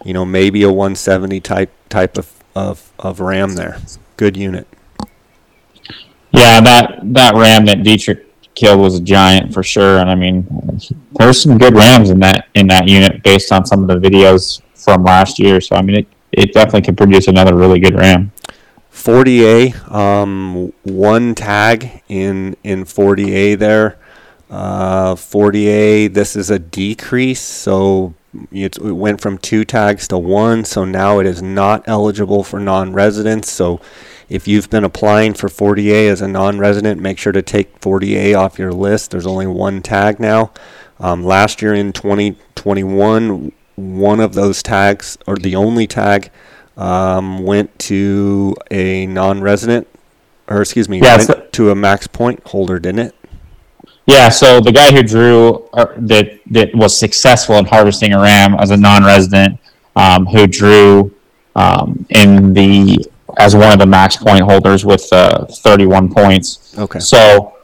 You 0.03 0.13
know, 0.13 0.25
maybe 0.25 0.63
a 0.63 0.69
170 0.69 1.39
type 1.39 1.71
type 1.89 2.17
of 2.17 2.43
of, 2.55 2.91
of 2.99 3.19
ram 3.19 3.55
there. 3.55 3.79
Good 4.17 4.37
unit. 4.37 4.67
Yeah, 6.31 6.61
that 6.61 6.99
that 7.03 7.35
ram 7.35 7.65
that 7.65 7.83
Dietrich 7.83 8.27
killed 8.55 8.79
was 8.79 8.97
a 8.97 9.01
giant 9.01 9.53
for 9.53 9.63
sure. 9.63 9.99
And 9.99 10.09
I 10.09 10.15
mean, 10.15 10.45
there's 11.13 11.41
some 11.41 11.57
good 11.57 11.75
Rams 11.75 12.09
in 12.09 12.19
that 12.19 12.47
in 12.55 12.67
that 12.67 12.87
unit 12.87 13.23
based 13.23 13.51
on 13.51 13.65
some 13.65 13.87
of 13.87 13.87
the 13.87 14.09
videos 14.09 14.61
from 14.75 15.03
last 15.03 15.39
year. 15.39 15.61
So 15.61 15.75
I 15.75 15.81
mean, 15.81 15.97
it, 15.97 16.07
it 16.31 16.53
definitely 16.53 16.81
could 16.81 16.97
produce 16.97 17.27
another 17.27 17.55
really 17.55 17.79
good 17.79 17.95
Ram. 17.95 18.31
40A, 19.03 19.91
um, 19.91 20.71
one 20.84 21.35
tag 21.35 22.01
in 22.07 22.55
in 22.63 22.85
40A 22.85 23.59
there. 23.59 23.97
Uh, 24.49 25.13
40A, 25.15 26.13
this 26.13 26.38
is 26.38 26.49
a 26.49 26.57
decrease, 26.57 27.41
so 27.41 28.13
it 28.49 28.80
went 28.80 29.19
from 29.19 29.38
two 29.39 29.65
tags 29.65 30.07
to 30.07 30.17
one, 30.17 30.63
so 30.63 30.85
now 30.85 31.19
it 31.19 31.25
is 31.25 31.41
not 31.41 31.84
eligible 31.85 32.45
for 32.45 32.61
non-residents. 32.61 33.51
So 33.51 33.81
if 34.30 34.47
you've 34.47 34.69
been 34.69 34.85
applying 34.85 35.34
for 35.34 35.49
40A 35.49 36.07
as 36.07 36.21
a 36.21 36.27
non-resident, 36.30 37.01
make 37.01 37.17
sure 37.17 37.34
to 37.34 37.41
take 37.41 37.81
40A 37.81 38.39
off 38.39 38.57
your 38.57 38.71
list. 38.71 39.11
There's 39.11 39.27
only 39.27 39.47
one 39.47 39.81
tag 39.81 40.17
now. 40.17 40.53
Um, 41.01 41.25
last 41.25 41.61
year 41.61 41.73
in 41.73 41.91
2021, 41.91 43.51
one 43.75 44.19
of 44.21 44.34
those 44.34 44.63
tags, 44.63 45.17
or 45.27 45.35
the 45.35 45.57
only 45.57 45.88
tag, 45.88 46.31
um, 46.77 47.43
went 47.43 47.77
to 47.79 48.55
a 48.71 49.05
non-resident, 49.05 49.87
or 50.47 50.61
excuse 50.61 50.89
me, 50.89 51.01
yeah, 51.01 51.17
so 51.17 51.47
to 51.51 51.71
a 51.71 51.75
max 51.75 52.07
point 52.07 52.45
holder, 52.47 52.79
didn't 52.79 53.07
it? 53.07 53.15
Yeah. 54.05 54.29
So 54.29 54.59
the 54.59 54.71
guy 54.71 54.91
who 54.91 55.03
drew 55.03 55.69
uh, 55.73 55.93
that 55.97 56.39
that 56.51 56.75
was 56.75 56.97
successful 56.97 57.55
in 57.55 57.65
harvesting 57.65 58.13
a 58.13 58.19
ram 58.19 58.55
as 58.55 58.71
a 58.71 58.77
non-resident, 58.77 59.59
um, 59.95 60.25
who 60.25 60.47
drew 60.47 61.13
um, 61.55 62.05
in 62.09 62.53
the 62.53 63.05
as 63.37 63.55
one 63.55 63.71
of 63.71 63.79
the 63.79 63.85
max 63.85 64.17
point 64.17 64.43
holders 64.43 64.85
with 64.85 65.11
uh, 65.11 65.45
31 65.45 66.13
points. 66.13 66.77
Okay. 66.77 66.99
So, 66.99 67.57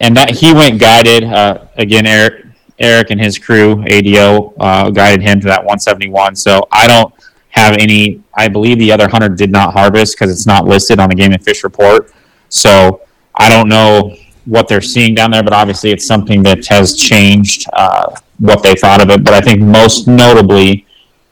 and 0.00 0.16
that 0.16 0.30
he 0.30 0.52
went 0.52 0.80
guided 0.80 1.24
uh, 1.24 1.66
again. 1.76 2.06
Eric, 2.06 2.46
Eric 2.78 3.10
and 3.10 3.20
his 3.20 3.38
crew, 3.38 3.84
ADO, 3.86 4.54
uh, 4.58 4.90
guided 4.90 5.22
him 5.22 5.40
to 5.40 5.46
that 5.46 5.60
171. 5.60 6.34
So 6.34 6.66
I 6.72 6.86
don't 6.86 7.12
have 7.60 7.76
any. 7.78 8.22
I 8.34 8.48
believe 8.48 8.78
the 8.78 8.92
other 8.92 9.08
hunter 9.08 9.28
did 9.28 9.50
not 9.50 9.72
harvest 9.72 10.16
because 10.16 10.32
it's 10.32 10.46
not 10.46 10.66
listed 10.66 10.98
on 10.98 11.08
the 11.08 11.14
Game 11.14 11.32
and 11.32 11.44
Fish 11.44 11.62
report. 11.64 12.12
So 12.48 13.02
I 13.36 13.48
don't 13.48 13.68
know 13.68 14.16
what 14.44 14.68
they're 14.68 14.80
seeing 14.80 15.14
down 15.14 15.30
there, 15.30 15.42
but 15.42 15.52
obviously 15.52 15.90
it's 15.90 16.06
something 16.06 16.42
that 16.44 16.66
has 16.66 16.96
changed 16.96 17.66
uh, 17.72 18.14
what 18.38 18.62
they 18.62 18.74
thought 18.74 19.00
of 19.02 19.10
it. 19.10 19.22
But 19.22 19.34
I 19.34 19.40
think 19.40 19.60
most 19.60 20.08
notably 20.08 20.86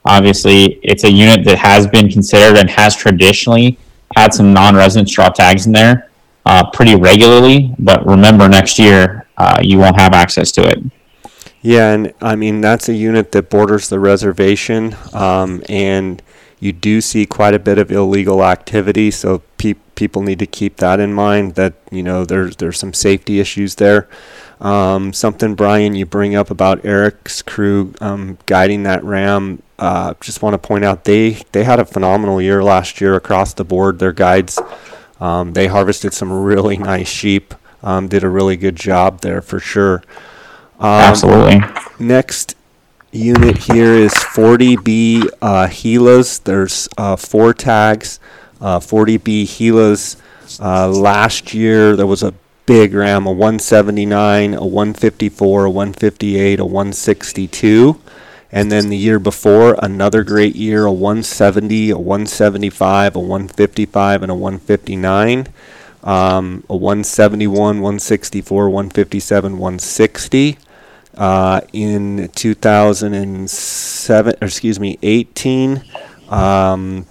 Obviously, 0.09 0.81
it's 0.83 1.05
a 1.05 1.11
unit 1.11 1.45
that 1.45 1.59
has 1.59 1.87
been 1.87 2.09
considered 2.09 2.57
and 2.57 2.71
has 2.71 2.97
traditionally 2.97 3.79
had 4.17 4.33
some 4.33 4.55
non-resident 4.55 5.09
straw 5.09 5.29
tags 5.29 5.67
in 5.67 5.73
there 5.73 6.11
uh, 6.47 6.71
pretty 6.71 6.95
regularly. 6.95 7.75
But 7.79 8.07
remember, 8.07 8.49
next 8.49 8.79
year 8.79 9.29
uh, 9.37 9.59
you 9.61 9.79
won't 9.79 10.01
have 10.01 10.15
access 10.15 10.51
to 10.53 10.67
it. 10.67 10.79
Yeah, 11.61 11.93
and 11.93 12.15
I 12.21 12.37
mean 12.37 12.61
that's 12.61 12.89
a 12.89 12.95
unit 12.95 13.33
that 13.33 13.51
borders 13.51 13.89
the 13.89 13.99
reservation, 13.99 14.97
um, 15.13 15.63
and 15.69 16.23
you 16.61 16.73
do 16.73 17.01
see 17.01 17.27
quite 17.27 17.55
a 17.55 17.59
bit 17.59 17.79
of 17.79 17.91
illegal 17.91 18.45
activity. 18.45 19.11
So 19.11 19.43
pe- 19.59 19.75
people 19.95 20.23
need 20.23 20.39
to 20.39 20.47
keep 20.47 20.77
that 20.77 21.01
in 21.01 21.13
mind. 21.13 21.57
That 21.57 21.75
you 21.91 22.03
know 22.03 22.25
there's 22.25 22.57
there's 22.57 22.79
some 22.79 22.95
safety 22.95 23.41
issues 23.41 23.75
there. 23.77 24.09
Um, 24.61 25.13
something 25.13 25.55
Brian 25.55 25.95
you 25.95 26.07
bring 26.07 26.35
up 26.35 26.51
about 26.51 26.85
Eric's 26.85 27.43
crew 27.43 27.95
um, 28.01 28.39
guiding 28.47 28.85
that 28.85 29.03
ram 29.05 29.63
uh, 29.79 30.15
just 30.21 30.43
want 30.43 30.55
to 30.55 30.59
point 30.59 30.85
out 30.85 31.05
they 31.05 31.31
they 31.53 31.65
had 31.65 31.79
a 31.79 31.85
phenomenal 31.85 32.41
year 32.43 32.63
last 32.63 33.01
year 33.01 33.15
across 33.15 33.55
the 33.55 33.65
board. 33.65 33.99
Their 33.99 34.13
guides, 34.13 34.59
um, 35.21 35.53
they 35.53 35.69
harvested 35.69 36.13
some 36.13 36.33
really 36.33 36.77
nice 36.77 37.09
sheep. 37.09 37.55
Um, 37.83 38.09
did 38.09 38.25
a 38.25 38.29
really 38.29 38.57
good 38.57 38.75
job 38.75 39.21
there 39.21 39.41
for 39.41 39.61
sure. 39.61 40.03
Um, 40.79 40.87
Absolutely. 40.87 41.61
Next 41.99 42.55
unit 43.11 43.59
here 43.59 43.95
is 43.95 44.13
40B 44.15 45.29
uh. 45.43 46.39
There's 46.45 46.89
uh, 46.97 47.17
four 47.17 47.53
tags. 47.53 48.21
Uh, 48.61 48.79
40B 48.79 49.43
Gilas. 49.43 50.17
Uh, 50.61 50.89
last 50.89 51.53
year 51.53 51.97
there 51.97 52.07
was 52.07 52.23
a 52.23 52.33
big 52.67 52.95
ram, 52.95 53.27
a 53.27 53.33
179, 53.33 54.55
a 54.55 54.65
154, 54.65 55.65
a 55.65 55.71
158, 55.71 56.61
a 56.61 56.65
162. 56.65 58.01
And 58.53 58.71
then 58.71 58.89
the 58.89 58.97
year 58.97 59.19
before, 59.19 59.77
another 59.83 60.23
great 60.23 60.55
year, 60.55 60.85
a 60.85 60.93
170, 60.93 61.91
a 61.91 61.99
175, 61.99 63.17
a 63.17 63.19
155, 63.19 64.23
and 64.23 64.31
a 64.31 64.35
159. 64.35 65.49
Um, 66.05 66.65
a 66.71 66.77
171, 66.77 67.81
164, 67.81 68.71
157, 68.71 69.59
160. 69.59 70.59
Uh, 71.19 71.61
in 71.73 72.29
2007, 72.37 74.35
or 74.41 74.47
excuse 74.47 74.79
me, 74.79 74.97
18, 75.03 75.83
um, 76.29 77.05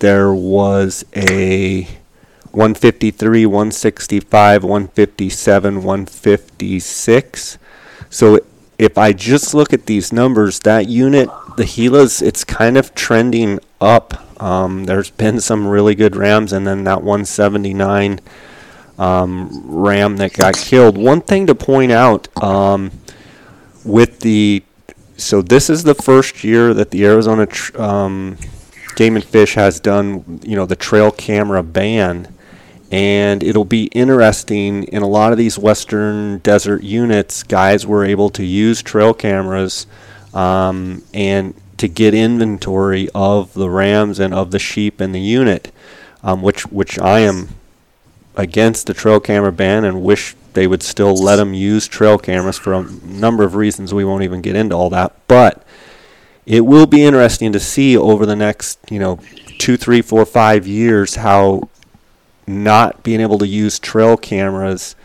there 0.00 0.34
was 0.34 1.04
a 1.14 1.82
153, 2.50 3.46
165, 3.46 4.64
157, 4.64 5.82
156. 5.84 7.58
So 8.10 8.40
if 8.78 8.98
I 8.98 9.12
just 9.12 9.54
look 9.54 9.72
at 9.72 9.86
these 9.86 10.12
numbers, 10.12 10.58
that 10.60 10.88
unit, 10.88 11.28
the 11.56 11.62
Gilas, 11.62 12.20
it's 12.20 12.42
kind 12.42 12.76
of 12.76 12.96
trending 12.96 13.60
up. 13.80 14.42
Um, 14.42 14.86
there's 14.86 15.10
been 15.10 15.40
some 15.40 15.68
really 15.68 15.94
good 15.94 16.16
Rams, 16.16 16.52
and 16.52 16.66
then 16.66 16.82
that 16.82 17.02
179 17.02 18.18
um, 18.98 19.62
Ram 19.64 20.16
that 20.16 20.32
got 20.32 20.54
killed. 20.56 20.98
One 20.98 21.20
thing 21.20 21.46
to 21.46 21.54
point 21.54 21.92
out 21.92 22.26
um, 22.42 22.90
with 23.84 24.20
the 24.20 24.62
so 25.16 25.42
this 25.42 25.70
is 25.70 25.84
the 25.84 25.94
first 25.94 26.42
year 26.42 26.74
that 26.74 26.90
the 26.90 27.04
Arizona 27.04 27.46
tr- 27.46 27.80
um, 27.80 28.36
Game 28.96 29.16
and 29.16 29.24
Fish 29.24 29.54
has 29.54 29.80
done, 29.80 30.40
you 30.42 30.56
know, 30.56 30.66
the 30.66 30.76
trail 30.76 31.10
camera 31.10 31.62
ban, 31.62 32.34
and 32.90 33.42
it'll 33.42 33.64
be 33.64 33.84
interesting. 33.86 34.84
In 34.84 35.02
a 35.02 35.08
lot 35.08 35.32
of 35.32 35.38
these 35.38 35.58
western 35.58 36.38
desert 36.38 36.82
units, 36.82 37.42
guys 37.42 37.86
were 37.86 38.04
able 38.04 38.30
to 38.30 38.44
use 38.44 38.82
trail 38.82 39.14
cameras 39.14 39.86
um, 40.34 41.02
and 41.14 41.54
to 41.78 41.88
get 41.88 42.14
inventory 42.14 43.08
of 43.14 43.54
the 43.54 43.70
rams 43.70 44.18
and 44.18 44.34
of 44.34 44.50
the 44.50 44.58
sheep 44.58 45.00
in 45.00 45.12
the 45.12 45.20
unit, 45.20 45.72
um, 46.22 46.42
which 46.42 46.66
which 46.66 46.98
I 46.98 47.20
am 47.20 47.48
against 48.36 48.86
the 48.86 48.94
trail 48.94 49.20
camera 49.20 49.52
ban 49.52 49.84
and 49.84 50.02
wish 50.02 50.34
they 50.54 50.66
would 50.66 50.82
still 50.82 51.14
let 51.14 51.36
them 51.36 51.54
use 51.54 51.88
trail 51.88 52.18
cameras 52.18 52.58
for 52.58 52.72
a 52.72 52.82
number 53.04 53.44
of 53.44 53.54
reasons. 53.54 53.94
We 53.94 54.04
won't 54.04 54.24
even 54.24 54.42
get 54.42 54.56
into 54.56 54.74
all 54.74 54.90
that, 54.90 55.14
but 55.28 55.64
it 56.46 56.66
will 56.66 56.86
be 56.86 57.04
interesting 57.04 57.52
to 57.52 57.60
see 57.60 57.96
over 57.96 58.26
the 58.26 58.36
next, 58.36 58.78
you 58.90 58.98
know, 58.98 59.20
two, 59.58 59.76
three, 59.76 60.02
four, 60.02 60.24
five 60.24 60.66
years 60.66 61.16
how 61.16 61.68
not 62.46 63.02
being 63.02 63.20
able 63.20 63.38
to 63.38 63.46
use 63.46 63.78
trail 63.78 64.16
cameras 64.16 64.96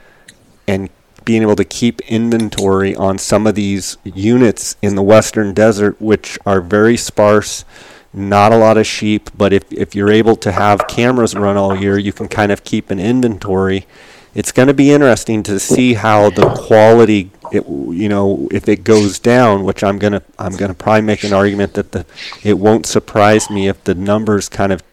and 0.67 0.89
being 1.23 1.41
able 1.41 1.55
to 1.57 1.65
keep 1.65 1.99
inventory 2.09 2.95
on 2.95 3.17
some 3.17 3.45
of 3.45 3.53
these 3.53 3.97
units 4.03 4.77
in 4.81 4.95
the 4.95 5.03
western 5.03 5.53
desert, 5.53 6.01
which 6.01 6.39
are 6.45 6.61
very 6.61 6.95
sparse, 6.97 7.65
not 8.13 8.51
a 8.51 8.57
lot 8.57 8.77
of 8.77 8.87
sheep. 8.87 9.29
But 9.37 9.51
if, 9.51 9.71
if 9.71 9.93
you're 9.93 10.11
able 10.11 10.37
to 10.37 10.53
have 10.53 10.87
cameras 10.87 11.35
run 11.35 11.57
all 11.57 11.75
year, 11.75 11.97
you 11.97 12.13
can 12.13 12.27
kind 12.29 12.51
of 12.51 12.63
keep 12.63 12.89
an 12.89 12.99
inventory. 12.99 13.85
It's 14.37 14.51
going 14.51 14.67
to 14.67 14.73
be 14.75 14.91
interesting 14.91 15.41
to 15.43 15.59
see 15.59 15.95
how 15.95 16.29
the 16.29 16.47
quality, 16.49 17.31
it, 17.51 17.67
you 17.67 18.07
know, 18.07 18.47
if 18.51 18.69
it 18.69 18.83
goes 18.83 19.17
down, 19.17 19.63
which 19.63 19.83
I'm 19.83 19.97
gonna 19.97 20.21
I'm 20.37 20.55
gonna 20.55 20.75
probably 20.75 21.01
make 21.01 21.23
an 21.23 21.33
argument 21.33 21.73
that 21.73 21.91
the 21.91 22.05
it 22.43 22.59
won't 22.59 22.85
surprise 22.85 23.49
me 23.49 23.67
if 23.67 23.83
the 23.83 23.95
numbers 23.95 24.47
kind 24.47 24.71
of 24.71 24.83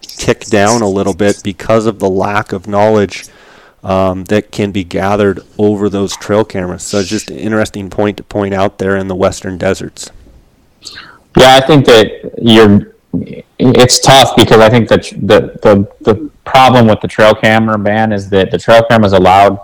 tick 0.00 0.46
down 0.46 0.80
a 0.80 0.88
little 0.88 1.12
bit 1.12 1.42
because 1.44 1.84
of 1.84 1.98
the 1.98 2.08
lack 2.08 2.50
of 2.52 2.66
knowledge 2.66 3.26
um, 3.84 4.24
that 4.24 4.52
can 4.52 4.72
be 4.72 4.84
gathered 4.84 5.40
over 5.58 5.90
those 5.90 6.16
trail 6.16 6.46
cameras. 6.46 6.82
So 6.82 7.00
it's 7.00 7.10
just 7.10 7.30
an 7.30 7.36
interesting 7.36 7.90
point 7.90 8.16
to 8.16 8.22
point 8.22 8.54
out 8.54 8.78
there 8.78 8.96
in 8.96 9.08
the 9.08 9.14
western 9.14 9.58
deserts. 9.58 10.10
Yeah, 11.36 11.60
I 11.62 11.66
think 11.66 11.84
that 11.84 12.32
you're. 12.40 12.94
It's 13.58 13.98
tough 14.00 14.36
because 14.36 14.60
I 14.60 14.68
think 14.68 14.88
that 14.88 15.02
the 15.02 15.58
the 15.62 15.88
the 16.00 16.30
problem 16.44 16.86
with 16.86 17.00
the 17.00 17.08
trail 17.08 17.34
camera 17.34 17.78
ban 17.78 18.12
is 18.12 18.28
that 18.30 18.50
the 18.50 18.58
trail 18.58 18.82
cameras 18.88 19.12
allowed 19.12 19.60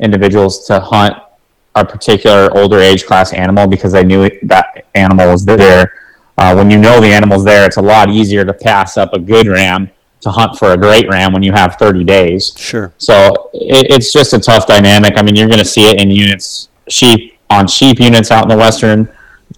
individuals 0.00 0.66
to 0.66 0.80
hunt 0.80 1.14
a 1.74 1.84
particular 1.84 2.56
older 2.56 2.78
age 2.78 3.06
class 3.06 3.32
animal 3.32 3.66
because 3.66 3.92
they 3.92 4.04
knew 4.04 4.28
that 4.42 4.86
animal 4.94 5.30
was 5.30 5.44
there. 5.44 5.92
Uh, 6.36 6.54
when 6.54 6.70
you 6.70 6.78
know 6.78 7.00
the 7.00 7.06
animal's 7.06 7.44
there, 7.44 7.66
it's 7.66 7.76
a 7.76 7.82
lot 7.82 8.08
easier 8.08 8.44
to 8.44 8.52
pass 8.52 8.96
up 8.96 9.12
a 9.12 9.18
good 9.18 9.46
ram 9.46 9.90
to 10.20 10.30
hunt 10.30 10.58
for 10.58 10.72
a 10.72 10.76
great 10.76 11.08
ram 11.08 11.32
when 11.32 11.42
you 11.42 11.52
have 11.52 11.76
30 11.76 12.04
days. 12.04 12.52
Sure. 12.56 12.92
So 12.98 13.50
it, 13.54 13.90
it's 13.90 14.12
just 14.12 14.32
a 14.32 14.38
tough 14.38 14.66
dynamic. 14.66 15.14
I 15.16 15.22
mean, 15.22 15.36
you're 15.36 15.48
going 15.48 15.58
to 15.58 15.64
see 15.64 15.88
it 15.88 16.00
in 16.00 16.10
units, 16.10 16.68
sheep 16.88 17.38
on 17.50 17.66
sheep 17.66 17.98
units 18.00 18.30
out 18.30 18.44
in 18.44 18.48
the 18.48 18.56
western 18.56 19.12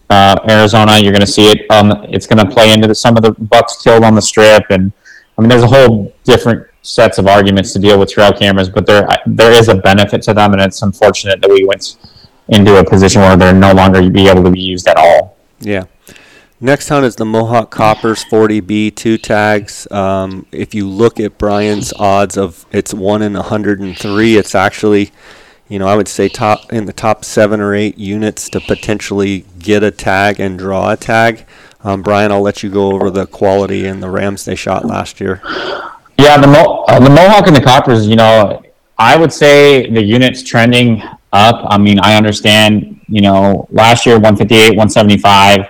uh, 0.08 0.38
Arizona. 0.48 0.98
You're 0.98 1.12
going 1.12 1.20
to 1.20 1.26
see 1.26 1.50
it. 1.50 1.70
Um, 1.70 1.92
it's 2.08 2.26
going 2.26 2.44
to 2.44 2.52
play 2.52 2.72
into 2.72 2.88
the, 2.88 2.94
some 2.94 3.16
of 3.16 3.22
the 3.22 3.32
bucks 3.32 3.82
killed 3.82 4.04
on 4.04 4.14
the 4.14 4.22
strip, 4.22 4.64
and 4.70 4.92
I 5.36 5.42
mean, 5.42 5.48
there's 5.48 5.62
a 5.62 5.68
whole 5.68 6.12
different 6.24 6.66
sets 6.82 7.18
of 7.18 7.26
arguments 7.26 7.72
to 7.74 7.78
deal 7.78 7.98
with 7.98 8.10
trail 8.10 8.32
cameras. 8.32 8.68
But 8.68 8.86
there 8.86 9.08
there 9.26 9.52
is 9.52 9.68
a 9.68 9.74
benefit 9.74 10.22
to 10.22 10.34
them, 10.34 10.52
and 10.52 10.62
it's 10.62 10.82
unfortunate 10.82 11.40
that 11.40 11.50
we 11.50 11.64
went 11.64 11.96
into 12.48 12.78
a 12.78 12.84
position 12.84 13.22
where 13.22 13.36
they're 13.36 13.54
no 13.54 13.72
longer 13.72 14.08
be 14.10 14.28
able 14.28 14.42
to 14.44 14.50
be 14.50 14.60
used 14.60 14.88
at 14.88 14.96
all. 14.96 15.36
Yeah. 15.60 15.84
Next 16.62 16.90
hunt 16.90 17.06
is 17.06 17.16
the 17.16 17.24
Mohawk 17.24 17.70
Coppers 17.70 18.22
40B 18.24 18.94
two 18.94 19.16
tags. 19.16 19.90
Um, 19.90 20.44
if 20.52 20.74
you 20.74 20.86
look 20.86 21.18
at 21.18 21.38
Brian's 21.38 21.94
odds 21.94 22.36
of 22.36 22.66
it's 22.70 22.92
one 22.92 23.22
in 23.22 23.32
103, 23.32 24.36
it's 24.36 24.54
actually, 24.54 25.10
you 25.70 25.78
know, 25.78 25.86
I 25.86 25.96
would 25.96 26.08
say 26.08 26.28
top 26.28 26.72
in 26.72 26.86
the 26.86 26.92
top 26.92 27.24
seven 27.24 27.60
or 27.60 27.74
eight 27.74 27.96
units 27.96 28.48
to 28.50 28.60
potentially 28.60 29.44
get 29.60 29.84
a 29.84 29.92
tag 29.92 30.40
and 30.40 30.58
draw 30.58 30.90
a 30.90 30.96
tag. 30.96 31.46
Um, 31.84 32.02
Brian, 32.02 32.32
I'll 32.32 32.42
let 32.42 32.64
you 32.64 32.70
go 32.70 32.90
over 32.92 33.08
the 33.08 33.26
quality 33.26 33.86
and 33.86 34.02
the 34.02 34.10
Rams 34.10 34.44
they 34.44 34.56
shot 34.56 34.84
last 34.84 35.20
year. 35.20 35.40
Yeah, 36.18 36.38
the 36.38 36.48
Mo- 36.48 36.84
uh, 36.88 36.98
the 36.98 37.08
Mohawk 37.08 37.46
and 37.46 37.54
the 37.54 37.62
Coppers, 37.62 38.08
you 38.08 38.16
know, 38.16 38.62
I 38.98 39.16
would 39.16 39.32
say 39.32 39.88
the 39.88 40.02
unit's 40.02 40.42
trending 40.42 41.02
up. 41.32 41.64
I 41.68 41.78
mean, 41.78 42.00
I 42.00 42.16
understand, 42.16 43.00
you 43.08 43.22
know, 43.22 43.68
last 43.70 44.04
year 44.04 44.16
158, 44.16 44.70
175 44.70 45.66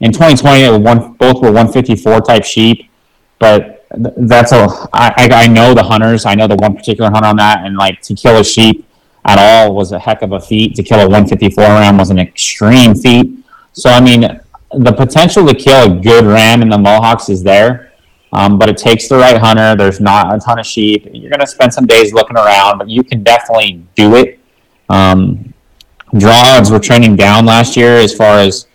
in 0.00 0.12
2020, 0.12 0.62
it 0.62 0.80
one, 0.82 1.12
both 1.14 1.36
were 1.36 1.52
154 1.52 2.20
type 2.22 2.44
sheep, 2.44 2.90
but 3.38 3.86
that's 4.16 4.50
a 4.50 4.66
I, 4.92 5.28
I 5.30 5.46
know 5.46 5.72
the 5.72 5.84
hunters. 5.84 6.26
I 6.26 6.34
know 6.34 6.48
the 6.48 6.56
one 6.56 6.74
particular 6.74 7.10
hunter 7.10 7.28
on 7.28 7.36
that, 7.36 7.64
and 7.64 7.76
like 7.76 8.00
to 8.02 8.14
kill 8.14 8.36
a 8.38 8.44
sheep 8.44 8.85
at 9.26 9.38
all 9.38 9.74
was 9.74 9.92
a 9.92 9.98
heck 9.98 10.22
of 10.22 10.32
a 10.32 10.40
feat. 10.40 10.74
To 10.76 10.82
kill 10.82 10.98
a 10.98 11.02
154 11.02 11.64
ram 11.64 11.98
was 11.98 12.10
an 12.10 12.18
extreme 12.18 12.94
feat. 12.94 13.44
So 13.72 13.90
I 13.90 14.00
mean, 14.00 14.40
the 14.72 14.92
potential 14.92 15.46
to 15.46 15.54
kill 15.54 15.92
a 15.92 16.00
good 16.00 16.24
ram 16.24 16.62
in 16.62 16.68
the 16.68 16.78
Mohawks 16.78 17.28
is 17.28 17.42
there, 17.42 17.92
um, 18.32 18.58
but 18.58 18.68
it 18.68 18.76
takes 18.76 19.08
the 19.08 19.16
right 19.16 19.38
hunter. 19.38 19.76
There's 19.76 20.00
not 20.00 20.34
a 20.34 20.38
ton 20.38 20.58
of 20.58 20.66
sheep. 20.66 21.08
You're 21.12 21.30
going 21.30 21.40
to 21.40 21.46
spend 21.46 21.72
some 21.72 21.86
days 21.86 22.12
looking 22.12 22.36
around, 22.36 22.78
but 22.78 22.88
you 22.88 23.02
can 23.02 23.22
definitely 23.22 23.84
do 23.94 24.16
it. 24.16 24.38
Um, 24.88 25.52
were 26.12 26.78
trending 26.78 27.16
down 27.16 27.46
last 27.46 27.76
year 27.76 27.96
as 27.96 28.14
far 28.14 28.38
as 28.38 28.66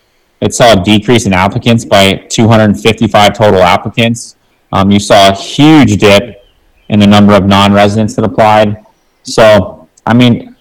it 0.42 0.54
saw 0.54 0.80
a 0.80 0.84
decrease 0.84 1.26
in 1.26 1.34
applicants 1.34 1.86
by 1.86 2.16
255 2.30 3.38
total 3.38 3.62
applicants. 3.62 4.36
Um, 4.72 4.92
you 4.92 5.00
saw 5.00 5.30
a 5.30 5.36
huge 5.36 5.98
dip 5.98 6.44
in 6.90 7.00
the 7.00 7.08
number 7.08 7.34
of 7.34 7.46
non-residents 7.46 8.16
that 8.16 8.26
applied. 8.26 8.84
So, 9.24 9.81
I 10.06 10.14
mean, 10.14 10.56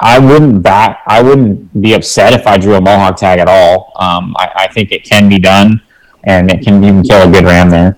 I 0.00 0.18
wouldn't 0.18 0.62
back. 0.62 1.02
I 1.06 1.22
wouldn't 1.22 1.80
be 1.80 1.94
upset 1.94 2.32
if 2.32 2.46
I 2.46 2.58
drew 2.58 2.74
a 2.74 2.80
Mohawk 2.80 3.16
tag 3.16 3.38
at 3.38 3.48
all. 3.48 3.92
Um, 3.96 4.34
I, 4.38 4.50
I, 4.56 4.68
think 4.68 4.92
it 4.92 5.04
can 5.04 5.28
be 5.28 5.38
done, 5.38 5.80
and 6.24 6.50
it 6.50 6.62
can 6.64 6.82
even 6.84 7.02
kill 7.02 7.28
a 7.28 7.32
good 7.32 7.44
ram 7.44 7.70
there. 7.70 7.96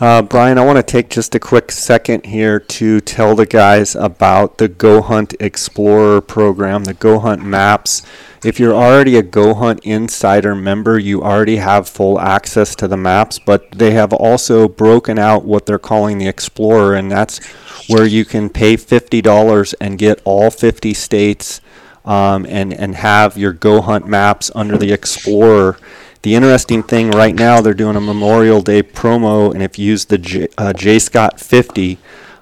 Uh, 0.00 0.22
Brian, 0.22 0.58
I 0.58 0.64
want 0.64 0.76
to 0.76 0.82
take 0.82 1.08
just 1.08 1.34
a 1.34 1.40
quick 1.40 1.70
second 1.70 2.26
here 2.26 2.58
to 2.58 3.00
tell 3.00 3.34
the 3.34 3.46
guys 3.46 3.94
about 3.94 4.58
the 4.58 4.68
Go 4.68 5.00
Hunt 5.02 5.34
Explorer 5.40 6.20
program, 6.20 6.84
the 6.84 6.94
Go 6.94 7.20
Hunt 7.20 7.44
Maps. 7.44 8.02
If 8.44 8.60
you're 8.60 8.74
already 8.74 9.16
a 9.16 9.22
Go 9.22 9.54
Hunt 9.54 9.80
Insider 9.84 10.54
member, 10.54 10.98
you 10.98 11.22
already 11.22 11.56
have 11.56 11.88
full 11.88 12.20
access 12.20 12.74
to 12.74 12.86
the 12.86 12.96
maps, 12.96 13.38
but 13.38 13.70
they 13.70 13.92
have 13.92 14.12
also 14.12 14.68
broken 14.68 15.18
out 15.18 15.46
what 15.46 15.64
they're 15.64 15.78
calling 15.78 16.18
the 16.18 16.28
Explorer, 16.28 16.94
and 16.94 17.10
that's 17.10 17.42
where 17.88 18.04
you 18.04 18.26
can 18.26 18.50
pay 18.50 18.76
$50 18.76 19.74
and 19.80 19.98
get 19.98 20.20
all 20.26 20.50
50 20.50 20.92
states 20.92 21.62
um, 22.04 22.44
and, 22.46 22.74
and 22.74 22.96
have 22.96 23.38
your 23.38 23.54
Go 23.54 23.80
Hunt 23.80 24.06
maps 24.06 24.50
under 24.54 24.76
the 24.76 24.92
Explorer. 24.92 25.78
The 26.20 26.34
interesting 26.34 26.82
thing 26.82 27.12
right 27.12 27.34
now, 27.34 27.62
they're 27.62 27.72
doing 27.72 27.96
a 27.96 28.00
Memorial 28.00 28.60
Day 28.60 28.82
promo, 28.82 29.54
and 29.54 29.62
if 29.62 29.78
you 29.78 29.86
use 29.86 30.04
the 30.04 30.18
J, 30.18 30.48
uh, 30.58 30.74
JScott50 30.74 31.96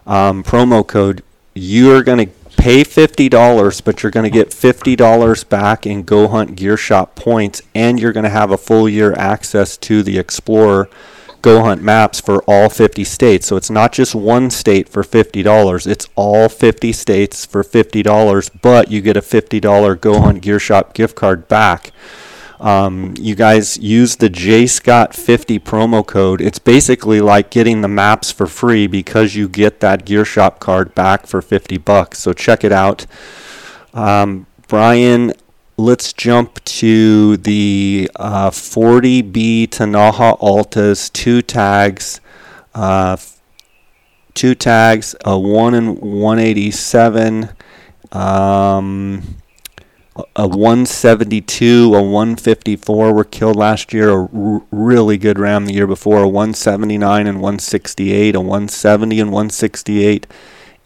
um, 0.09 0.43
promo 0.43 0.85
code, 0.85 1.23
you're 1.55 2.03
going 2.03 2.27
to 2.27 2.33
pay 2.63 2.85
$50, 2.85 3.85
but 3.85 4.03
you're 4.03 4.13
going 4.13 4.23
to 4.23 4.31
get 4.31 4.51
$50 4.51 5.49
back 5.49 5.85
in 5.85 6.05
Go 6.05 6.29
Hunt 6.29 6.55
Gear 6.55 6.77
Shop 6.77 7.17
points, 7.17 7.61
and 7.75 7.99
you're 7.99 8.13
going 8.13 8.23
to 8.23 8.31
have 8.31 8.53
a 8.53 8.57
full 8.57 8.89
year 8.89 9.13
access 9.15 9.77
to 9.79 10.05
the 10.05 10.17
Explorer 10.17 10.89
Go 11.43 11.65
Hunt 11.65 11.83
maps 11.83 12.21
for 12.21 12.41
all 12.45 12.69
50 12.69 13.03
states. 13.03 13.49
So 13.49 13.57
it's 13.57 13.69
not 13.69 13.91
just 13.91 14.15
one 14.15 14.49
state 14.49 14.89
for 14.89 15.03
$50, 15.03 15.89
it's 15.89 16.09
all 16.15 16.49
50 16.49 16.93
states 16.93 17.45
for 17.45 17.65
$50, 17.65 18.51
but 18.63 18.93
you 18.93 19.01
get 19.01 19.17
a 19.17 19.23
$50 19.23 20.01
Go 20.01 20.21
Hunt 20.21 20.41
Gear 20.41 20.61
Shop 20.61 20.95
gift 20.95 21.17
card 21.17 21.49
back. 21.49 21.91
Um, 22.63 23.15
you 23.19 23.35
guys 23.35 23.77
use 23.79 24.15
the 24.15 24.31
JScott50 24.31 25.59
promo 25.59 26.07
code. 26.07 26.41
It's 26.41 26.61
basically 26.61 27.21
like 27.21 27.51
getting 27.51 27.81
the 27.81 27.89
maps 27.89 28.31
for 28.31 28.47
free 28.47 28.87
because 28.87 29.35
you 29.35 29.49
get 29.49 29.81
that 29.81 30.05
Gear 30.05 30.25
Shop 30.25 30.61
card 30.61 30.95
back 30.95 31.27
for 31.27 31.43
50 31.43 31.79
bucks. 31.79 32.21
So 32.21 32.33
check 32.33 32.63
it 32.63 32.71
out. 32.71 33.05
Um, 33.93 34.47
Brian, 34.69 35.33
let's 35.77 36.13
jump 36.13 36.63
to 36.65 37.37
the 37.39 38.09
uh, 38.15 38.51
40B 38.51 39.67
Tinajas 39.67 40.39
Altas, 40.39 41.13
two 41.13 41.43
tags. 41.43 42.21
Uh, 42.77 43.17
two 44.35 44.55
tags, 44.55 45.17
a 45.25 45.37
1 45.37 45.75
and 45.75 45.99
187. 45.99 47.49
Um, 48.13 49.42
a 50.37 50.47
172, 50.47 51.95
a 51.95 52.03
154 52.03 53.15
were 53.15 53.25
killed 53.25 53.57
last 53.57 53.95
year. 53.95 54.11
A 54.11 54.23
r- 54.23 54.63
really 54.71 55.17
good 55.17 55.39
ram 55.39 55.67
the 55.67 55.73
year 55.73 55.87
before. 55.87 56.23
A 56.23 56.29
179 56.29 57.27
and 57.27 57.39
168, 57.39 58.35
a 58.35 58.41
170 58.41 59.21
and 59.21 59.33
168 59.33 60.27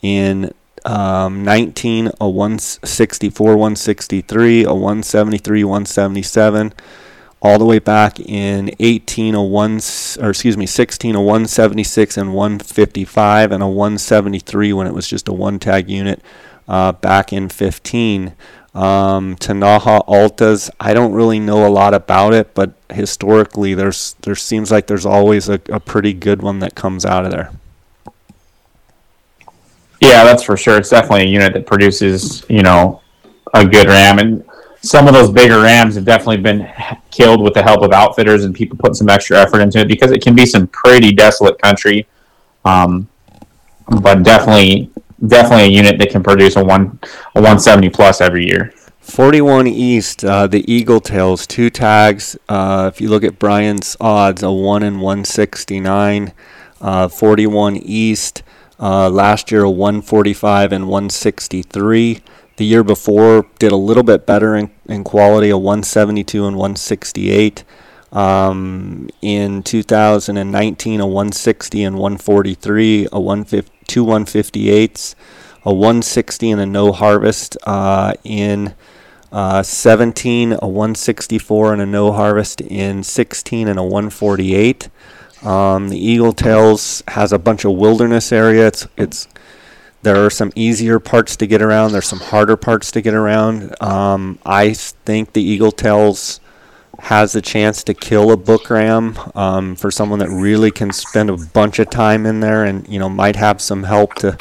in 0.03 0.53
um, 0.85 1.43
19, 1.43 2.13
a 2.21 2.29
164, 2.29 3.57
163, 3.57 4.65
a 4.65 4.73
173, 4.73 5.65
177. 5.65 6.73
All 7.43 7.59
the 7.59 7.65
way 7.65 7.81
back 7.81 8.19
in 8.21 8.71
18, 8.79 9.35
a 9.35 9.43
one, 9.43 9.81
or 10.21 10.31
excuse 10.31 10.57
me, 10.57 10.67
16, 10.67 11.15
a 11.15 11.21
176 11.21 12.17
and 12.17 12.33
155, 12.33 13.53
and 13.53 13.63
a 13.63 13.67
173 13.67 14.73
when 14.73 14.87
it 14.87 14.95
was 14.95 15.07
just 15.09 15.29
a 15.29 15.33
one 15.33 15.59
tag 15.59 15.91
unit 15.91 16.23
uh, 16.69 16.93
back 16.93 17.33
in 17.33 17.49
15. 17.49 18.35
Um, 18.77 19.37
Tinajas 19.37 20.07
Altas, 20.07 20.69
I 20.79 20.93
don't 20.93 21.13
really 21.13 21.39
know 21.39 21.67
a 21.67 21.71
lot 21.71 21.95
about 21.95 22.35
it, 22.35 22.53
but 22.53 22.75
historically, 22.91 23.73
there's 23.73 24.17
there 24.21 24.35
seems 24.35 24.71
like 24.71 24.87
there's 24.87 25.07
always 25.07 25.49
a, 25.49 25.59
a 25.71 25.81
pretty 25.81 26.13
good 26.13 26.43
one 26.43 26.59
that 26.59 26.75
comes 26.75 27.07
out 27.07 27.25
of 27.25 27.31
there. 27.31 27.53
Yeah, 30.03 30.25
that's 30.25 30.43
for 30.43 30.59
sure. 30.59 30.77
It's 30.77 30.91
definitely 30.91 31.23
a 31.23 31.29
unit 31.29 31.55
that 31.55 31.65
produces, 31.65 32.45
you 32.51 32.63
know, 32.63 33.01
a 33.55 33.65
good 33.65 33.87
ram, 33.87 34.19
and 34.19 34.45
some 34.83 35.09
of 35.09 35.15
those 35.15 35.31
bigger 35.31 35.63
rams 35.63 35.95
have 35.95 36.05
definitely 36.05 36.43
been 36.43 36.71
killed 37.11 37.41
with 37.41 37.55
the 37.55 37.63
help 37.63 37.81
of 37.81 37.93
outfitters 37.93 38.45
and 38.45 38.55
people 38.55 38.77
putting 38.77 38.93
some 38.95 39.09
extra 39.09 39.39
effort 39.39 39.61
into 39.61 39.79
it 39.79 39.89
because 39.89 40.11
it 40.11 40.23
can 40.23 40.35
be 40.35 40.45
some 40.45 40.67
pretty 40.67 41.13
desolate 41.13 41.59
country. 41.63 42.07
Um, 42.67 43.09
but 44.03 44.23
definitely 44.23 44.91
definitely 45.29 45.65
a 45.65 45.69
unit 45.69 45.99
that 45.99 46.11
can 46.11 46.23
produce 46.23 46.57
a 46.57 46.65
one 46.65 46.99
a 47.35 47.41
170 47.41 47.91
plus 47.91 48.21
every 48.21 48.47
year. 48.47 48.73
41 49.01 49.69
East, 49.69 50.25
uh, 50.25 50.49
the 50.49 50.71
Eagle 50.71 51.01
Tails, 51.01 51.47
two 51.47 51.71
tags. 51.71 52.37
Uh, 52.49 52.91
if 52.93 53.01
you 53.01 53.09
look 53.09 53.23
at 53.23 53.39
Brian's 53.39 53.97
odds, 54.01 54.43
a 54.43 54.51
1 54.51 54.83
in 54.83 54.95
169. 54.99 56.33
Uh, 56.81 57.09
41 57.09 57.77
East, 57.77 58.43
uh, 58.81 59.09
last 59.09 59.53
year 59.53 59.63
a 59.63 59.71
145 59.71 60.73
and 60.73 60.89
163. 60.89 62.21
The 62.57 62.65
year 62.65 62.83
before 62.83 63.47
did 63.59 63.71
a 63.71 63.77
little 63.77 64.03
bit 64.03 64.27
better 64.27 64.57
in, 64.57 64.71
in 64.87 65.05
quality, 65.05 65.51
a 65.51 65.57
172 65.57 66.45
and 66.45 66.57
168. 66.57 67.65
Um, 68.13 69.09
in 69.21 69.63
2019, 69.63 71.01
a 71.01 71.07
160 71.07 71.83
and 71.83 71.97
143, 71.97 73.09
a 73.13 73.21
150 73.21 73.77
two 73.87 74.05
158s, 74.05 75.15
a 75.65 75.73
160 75.73 76.51
and 76.51 76.61
a 76.61 76.67
no 76.67 76.93
harvest 76.93 77.57
uh, 77.65 78.15
in 78.25 78.75
uh, 79.33 79.63
17, 79.63 80.53
a 80.53 80.67
164 80.67 81.73
and 81.73 81.83
a 81.83 81.87
no 81.87 82.13
harvest 82.13 82.61
in 82.61 83.03
16, 83.03 83.69
and 83.69 83.79
a 83.79 83.83
148. 83.83 84.89
Um, 85.43 85.89
the 85.89 85.99
Eagle 85.99 86.33
Tails 86.33 87.03
has 87.09 87.33
a 87.33 87.39
bunch 87.39 87.65
of 87.65 87.73
wilderness 87.73 88.33
area. 88.33 88.67
It's 88.69 88.87
it's 88.97 89.29
there 90.03 90.25
are 90.25 90.31
some 90.31 90.53
easier 90.55 90.99
parts 90.99 91.37
to 91.37 91.47
get 91.47 91.61
around. 91.61 91.93
There's 91.93 92.07
some 92.07 92.21
harder 92.21 92.57
parts 92.57 92.91
to 92.93 93.01
get 93.01 93.15
around. 93.15 93.75
Um, 93.83 94.39
I 94.47 94.73
think 94.73 95.33
the 95.33 95.43
Eagle 95.43 95.73
Tails 95.73 96.41
has 96.99 97.35
a 97.35 97.43
chance 97.43 97.85
to 97.85 97.95
kill 97.95 98.31
a 98.31 98.37
book 98.37 98.71
ram 98.71 99.19
um, 99.35 99.77
for 99.77 99.91
someone 99.91 100.19
that 100.19 100.31
really 100.31 100.71
can 100.71 100.93
spend 100.93 101.31
a 101.31 101.37
bunch 101.37 101.79
of 101.79 101.91
time 101.91 102.27
in 102.27 102.41
there 102.41 102.65
and 102.65 102.89
you 102.89 102.99
know 102.99 103.09
might 103.09 103.37
have 103.37 103.61
some 103.61 103.85
help 103.85 104.15
to 104.15 104.37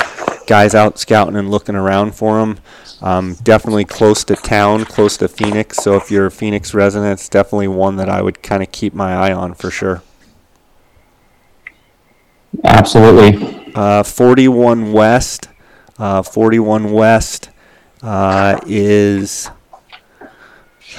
guys 0.48 0.76
out 0.76 1.00
scouting 1.00 1.36
and 1.36 1.50
looking 1.50 1.76
around 1.76 2.16
for 2.16 2.40
them. 2.40 2.58
Um, 3.02 3.36
definitely 3.44 3.86
close 3.86 4.24
to 4.26 4.36
town, 4.36 4.86
close 4.86 5.18
to 5.18 5.28
Phoenix. 5.28 5.78
So 5.78 5.96
if 5.96 6.10
you're 6.10 6.28
a 6.28 6.32
Phoenix 6.32 6.74
resident, 6.74 7.20
it's 7.20 7.30
definitely 7.30 7.68
one 7.68 7.98
that 7.98 8.10
I 8.10 8.22
would 8.22 8.42
kind 8.42 8.64
of 8.64 8.72
keep 8.72 8.94
my 8.94 9.14
eye 9.14 9.34
on 9.34 9.54
for 9.54 9.70
sure. 9.70 10.02
Absolutely. 12.64 13.74
Uh, 13.76 14.04
41 14.04 14.94
West. 14.94 15.50
Uh, 15.98 16.22
41 16.22 16.92
West 16.92 17.50
uh, 18.02 18.60
is 18.66 19.50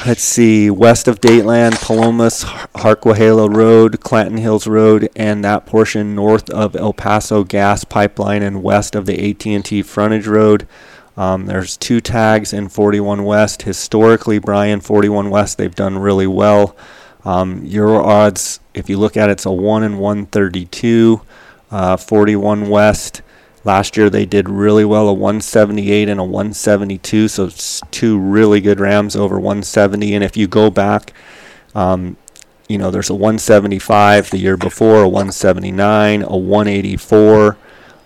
let's 0.07 0.23
see, 0.23 0.71
west 0.71 1.09
of 1.09 1.21
Dateland, 1.21 1.81
Palomas, 1.81 2.45
Harquahala 2.45 3.55
Road, 3.55 4.01
Clanton 4.01 4.39
Hills 4.39 4.67
Road, 4.67 5.09
and 5.17 5.45
that 5.45 5.67
portion 5.67 6.15
north 6.15 6.51
of 6.51 6.77
El 6.77 6.93
Paso 6.93 7.45
Gas 7.45 7.85
Pipeline 7.85 8.43
and 8.43 8.63
west 8.63 8.95
of 8.95 9.07
the 9.07 9.31
AT&T 9.31 9.83
Frontage 9.83 10.27
Road. 10.27 10.67
Um, 11.17 11.47
there's 11.47 11.77
two 11.77 12.01
tags 12.01 12.53
in 12.53 12.69
41 12.69 13.25
West. 13.25 13.63
Historically, 13.63 14.39
Brian, 14.39 14.81
41 14.81 15.31
West, 15.31 15.57
they've 15.57 15.75
done 15.75 15.99
really 15.99 16.27
well. 16.27 16.77
Um, 17.25 17.65
your 17.65 18.03
odds, 18.03 18.61
if 18.75 18.91
you 18.91 18.99
look 18.99 19.17
at 19.17 19.31
it, 19.31 19.33
it's 19.33 19.47
a 19.47 19.53
1 19.53 19.83
in 19.83 19.99
132. 19.99 21.23
Uh, 21.71 21.97
41 21.97 22.69
West 22.69 23.23
Last 23.67 23.97
year 23.97 24.09
they 24.09 24.25
did 24.25 24.49
really 24.49 24.85
well, 24.85 25.09
a 25.09 25.13
178 25.13 26.09
and 26.09 26.21
a 26.21 26.25
172, 26.25 27.27
so 27.27 27.47
it's 27.47 27.83
two 27.91 28.17
really 28.17 28.61
good 28.61 28.79
Rams 28.79 29.17
over 29.17 29.41
170. 29.41 30.15
And 30.15 30.23
if 30.23 30.37
you 30.37 30.47
go 30.47 30.71
back, 30.71 31.13
um, 31.75 32.17
you 32.69 32.79
know, 32.79 32.93
there's 32.93 33.11
a 33.11 33.15
175 33.15 34.31
the 34.31 34.39
year 34.39 34.57
before, 34.57 35.03
a 35.03 35.09
179, 35.09 36.23
a 36.23 36.37
184, 36.37 37.57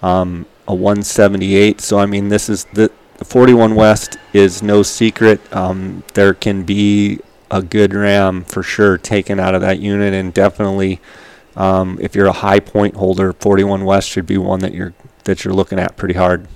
um, 0.02 0.46
a 0.66 0.74
178. 0.74 1.82
So 1.82 1.98
I 1.98 2.06
mean, 2.06 2.30
this 2.30 2.48
is 2.48 2.64
the, 2.72 2.90
the 3.18 3.26
41 3.26 3.74
West 3.74 4.16
is 4.32 4.62
no 4.62 4.82
secret. 4.82 5.40
Um, 5.54 6.04
there 6.14 6.32
can 6.32 6.62
be 6.62 7.20
a 7.50 7.60
good 7.60 7.92
ram 7.92 8.44
for 8.44 8.62
sure 8.62 8.96
taken 8.96 9.38
out 9.38 9.54
of 9.54 9.60
that 9.60 9.78
unit, 9.78 10.14
and 10.14 10.32
definitely. 10.32 11.02
Um, 11.56 11.98
if 12.00 12.14
you're 12.14 12.28
a 12.28 12.32
high 12.32 12.60
point 12.60 12.94
holder, 12.94 13.32
41 13.32 13.84
West 13.84 14.08
should 14.08 14.24
be 14.24 14.38
one 14.38 14.60
that 14.60 14.72
you're 14.72 14.94
that 15.24 15.44
you're 15.44 15.54
looking 15.54 15.78
at 15.78 15.96
pretty 15.96 16.14
hard? 16.14 16.46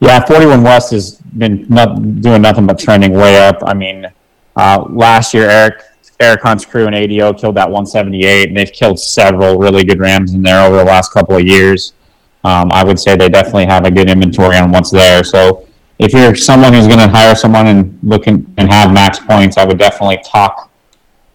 Yeah, 0.00 0.24
41 0.24 0.62
West 0.62 0.90
has 0.90 1.16
been 1.38 1.66
not, 1.68 2.20
doing 2.20 2.42
nothing 2.42 2.66
but 2.66 2.78
trending 2.78 3.12
way 3.12 3.38
up. 3.38 3.58
I 3.62 3.74
mean, 3.74 4.06
uh, 4.56 4.84
last 4.90 5.32
year, 5.32 5.48
Eric 5.48 5.82
Eric 6.20 6.42
Hunt's 6.42 6.64
crew 6.64 6.86
and 6.86 6.94
ADO 6.94 7.32
killed 7.34 7.56
that 7.56 7.68
178, 7.68 8.48
and 8.48 8.56
they've 8.56 8.72
killed 8.72 9.00
several 9.00 9.58
really 9.58 9.84
good 9.84 9.98
Rams 9.98 10.32
in 10.32 10.42
there 10.42 10.64
over 10.64 10.76
the 10.76 10.84
last 10.84 11.12
couple 11.12 11.36
of 11.36 11.44
years. 11.44 11.92
Um, 12.44 12.70
I 12.70 12.84
would 12.84 13.00
say 13.00 13.16
they 13.16 13.28
definitely 13.28 13.66
have 13.66 13.84
a 13.84 13.90
good 13.90 14.08
inventory 14.08 14.56
on 14.58 14.70
what's 14.70 14.90
there. 14.90 15.24
So 15.24 15.66
if 15.98 16.12
you're 16.12 16.34
someone 16.34 16.72
who's 16.72 16.86
going 16.86 17.00
to 17.00 17.08
hire 17.08 17.34
someone 17.34 17.66
and 17.66 17.98
looking 18.02 18.52
and 18.58 18.70
have 18.70 18.92
max 18.92 19.18
points, 19.18 19.56
I 19.56 19.64
would 19.64 19.78
definitely 19.78 20.18
talk 20.24 20.70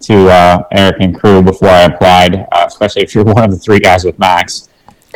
to 0.02 0.30
uh, 0.30 0.64
Eric 0.72 0.98
and 1.02 1.20
crew 1.20 1.42
before 1.42 1.70
I 1.70 1.82
applied, 1.82 2.48
uh, 2.52 2.66
especially 2.68 3.02
if 3.02 3.14
you're 3.14 3.24
one 3.34 3.44
of 3.44 3.52
the 3.52 3.58
three 3.58 3.80
guys 3.80 4.06
with 4.06 4.18
max 4.18 4.69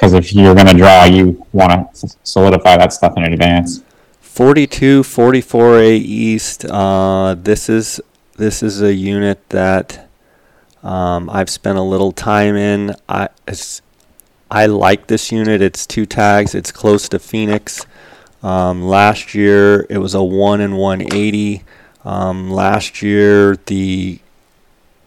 because 0.04 0.14
if 0.14 0.34
you're 0.34 0.54
going 0.54 0.68
to 0.68 0.74
draw, 0.74 1.06
you 1.06 1.46
want 1.54 1.96
to 1.96 2.14
solidify 2.24 2.76
that 2.76 2.92
stuff 2.92 3.16
in 3.16 3.24
advance. 3.24 3.84
42 4.20 5.02
44A 5.02 5.92
East. 5.92 6.66
Uh, 6.66 7.36
this 7.36 7.70
is 7.70 8.02
this 8.36 8.62
is 8.62 8.82
a 8.82 8.94
unit 8.94 9.48
that 9.50 10.10
um, 10.82 11.30
I've 11.30 11.50
spent 11.50 11.78
a 11.78 11.82
little 11.82 12.12
time 12.12 12.58
in. 12.58 12.96
I 13.08 13.30
I 14.52 14.66
like 14.66 15.08
this 15.08 15.32
unit. 15.32 15.62
It's 15.62 15.88
two 15.88 16.06
tags. 16.06 16.54
It's 16.54 16.72
close 16.72 17.08
to 17.08 17.18
Phoenix. 17.18 17.86
Um, 18.42 18.84
last 18.84 19.34
year 19.34 19.86
it 19.90 20.00
was 20.00 20.14
a 20.14 20.24
one 20.24 20.60
and 20.60 20.78
180. 20.78 21.64
Um, 22.04 22.52
last 22.52 23.02
year 23.02 23.56
the 23.68 24.20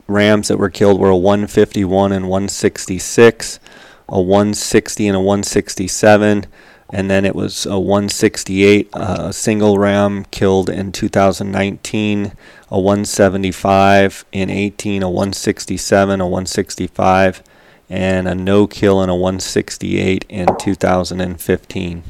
Rams 0.06 0.48
that 0.48 0.56
were 0.56 0.70
killed 0.70 0.98
were 0.98 1.10
a 1.10 1.16
151 1.16 2.12
and 2.12 2.30
166 2.30 3.60
a 4.08 4.20
160 4.20 5.08
and 5.08 5.16
a 5.16 5.20
167. 5.20 6.46
and 6.92 7.10
then 7.10 7.24
it 7.24 7.34
was 7.34 7.66
a 7.66 7.80
168, 7.80 8.88
a 8.92 9.32
single 9.32 9.76
ram 9.76 10.24
killed 10.30 10.70
in 10.70 10.92
2019, 10.92 12.32
a 12.70 12.80
175 12.80 14.24
in 14.30 14.50
18, 14.50 15.02
a 15.02 15.10
167, 15.10 16.20
a 16.20 16.24
165, 16.24 17.42
and 17.90 18.28
a 18.28 18.34
no 18.36 18.68
kill 18.68 19.02
in 19.02 19.08
a 19.08 19.16
168 19.16 20.24
in 20.28 20.46
2015. 20.56 22.02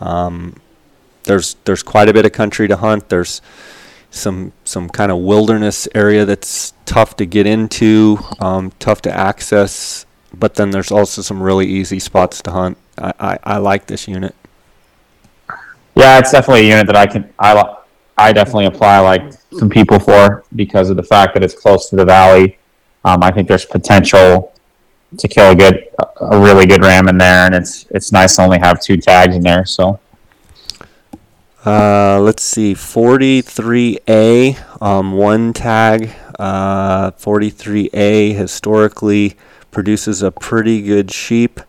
Um, 0.00 0.60
there's 1.24 1.56
there's 1.64 1.82
quite 1.82 2.08
a 2.08 2.12
bit 2.12 2.24
of 2.24 2.32
country 2.32 2.68
to 2.68 2.76
hunt. 2.76 3.08
There's 3.10 3.42
some 4.10 4.52
some 4.64 4.88
kind 4.88 5.12
of 5.12 5.18
wilderness 5.18 5.88
area 5.94 6.24
that's 6.24 6.72
tough 6.86 7.16
to 7.16 7.26
get 7.26 7.46
into, 7.46 8.18
um, 8.40 8.72
tough 8.78 9.02
to 9.02 9.12
access, 9.12 10.05
but 10.38 10.54
then 10.54 10.70
there's 10.70 10.90
also 10.90 11.22
some 11.22 11.42
really 11.42 11.66
easy 11.66 11.98
spots 11.98 12.42
to 12.42 12.50
hunt. 12.50 12.78
I, 12.98 13.12
I, 13.18 13.38
I 13.44 13.56
like 13.58 13.86
this 13.86 14.08
unit. 14.08 14.34
Yeah, 15.94 16.18
it's 16.18 16.32
definitely 16.32 16.66
a 16.66 16.70
unit 16.70 16.86
that 16.88 16.96
I 16.96 17.06
can 17.06 17.32
I 17.38 17.76
I 18.18 18.32
definitely 18.32 18.66
apply 18.66 18.98
like 18.98 19.32
some 19.58 19.70
people 19.70 19.98
for 19.98 20.44
because 20.54 20.90
of 20.90 20.96
the 20.96 21.02
fact 21.02 21.34
that 21.34 21.42
it's 21.42 21.54
close 21.54 21.88
to 21.90 21.96
the 21.96 22.04
valley. 22.04 22.58
Um, 23.04 23.22
I 23.22 23.30
think 23.30 23.48
there's 23.48 23.64
potential 23.64 24.52
to 25.16 25.28
kill 25.28 25.52
a 25.52 25.54
good 25.54 25.88
a 26.20 26.38
really 26.38 26.66
good 26.66 26.82
ram 26.82 27.08
in 27.08 27.18
there, 27.18 27.46
and 27.46 27.54
it's 27.54 27.86
it's 27.90 28.12
nice 28.12 28.36
to 28.36 28.42
only 28.42 28.58
have 28.58 28.80
two 28.80 28.96
tags 28.96 29.34
in 29.34 29.42
there. 29.42 29.64
So. 29.64 30.00
Uh, 31.64 32.20
let's 32.20 32.44
see, 32.44 32.74
43A, 32.74 34.80
um, 34.80 35.14
one 35.14 35.52
tag. 35.52 36.14
Uh, 36.38 37.10
43A 37.12 38.36
historically 38.36 39.36
produces 39.76 40.22
a 40.22 40.30
pretty 40.30 40.80
good 40.80 41.10
sheep. 41.10 41.60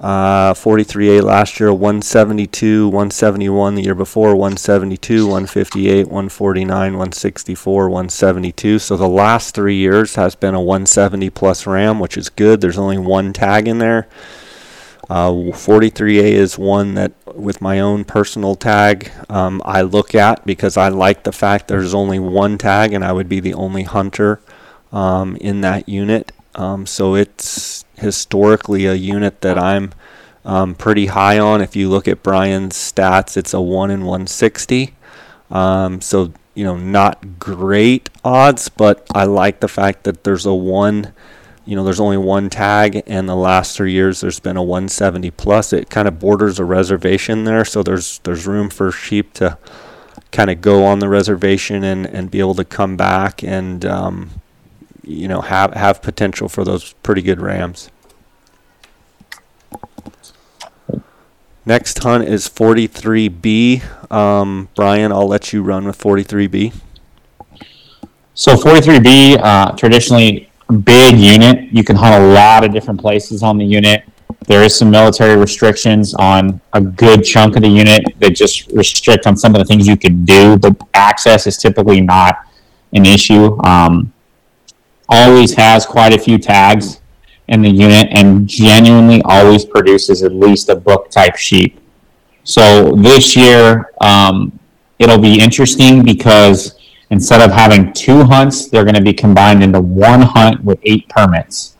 Uh, 0.00 0.54
43A 0.54 1.22
last 1.22 1.60
year, 1.60 1.70
172, 1.70 2.86
171 2.88 3.74
the 3.74 3.82
year 3.82 3.94
before, 3.94 4.34
172, 4.34 5.26
158, 5.26 6.06
149, 6.06 6.70
164, 6.70 7.90
172. 7.90 8.78
So 8.78 8.96
the 8.96 9.06
last 9.06 9.54
three 9.54 9.76
years 9.76 10.14
has 10.14 10.34
been 10.34 10.54
a 10.54 10.60
170 10.62 11.28
plus 11.28 11.66
ram, 11.66 12.00
which 12.00 12.16
is 12.16 12.30
good. 12.30 12.62
There's 12.62 12.78
only 12.78 12.96
one 12.96 13.34
tag 13.34 13.68
in 13.68 13.76
there. 13.76 14.08
Uh, 15.10 15.32
43A 15.32 16.32
is 16.32 16.56
one 16.56 16.94
that, 16.94 17.12
with 17.34 17.60
my 17.60 17.78
own 17.78 18.06
personal 18.06 18.54
tag, 18.54 19.12
um, 19.28 19.60
I 19.66 19.82
look 19.82 20.14
at 20.14 20.46
because 20.46 20.78
I 20.78 20.88
like 20.88 21.24
the 21.24 21.32
fact 21.32 21.68
there's 21.68 21.92
only 21.92 22.18
one 22.18 22.56
tag 22.56 22.94
and 22.94 23.04
I 23.04 23.12
would 23.12 23.28
be 23.28 23.40
the 23.40 23.52
only 23.52 23.82
hunter 23.82 24.40
um, 24.92 25.36
in 25.36 25.60
that 25.60 25.90
unit. 25.90 26.32
Um, 26.54 26.86
so 26.86 27.14
it's 27.14 27.84
historically 27.96 28.86
a 28.86 28.94
unit 28.94 29.40
that 29.42 29.58
I'm 29.58 29.92
um, 30.44 30.74
pretty 30.74 31.06
high 31.06 31.38
on. 31.38 31.60
If 31.60 31.76
you 31.76 31.88
look 31.88 32.08
at 32.08 32.22
Brian's 32.22 32.76
stats, 32.76 33.36
it's 33.36 33.54
a 33.54 33.60
1 33.60 33.90
in 33.90 34.00
160. 34.00 34.94
Um, 35.50 36.00
so, 36.00 36.32
you 36.54 36.64
know, 36.64 36.76
not 36.76 37.38
great 37.38 38.08
odds, 38.24 38.68
but 38.68 39.06
I 39.14 39.24
like 39.24 39.60
the 39.60 39.68
fact 39.68 40.04
that 40.04 40.24
there's 40.24 40.46
a 40.46 40.54
1, 40.54 41.12
you 41.66 41.76
know, 41.76 41.84
there's 41.84 42.00
only 42.00 42.16
one 42.16 42.50
tag, 42.50 43.02
and 43.06 43.28
the 43.28 43.36
last 43.36 43.76
three 43.76 43.92
years 43.92 44.20
there's 44.20 44.40
been 44.40 44.56
a 44.56 44.62
170 44.62 45.30
plus. 45.32 45.72
It 45.72 45.90
kind 45.90 46.08
of 46.08 46.18
borders 46.18 46.58
a 46.58 46.64
reservation 46.64 47.44
there, 47.44 47.64
so 47.64 47.82
there's 47.82 48.18
there's 48.20 48.46
room 48.46 48.70
for 48.70 48.90
sheep 48.90 49.34
to 49.34 49.58
kind 50.32 50.50
of 50.50 50.60
go 50.60 50.84
on 50.84 51.00
the 51.00 51.08
reservation 51.08 51.84
and, 51.84 52.06
and 52.06 52.30
be 52.30 52.40
able 52.40 52.54
to 52.54 52.64
come 52.64 52.96
back 52.96 53.42
and 53.42 53.84
um, 53.84 54.30
you 55.02 55.28
know 55.28 55.40
have 55.40 55.74
have 55.74 56.02
potential 56.02 56.48
for 56.48 56.64
those 56.64 56.92
pretty 57.02 57.22
good 57.22 57.40
rams. 57.40 57.90
Next 61.66 61.98
hunt 61.98 62.24
is 62.24 62.48
43B. 62.48 64.10
Um, 64.10 64.68
Brian, 64.74 65.12
I'll 65.12 65.28
let 65.28 65.52
you 65.52 65.62
run 65.62 65.84
with 65.84 65.98
43B. 65.98 66.74
So 68.34 68.54
43B, 68.54 69.38
uh, 69.38 69.72
traditionally 69.72 70.50
big 70.84 71.18
unit. 71.18 71.70
You 71.70 71.84
can 71.84 71.96
hunt 71.96 72.14
a 72.14 72.28
lot 72.28 72.64
of 72.64 72.72
different 72.72 73.00
places 73.00 73.42
on 73.42 73.58
the 73.58 73.64
unit. 73.64 74.04
There 74.46 74.62
is 74.62 74.74
some 74.74 74.90
military 74.90 75.36
restrictions 75.36 76.14
on 76.14 76.60
a 76.72 76.80
good 76.80 77.22
chunk 77.22 77.56
of 77.56 77.62
the 77.62 77.68
unit 77.68 78.04
that 78.18 78.30
just 78.30 78.68
restrict 78.72 79.26
on 79.26 79.36
some 79.36 79.54
of 79.54 79.58
the 79.58 79.64
things 79.64 79.86
you 79.86 79.96
could 79.96 80.24
do. 80.24 80.56
The 80.56 80.74
access 80.94 81.46
is 81.46 81.58
typically 81.58 82.00
not 82.00 82.46
an 82.92 83.04
issue. 83.04 83.62
Um, 83.64 84.12
always 85.10 85.52
has 85.54 85.84
quite 85.84 86.14
a 86.14 86.18
few 86.18 86.38
tags 86.38 87.00
in 87.48 87.62
the 87.62 87.68
unit 87.68 88.06
and 88.10 88.46
genuinely 88.46 89.20
always 89.24 89.64
produces 89.64 90.22
at 90.22 90.32
least 90.32 90.68
a 90.68 90.76
book 90.76 91.10
type 91.10 91.36
sheep. 91.36 91.80
So 92.44 92.92
this 92.92 93.36
year, 93.36 93.90
um, 94.00 94.58
it'll 94.98 95.18
be 95.18 95.40
interesting 95.40 96.04
because 96.04 96.78
instead 97.10 97.40
of 97.40 97.50
having 97.50 97.92
two 97.92 98.22
hunts, 98.22 98.68
they're 98.68 98.84
going 98.84 98.94
to 98.94 99.02
be 99.02 99.12
combined 99.12 99.62
into 99.62 99.80
one 99.80 100.22
hunt 100.22 100.64
with 100.64 100.78
eight 100.84 101.08
permits. 101.08 101.76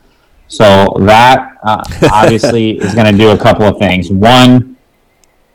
So 0.49 0.93
that 0.99 1.57
uh, 1.63 1.83
obviously 2.11 2.77
is 2.79 2.93
going 2.93 3.09
to 3.09 3.17
do 3.17 3.29
a 3.29 3.37
couple 3.37 3.65
of 3.65 3.79
things. 3.79 4.11
One, 4.11 4.75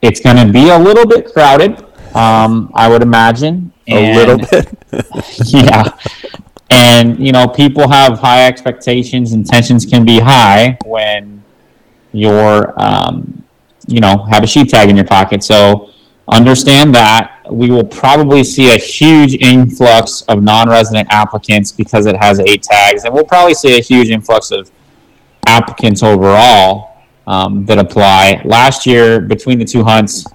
it's 0.01 0.21
going 0.21 0.45
to 0.45 0.51
be 0.51 0.71
a 0.71 0.79
little 0.79 1.07
bit 1.07 1.31
crowded, 1.33 1.85
um, 2.17 2.71
I 2.75 2.89
would 2.89 3.03
imagine. 3.03 3.73
a 3.89 4.15
little 4.17 4.39
bit. 4.39 4.67
yeah 5.45 5.85
and 6.71 7.19
you 7.25 7.33
know 7.33 7.47
people 7.47 7.89
have 7.89 8.19
high 8.19 8.47
expectations 8.47 9.33
and 9.33 9.47
tensions 9.47 9.87
can 9.87 10.05
be 10.05 10.19
high 10.19 10.77
when 10.85 11.43
you're 12.13 12.75
um, 12.81 13.45
you 13.87 14.01
know 14.01 14.25
have 14.25 14.43
a 14.43 14.47
sheep 14.47 14.69
tag 14.69 14.89
in 14.89 14.97
your 14.97 15.07
pocket. 15.07 15.43
So 15.43 15.91
understand 16.29 16.95
that 16.95 17.41
we 17.51 17.71
will 17.71 17.85
probably 17.85 18.43
see 18.43 18.75
a 18.75 18.79
huge 18.79 19.35
influx 19.37 20.23
of 20.23 20.43
non-resident 20.43 21.09
applicants 21.11 21.71
because 21.71 22.07
it 22.07 22.17
has 22.17 22.41
eight 22.41 22.63
tags. 22.63 23.05
And 23.05 23.15
we'll 23.15 23.25
probably 23.25 23.55
see 23.55 23.79
a 23.79 23.81
huge 23.81 24.11
influx 24.11 24.51
of 24.51 24.71
applicants 25.47 26.03
overall 26.03 27.05
um, 27.27 27.65
that 27.67 27.79
apply. 27.79 28.43
Last 28.45 28.87
year 28.87 29.21
between 29.21 29.59
the 29.59 29.65
two 29.65 29.85
hunts 29.85 30.27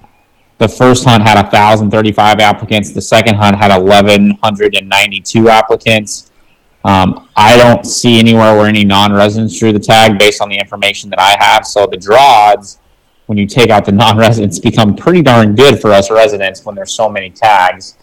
the 0.62 0.68
first 0.68 1.04
hunt 1.04 1.24
had 1.24 1.34
1,035 1.34 2.38
applicants. 2.38 2.92
The 2.92 3.02
second 3.02 3.34
hunt 3.34 3.56
had 3.56 3.76
1,192 3.76 5.48
applicants. 5.48 6.30
Um, 6.84 7.28
I 7.34 7.56
don't 7.56 7.84
see 7.84 8.20
anywhere 8.20 8.56
where 8.56 8.66
any 8.66 8.84
non-residents 8.84 9.58
drew 9.58 9.72
the 9.72 9.80
tag 9.80 10.20
based 10.20 10.40
on 10.40 10.48
the 10.48 10.56
information 10.56 11.10
that 11.10 11.18
I 11.18 11.36
have. 11.44 11.66
So 11.66 11.86
the 11.86 11.96
draw 11.96 12.52
odds, 12.52 12.78
when 13.26 13.38
you 13.38 13.46
take 13.46 13.70
out 13.70 13.84
the 13.84 13.92
non-residents, 14.04 14.60
become 14.60 14.94
pretty 14.94 15.20
darn 15.20 15.56
good 15.56 15.80
for 15.80 15.90
us 15.90 16.12
residents 16.12 16.64
when 16.64 16.76
there's 16.76 16.94
so 16.94 17.08
many 17.08 17.30
tags. 17.30 17.96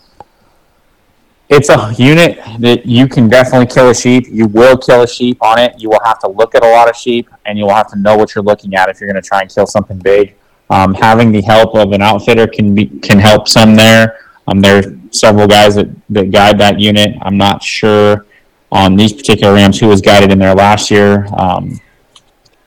It's 1.48 1.70
a 1.70 1.94
unit 1.98 2.40
that 2.60 2.86
you 2.86 3.08
can 3.08 3.30
definitely 3.30 3.68
kill 3.68 3.90
a 3.90 3.96
sheep. 3.96 4.26
You 4.30 4.48
will 4.48 4.78
kill 4.78 5.04
a 5.04 5.08
sheep 5.08 5.38
on 5.42 5.60
it. 5.60 5.80
You 5.80 5.90
will 5.90 6.02
have 6.04 6.20
to 6.20 6.28
look 6.28 6.56
at 6.56 6.64
a 6.64 6.70
lot 6.70 6.90
of 6.90 6.96
sheep, 6.96 7.30
and 7.46 7.58
you 7.58 7.64
will 7.64 7.74
have 7.74 7.90
to 7.92 7.98
know 7.98 8.18
what 8.18 8.36
you're 8.36 8.44
looking 8.44 8.76
at 8.76 8.90
if 8.90 9.00
you're 9.00 9.10
going 9.10 9.22
to 9.22 9.28
try 9.28 9.42
and 9.42 9.50
kill 9.50 9.66
something 9.66 9.98
big. 9.98 10.36
Um, 10.70 10.94
having 10.94 11.32
the 11.32 11.42
help 11.42 11.76
of 11.76 11.92
an 11.94 12.02
outfitter 12.02 12.48
can 12.48 12.76
be 12.76 12.88
can 13.00 13.20
help 13.20 13.48
some 13.48 13.76
there. 13.76 14.20
Um, 14.48 14.62
there 14.62 14.80
are 14.80 14.84
several 15.12 15.48
guys 15.48 15.76
that, 15.76 15.88
that 16.10 16.32
guide 16.32 16.60
that 16.60 16.80
unit. 16.80 17.16
I'm 17.22 17.38
not 17.38 17.64
sure 17.64 18.26
on 18.72 18.96
these 18.96 19.14
particular 19.14 19.54
rams 19.54 19.80
who 19.80 19.88
was 19.88 20.02
guided 20.02 20.32
in 20.32 20.40
there 20.40 20.54
last 20.54 20.92
year. 20.92 21.28
Um, 21.38 21.80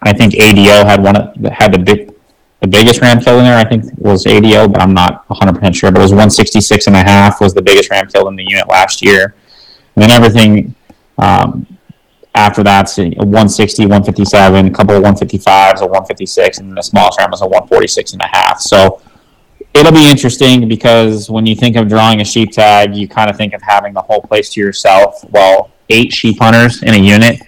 I 0.03 0.13
think 0.13 0.35
ADO 0.35 0.85
had 0.85 1.03
one 1.03 1.17
of, 1.17 1.35
had 1.53 1.73
the 1.73 1.79
big 1.79 2.13
the 2.61 2.69
biggest 2.69 3.01
ram 3.01 3.21
kill 3.21 3.39
in 3.39 3.45
there. 3.45 3.57
I 3.57 3.69
think 3.69 3.85
was 3.99 4.27
ADO, 4.27 4.69
but 4.69 4.81
I'm 4.81 4.95
not 4.95 5.29
100 5.29 5.55
percent 5.55 5.77
sure. 5.77 5.91
But 5.93 6.01
it 6.01 6.03
was 6.03 6.13
166 6.13 6.87
and 6.89 6.97
a 6.97 7.03
half 7.03 7.41
was 7.41 7.55
the 7.55 7.63
biggest 7.63 7.91
ram 7.91 8.09
kill 8.09 8.29
in 8.29 8.37
the 8.37 8.45
unit 8.45 8.69
last 8.69 9.03
year. 9.03 9.35
And 9.95 10.03
then 10.03 10.11
everything 10.11 10.75
um, 11.19 11.67
after 12.35 12.63
that's 12.63 12.99
a 12.99 13.11
160, 13.11 13.83
157, 13.83 14.67
a 14.67 14.71
couple 14.71 14.97
of 14.97 15.03
155s, 15.03 15.81
a 15.81 15.87
156, 15.87 16.59
and 16.59 16.69
then 16.69 16.75
the 16.75 16.83
smallest 16.83 17.19
ram 17.19 17.31
was 17.31 17.43
a 17.43 17.47
146 17.47 18.15
and 18.15 18.23
a 18.23 18.27
half. 18.27 18.61
So 18.61 19.03
it'll 19.75 19.93
be 19.93 20.09
interesting 20.09 20.67
because 20.67 21.31
when 21.31 21.45
you 21.45 21.55
think 21.55 21.77
of 21.77 21.89
drawing 21.89 22.21
a 22.21 22.25
sheep 22.25 22.53
tag, 22.53 22.95
you 22.95 23.07
kind 23.07 23.29
of 23.29 23.37
think 23.37 23.53
of 23.53 23.61
having 23.63 23.93
the 23.93 24.01
whole 24.01 24.23
place 24.23 24.51
to 24.51 24.61
yourself. 24.61 25.25
Well, 25.31 25.71
eight 25.91 26.13
sheep 26.13 26.39
hunters 26.41 26.83
in 26.83 26.95
a 26.95 26.99
unit, 26.99 27.41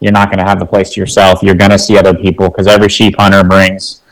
you're 0.00 0.12
not 0.12 0.28
going 0.28 0.38
to 0.38 0.44
have 0.44 0.58
the 0.58 0.66
place 0.66 0.90
to 0.90 1.00
yourself. 1.00 1.42
You're 1.42 1.54
going 1.54 1.70
to 1.70 1.78
see 1.78 1.96
other 1.96 2.14
people 2.14 2.50
because 2.50 2.66
every 2.66 2.90
sheep 2.90 3.14
hunter 3.18 3.42
brings, 3.42 4.02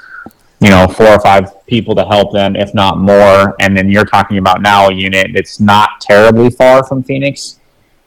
you 0.60 0.70
know, 0.70 0.86
four 0.86 1.09
or 1.09 1.20
five 1.20 1.66
people 1.66 1.94
to 1.96 2.05
help 2.05 2.32
them, 2.32 2.56
if 2.56 2.72
not 2.72 2.98
more. 2.98 3.55
And 3.60 3.76
then 3.76 3.90
you're 3.90 4.06
talking 4.06 4.38
about 4.38 4.62
now 4.62 4.88
a 4.88 4.94
unit 4.94 5.32
that's 5.34 5.60
not 5.60 6.01
terribly 6.01 6.48
far 6.48 6.82
from 6.82 7.02
Phoenix 7.02 7.60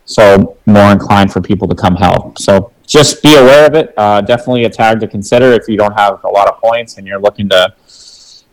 so 0.07 0.57
more 0.65 0.91
inclined 0.91 1.31
for 1.31 1.41
people 1.41 1.67
to 1.67 1.75
come 1.75 1.95
help. 1.95 2.39
So 2.39 2.71
just 2.87 3.21
be 3.21 3.35
aware 3.35 3.67
of 3.67 3.75
it. 3.75 3.93
Uh, 3.97 4.21
definitely 4.21 4.63
a 4.63 4.69
tag 4.69 5.01
to 5.01 5.07
consider 5.07 5.51
if 5.51 5.67
you 5.67 5.77
don't 5.77 5.93
have 5.93 6.23
a 6.23 6.29
lot 6.29 6.47
of 6.47 6.59
points 6.59 6.97
and 6.97 7.05
you're 7.05 7.19
looking 7.19 7.49
to 7.49 7.73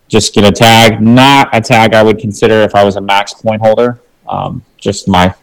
just 0.08 0.34
get 0.34 0.44
a 0.44 0.50
tag. 0.50 1.00
Not 1.00 1.48
a 1.52 1.60
tag 1.60 1.94
I 1.94 2.02
would 2.02 2.18
consider 2.18 2.60
if 2.62 2.74
I 2.74 2.84
was 2.84 2.96
a 2.96 3.00
max 3.00 3.32
point 3.34 3.62
holder. 3.62 4.00
Um, 4.28 4.64
just 4.76 5.08
my 5.08 5.34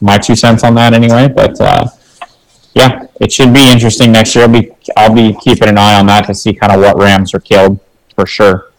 my 0.00 0.18
two 0.18 0.36
cents 0.36 0.62
on 0.62 0.74
that 0.76 0.94
anyway. 0.94 1.28
But 1.28 1.60
uh, 1.60 1.88
yeah, 2.74 3.06
it 3.20 3.32
should 3.32 3.52
be 3.52 3.68
interesting 3.68 4.12
next 4.12 4.36
year. 4.36 4.44
I'll 4.44 4.52
be 4.52 4.70
I'll 4.96 5.14
be 5.14 5.36
keeping 5.40 5.68
an 5.68 5.78
eye 5.78 5.98
on 5.98 6.06
that 6.06 6.26
to 6.26 6.34
see 6.34 6.54
kind 6.54 6.72
of 6.72 6.80
what 6.80 6.96
Rams 6.96 7.34
are 7.34 7.40
killed 7.40 7.80
for 8.14 8.24
sure. 8.24 8.70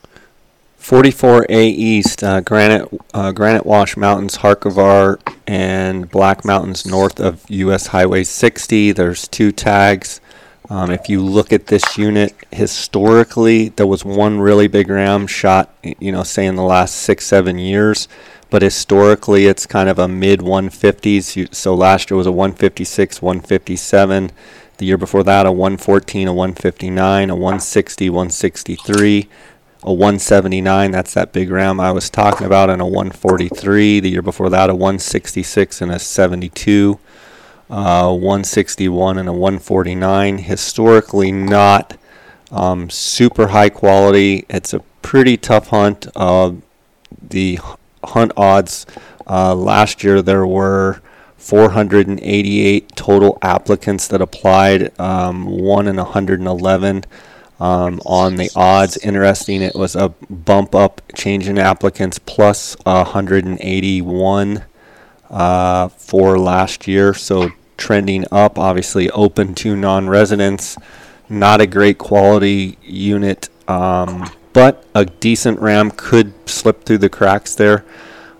44A 0.85 1.49
East, 1.49 2.23
uh, 2.23 2.41
Granite 2.41 2.87
uh, 3.11 3.31
Granite 3.31 3.65
Wash 3.65 3.97
Mountains, 3.97 4.37
Harcuvar, 4.37 5.19
and 5.47 6.07
Black 6.11 6.45
Mountains 6.45 6.85
north 6.85 7.19
of 7.19 7.43
US 7.49 7.87
Highway 7.87 8.23
60. 8.23 8.91
There's 8.91 9.27
two 9.27 9.51
tags. 9.51 10.21
Um, 10.69 10.91
if 10.91 11.09
you 11.09 11.23
look 11.23 11.51
at 11.51 11.65
this 11.65 11.97
unit 11.97 12.35
historically, 12.51 13.69
there 13.69 13.87
was 13.87 14.05
one 14.05 14.39
really 14.39 14.67
big 14.67 14.87
ram 14.87 15.25
shot, 15.25 15.73
you 15.81 16.11
know, 16.11 16.21
say 16.21 16.45
in 16.45 16.55
the 16.55 16.61
last 16.61 16.97
six, 16.97 17.25
seven 17.25 17.57
years. 17.57 18.07
But 18.51 18.61
historically, 18.61 19.47
it's 19.47 19.65
kind 19.65 19.89
of 19.89 19.97
a 19.97 20.07
mid 20.07 20.41
150s. 20.41 21.51
So 21.55 21.73
last 21.73 22.11
year 22.11 22.17
was 22.17 22.27
a 22.27 22.31
156, 22.31 23.23
157. 23.23 24.31
The 24.77 24.85
year 24.85 24.97
before 24.97 25.23
that, 25.23 25.47
a 25.47 25.51
114, 25.51 26.27
a 26.27 26.33
159, 26.33 27.29
a 27.31 27.33
160, 27.33 28.09
163 28.11 29.29
a 29.85 29.93
179. 29.93 30.91
That's 30.91 31.13
that 31.13 31.31
big 31.31 31.51
ram 31.51 31.79
I 31.79 31.91
was 31.91 32.09
talking 32.09 32.47
about, 32.47 32.71
and 32.71 32.81
a 32.81 32.85
143. 32.85 33.99
The 33.99 34.09
year 34.09 34.23
before 34.23 34.49
that, 34.49 34.71
a 34.71 34.73
166 34.73 35.79
and 35.81 35.91
a 35.91 35.99
72, 35.99 36.99
uh, 37.69 38.11
161 38.11 39.19
and 39.19 39.29
a 39.29 39.31
149. 39.31 40.39
Historically, 40.39 41.31
not 41.31 41.97
um, 42.51 42.89
super 42.89 43.49
high 43.49 43.69
quality. 43.69 44.45
It's 44.49 44.73
a 44.73 44.79
pretty 45.03 45.37
tough 45.37 45.67
hunt. 45.67 46.07
Uh, 46.15 46.53
the 47.21 47.59
hunt 48.03 48.31
odds 48.35 48.87
uh, 49.27 49.53
last 49.53 50.03
year 50.03 50.23
there 50.23 50.47
were 50.47 51.01
488 51.37 52.95
total 52.95 53.37
applicants 53.43 54.07
that 54.07 54.19
applied, 54.19 54.99
um, 54.99 55.45
one 55.45 55.87
in 55.87 55.97
111 55.97 57.03
um, 57.59 58.01
on 58.05 58.35
the 58.35 58.49
odds. 58.55 58.97
Interesting, 58.97 59.61
it 59.61 59.75
was 59.75 59.95
a 59.95 60.09
bump 60.29 60.75
up 60.75 61.01
change 61.15 61.47
in 61.47 61.57
applicants 61.57 62.19
plus 62.19 62.75
181 62.83 64.65
uh, 65.29 65.87
for 65.89 66.37
last 66.37 66.87
year. 66.87 67.13
So 67.13 67.49
trending 67.77 68.25
up, 68.31 68.57
obviously 68.57 69.09
open 69.11 69.55
to 69.55 69.75
non 69.75 70.09
residents. 70.09 70.77
Not 71.27 71.59
a 71.59 71.67
great 71.67 71.97
quality 71.97 72.77
unit, 72.83 73.49
um, 73.67 74.29
but 74.53 74.85
a 74.93 75.05
decent 75.05 75.59
RAM 75.59 75.89
could 75.91 76.33
slip 76.47 76.85
through 76.85 76.99
the 76.99 77.09
cracks 77.09 77.55
there. 77.55 77.83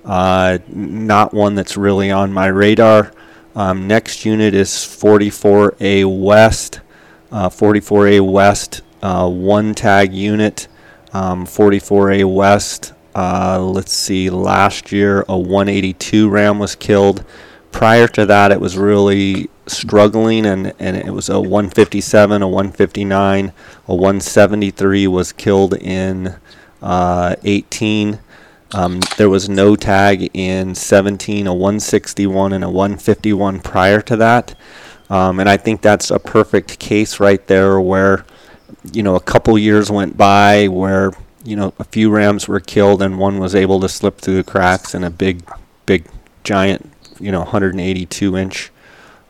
Uh, 0.04 0.60
not 0.68 1.34
one 1.34 1.56
that's 1.56 1.76
really 1.76 2.12
on 2.12 2.32
my 2.32 2.46
radar. 2.46 3.12
Um, 3.56 3.88
next 3.88 4.24
unit 4.24 4.54
is 4.54 4.70
44A 4.70 6.06
West. 6.22 6.82
Uh, 7.32 7.50
44A 7.50 8.22
West 8.32 8.82
uh, 9.02 9.30
one 9.30 9.74
tag 9.74 10.14
unit, 10.14 10.68
um, 11.14 11.46
44A 11.46 12.32
West. 12.32 12.94
Uh, 13.14 13.60
let's 13.62 13.94
see, 13.94 14.30
last 14.30 14.92
year 14.92 15.24
a 15.30 15.38
182 15.38 16.30
ram 16.30 16.60
was 16.60 16.76
killed. 16.76 17.24
Prior 17.72 18.08
to 18.10 18.26
that, 18.26 18.52
it 18.52 18.60
was 18.60 18.78
really 18.78 19.50
struggling, 19.68 20.46
and, 20.46 20.74
and 20.80 20.96
it 20.96 21.12
was 21.12 21.30
a 21.30 21.40
157, 21.40 22.42
a 22.42 22.48
159, 22.48 23.54
a 23.88 23.96
173 23.96 25.08
was 25.08 25.32
killed 25.32 25.74
in 25.76 26.36
uh, 26.82 27.36
18. 27.44 28.20
Um, 28.74 29.02
there 29.18 29.30
was 29.30 29.48
no 29.48 29.76
tag 29.76 30.30
in 30.34 30.76
17, 30.76 31.48
a 31.48 31.54
161, 31.54 32.54
and 32.54 32.64
a 32.64 32.70
151 32.70 33.60
prior 33.62 34.02
to 34.02 34.16
that. 34.18 34.56
Um, 35.10 35.40
and 35.40 35.48
I 35.48 35.58
think 35.58 35.82
that's 35.82 36.10
a 36.10 36.20
perfect 36.20 36.80
case 36.80 37.20
right 37.20 37.46
there 37.48 37.80
where 37.80 38.26
you 38.92 39.04
know, 39.04 39.16
a 39.16 39.20
couple 39.20 39.58
years 39.58 39.92
went 39.92 40.18
by 40.18 40.68
where 40.68 41.12
you 41.44 41.56
know 41.56 41.74
a 41.80 41.84
few 41.84 42.10
rams 42.10 42.48
were 42.48 42.60
killed 42.60 43.02
and 43.02 43.20
one 43.20 43.40
was 43.40 43.54
able 43.56 43.80
to 43.80 43.90
slip 43.90 44.20
through 44.20 44.38
the 44.38 44.44
cracks 44.44 44.94
and 44.94 45.06
a 45.06 45.10
big, 45.10 45.44
big, 45.86 46.06
giant, 46.44 46.92
you 47.20 47.32
know, 47.32 47.40
182 47.40 48.38
inch 48.38 48.72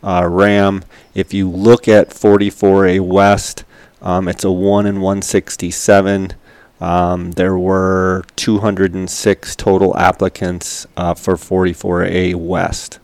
uh, 0.03 0.27
ram. 0.29 0.83
If 1.13 1.33
you 1.33 1.49
look 1.49 1.87
at 1.87 2.09
44A 2.09 2.99
West, 3.01 3.63
um, 4.01 4.27
it's 4.27 4.43
a 4.43 4.51
one 4.51 4.85
in 4.85 5.01
167. 5.01 6.33
Um, 6.79 7.31
there 7.31 7.57
were 7.57 8.23
206 8.35 9.55
total 9.55 9.97
applicants 9.97 10.85
uh, 10.97 11.13
for 11.13 11.35
44A 11.35 12.35
West. 12.35 12.99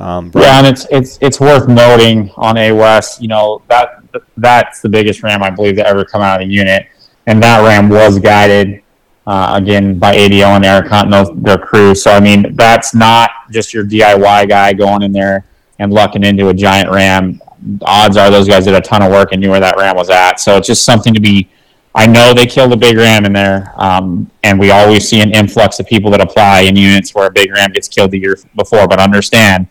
Um, 0.00 0.32
yeah, 0.34 0.58
and 0.58 0.66
it's 0.66 0.86
it's 0.90 1.18
it's 1.20 1.38
worth 1.38 1.68
noting 1.68 2.30
on 2.36 2.56
A 2.56 2.72
West, 2.72 3.22
you 3.22 3.28
know 3.28 3.62
that 3.68 4.03
that's 4.36 4.80
the 4.80 4.88
biggest 4.88 5.22
ram 5.22 5.42
I 5.42 5.50
believe 5.50 5.76
to 5.76 5.86
ever 5.86 6.04
come 6.04 6.22
out 6.22 6.40
of 6.40 6.48
the 6.48 6.52
unit, 6.52 6.86
and 7.26 7.42
that 7.42 7.64
ram 7.64 7.88
was 7.88 8.18
guided 8.18 8.82
uh, 9.26 9.52
again 9.54 9.98
by 9.98 10.14
ADO 10.14 10.46
and 10.46 10.64
Aerocont 10.64 11.12
and 11.12 11.44
their 11.44 11.58
crew. 11.58 11.94
So 11.94 12.10
I 12.10 12.20
mean, 12.20 12.54
that's 12.56 12.94
not 12.94 13.30
just 13.50 13.72
your 13.72 13.84
DIY 13.84 14.48
guy 14.48 14.72
going 14.72 15.02
in 15.02 15.12
there 15.12 15.46
and 15.78 15.92
lucking 15.92 16.24
into 16.24 16.48
a 16.48 16.54
giant 16.54 16.90
ram. 16.90 17.40
Odds 17.82 18.16
are 18.16 18.30
those 18.30 18.48
guys 18.48 18.64
did 18.64 18.74
a 18.74 18.80
ton 18.80 19.02
of 19.02 19.10
work 19.10 19.32
and 19.32 19.40
knew 19.40 19.50
where 19.50 19.60
that 19.60 19.76
ram 19.76 19.96
was 19.96 20.10
at. 20.10 20.40
So 20.40 20.56
it's 20.56 20.66
just 20.66 20.84
something 20.84 21.14
to 21.14 21.20
be. 21.20 21.48
I 21.96 22.06
know 22.06 22.34
they 22.34 22.46
killed 22.46 22.72
a 22.72 22.76
big 22.76 22.96
ram 22.96 23.24
in 23.24 23.32
there, 23.32 23.72
um, 23.76 24.28
and 24.42 24.58
we 24.58 24.72
always 24.72 25.08
see 25.08 25.20
an 25.20 25.32
influx 25.32 25.78
of 25.78 25.86
people 25.86 26.10
that 26.10 26.20
apply 26.20 26.62
in 26.62 26.74
units 26.74 27.14
where 27.14 27.26
a 27.26 27.30
big 27.30 27.52
ram 27.52 27.70
gets 27.70 27.86
killed 27.86 28.10
the 28.10 28.18
year 28.18 28.36
before. 28.56 28.88
But 28.88 28.98
understand, 28.98 29.68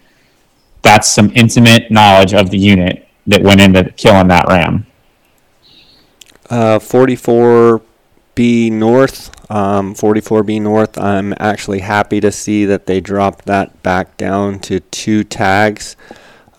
that's 0.81 1.13
some 1.13 1.31
intimate 1.35 1.91
knowledge 1.91 2.33
of 2.33 2.49
the 2.49 2.57
unit 2.57 3.07
that 3.27 3.41
went 3.41 3.61
into 3.61 3.83
killing 3.91 4.27
that 4.27 4.47
ram. 4.47 4.85
Uh, 6.49 6.79
44B 6.79 8.71
North. 8.71 9.51
Um, 9.51 9.93
44B 9.93 10.61
North. 10.61 10.97
I'm 10.97 11.33
actually 11.39 11.79
happy 11.79 12.19
to 12.21 12.31
see 12.31 12.65
that 12.65 12.85
they 12.85 12.99
dropped 13.01 13.45
that 13.45 13.81
back 13.83 14.17
down 14.17 14.59
to 14.61 14.79
two 14.79 15.23
tags. 15.23 15.95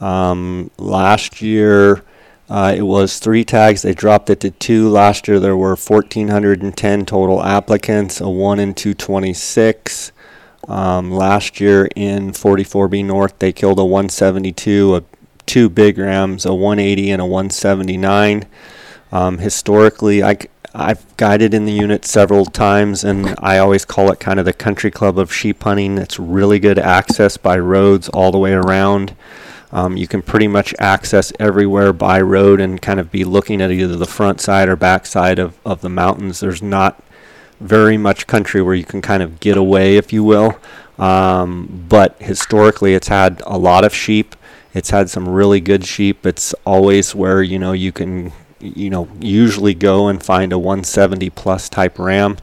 Um, 0.00 0.70
last 0.78 1.40
year, 1.42 2.02
uh, 2.48 2.74
it 2.76 2.82
was 2.82 3.18
three 3.18 3.44
tags. 3.44 3.82
They 3.82 3.94
dropped 3.94 4.28
it 4.30 4.40
to 4.40 4.50
two. 4.50 4.88
Last 4.88 5.28
year, 5.28 5.40
there 5.40 5.56
were 5.56 5.76
1,410 5.76 7.06
total 7.06 7.42
applicants, 7.42 8.20
a 8.20 8.28
1 8.28 8.60
in 8.60 8.74
226. 8.74 10.12
Um, 10.68 11.10
last 11.10 11.60
year 11.60 11.88
in 11.94 12.32
44B 12.32 13.04
North, 13.04 13.38
they 13.38 13.52
killed 13.52 13.78
a 13.78 13.84
172, 13.84 14.96
a 14.96 15.02
two 15.46 15.68
big 15.68 15.98
rams, 15.98 16.44
a 16.44 16.54
180 16.54 17.10
and 17.10 17.22
a 17.22 17.26
179. 17.26 18.46
Um, 19.12 19.38
historically, 19.38 20.22
I, 20.22 20.38
I've 20.74 21.16
guided 21.16 21.54
in 21.54 21.66
the 21.66 21.72
unit 21.72 22.04
several 22.04 22.46
times, 22.46 23.04
and 23.04 23.34
I 23.38 23.58
always 23.58 23.84
call 23.84 24.10
it 24.10 24.20
kind 24.20 24.38
of 24.38 24.44
the 24.44 24.52
country 24.52 24.90
club 24.90 25.18
of 25.18 25.32
sheep 25.32 25.62
hunting. 25.62 25.98
It's 25.98 26.18
really 26.18 26.58
good 26.58 26.78
access 26.78 27.36
by 27.36 27.58
roads 27.58 28.08
all 28.08 28.32
the 28.32 28.38
way 28.38 28.52
around. 28.52 29.14
Um, 29.70 29.96
you 29.96 30.06
can 30.06 30.22
pretty 30.22 30.46
much 30.46 30.74
access 30.78 31.32
everywhere 31.40 31.92
by 31.92 32.20
road 32.20 32.60
and 32.60 32.80
kind 32.80 33.00
of 33.00 33.10
be 33.10 33.24
looking 33.24 33.60
at 33.60 33.72
either 33.72 33.96
the 33.96 34.06
front 34.06 34.40
side 34.40 34.68
or 34.68 34.76
back 34.76 35.04
side 35.04 35.38
of, 35.38 35.58
of 35.64 35.80
the 35.80 35.88
mountains. 35.88 36.40
There's 36.40 36.62
not 36.62 37.02
very 37.60 37.96
much 37.96 38.26
country 38.26 38.62
where 38.62 38.74
you 38.74 38.84
can 38.84 39.02
kind 39.02 39.22
of 39.22 39.40
get 39.40 39.56
away, 39.56 39.96
if 39.96 40.12
you 40.12 40.22
will. 40.22 40.58
Um, 40.98 41.86
but 41.88 42.16
historically, 42.20 42.94
it's 42.94 43.08
had 43.08 43.42
a 43.46 43.58
lot 43.58 43.84
of 43.84 43.94
sheep. 43.94 44.36
It's 44.74 44.90
had 44.90 45.08
some 45.08 45.28
really 45.28 45.60
good 45.60 45.84
sheep. 45.84 46.26
It's 46.26 46.52
always 46.66 47.14
where 47.14 47.42
you 47.42 47.58
know 47.58 47.72
you 47.72 47.92
can 47.92 48.32
you 48.60 48.90
know 48.90 49.08
usually 49.20 49.74
go 49.74 50.08
and 50.08 50.22
find 50.22 50.52
a 50.52 50.58
170 50.58 51.30
plus 51.30 51.68
type 51.68 51.98
ram. 51.98 52.36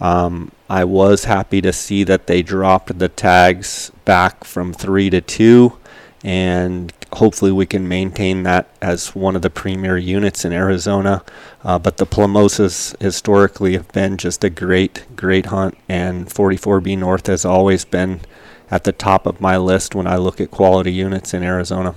Um, 0.00 0.52
I 0.68 0.84
was 0.84 1.24
happy 1.24 1.60
to 1.60 1.72
see 1.72 2.04
that 2.04 2.26
they 2.26 2.42
dropped 2.42 2.98
the 2.98 3.08
tags 3.08 3.90
back 4.04 4.44
from 4.44 4.72
three 4.72 5.10
to 5.10 5.20
two, 5.20 5.78
and 6.22 6.92
hopefully 7.14 7.52
we 7.52 7.66
can 7.66 7.88
maintain 7.88 8.42
that 8.42 8.68
as 8.82 9.14
one 9.14 9.36
of 9.36 9.42
the 9.42 9.50
premier 9.50 9.96
units 9.96 10.44
in 10.44 10.52
Arizona. 10.52 11.22
Uh, 11.62 11.78
but 11.78 11.96
the 11.96 12.06
Plomosas 12.06 13.00
historically 13.00 13.74
have 13.74 13.90
been 13.92 14.16
just 14.16 14.44
a 14.44 14.50
great, 14.50 15.04
great 15.16 15.46
hunt, 15.46 15.76
and 15.88 16.26
44B 16.26 16.98
North 16.98 17.26
has 17.26 17.44
always 17.44 17.84
been 17.84 18.20
at 18.70 18.84
the 18.84 18.92
top 18.92 19.26
of 19.26 19.40
my 19.40 19.56
list 19.56 19.94
when 19.94 20.06
I 20.06 20.16
look 20.16 20.40
at 20.40 20.50
quality 20.50 20.92
units 20.92 21.34
in 21.34 21.42
Arizona. 21.42 21.94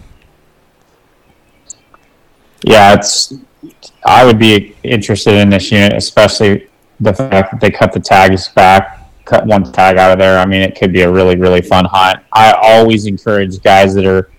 Yeah, 2.63 2.93
it's. 2.93 3.33
I 4.05 4.25
would 4.25 4.39
be 4.39 4.75
interested 4.83 5.35
in 5.35 5.49
this 5.49 5.71
unit, 5.71 5.93
especially 5.93 6.67
the 6.99 7.13
fact 7.13 7.51
that 7.51 7.59
they 7.59 7.69
cut 7.69 7.91
the 7.91 7.99
tags 7.99 8.49
back, 8.49 8.99
cut 9.25 9.45
one 9.45 9.71
tag 9.71 9.97
out 9.97 10.11
of 10.11 10.19
there. 10.19 10.39
I 10.39 10.45
mean, 10.45 10.61
it 10.61 10.77
could 10.77 10.93
be 10.93 11.01
a 11.01 11.11
really, 11.11 11.35
really 11.35 11.61
fun 11.61 11.85
hunt. 11.85 12.19
I 12.33 12.53
always 12.53 13.05
encourage 13.05 13.61
guys 13.61 13.93
that 13.95 14.05
are 14.05 14.29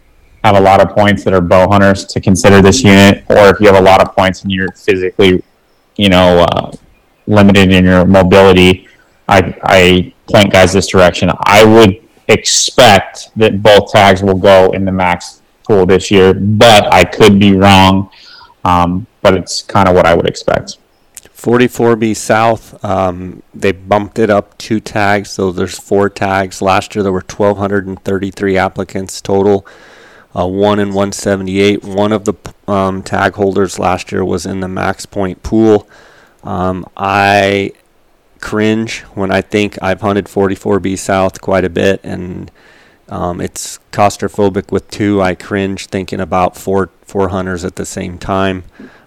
have 0.45 0.57
a 0.57 0.61
lot 0.61 0.81
of 0.81 0.95
points 0.95 1.25
that 1.25 1.35
are 1.35 1.41
bow 1.41 1.69
hunters 1.69 2.05
to 2.07 2.21
consider 2.21 2.63
this 2.63 2.83
unit, 2.83 3.25
or 3.29 3.49
if 3.49 3.61
you 3.61 3.67
have 3.67 3.77
a 3.77 3.83
lot 3.83 4.01
of 4.01 4.15
points 4.15 4.43
and 4.43 4.53
you're 4.53 4.73
physically, 4.73 5.43
you 5.97 6.09
know, 6.09 6.41
uh, 6.41 6.73
limited 7.27 7.73
in 7.73 7.85
your 7.85 8.05
mobility, 8.05 8.89
I 9.29 9.55
I 9.63 10.15
point 10.31 10.53
guys 10.53 10.73
this 10.73 10.87
direction. 10.89 11.31
I 11.41 11.65
would 11.65 12.08
expect 12.29 13.31
that 13.37 13.63
both 13.63 13.91
tags 13.91 14.23
will 14.23 14.39
go 14.39 14.71
in 14.73 14.85
the 14.85 14.93
max 14.93 15.43
pool 15.65 15.87
this 15.87 16.11
year, 16.11 16.35
but 16.35 16.93
I 16.93 17.05
could 17.05 17.39
be 17.39 17.55
wrong. 17.55 18.11
Um, 18.65 19.07
but 19.23 19.35
it's 19.35 19.63
kind 19.63 19.89
of 19.89 19.95
what 19.95 20.07
I 20.07 20.15
would 20.15 20.27
expect. 20.27 20.79
44B 21.39 22.17
South, 22.17 22.85
um, 22.85 23.43
they 23.55 23.71
bumped 23.71 24.19
it 24.19 24.29
up 24.29 24.59
two 24.59 24.81
tags, 24.81 25.31
so 25.31 25.53
there's 25.53 25.79
four 25.79 26.11
tags. 26.11 26.61
Last 26.61 26.95
year 26.95 27.03
there 27.05 27.13
were 27.13 27.21
1,233 27.21 28.59
applicants 28.59 29.21
total, 29.21 29.65
uh, 30.37 30.47
one 30.47 30.81
in 30.81 30.89
178. 30.89 31.85
One 31.85 32.13
of 32.13 32.25
the 32.25 32.35
um, 32.67 33.03
tag 33.03 33.35
holders 33.35 33.79
last 33.79 34.11
year 34.11 34.25
was 34.25 34.47
in 34.47 34.61
the 34.61 34.69
Max 34.69 35.07
Point 35.07 35.45
pool. 35.45 35.89
Um, 36.43 36.85
I 36.97 37.73
cringe 38.41 39.01
when 39.15 39.31
I 39.31 39.41
think 39.41 39.79
I've 39.83 40.01
hunted 40.01 40.27
44B 40.27 40.99
South 40.99 41.41
quite 41.41 41.65
a 41.65 41.71
bit, 41.71 42.01
and 42.03 42.51
um, 43.09 43.41
it's 43.41 43.79
claustrophobic 43.93 44.71
with 44.71 44.89
two. 44.91 45.21
I 45.23 45.35
cringe 45.35 45.87
thinking 45.87 46.21
about 46.21 46.57
four 46.57 46.91
four 47.03 47.29
hunters 47.29 47.65
at 47.65 47.77
the 47.77 47.87
same 47.87 48.19
time. 48.19 48.65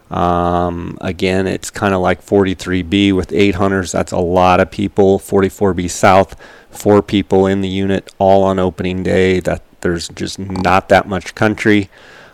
Um, 0.09 0.97
again, 0.99 1.47
it's 1.47 1.69
kind 1.69 1.93
of 1.93 2.01
like 2.01 2.25
43B 2.25 3.13
with 3.13 3.31
eight 3.31 3.55
hunters. 3.55 3.93
That's 3.93 4.11
a 4.11 4.19
lot 4.19 4.59
of 4.59 4.69
people. 4.69 5.19
44B 5.19 5.89
South, 5.89 6.35
four 6.69 7.01
people 7.01 7.45
in 7.45 7.61
the 7.61 7.69
unit, 7.69 8.13
all 8.17 8.43
on 8.43 8.59
opening 8.59 9.03
day. 9.03 9.39
That 9.39 9.63
there's 9.81 10.09
just 10.09 10.37
not 10.37 10.89
that 10.89 11.07
much 11.07 11.33
country. 11.33 11.89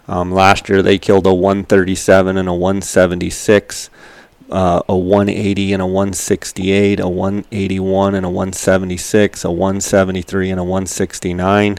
Um, 0.07 0.31
last 0.31 0.69
year 0.69 0.81
they 0.81 0.97
killed 0.97 1.27
a 1.27 1.33
137 1.33 2.37
and 2.37 2.47
a 2.47 2.53
176, 2.53 3.89
uh, 4.49 4.81
a 4.87 4.95
180 4.95 5.73
and 5.73 5.81
a 5.81 5.85
168, 5.85 6.99
a 6.99 7.07
181 7.07 8.15
and 8.15 8.25
a 8.25 8.29
176, 8.29 9.43
a 9.43 9.51
173 9.51 10.51
and 10.51 10.59
a 10.59 10.63
169. 10.63 11.77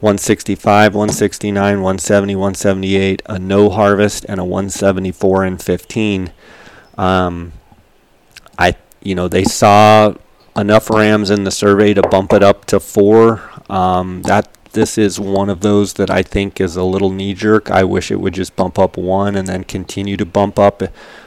165, 0.00 0.94
169, 0.94 1.56
170, 1.56 2.36
178, 2.36 3.22
a 3.26 3.38
no 3.38 3.70
harvest, 3.70 4.26
and 4.28 4.38
a 4.38 4.44
174 4.44 5.44
and 5.44 5.62
15. 5.62 6.32
Um, 6.98 7.52
I, 8.58 8.76
you 9.02 9.14
know, 9.14 9.26
they 9.26 9.44
saw 9.44 10.14
enough 10.54 10.90
rams 10.90 11.30
in 11.30 11.44
the 11.44 11.50
survey 11.50 11.94
to 11.94 12.02
bump 12.02 12.34
it 12.34 12.42
up 12.42 12.66
to 12.66 12.78
four. 12.78 13.50
Um, 13.70 14.22
that 14.22 14.48
this 14.72 14.98
is 14.98 15.18
one 15.18 15.48
of 15.48 15.60
those 15.60 15.94
that 15.94 16.10
I 16.10 16.22
think 16.22 16.60
is 16.60 16.76
a 16.76 16.84
little 16.84 17.10
knee 17.10 17.32
jerk. 17.32 17.70
I 17.70 17.82
wish 17.82 18.10
it 18.10 18.20
would 18.20 18.34
just 18.34 18.54
bump 18.54 18.78
up 18.78 18.98
one 18.98 19.34
and 19.34 19.48
then 19.48 19.64
continue 19.64 20.18
to 20.18 20.26
bump 20.26 20.58
up, 20.58 20.82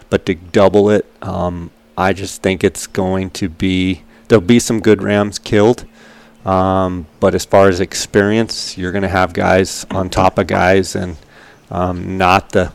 but 0.10 0.26
to 0.26 0.36
double 0.36 0.90
it, 0.90 1.06
um, 1.22 1.72
I 1.98 2.14
just 2.14 2.42
think 2.42 2.64
it's 2.64 2.88
going 2.88 3.30
to 3.32 3.50
be 3.50 4.04
there'll 4.28 4.42
be 4.42 4.60
some 4.60 4.80
good 4.80 5.04
rams 5.04 5.38
killed. 5.38 5.86
Um, 6.46 7.08
but 7.20 7.36
as 7.36 7.44
far 7.44 7.68
as 7.68 7.80
experience, 7.80 8.78
you're 8.78 8.94
going 8.94 9.04
to 9.04 9.10
have 9.10 9.34
guys 9.34 9.86
on 9.92 10.10
top 10.10 10.38
of 10.38 10.48
guys, 10.48 10.96
and 10.96 11.18
um, 11.70 12.18
not 12.18 12.52
the. 12.52 12.72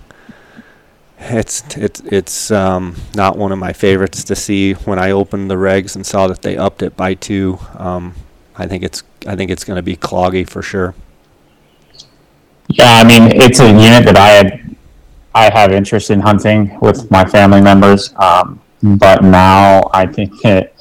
It's 1.19 1.65
it's 1.77 2.01
it's 2.01 2.51
um, 2.51 2.97
not 3.15 3.39
one 3.39 3.51
of 3.51 3.59
my 3.59 3.73
favorites 3.73 4.25
to 4.25 4.37
see 4.37 4.75
when 4.75 4.99
I 4.99 5.13
opened 5.13 5.51
the 5.51 5.55
regs 5.55 5.97
and 5.97 6.05
saw 6.05 6.27
that 6.27 6.43
they 6.43 6.57
upped 6.57 6.83
it 6.83 6.97
by 6.97 7.15
two. 7.15 7.59
Um, 7.79 8.15
I 8.57 8.67
think 8.67 8.85
it's 8.85 9.03
I 9.27 9.35
think 9.35 9.51
it's 9.51 9.65
going 9.65 9.77
to 9.77 9.83
be 9.83 9.97
cloggy 9.97 10.47
for 10.47 10.61
sure. 10.61 10.95
Yeah, 12.69 13.03
I 13.03 13.05
mean 13.05 13.33
it's 13.41 13.61
a 13.61 13.69
unit 13.69 14.05
that 14.05 14.17
I 14.17 14.29
had 14.29 14.64
I 15.35 15.53
have 15.53 15.73
interest 15.73 16.11
in 16.11 16.21
hunting 16.21 16.79
with 16.81 17.11
my 17.11 17.25
family 17.25 17.61
members, 17.61 18.15
um, 18.17 18.61
but 18.83 19.23
now 19.25 19.91
I 19.93 20.07
think 20.07 20.45
it 20.45 20.75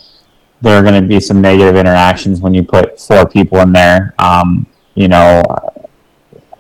there 0.64 0.78
are 0.78 0.82
going 0.82 1.00
to 1.00 1.06
be 1.06 1.20
some 1.20 1.42
negative 1.42 1.76
interactions 1.76 2.40
when 2.40 2.54
you 2.54 2.64
put 2.64 2.98
four 3.00 3.28
people 3.28 3.60
in 3.60 3.74
there. 3.74 4.16
Um, 4.18 4.66
you 4.96 5.10
know, 5.10 5.44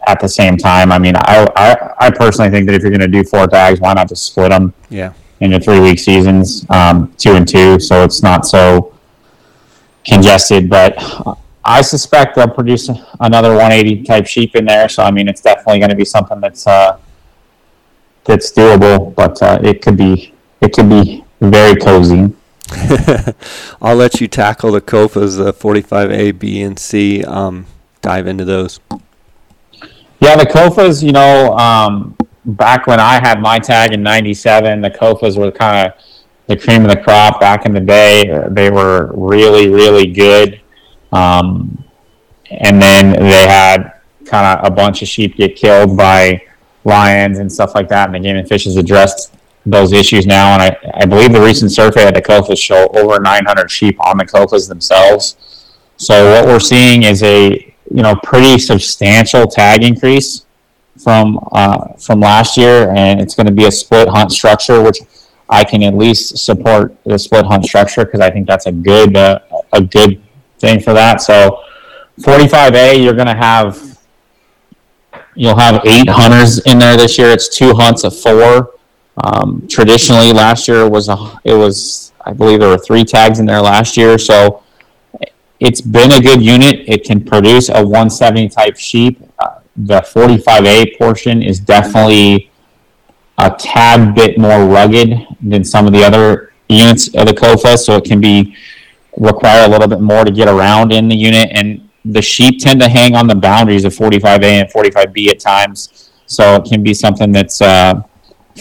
at 0.05 0.19
the 0.19 0.27
same 0.27 0.57
time, 0.57 0.91
I 0.91 0.99
mean, 0.99 1.15
I, 1.15 1.47
I, 1.55 2.07
I 2.07 2.11
personally 2.11 2.51
think 2.51 2.65
that 2.65 2.75
if 2.75 2.81
you're 2.81 2.91
going 2.91 2.99
to 2.99 3.07
do 3.07 3.23
four 3.23 3.47
tags, 3.47 3.79
why 3.79 3.93
not 3.93 4.09
just 4.09 4.25
split 4.25 4.49
them? 4.49 4.73
Yeah. 4.89 5.13
Into 5.39 5.57
three 5.59 5.79
week 5.79 5.99
seasons, 5.99 6.65
um, 6.69 7.13
two 7.17 7.33
and 7.33 7.47
two, 7.47 7.79
so 7.79 8.03
it's 8.03 8.21
not 8.21 8.45
so 8.45 8.93
congested. 10.05 10.69
But 10.69 10.95
I 11.63 11.81
suspect 11.81 12.35
they'll 12.35 12.49
produce 12.49 12.89
another 13.21 13.51
180 13.51 14.03
type 14.03 14.27
sheep 14.27 14.55
in 14.55 14.65
there. 14.65 14.89
So 14.89 15.03
I 15.03 15.11
mean, 15.11 15.29
it's 15.29 15.41
definitely 15.41 15.79
going 15.79 15.91
to 15.91 15.95
be 15.95 16.05
something 16.05 16.41
that's 16.41 16.67
uh, 16.67 16.97
that's 18.25 18.51
doable, 18.51 19.13
but 19.15 19.41
uh, 19.41 19.59
it 19.63 19.81
could 19.81 19.97
be 19.97 20.33
it 20.61 20.73
could 20.73 20.89
be 20.89 21.23
very 21.41 21.75
cozy. 21.75 22.33
I'll 23.81 23.95
let 23.95 24.21
you 24.21 24.27
tackle 24.27 24.71
the 24.71 24.81
Kofas, 24.81 25.37
the 25.37 25.53
45A, 25.53 26.39
B, 26.39 26.61
and 26.61 26.79
C. 26.79 27.23
Um, 27.23 27.67
dive 28.01 28.27
into 28.27 28.45
those. 28.45 28.79
Yeah, 30.19 30.37
the 30.37 30.45
Kofas, 30.45 31.03
you 31.03 31.11
know, 31.11 31.55
um, 31.57 32.15
back 32.45 32.87
when 32.87 32.99
I 32.99 33.15
had 33.15 33.41
my 33.41 33.59
tag 33.59 33.91
in 33.93 34.01
97, 34.01 34.81
the 34.81 34.89
Kofas 34.89 35.37
were 35.37 35.51
kind 35.51 35.87
of 35.87 35.93
the 36.47 36.57
cream 36.57 36.83
of 36.85 36.91
the 36.91 37.01
crop 37.01 37.39
back 37.39 37.65
in 37.65 37.73
the 37.73 37.81
day. 37.81 38.47
They 38.49 38.69
were 38.69 39.11
really, 39.13 39.67
really 39.67 40.07
good. 40.07 40.61
Um, 41.11 41.83
and 42.49 42.81
then 42.81 43.11
they 43.11 43.47
had 43.47 43.99
kind 44.25 44.59
of 44.59 44.65
a 44.65 44.73
bunch 44.73 45.01
of 45.01 45.07
sheep 45.07 45.35
get 45.35 45.55
killed 45.55 45.97
by 45.97 46.41
lions 46.85 47.39
and 47.39 47.51
stuff 47.51 47.75
like 47.75 47.89
that. 47.89 48.07
And 48.07 48.15
the 48.15 48.19
Game 48.19 48.35
and 48.35 48.47
Fish 48.47 48.65
has 48.65 48.75
addressed 48.75 49.33
those 49.65 49.93
issues 49.93 50.25
now. 50.25 50.53
And 50.53 50.61
I, 50.61 50.91
I 50.95 51.05
believe 51.05 51.31
the 51.31 51.41
recent 51.41 51.71
survey 51.71 52.05
at 52.05 52.15
the 52.15 52.21
Kofas 52.21 52.57
show 52.57 52.87
over 52.93 53.19
900 53.19 53.71
sheep 53.71 53.97
on 53.99 54.17
the 54.17 54.25
Kofas 54.25 54.67
themselves. 54.67 55.37
So 55.97 56.31
what 56.31 56.45
we're 56.45 56.59
seeing 56.59 57.03
is 57.03 57.23
a 57.23 57.73
you 57.91 58.01
know 58.01 58.15
pretty 58.23 58.57
substantial 58.57 59.45
tag 59.45 59.83
increase 59.83 60.45
from 61.01 61.39
uh, 61.51 61.93
from 61.93 62.19
last 62.19 62.57
year, 62.57 62.89
and 62.95 63.21
it's 63.21 63.35
going 63.35 63.47
to 63.47 63.53
be 63.53 63.65
a 63.65 63.71
split 63.71 64.07
hunt 64.09 64.31
structure, 64.31 64.81
which 64.81 64.99
I 65.49 65.63
can 65.63 65.83
at 65.83 65.95
least 65.95 66.37
support 66.37 66.95
the 67.03 67.17
split 67.17 67.45
hunt 67.45 67.65
structure 67.65 68.05
because 68.05 68.19
I 68.19 68.31
think 68.31 68.47
that's 68.47 68.65
a 68.65 68.71
good 68.71 69.15
uh, 69.15 69.39
a 69.71 69.81
good 69.81 70.21
thing 70.59 70.79
for 70.79 70.93
that. 70.93 71.21
So 71.21 71.63
45A, 72.19 73.03
you're 73.03 73.13
going 73.13 73.27
to 73.27 73.35
have 73.35 73.92
you'll 75.35 75.57
have 75.57 75.81
eight 75.85 76.09
hunters 76.09 76.59
in 76.59 76.79
there 76.79 76.97
this 76.97 77.17
year. 77.17 77.29
It's 77.29 77.49
two 77.49 77.73
hunts 77.73 78.03
of 78.03 78.17
four. 78.17 78.71
Um, 79.23 79.67
traditionally, 79.69 80.33
last 80.33 80.67
year 80.67 80.89
was 80.89 81.09
a, 81.09 81.39
it 81.43 81.53
was 81.53 82.13
I 82.25 82.33
believe 82.33 82.59
there 82.59 82.69
were 82.69 82.77
three 82.77 83.03
tags 83.03 83.39
in 83.39 83.45
there 83.45 83.61
last 83.61 83.97
year, 83.97 84.17
so 84.17 84.63
it's 85.59 85.81
been 85.81 86.11
a 86.13 86.21
good 86.21 86.41
unit. 86.41 86.83
It 86.87 87.03
can 87.03 87.23
produce 87.23 87.69
a 87.69 87.81
170 87.83 88.49
type 88.49 88.77
sheep. 88.77 89.21
Uh, 89.39 89.59
the 89.75 90.01
45A 90.01 90.97
portion 90.97 91.41
is 91.41 91.59
definitely 91.59 92.51
a 93.37 93.49
tad 93.51 94.15
bit 94.15 94.37
more 94.37 94.65
rugged 94.65 95.25
than 95.41 95.63
some 95.63 95.85
of 95.85 95.93
the 95.93 96.03
other 96.03 96.53
units 96.69 97.07
of 97.15 97.27
the 97.27 97.33
Kofa, 97.33 97.77
so 97.77 97.97
it 97.97 98.05
can 98.05 98.21
be 98.21 98.55
require 99.17 99.65
a 99.65 99.69
little 99.69 99.87
bit 99.87 100.01
more 100.01 100.23
to 100.23 100.31
get 100.31 100.47
around 100.47 100.91
in 100.91 101.07
the 101.07 101.15
unit. 101.15 101.49
And 101.51 101.82
the 102.05 102.21
sheep 102.21 102.59
tend 102.59 102.81
to 102.81 102.89
hang 102.89 103.15
on 103.15 103.27
the 103.27 103.35
boundaries 103.35 103.85
of 103.85 103.93
45A 103.93 104.43
and 104.43 104.69
45B 104.69 105.29
at 105.29 105.39
times, 105.39 106.11
so 106.25 106.55
it 106.55 106.65
can 106.65 106.83
be 106.83 106.93
something 106.93 107.31
that's 107.31 107.61
uh, 107.61 108.01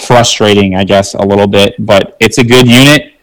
frustrating, 0.06 0.74
I 0.76 0.84
guess, 0.84 1.14
a 1.14 1.22
little 1.22 1.46
bit, 1.46 1.74
but 1.78 2.16
it's 2.20 2.38
a 2.38 2.44
good 2.44 2.66
unit. 2.66 3.14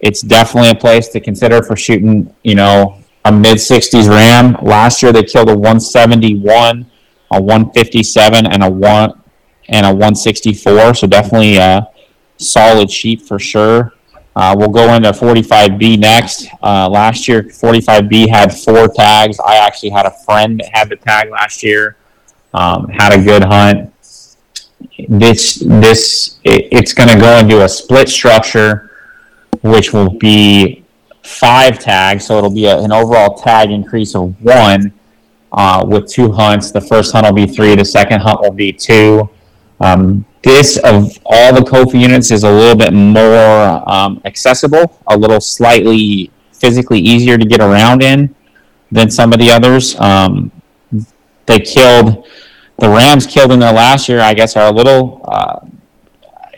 It's 0.00 0.20
definitely 0.20 0.70
a 0.70 0.74
place 0.74 1.08
to 1.08 1.20
consider 1.20 1.62
for 1.62 1.76
shooting, 1.76 2.34
you 2.44 2.54
know, 2.54 2.98
a 3.24 3.32
mid 3.32 3.56
60s 3.56 4.08
Ram. 4.08 4.56
Last 4.62 5.02
year 5.02 5.12
they 5.12 5.22
killed 5.22 5.50
a 5.50 5.54
171, 5.54 6.86
a 7.30 7.42
157, 7.42 8.46
and 8.46 8.62
a 8.62 8.70
one 8.70 9.20
and 9.68 9.84
a 9.84 9.90
164. 9.90 10.94
So 10.94 11.06
definitely 11.06 11.56
a 11.56 11.88
solid 12.36 12.90
sheep 12.90 13.22
for 13.22 13.38
sure. 13.38 13.92
Uh, 14.38 14.54
we'll 14.56 14.68
go 14.68 14.94
into 14.94 15.10
45B 15.10 15.98
next. 15.98 16.46
Uh, 16.62 16.88
last 16.88 17.26
year, 17.26 17.42
45B 17.42 18.28
had 18.28 18.56
four 18.56 18.86
tags. 18.86 19.40
I 19.40 19.56
actually 19.56 19.90
had 19.90 20.06
a 20.06 20.12
friend 20.24 20.60
that 20.60 20.70
had 20.72 20.88
the 20.88 20.96
tag 20.96 21.30
last 21.30 21.62
year. 21.62 21.96
Um, 22.54 22.88
had 22.88 23.12
a 23.12 23.22
good 23.22 23.42
hunt 23.42 23.92
this 25.08 25.62
this 25.64 26.38
it, 26.44 26.68
it's 26.72 26.92
going 26.92 27.08
to 27.08 27.18
go 27.18 27.38
into 27.38 27.62
a 27.62 27.68
split 27.68 28.08
structure, 28.08 28.90
which 29.62 29.92
will 29.92 30.10
be 30.10 30.84
five 31.22 31.78
tags. 31.78 32.26
So 32.26 32.38
it'll 32.38 32.50
be 32.50 32.66
a, 32.66 32.78
an 32.78 32.92
overall 32.92 33.36
tag 33.36 33.70
increase 33.70 34.14
of 34.14 34.34
one 34.42 34.92
uh, 35.52 35.84
with 35.86 36.10
two 36.10 36.32
hunts. 36.32 36.70
The 36.70 36.80
first 36.80 37.12
hunt 37.12 37.26
will 37.26 37.32
be 37.32 37.46
three. 37.46 37.74
The 37.74 37.84
second 37.84 38.20
hunt 38.20 38.40
will 38.40 38.52
be 38.52 38.72
two. 38.72 39.28
Um, 39.80 40.24
this 40.42 40.76
of 40.78 41.18
all 41.26 41.52
the 41.52 41.60
Kofa 41.60 42.00
units 42.00 42.30
is 42.30 42.44
a 42.44 42.50
little 42.50 42.76
bit 42.76 42.92
more 42.92 43.82
um, 43.90 44.20
accessible, 44.24 44.98
a 45.06 45.16
little 45.16 45.40
slightly 45.40 46.30
physically 46.52 47.00
easier 47.00 47.38
to 47.38 47.44
get 47.44 47.60
around 47.60 48.02
in 48.02 48.34
than 48.90 49.10
some 49.10 49.32
of 49.32 49.38
the 49.38 49.50
others. 49.50 49.98
Um, 50.00 50.50
they 51.46 51.60
killed 51.60 52.26
the 52.78 52.88
Rams 52.88 53.26
killed 53.26 53.50
in 53.52 53.58
there 53.58 53.72
last 53.72 54.08
year, 54.08 54.20
I 54.20 54.34
guess, 54.34 54.56
are 54.56 54.68
a 54.68 54.72
little 54.72 55.20
uh, 55.24 55.58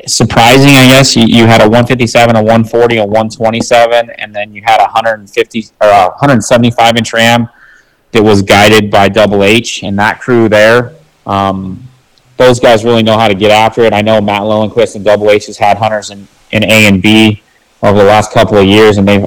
surprising. 0.06 0.70
I 0.70 0.86
guess 0.86 1.16
you, 1.16 1.24
you 1.24 1.46
had 1.46 1.62
a 1.62 1.64
157, 1.64 2.36
a 2.36 2.40
140, 2.40 2.98
a 2.98 3.06
127, 3.06 4.10
and 4.10 4.34
then 4.34 4.52
you 4.52 4.62
had 4.62 4.80
a 4.80 4.84
150 4.84 5.66
or 5.80 5.88
a 5.88 6.08
175 6.10 6.96
inch 6.96 7.12
Ram 7.14 7.48
that 8.12 8.22
was 8.22 8.42
guided 8.42 8.90
by 8.90 9.08
Double 9.08 9.42
H 9.42 9.82
and 9.82 9.98
that 9.98 10.20
crew 10.20 10.48
there. 10.48 10.94
Um, 11.26 11.88
those 12.40 12.58
guys 12.58 12.84
really 12.84 13.02
know 13.02 13.18
how 13.18 13.28
to 13.28 13.34
get 13.34 13.50
after 13.50 13.82
it. 13.82 13.92
I 13.92 14.00
know 14.00 14.20
Matt 14.20 14.42
Lowenquist 14.42 14.96
and 14.96 15.04
Double 15.04 15.30
H 15.30 15.46
has 15.46 15.58
had 15.58 15.76
hunters 15.76 16.10
in 16.10 16.26
in 16.52 16.64
A 16.64 16.86
and 16.86 17.02
B 17.02 17.42
over 17.82 17.98
the 17.98 18.04
last 18.04 18.32
couple 18.32 18.56
of 18.56 18.66
years, 18.66 18.96
and 18.96 19.06
they've 19.06 19.26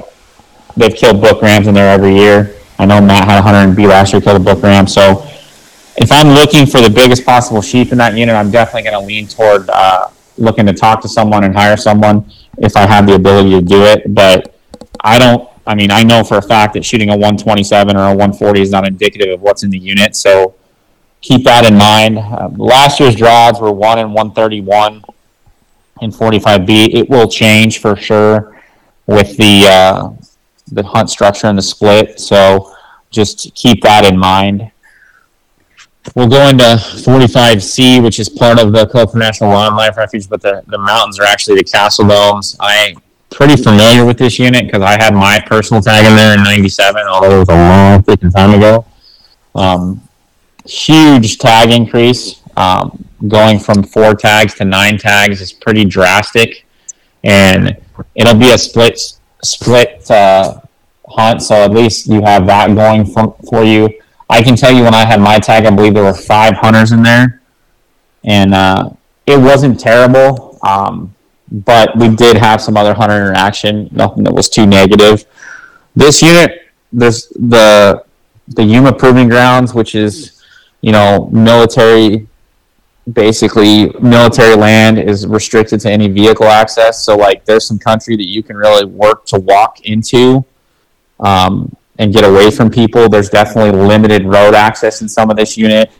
they've 0.76 0.94
killed 0.94 1.20
book 1.20 1.40
rams 1.40 1.68
in 1.68 1.74
there 1.74 1.92
every 1.92 2.14
year. 2.16 2.56
I 2.78 2.86
know 2.86 3.00
Matt 3.00 3.28
had 3.28 3.38
a 3.38 3.42
hunter 3.42 3.68
in 3.68 3.74
B 3.74 3.86
last 3.86 4.12
year 4.12 4.20
killed 4.20 4.40
a 4.40 4.44
book 4.44 4.62
ram. 4.62 4.88
So 4.88 5.24
if 5.96 6.10
I'm 6.10 6.28
looking 6.30 6.66
for 6.66 6.80
the 6.80 6.90
biggest 6.90 7.24
possible 7.24 7.62
sheep 7.62 7.92
in 7.92 7.98
that 7.98 8.16
unit, 8.16 8.34
I'm 8.34 8.50
definitely 8.50 8.90
going 8.90 9.00
to 9.00 9.06
lean 9.06 9.28
toward 9.28 9.70
uh, 9.70 10.08
looking 10.36 10.66
to 10.66 10.72
talk 10.72 11.00
to 11.02 11.08
someone 11.08 11.44
and 11.44 11.54
hire 11.54 11.76
someone 11.76 12.28
if 12.58 12.76
I 12.76 12.84
have 12.84 13.06
the 13.06 13.14
ability 13.14 13.50
to 13.50 13.62
do 13.62 13.84
it. 13.84 14.12
But 14.12 14.58
I 15.00 15.18
don't. 15.18 15.48
I 15.66 15.74
mean, 15.74 15.90
I 15.90 16.02
know 16.02 16.24
for 16.24 16.36
a 16.36 16.42
fact 16.42 16.74
that 16.74 16.84
shooting 16.84 17.08
a 17.08 17.12
127 17.12 17.96
or 17.96 18.00
a 18.00 18.08
140 18.08 18.60
is 18.60 18.70
not 18.70 18.86
indicative 18.86 19.32
of 19.32 19.40
what's 19.40 19.62
in 19.62 19.70
the 19.70 19.78
unit. 19.78 20.14
So 20.14 20.56
keep 21.24 21.42
that 21.44 21.64
in 21.64 21.76
mind. 21.76 22.18
Uh, 22.18 22.50
last 22.56 23.00
year's 23.00 23.16
draws 23.16 23.60
were 23.60 23.72
one 23.72 23.98
and 23.98 24.12
131 24.12 25.02
in 26.02 26.10
45B. 26.10 26.94
It 26.94 27.08
will 27.08 27.28
change 27.28 27.80
for 27.80 27.96
sure 27.96 28.60
with 29.06 29.36
the 29.36 29.66
uh, 29.66 30.10
the 30.70 30.82
hunt 30.82 31.10
structure 31.10 31.46
and 31.46 31.58
the 31.58 31.62
split. 31.62 32.20
So 32.20 32.74
just 33.10 33.54
keep 33.54 33.82
that 33.82 34.04
in 34.04 34.18
mind. 34.18 34.70
We'll 36.14 36.28
go 36.28 36.48
into 36.48 36.64
45C, 36.64 38.02
which 38.02 38.20
is 38.20 38.28
part 38.28 38.60
of 38.60 38.72
the 38.72 38.84
Kofa 38.84 39.14
National 39.14 39.50
Wildlife 39.50 39.96
Refuge, 39.96 40.28
but 40.28 40.42
the, 40.42 40.62
the 40.66 40.76
mountains 40.76 41.18
are 41.18 41.24
actually 41.24 41.56
the 41.56 41.64
castle 41.64 42.06
domes. 42.06 42.56
I'm 42.60 42.96
pretty 43.30 43.56
familiar 43.56 44.04
with 44.04 44.18
this 44.18 44.38
unit 44.38 44.66
because 44.66 44.82
I 44.82 45.02
had 45.02 45.14
my 45.14 45.42
personal 45.46 45.82
tag 45.82 46.04
in 46.04 46.14
there 46.14 46.36
in 46.36 46.44
97, 46.44 47.06
although 47.06 47.36
it 47.36 47.38
was 47.38 47.48
a 47.48 47.54
long 47.54 48.02
freaking 48.02 48.34
time 48.34 48.52
ago. 48.52 48.84
Um, 49.54 50.03
huge 50.64 51.38
tag 51.38 51.70
increase. 51.70 52.40
Um, 52.56 53.04
going 53.26 53.58
from 53.58 53.82
four 53.82 54.14
tags 54.14 54.54
to 54.54 54.64
nine 54.64 54.98
tags 54.98 55.40
is 55.40 55.52
pretty 55.52 55.84
drastic, 55.84 56.66
and 57.22 57.76
it'll 58.14 58.38
be 58.38 58.50
a 58.50 58.58
split 58.58 59.00
split 59.42 60.10
uh, 60.10 60.60
hunt. 61.08 61.42
So 61.42 61.54
at 61.54 61.72
least 61.72 62.06
you 62.06 62.22
have 62.22 62.46
that 62.46 62.74
going 62.74 63.06
for, 63.06 63.36
for 63.48 63.64
you. 63.64 63.88
I 64.30 64.42
can 64.42 64.56
tell 64.56 64.72
you 64.72 64.84
when 64.84 64.94
I 64.94 65.04
had 65.04 65.20
my 65.20 65.38
tag, 65.38 65.66
I 65.66 65.70
believe 65.70 65.94
there 65.94 66.04
were 66.04 66.14
five 66.14 66.54
hunters 66.54 66.92
in 66.92 67.02
there, 67.02 67.42
and 68.24 68.54
uh, 68.54 68.90
it 69.26 69.38
wasn't 69.38 69.78
terrible. 69.78 70.58
Um, 70.62 71.14
but 71.50 71.96
we 71.96 72.08
did 72.08 72.36
have 72.36 72.60
some 72.60 72.76
other 72.76 72.94
hunter 72.94 73.16
interaction. 73.16 73.88
Nothing 73.92 74.24
that 74.24 74.32
was 74.32 74.48
too 74.48 74.66
negative. 74.66 75.24
This 75.94 76.22
unit, 76.22 76.72
there's 76.92 77.28
the 77.28 78.04
the 78.48 78.62
Yuma 78.62 78.92
Proving 78.92 79.28
Grounds, 79.28 79.72
which 79.72 79.94
is 79.94 80.33
you 80.84 80.92
know 80.92 81.30
military 81.32 82.28
basically 83.10 83.88
military 84.00 84.54
land 84.54 84.98
is 84.98 85.26
restricted 85.26 85.80
to 85.80 85.90
any 85.90 86.08
vehicle 86.08 86.46
access. 86.46 87.02
So 87.04 87.16
like 87.16 87.44
there's 87.46 87.66
some 87.66 87.78
country 87.78 88.16
that 88.16 88.28
you 88.28 88.42
can 88.42 88.56
really 88.56 88.84
work 88.84 89.24
to 89.26 89.38
walk 89.38 89.80
into 89.80 90.44
um, 91.20 91.74
and 91.98 92.12
get 92.12 92.24
away 92.24 92.50
from 92.50 92.70
people. 92.70 93.08
There's 93.08 93.30
definitely 93.30 93.72
limited 93.72 94.26
road 94.26 94.54
access 94.54 95.00
in 95.00 95.08
some 95.08 95.30
of 95.30 95.36
this 95.36 95.56
unit. 95.56 95.90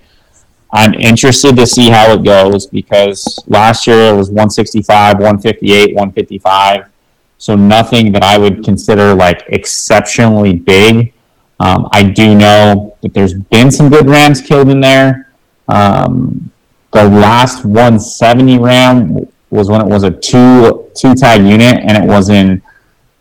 I'm 0.71 0.93
interested 0.93 1.57
to 1.57 1.67
see 1.67 1.89
how 1.89 2.13
it 2.13 2.23
goes 2.23 2.67
because 2.67 3.39
last 3.47 3.87
year 3.87 4.13
it 4.13 4.17
was 4.17 4.29
165 4.29 5.15
158 5.15 5.95
155 5.95 6.91
so 7.39 7.55
nothing 7.55 8.11
that 8.13 8.23
i 8.23 8.39
would 8.39 8.65
consider 8.65 9.15
like 9.15 9.45
exceptionally 9.49 10.55
big 10.55 11.14
um, 11.61 11.89
i 11.93 12.03
do 12.03 12.35
know 12.35 12.97
that 13.03 13.15
there's 13.15 13.35
been 13.35 13.71
some 13.71 13.89
good 13.89 14.09
rams 14.09 14.41
killed 14.41 14.69
in 14.69 14.81
there 14.81 15.33
um, 15.69 16.51
the 16.93 17.05
last 17.05 17.65
170 17.65 18.59
ram 18.59 19.27
was 19.51 19.71
when 19.71 19.81
it 19.81 19.87
was 19.87 20.03
a 20.03 20.11
two 20.11 20.91
two 20.95 21.15
tag 21.15 21.43
unit, 21.43 21.83
and 21.85 21.97
it 21.97 22.05
was 22.07 22.29
in 22.29 22.61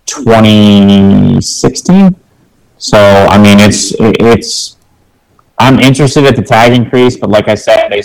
2016. 0.06 2.16
So 2.78 2.98
I 2.98 3.38
mean, 3.38 3.60
it's 3.60 3.94
it's. 4.00 4.78
I'm 5.60 5.80
interested 5.80 6.26
at 6.26 6.36
the 6.36 6.42
tag 6.42 6.74
increase, 6.74 7.16
but 7.18 7.30
like 7.30 7.48
I 7.48 7.54
said, 7.56 7.90
they 7.90 8.02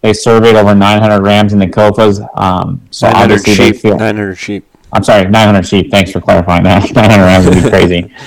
they 0.00 0.12
surveyed 0.12 0.54
over 0.54 0.72
900 0.74 1.22
rams 1.22 1.52
in 1.52 1.58
the 1.58 1.66
Kofas. 1.66 2.20
Um, 2.38 2.80
so 2.90 3.08
900 3.08 3.24
obviously 3.24 3.54
they 3.54 3.72
sheep. 3.72 3.82
feel 3.82 3.98
900 3.98 4.36
sheep. 4.36 4.64
I'm 4.92 5.02
sorry, 5.02 5.28
900 5.28 5.66
sheep. 5.66 5.90
Thanks 5.90 6.12
for 6.12 6.20
clarifying 6.20 6.62
that. 6.64 6.92
900 6.94 7.24
rams 7.24 7.46
would 7.46 7.62
be 7.62 7.68
crazy. 7.68 8.14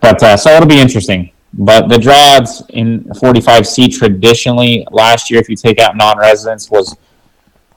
But 0.00 0.22
uh, 0.22 0.36
so 0.36 0.50
it'll 0.50 0.68
be 0.68 0.80
interesting. 0.80 1.32
But 1.54 1.88
the 1.88 1.98
draws 1.98 2.62
in 2.70 3.04
45C 3.04 3.96
traditionally 3.96 4.86
last 4.90 5.30
year, 5.30 5.40
if 5.40 5.48
you 5.48 5.56
take 5.56 5.78
out 5.80 5.96
non-residents, 5.96 6.70
was 6.70 6.96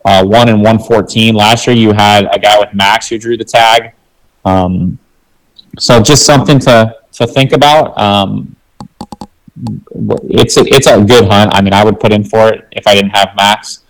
uh, 0.03 0.25
one 0.25 0.49
in 0.49 0.57
114. 0.57 1.33
Last 1.33 1.67
year, 1.67 1.75
you 1.75 1.93
had 1.93 2.27
a 2.31 2.39
guy 2.39 2.59
with 2.59 2.73
Max 2.73 3.07
who 3.07 3.17
drew 3.17 3.37
the 3.37 3.45
tag. 3.45 3.93
Um, 4.43 4.99
so 5.79 6.01
just 6.01 6.25
something 6.25 6.59
to 6.59 6.95
to 7.13 7.27
think 7.27 7.53
about. 7.53 7.97
Um, 7.97 8.55
it's 10.29 10.57
a, 10.57 10.61
it's 10.65 10.87
a 10.87 11.03
good 11.03 11.25
hunt. 11.25 11.53
I 11.53 11.61
mean, 11.61 11.73
I 11.73 11.83
would 11.83 11.99
put 11.99 12.11
in 12.11 12.23
for 12.23 12.49
it 12.49 12.67
if 12.71 12.87
I 12.87 12.95
didn't 12.95 13.11
have 13.11 13.35
Max, 13.35 13.83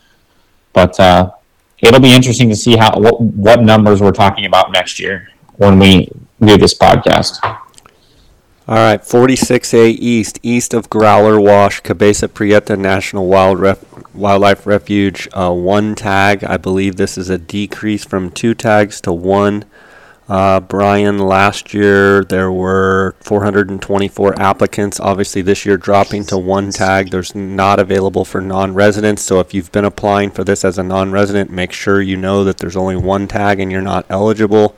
but 0.73 0.99
uh, 0.99 1.31
it'll 1.79 1.99
be 1.99 2.13
interesting 2.13 2.49
to 2.49 2.55
see 2.55 2.75
how 2.75 2.99
what 2.99 3.21
what 3.21 3.61
numbers 3.61 4.01
we're 4.01 4.11
talking 4.11 4.45
about 4.45 4.71
next 4.71 4.99
year 4.99 5.29
when 5.57 5.79
we 5.79 6.09
do 6.39 6.57
this 6.57 6.73
podcast. 6.77 7.39
All 8.71 8.77
right, 8.77 9.01
46A 9.01 9.97
East, 9.99 10.39
east 10.43 10.73
of 10.73 10.89
Growler 10.89 11.41
Wash, 11.41 11.81
Cabeza 11.81 12.29
Prieta 12.29 12.77
National 12.77 13.27
Wild 13.27 13.59
Ref- 13.59 14.15
Wildlife 14.15 14.65
Refuge, 14.65 15.27
uh, 15.33 15.51
one 15.51 15.93
tag. 15.93 16.45
I 16.45 16.55
believe 16.55 16.95
this 16.95 17.17
is 17.17 17.29
a 17.29 17.37
decrease 17.37 18.05
from 18.05 18.31
two 18.31 18.53
tags 18.53 19.01
to 19.01 19.11
one. 19.11 19.65
Uh, 20.29 20.61
Brian, 20.61 21.19
last 21.19 21.73
year 21.73 22.23
there 22.23 22.49
were 22.49 23.17
424 23.19 24.39
applicants. 24.39 25.01
Obviously, 25.01 25.41
this 25.41 25.65
year 25.65 25.75
dropping 25.75 26.23
to 26.27 26.37
one 26.37 26.71
tag. 26.71 27.11
There's 27.11 27.35
not 27.35 27.77
available 27.77 28.23
for 28.23 28.39
non 28.39 28.73
residents. 28.73 29.21
So, 29.21 29.41
if 29.41 29.53
you've 29.53 29.73
been 29.73 29.83
applying 29.83 30.31
for 30.31 30.45
this 30.45 30.63
as 30.63 30.77
a 30.77 30.83
non 30.83 31.11
resident, 31.11 31.51
make 31.51 31.73
sure 31.73 32.01
you 32.01 32.15
know 32.15 32.45
that 32.45 32.59
there's 32.59 32.77
only 32.77 32.95
one 32.95 33.27
tag 33.27 33.59
and 33.59 33.69
you're 33.69 33.81
not 33.81 34.05
eligible. 34.09 34.77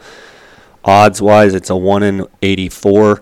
Odds 0.83 1.21
wise, 1.21 1.53
it's 1.53 1.69
a 1.69 1.77
1 1.77 2.01
in 2.01 2.27
84. 2.41 3.21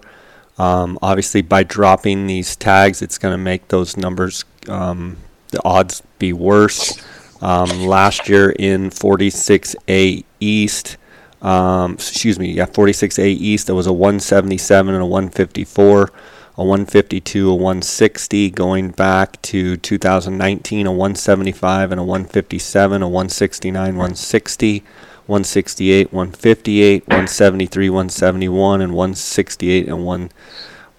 Um, 0.58 1.00
obviously, 1.02 1.42
by 1.42 1.64
dropping 1.64 2.28
these 2.28 2.56
tags, 2.56 3.02
it's 3.02 3.18
going 3.18 3.34
to 3.34 3.38
make 3.38 3.70
those 3.70 3.98
numbers, 3.98 4.46
um, 4.68 5.18
the 5.50 5.62
odds 5.64 6.04
be 6.20 6.34
worse. 6.34 7.02
Um, 7.42 7.88
last 7.88 8.30
year 8.30 8.52
in 8.52 8.92
46A 8.92 10.24
East, 10.40 10.98
um, 11.42 11.94
excuse 11.94 12.38
me, 12.38 12.52
yeah, 12.52 12.68
46A 12.68 13.26
East, 13.26 13.66
there 13.66 13.76
was 13.76 13.88
a 13.88 13.94
177 13.94 14.94
and 14.94 15.02
a 15.02 15.06
154, 15.06 16.12
a 16.58 16.64
152, 16.64 17.50
a 17.50 17.56
160. 17.56 18.52
Going 18.52 18.92
back 18.92 19.42
to 19.44 19.78
2019, 19.78 20.86
a 20.86 20.92
175 20.92 21.92
and 21.92 22.00
a 22.00 22.04
157, 22.04 23.02
a 23.02 23.08
169, 23.08 23.74
160. 23.74 24.84
168, 25.32 26.12
158, 26.12 27.08
173, 27.08 27.90
171, 27.90 28.82
and 28.82 28.94
168 28.94 29.88
and 29.88 30.06
1 30.06 30.30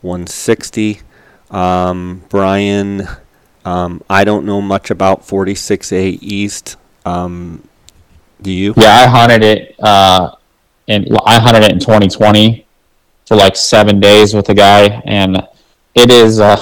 160. 0.00 1.00
Um, 1.50 2.24
Brian, 2.30 3.06
um, 3.66 4.02
I 4.09 4.24
don't 4.24 4.46
know 4.46 4.62
much 4.62 4.90
about 4.90 5.20
46A 5.20 6.18
East. 6.22 6.76
Um, 7.04 7.68
do 8.40 8.50
you? 8.50 8.72
Yeah, 8.74 8.94
I 8.94 9.06
hunted 9.06 9.44
it. 9.44 9.76
Uh, 9.78 10.34
and 10.88 11.06
I 11.26 11.38
hunted 11.38 11.64
it 11.64 11.72
in 11.72 11.78
2020 11.78 12.66
for 13.26 13.36
like 13.36 13.54
seven 13.54 14.00
days 14.00 14.32
with 14.32 14.48
a 14.48 14.54
guy, 14.54 15.02
and 15.04 15.46
it 15.94 16.10
is 16.10 16.40
uh, 16.40 16.56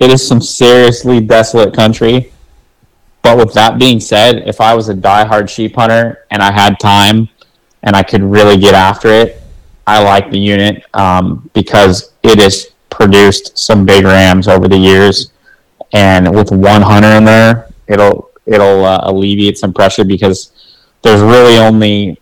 it 0.00 0.10
is 0.10 0.26
some 0.26 0.40
seriously 0.40 1.20
desolate 1.20 1.74
country. 1.74 2.32
But 3.24 3.38
with 3.38 3.54
that 3.54 3.78
being 3.78 4.00
said, 4.00 4.46
if 4.46 4.60
I 4.60 4.74
was 4.74 4.90
a 4.90 4.94
diehard 4.94 5.48
sheep 5.48 5.76
hunter 5.76 6.26
and 6.30 6.42
I 6.42 6.52
had 6.52 6.78
time 6.78 7.30
and 7.82 7.96
I 7.96 8.02
could 8.02 8.22
really 8.22 8.58
get 8.58 8.74
after 8.74 9.08
it, 9.08 9.42
I 9.86 10.02
like 10.02 10.30
the 10.30 10.38
unit 10.38 10.84
um, 10.92 11.50
because 11.54 12.12
it 12.22 12.38
has 12.38 12.66
produced 12.90 13.56
some 13.56 13.86
big 13.86 14.04
rams 14.04 14.46
over 14.46 14.68
the 14.68 14.76
years, 14.76 15.32
and 15.92 16.34
with 16.34 16.52
one 16.52 16.82
hunter 16.82 17.08
in 17.08 17.24
there, 17.24 17.68
it'll 17.86 18.30
it'll 18.46 18.84
uh, 18.84 19.00
alleviate 19.04 19.56
some 19.56 19.72
pressure 19.72 20.04
because 20.04 20.52
there's 21.02 21.20
really 21.22 21.58
only 21.58 22.20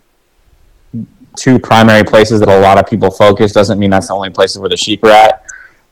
two 1.37 1.59
primary 1.59 2.05
places 2.05 2.41
that 2.41 2.49
a 2.49 2.61
lot 2.61 2.79
of 2.79 2.87
people 2.89 3.11
focus. 3.11 3.53
Doesn't 3.53 3.79
mean 3.79 3.91
that's 3.91 4.09
the 4.09 4.15
only 4.15 4.31
places 4.31 4.59
where 4.59 4.69
the 4.69 4.77
sheep 4.77 5.03
are 5.05 5.11
at, 5.11 5.45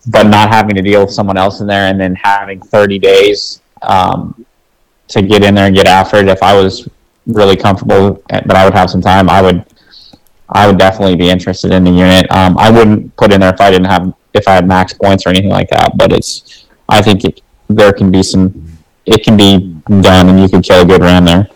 but 0.07 0.25
not 0.25 0.51
having 0.51 0.77
to 0.77 0.83
deal 0.83 1.03
with 1.03 1.13
someone 1.13 1.37
else 1.37 1.61
in 1.61 1.67
there 1.67 1.89
and 1.89 2.01
then 2.01 2.15
having 2.15 2.61
30 2.61 2.99
days 2.99 3.61
um, 3.83 4.45
to 5.11 5.23
get 5.23 5.43
in 5.45 5.55
there 5.55 5.67
and 5.67 5.77
get 5.77 5.87
after 5.87 6.17
it. 6.17 6.29
If 6.29 6.43
I 6.43 6.61
was 6.61 6.89
really 7.27 7.57
comfortable 7.57 8.23
that 8.29 8.55
I 8.55 8.65
would 8.65 8.75
have 8.75 8.91
some 8.91 9.01
time, 9.01 9.29
I 9.29 9.43
would 9.43 9.65
I 10.49 10.67
would 10.67 10.79
definitely 10.79 11.17
be 11.17 11.31
interested 11.31 11.73
in 11.73 11.85
the 11.85 11.91
unit. 11.91 12.31
Um, 12.33 12.59
I 12.59 12.71
wouldn't 12.71 13.15
put 13.17 13.33
in 13.33 13.41
there 13.41 13.55
if 13.55 13.61
I 13.61 13.71
didn't 13.71 13.87
have 13.87 14.13
if 14.35 14.47
I 14.49 14.55
had 14.55 14.67
max 14.67 14.93
points 14.93 15.27
or 15.27 15.31
anything 15.31 15.51
like 15.51 15.69
that. 15.71 15.97
But 15.97 16.13
it's 16.13 16.67
I 16.89 17.03
think 17.03 17.25
it, 17.25 17.41
there 17.69 17.93
can 17.93 18.11
be 18.11 18.23
some 18.23 18.79
it 19.07 19.25
can 19.25 19.37
be 19.37 19.81
done 20.01 20.29
and 20.29 20.41
you 20.41 20.49
can 20.49 20.63
kill 20.63 20.83
a 20.83 20.87
good 20.87 21.01
ram 21.01 21.25
there. 21.25 21.49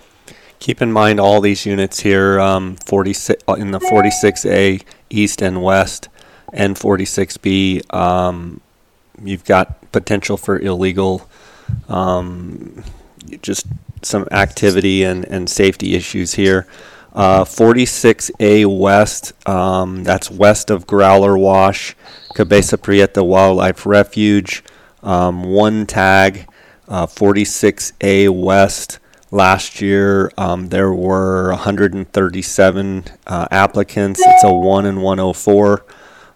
Keep 0.59 0.81
in 0.81 0.91
mind 0.91 1.21
all 1.21 1.41
these 1.41 1.67
units 1.67 2.01
here, 2.01 2.41
um, 2.41 2.77
46 2.87 3.43
uh, 3.47 3.53
in 3.55 3.71
the 3.71 3.81
46A 3.81 4.83
East 5.11 5.43
and 5.43 5.63
West, 5.63 6.09
and 6.55 6.75
46B. 6.75 7.93
Um, 7.93 8.63
you've 9.23 9.45
got 9.45 9.93
potential 9.93 10.39
for 10.39 10.59
illegal, 10.59 11.29
um, 11.89 12.83
just 13.43 13.67
some 14.03 14.27
activity 14.31 15.05
and, 15.05 15.25
and 15.27 15.49
safety 15.49 15.95
issues 15.95 16.35
here. 16.35 16.67
Uh, 17.15 17.45
46A 17.45 18.67
West, 18.79 19.33
um, 19.49 20.03
that's 20.03 20.31
west 20.31 20.69
of 20.69 20.87
Growler 20.87 21.39
Wash, 21.39 21.95
Cabeza 22.35 22.77
Prieta 22.77 23.23
Wildlife 23.23 23.87
Refuge, 23.87 24.65
um, 25.03 25.45
one 25.45 25.87
tag, 25.87 26.49
uh, 26.89 27.07
46A 27.07 28.31
West. 28.31 28.99
Last 29.31 29.81
year, 29.81 30.31
um, 30.39 30.69
there 30.69 30.93
were 30.93 31.51
137 31.51 33.05
uh, 33.27 33.49
applicants. 33.51 34.21
It's 34.25 34.45
a 34.45 34.53
1 34.53 34.87
and 34.87 35.03
104. 35.03 35.85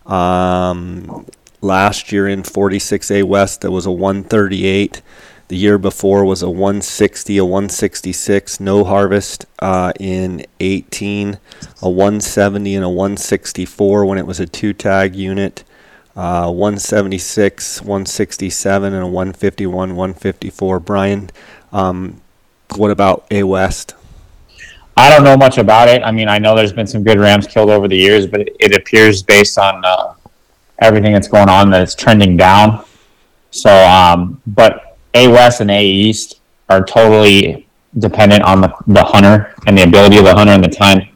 Um, 0.07 1.27
last 1.61 2.11
year 2.11 2.27
in 2.27 2.43
46A 2.43 3.25
West, 3.25 3.61
there 3.61 3.71
was 3.71 3.87
a 3.87 3.93
138. 3.93 5.03
The 5.49 5.57
year 5.57 5.79
before 5.79 6.27
was 6.27 6.43
a 6.43 6.51
160, 6.51 7.39
a 7.39 7.45
166, 7.45 8.61
no 8.61 8.85
harvest 8.85 9.47
uh, 9.61 9.95
in 9.99 10.45
18, 10.61 11.39
a 11.81 11.89
170 11.89 12.75
and 12.75 12.85
a 12.85 12.89
164 12.89 14.05
when 14.05 14.19
it 14.19 14.27
was 14.27 14.41
a 14.41 14.47
two 14.47 14.75
tag 14.75 15.17
unit, 15.17 15.65
uh, 16.15 16.53
176, 16.53 17.81
167, 17.81 18.93
and 18.93 19.03
a 19.03 19.07
151, 19.07 19.97
154. 19.97 20.81
Brian, 20.81 21.31
um, 21.73 22.21
what 22.77 22.91
about 22.91 23.27
A 23.31 23.43
West? 23.45 23.95
I 24.99 25.09
don't 25.09 25.25
know 25.25 25.37
much 25.39 25.57
about 25.57 25.89
it. 25.89 26.03
I 26.03 26.11
mean, 26.11 26.29
I 26.29 26.39
know 26.39 26.55
there's 26.55 26.75
been 26.75 26.87
some 26.87 27.03
good 27.03 27.19
rams 27.19 27.47
killed 27.47 27.71
over 27.71 27.89
the 27.89 27.97
years, 27.97 28.27
but 28.27 28.41
it, 28.61 28.75
appears 28.75 29.23
based 29.23 29.57
on 29.57 29.83
uh, 29.83 30.13
everything 30.81 31.15
that's 31.15 31.29
going 31.29 31.49
on 31.49 31.71
that 31.71 31.81
it's 31.81 31.95
trending 31.95 32.37
down. 32.37 32.85
So, 33.51 33.71
um, 33.87 34.43
but 34.47 34.88
a 35.15 35.29
West 35.29 35.61
and 35.61 35.71
A 35.71 35.85
East 35.85 36.41
are 36.69 36.85
totally 36.85 37.67
dependent 37.99 38.43
on 38.43 38.61
the, 38.61 38.73
the 38.87 39.03
hunter 39.03 39.55
and 39.67 39.77
the 39.77 39.83
ability 39.83 40.19
of 40.19 40.25
the 40.25 40.35
hunter 40.35 40.53
and 40.53 40.63
the 40.63 40.69
time, 40.69 41.09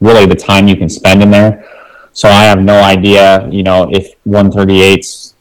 really 0.00 0.26
the 0.26 0.34
time 0.34 0.66
you 0.66 0.76
can 0.76 0.88
spend 0.88 1.22
in 1.22 1.30
there. 1.30 1.68
So 2.12 2.28
I 2.28 2.44
have 2.44 2.60
no 2.60 2.82
idea, 2.82 3.48
you 3.50 3.62
know, 3.62 3.88
if 3.92 4.14
138's 4.24 5.34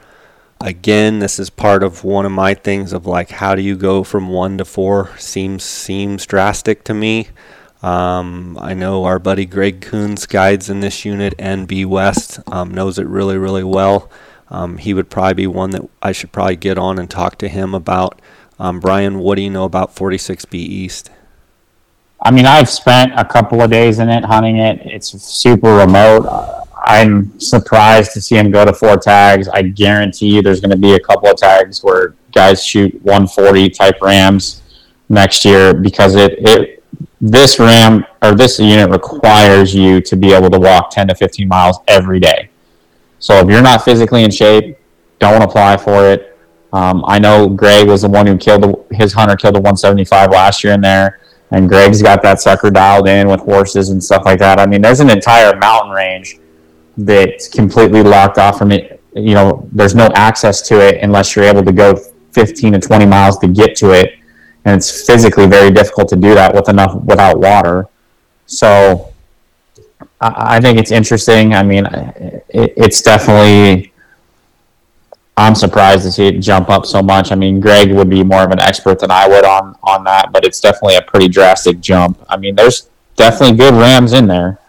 again 0.61 1.19
this 1.19 1.39
is 1.39 1.49
part 1.49 1.83
of 1.83 2.03
one 2.03 2.25
of 2.25 2.31
my 2.31 2.53
things 2.53 2.93
of 2.93 3.05
like 3.05 3.29
how 3.29 3.55
do 3.55 3.61
you 3.61 3.75
go 3.75 4.03
from 4.03 4.29
one 4.29 4.57
to 4.57 4.65
four 4.65 5.15
seems 5.17 5.63
seems 5.63 6.25
drastic 6.25 6.83
to 6.83 6.93
me. 6.93 7.27
Um, 7.81 8.57
I 8.59 8.73
know 8.73 9.03
our 9.03 9.19
buddy 9.19 9.45
Greg 9.45 9.81
Coons 9.81 10.25
guides 10.25 10.69
in 10.69 10.79
this 10.79 11.05
unit 11.05 11.35
and 11.37 11.67
B 11.67 11.85
West 11.85 12.39
um, 12.47 12.73
knows 12.73 12.97
it 12.97 13.07
really 13.07 13.37
really 13.37 13.63
well. 13.63 14.09
Um, 14.49 14.77
he 14.77 14.93
would 14.93 15.09
probably 15.09 15.33
be 15.33 15.47
one 15.47 15.71
that 15.71 15.87
I 16.01 16.11
should 16.11 16.31
probably 16.31 16.55
get 16.55 16.77
on 16.77 16.99
and 16.99 17.09
talk 17.09 17.37
to 17.39 17.47
him 17.47 17.73
about. 17.73 18.21
Um, 18.57 18.79
Brian 18.79 19.19
what 19.19 19.35
do 19.35 19.41
you 19.41 19.49
know 19.49 19.65
about 19.65 19.95
46B 19.95 20.55
East? 20.55 21.11
I 22.21 22.31
mean 22.31 22.45
I've 22.45 22.69
spent 22.69 23.11
a 23.15 23.25
couple 23.25 23.61
of 23.61 23.69
days 23.69 23.99
in 23.99 24.09
it 24.09 24.23
hunting 24.23 24.57
it. 24.57 24.81
It's 24.85 25.09
super 25.21 25.75
remote 25.75 26.64
I'm 26.85 27.39
surprised 27.39 28.13
to 28.13 28.21
see 28.21 28.37
him 28.37 28.51
go 28.51 28.63
to 28.63 28.73
four 28.73 28.97
tags. 28.97 29.47
I 29.47 29.63
guarantee 29.63 30.35
you 30.35 30.41
there's 30.41 30.61
going 30.61 30.71
to 30.71 30.77
be 30.77 30.93
a 30.93 30.99
couple 30.99 31.29
of 31.29 31.37
tags 31.37 31.83
where 31.83 32.15
guys 32.31 32.63
shoot 32.63 32.93
140 33.03 33.69
type 33.69 34.01
rams 34.01 34.61
next 35.09 35.45
year 35.45 35.73
because 35.73 36.15
it, 36.15 36.35
it 36.37 36.83
this 37.21 37.59
ram 37.59 38.05
or 38.21 38.35
this 38.35 38.59
unit 38.59 38.89
requires 38.89 39.73
you 39.73 39.99
to 40.01 40.15
be 40.15 40.31
able 40.31 40.49
to 40.49 40.59
walk 40.59 40.91
10 40.91 41.07
to 41.07 41.15
15 41.15 41.47
miles 41.47 41.79
every 41.87 42.19
day. 42.19 42.49
So 43.19 43.35
if 43.39 43.49
you're 43.49 43.61
not 43.61 43.83
physically 43.83 44.23
in 44.23 44.31
shape, 44.31 44.77
don't 45.17 45.41
apply 45.41 45.77
for 45.77 46.05
it. 46.05 46.37
Um, 46.71 47.03
I 47.07 47.19
know 47.19 47.47
Greg 47.49 47.87
was 47.87 48.01
the 48.01 48.09
one 48.09 48.27
who 48.27 48.37
killed 48.37 48.63
the, 48.63 48.95
his 48.95 49.13
hunter 49.13 49.35
killed 49.35 49.55
a 49.55 49.59
175 49.59 50.31
last 50.31 50.63
year 50.63 50.73
in 50.73 50.81
there, 50.81 51.21
and 51.51 51.69
Greg's 51.69 52.01
got 52.01 52.21
that 52.21 52.41
sucker 52.41 52.69
dialed 52.69 53.07
in 53.07 53.27
with 53.27 53.39
horses 53.39 53.89
and 53.89 54.03
stuff 54.03 54.23
like 54.25 54.39
that. 54.39 54.59
I 54.59 54.65
mean, 54.65 54.81
there's 54.81 54.99
an 54.99 55.09
entire 55.09 55.55
mountain 55.57 55.91
range 55.91 56.37
that's 56.97 57.47
completely 57.47 58.03
locked 58.03 58.37
off 58.37 58.57
from 58.57 58.71
it. 58.71 59.01
You 59.13 59.33
know, 59.33 59.67
there's 59.71 59.95
no 59.95 60.09
access 60.15 60.61
to 60.63 60.79
it 60.79 61.01
unless 61.01 61.35
you're 61.35 61.45
able 61.45 61.63
to 61.63 61.71
go 61.71 61.95
15 62.33 62.73
to 62.73 62.79
20 62.79 63.05
miles 63.05 63.37
to 63.39 63.47
get 63.47 63.75
to 63.77 63.91
it, 63.91 64.13
and 64.65 64.75
it's 64.75 65.05
physically 65.05 65.47
very 65.47 65.71
difficult 65.71 66.09
to 66.09 66.15
do 66.15 66.35
that 66.35 66.53
with 66.53 66.69
enough 66.69 66.95
without 67.03 67.39
water. 67.39 67.87
So, 68.45 69.13
I, 70.19 70.57
I 70.57 70.61
think 70.61 70.77
it's 70.77 70.91
interesting. 70.91 71.53
I 71.53 71.63
mean, 71.63 71.85
it, 71.85 72.73
it's 72.77 73.01
definitely. 73.01 73.91
I'm 75.37 75.53
surprised 75.53 76.03
to 76.03 76.11
see 76.13 76.27
it 76.27 76.39
jump 76.39 76.69
up 76.69 76.85
so 76.85 77.01
much. 77.01 77.33
I 77.33 77.35
mean, 77.35 77.59
Greg 77.59 77.91
would 77.91 78.09
be 78.09 78.23
more 78.23 78.43
of 78.43 78.51
an 78.51 78.61
expert 78.61 78.99
than 78.99 79.11
I 79.11 79.27
would 79.27 79.43
on 79.43 79.75
on 79.83 80.03
that, 80.05 80.31
but 80.31 80.45
it's 80.45 80.61
definitely 80.61 80.95
a 80.95 81.01
pretty 81.01 81.27
drastic 81.27 81.81
jump. 81.81 82.23
I 82.29 82.37
mean, 82.37 82.55
there's 82.55 82.89
definitely 83.17 83.57
good 83.57 83.73
rams 83.73 84.13
in 84.13 84.27
there 84.27 84.59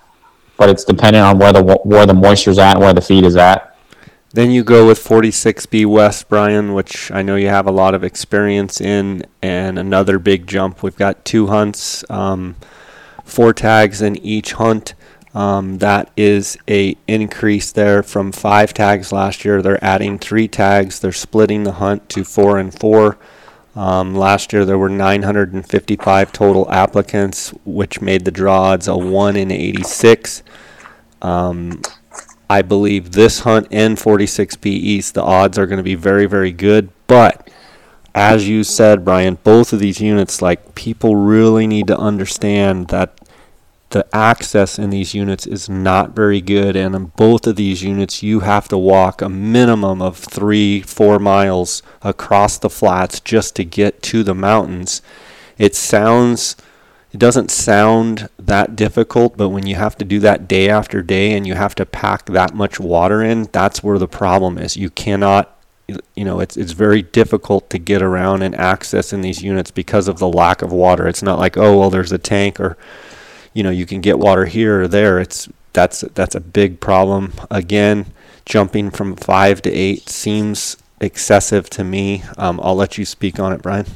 but 0.56 0.68
it's 0.68 0.84
dependent 0.84 1.24
on 1.24 1.38
where 1.38 1.52
the 1.52 1.62
where 1.84 2.06
the 2.06 2.14
moisture's 2.14 2.58
at 2.58 2.74
and 2.76 2.80
where 2.80 2.94
the 2.94 3.00
feed 3.00 3.24
is 3.24 3.36
at. 3.36 3.76
Then 4.32 4.50
you 4.50 4.64
go 4.64 4.86
with 4.86 5.02
46B 5.02 5.86
West, 5.86 6.28
Brian, 6.28 6.74
which 6.74 7.10
I 7.10 7.22
know 7.22 7.36
you 7.36 7.48
have 7.48 7.66
a 7.66 7.70
lot 7.70 7.94
of 7.94 8.04
experience 8.04 8.80
in, 8.80 9.24
and 9.40 9.78
another 9.78 10.18
big 10.18 10.46
jump. 10.46 10.82
We've 10.82 10.96
got 10.96 11.24
two 11.24 11.46
hunts, 11.46 12.04
um, 12.10 12.56
four 13.24 13.54
tags 13.54 14.02
in 14.02 14.16
each 14.18 14.52
hunt. 14.52 14.94
Um, 15.32 15.78
that 15.78 16.10
is 16.16 16.58
a 16.68 16.96
increase 17.06 17.70
there 17.72 18.02
from 18.02 18.32
five 18.32 18.74
tags 18.74 19.12
last 19.12 19.44
year. 19.44 19.62
They're 19.62 19.82
adding 19.82 20.18
three 20.18 20.48
tags. 20.48 21.00
They're 21.00 21.12
splitting 21.12 21.64
the 21.64 21.72
hunt 21.72 22.08
to 22.10 22.24
four 22.24 22.58
and 22.58 22.78
four. 22.78 23.18
Um, 23.76 24.14
last 24.14 24.54
year 24.54 24.64
there 24.64 24.78
were 24.78 24.88
955 24.88 26.32
total 26.32 26.70
applicants, 26.72 27.50
which 27.66 28.00
made 28.00 28.24
the 28.24 28.30
draw 28.30 28.72
odds 28.72 28.88
a 28.88 28.96
1 28.96 29.36
in 29.36 29.50
86. 29.50 30.42
Um, 31.20 31.82
I 32.48 32.62
believe 32.62 33.12
this 33.12 33.40
hunt 33.40 33.68
and 33.70 33.98
46B 33.98 34.66
East, 34.66 35.14
the 35.14 35.22
odds 35.22 35.58
are 35.58 35.66
going 35.66 35.76
to 35.76 35.82
be 35.82 35.94
very, 35.94 36.26
very 36.26 36.52
good. 36.52 36.88
But 37.06 37.50
as 38.14 38.48
you 38.48 38.64
said, 38.64 39.04
Brian, 39.04 39.36
both 39.44 39.74
of 39.74 39.78
these 39.78 40.00
units, 40.00 40.40
like 40.40 40.74
people 40.74 41.14
really 41.14 41.66
need 41.66 41.86
to 41.88 41.98
understand 41.98 42.88
that 42.88 43.25
the 43.90 44.06
access 44.14 44.78
in 44.78 44.90
these 44.90 45.14
units 45.14 45.46
is 45.46 45.68
not 45.68 46.10
very 46.10 46.40
good. 46.40 46.76
And 46.76 46.94
in 46.94 47.06
both 47.16 47.46
of 47.46 47.56
these 47.56 47.82
units, 47.82 48.22
you 48.22 48.40
have 48.40 48.68
to 48.68 48.78
walk 48.78 49.22
a 49.22 49.28
minimum 49.28 50.02
of 50.02 50.16
three, 50.16 50.80
four 50.80 51.18
miles 51.18 51.82
across 52.02 52.58
the 52.58 52.70
flats 52.70 53.20
just 53.20 53.54
to 53.56 53.64
get 53.64 54.02
to 54.02 54.22
the 54.22 54.34
mountains. 54.34 55.02
It 55.56 55.74
sounds 55.74 56.56
it 57.12 57.20
doesn't 57.20 57.50
sound 57.50 58.28
that 58.38 58.76
difficult, 58.76 59.38
but 59.38 59.48
when 59.48 59.66
you 59.66 59.76
have 59.76 59.96
to 59.98 60.04
do 60.04 60.18
that 60.20 60.46
day 60.46 60.68
after 60.68 61.00
day 61.00 61.32
and 61.32 61.46
you 61.46 61.54
have 61.54 61.74
to 61.76 61.86
pack 61.86 62.26
that 62.26 62.54
much 62.54 62.78
water 62.78 63.22
in, 63.22 63.44
that's 63.52 63.82
where 63.82 63.98
the 63.98 64.08
problem 64.08 64.58
is. 64.58 64.76
You 64.76 64.90
cannot 64.90 65.52
you 66.16 66.24
know, 66.24 66.40
it's 66.40 66.56
it's 66.56 66.72
very 66.72 67.02
difficult 67.02 67.70
to 67.70 67.78
get 67.78 68.02
around 68.02 68.42
and 68.42 68.56
access 68.56 69.12
in 69.12 69.20
these 69.20 69.42
units 69.42 69.70
because 69.70 70.08
of 70.08 70.18
the 70.18 70.28
lack 70.28 70.60
of 70.60 70.72
water. 70.72 71.06
It's 71.06 71.22
not 71.22 71.38
like, 71.38 71.56
oh 71.56 71.78
well 71.78 71.90
there's 71.90 72.12
a 72.12 72.18
tank 72.18 72.58
or 72.58 72.76
you 73.56 73.62
know, 73.62 73.70
you 73.70 73.86
can 73.86 74.02
get 74.02 74.18
water 74.18 74.44
here 74.44 74.82
or 74.82 74.88
there. 74.88 75.18
It's 75.18 75.48
that's 75.72 76.02
that's 76.14 76.34
a 76.34 76.40
big 76.40 76.78
problem. 76.78 77.32
Again, 77.50 78.06
jumping 78.44 78.90
from 78.90 79.16
five 79.16 79.62
to 79.62 79.72
eight 79.72 80.10
seems 80.10 80.76
excessive 81.00 81.70
to 81.70 81.82
me. 81.82 82.22
Um, 82.36 82.60
I'll 82.62 82.76
let 82.76 82.98
you 82.98 83.06
speak 83.06 83.40
on 83.40 83.54
it, 83.54 83.62
Brian. 83.62 83.86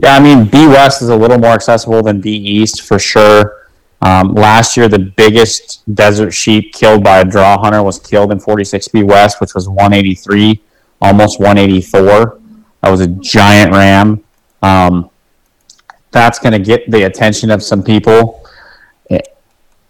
Yeah, 0.00 0.14
I 0.14 0.20
mean, 0.20 0.46
B 0.46 0.68
West 0.68 1.02
is 1.02 1.08
a 1.08 1.16
little 1.16 1.38
more 1.38 1.50
accessible 1.50 2.00
than 2.00 2.20
B 2.20 2.30
East 2.30 2.82
for 2.82 3.00
sure. 3.00 3.66
Um, 4.00 4.34
last 4.34 4.76
year, 4.76 4.88
the 4.88 5.00
biggest 5.00 5.82
desert 5.92 6.30
sheep 6.30 6.72
killed 6.72 7.02
by 7.02 7.20
a 7.20 7.24
draw 7.24 7.58
hunter 7.60 7.82
was 7.82 7.98
killed 7.98 8.30
in 8.30 8.38
46B 8.38 9.04
West, 9.04 9.40
which 9.40 9.54
was 9.54 9.68
183, 9.68 10.62
almost 11.00 11.40
184. 11.40 12.40
That 12.82 12.90
was 12.90 13.00
a 13.00 13.08
giant 13.08 13.72
ram. 13.72 14.24
Um, 14.62 15.10
that's 16.12 16.38
going 16.38 16.52
to 16.52 16.58
get 16.58 16.90
the 16.90 17.04
attention 17.04 17.50
of 17.50 17.62
some 17.62 17.82
people. 17.82 18.42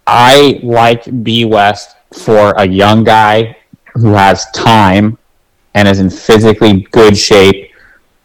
I 0.07 0.61
like 0.63 1.23
B 1.23 1.45
West 1.45 1.97
for 2.13 2.53
a 2.57 2.67
young 2.67 3.05
guy 3.05 3.57
who 3.95 4.13
has 4.13 4.51
time 4.51 5.19
and 5.75 5.87
is 5.87 6.01
in 6.01 6.11
physically 6.11 6.83
good 6.91 7.17
shape, 7.17 7.73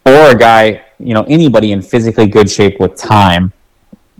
or 0.05 0.31
a 0.31 0.35
guy 0.35 0.85
you 0.99 1.13
know 1.13 1.23
anybody 1.27 1.71
in 1.71 1.81
physically 1.81 2.27
good 2.27 2.49
shape 2.49 2.79
with 2.79 2.95
time 2.95 3.53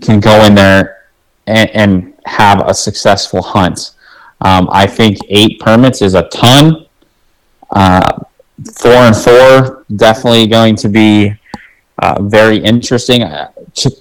can 0.01 0.19
go 0.19 0.45
in 0.45 0.53
there 0.53 1.07
and, 1.47 1.69
and 1.71 2.13
have 2.25 2.61
a 2.67 2.73
successful 2.73 3.41
hunt. 3.41 3.91
Um, 4.41 4.69
I 4.71 4.85
think 4.85 5.17
eight 5.29 5.59
permits 5.59 6.01
is 6.01 6.13
a 6.13 6.23
ton. 6.29 6.85
Uh, 7.71 8.19
four 8.75 8.91
and 8.91 9.15
four 9.15 9.85
definitely 9.95 10.47
going 10.47 10.75
to 10.75 10.89
be 10.89 11.33
uh, 11.99 12.21
very 12.21 12.57
interesting. 12.57 13.23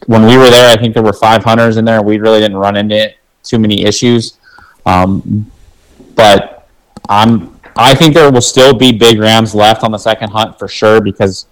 When 0.07 0.25
we 0.25 0.37
were 0.37 0.51
there, 0.51 0.71
I 0.71 0.77
think 0.81 0.95
there 0.95 1.03
were 1.03 1.13
five 1.13 1.45
hunters 1.45 1.77
in 1.77 1.85
there. 1.85 2.03
We 2.03 2.19
really 2.19 2.41
didn't 2.41 2.57
run 2.57 2.77
into 2.77 3.13
too 3.43 3.59
many 3.59 3.85
issues, 3.85 4.39
um, 4.85 5.51
but 6.15 6.69
I'm 7.09 7.57
I 7.77 7.95
think 7.95 8.15
there 8.15 8.31
will 8.33 8.41
still 8.41 8.73
be 8.73 8.91
big 8.91 9.19
rams 9.19 9.55
left 9.55 9.85
on 9.85 9.93
the 9.93 9.99
second 9.99 10.31
hunt 10.31 10.59
for 10.59 10.67
sure 10.67 11.01
because 11.01 11.47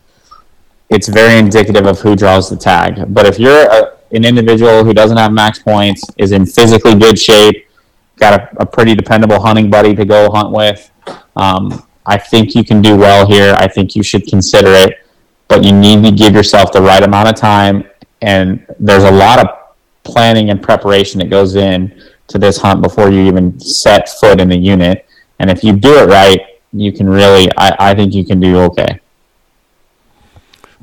it's 0.88 1.06
very 1.08 1.38
indicative 1.38 1.86
of 1.86 2.00
who 2.00 2.16
draws 2.16 2.48
the 2.48 2.56
tag. 2.56 3.12
But 3.12 3.26
if 3.26 3.38
you're 3.38 3.66
a, 3.70 3.96
an 4.12 4.24
individual 4.24 4.84
who 4.84 4.94
doesn't 4.94 5.18
have 5.18 5.32
max 5.32 5.58
points, 5.58 6.02
is 6.16 6.32
in 6.32 6.46
physically 6.46 6.94
good 6.94 7.18
shape, 7.18 7.68
got 8.16 8.40
a, 8.40 8.62
a 8.62 8.66
pretty 8.66 8.94
dependable 8.94 9.40
hunting 9.40 9.68
buddy 9.68 9.94
to 9.94 10.04
go 10.04 10.30
hunt 10.30 10.50
with, 10.50 10.90
um, 11.36 11.86
I 12.06 12.18
think 12.18 12.54
you 12.54 12.64
can 12.64 12.80
do 12.80 12.96
well 12.96 13.26
here. 13.26 13.54
I 13.58 13.68
think 13.68 13.96
you 13.96 14.02
should 14.02 14.26
consider 14.26 14.68
it, 14.72 15.06
but 15.48 15.64
you 15.64 15.72
need 15.72 16.04
to 16.04 16.10
give 16.10 16.34
yourself 16.34 16.72
the 16.72 16.80
right 16.80 17.02
amount 17.02 17.28
of 17.28 17.34
time. 17.34 17.84
And 18.24 18.66
there's 18.80 19.04
a 19.04 19.10
lot 19.10 19.38
of 19.38 19.48
planning 20.02 20.50
and 20.50 20.62
preparation 20.62 21.18
that 21.20 21.30
goes 21.30 21.54
in 21.54 22.02
to 22.28 22.38
this 22.38 22.58
hunt 22.58 22.82
before 22.82 23.10
you 23.10 23.26
even 23.26 23.58
set 23.60 24.08
foot 24.08 24.40
in 24.40 24.48
the 24.48 24.56
unit. 24.56 25.06
And 25.38 25.50
if 25.50 25.62
you 25.62 25.72
do 25.72 25.98
it 25.98 26.08
right, 26.08 26.40
you 26.72 26.92
can 26.92 27.08
really, 27.08 27.48
I, 27.56 27.90
I 27.90 27.94
think 27.94 28.14
you 28.14 28.24
can 28.24 28.40
do 28.40 28.58
okay. 28.60 29.00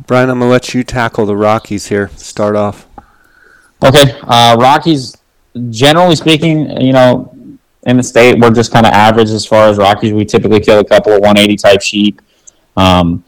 Brian, 0.08 0.30
I'm 0.30 0.40
gonna 0.40 0.52
let 0.52 0.74
you 0.74 0.84
tackle 0.84 1.26
the 1.26 1.36
Rockies 1.36 1.88
here. 1.88 2.10
Start 2.16 2.56
off. 2.56 2.88
Okay, 3.84 4.20
uh, 4.24 4.58
Rockies. 4.60 5.16
Generally 5.70 6.16
speaking, 6.16 6.82
you 6.82 6.94
know, 6.94 7.36
in 7.84 7.98
the 7.98 8.04
state, 8.04 8.40
we're 8.40 8.52
just 8.52 8.72
kind 8.72 8.86
of 8.86 8.94
average 8.94 9.30
as 9.30 9.46
far 9.46 9.68
as 9.68 9.78
Rockies. 9.78 10.14
We 10.14 10.26
typically 10.26 10.60
kill 10.60 10.80
a 10.80 10.86
couple 10.86 11.14
of 11.14 11.20
180 11.22 11.58
type 11.58 11.82
sheep, 11.82 12.22
um, 12.78 13.24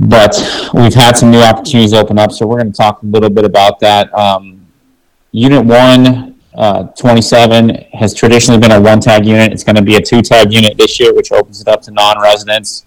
but 0.00 0.34
we've 0.72 0.94
had 0.94 1.16
some 1.16 1.30
new 1.30 1.40
opportunities 1.40 1.92
open 1.92 2.18
up, 2.18 2.32
so 2.32 2.46
we're 2.46 2.58
going 2.58 2.72
to 2.72 2.76
talk 2.76 3.02
a 3.02 3.06
little 3.06 3.28
bit 3.28 3.44
about 3.44 3.78
that. 3.80 4.12
Um, 4.14 4.66
unit 5.30 5.64
one, 5.64 6.40
uh, 6.54 6.84
27 6.84 7.68
has 7.92 8.14
traditionally 8.14 8.58
been 8.58 8.72
a 8.72 8.80
one 8.80 8.98
tag 9.00 9.26
unit. 9.26 9.52
It's 9.52 9.62
going 9.62 9.76
to 9.76 9.82
be 9.82 9.96
a 9.96 10.00
two 10.00 10.22
tag 10.22 10.52
unit 10.52 10.78
this 10.78 10.98
year, 10.98 11.14
which 11.14 11.30
opens 11.32 11.60
it 11.60 11.68
up 11.68 11.82
to 11.82 11.90
non 11.90 12.20
residents. 12.20 12.86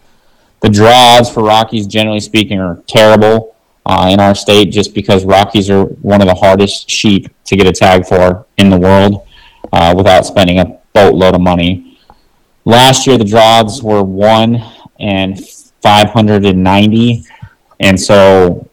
The 0.61 0.69
draws 0.69 1.31
for 1.31 1.43
Rockies, 1.43 1.85
generally 1.85 2.19
speaking, 2.19 2.59
are 2.59 2.81
terrible 2.87 3.55
uh, 3.85 4.09
in 4.11 4.19
our 4.19 4.33
state 4.33 4.71
just 4.71 4.95
because 4.95 5.23
Rockies 5.23 5.69
are 5.69 5.83
one 5.83 6.19
of 6.21 6.27
the 6.27 6.35
hardest 6.35 6.89
sheep 6.89 7.29
to 7.45 7.55
get 7.55 7.67
a 7.67 7.71
tag 7.71 8.07
for 8.07 8.47
in 8.57 8.71
the 8.71 8.77
world 8.79 9.27
uh, 9.71 9.93
without 9.95 10.25
spending 10.25 10.59
a 10.59 10.79
boatload 10.93 11.35
of 11.35 11.41
money. 11.41 11.99
Last 12.65 13.05
year, 13.05 13.19
the 13.19 13.25
draws 13.25 13.83
were 13.83 14.01
one 14.01 14.63
and 14.99 15.39
590, 15.83 17.25
and 17.79 17.99
so 17.99 18.67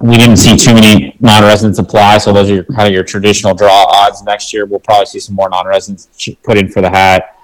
we 0.00 0.16
didn't 0.16 0.38
see 0.38 0.56
too 0.56 0.72
many 0.72 1.14
non-residents 1.20 1.78
apply. 1.78 2.18
So 2.18 2.32
those 2.32 2.50
are 2.50 2.54
your, 2.54 2.64
kind 2.64 2.88
of 2.88 2.94
your 2.94 3.04
traditional 3.04 3.54
draw 3.54 3.84
odds. 3.90 4.22
Next 4.22 4.52
year, 4.54 4.64
we'll 4.64 4.80
probably 4.80 5.06
see 5.06 5.20
some 5.20 5.34
more 5.34 5.50
non-residents 5.50 6.08
put 6.42 6.56
in 6.56 6.70
for 6.70 6.80
the 6.80 6.88
hat 6.88 7.36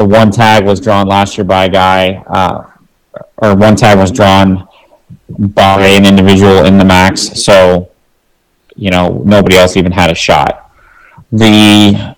the 0.00 0.06
one 0.06 0.30
tag 0.30 0.64
was 0.64 0.80
drawn 0.80 1.06
last 1.06 1.36
year 1.36 1.44
by 1.44 1.66
a 1.66 1.68
guy, 1.68 2.24
uh, 2.26 2.70
or 3.36 3.54
one 3.54 3.76
tag 3.76 3.98
was 3.98 4.10
drawn 4.10 4.66
by 5.28 5.86
an 5.88 6.06
individual 6.06 6.64
in 6.64 6.78
the 6.78 6.84
max. 6.86 7.44
So, 7.44 7.90
you 8.76 8.90
know, 8.90 9.22
nobody 9.26 9.56
else 9.56 9.76
even 9.76 9.92
had 9.92 10.10
a 10.10 10.14
shot. 10.14 10.72
The 11.30 12.16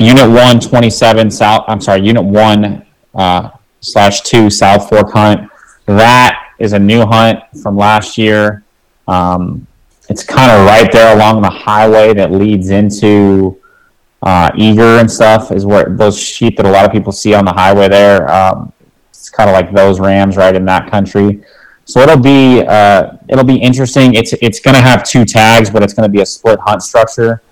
Unit 0.00 0.28
127 0.28 1.30
South, 1.30 1.64
I'm 1.68 1.80
sorry, 1.80 2.00
Unit 2.00 2.24
1 2.24 2.86
uh, 3.14 3.50
slash 3.84 4.22
2 4.22 4.50
South 4.50 4.88
Fork 4.88 5.12
Hunt, 5.12 5.50
that 5.86 6.52
is 6.58 6.72
a 6.72 6.78
new 6.78 7.04
hunt 7.04 7.40
from 7.62 7.76
last 7.76 8.16
year. 8.16 8.64
Um, 9.06 9.66
it's 10.08 10.24
kind 10.24 10.50
of 10.50 10.66
right 10.66 10.90
there 10.92 11.14
along 11.14 11.42
the 11.42 11.50
highway 11.50 12.14
that 12.14 12.30
leads 12.30 12.70
into 12.70 13.60
uh, 14.22 14.50
Eagar 14.52 15.00
and 15.00 15.10
stuff 15.10 15.52
is 15.52 15.66
where 15.66 15.84
those 15.88 16.18
sheep 16.18 16.56
that 16.56 16.66
a 16.66 16.70
lot 16.70 16.86
of 16.86 16.92
people 16.92 17.12
see 17.12 17.34
on 17.34 17.44
the 17.44 17.52
highway 17.52 17.88
there. 17.88 18.30
Um, 18.32 18.72
it's 19.10 19.28
kind 19.28 19.48
of 19.48 19.54
like 19.54 19.72
those 19.72 20.00
rams 20.00 20.36
right 20.36 20.54
in 20.54 20.64
that 20.64 20.90
country. 20.90 21.42
So 21.84 22.00
it'll 22.00 22.18
be 22.20 22.62
uh, 22.66 23.18
it'll 23.28 23.44
be 23.44 23.56
interesting. 23.56 24.14
It's 24.14 24.32
it's 24.40 24.60
going 24.60 24.74
to 24.74 24.80
have 24.80 25.04
two 25.04 25.26
tags, 25.26 25.68
but 25.68 25.82
it's 25.82 25.92
going 25.92 26.08
to 26.08 26.12
be 26.12 26.22
a 26.22 26.26
split 26.26 26.58
hunt 26.60 26.82
structure. 26.82 27.42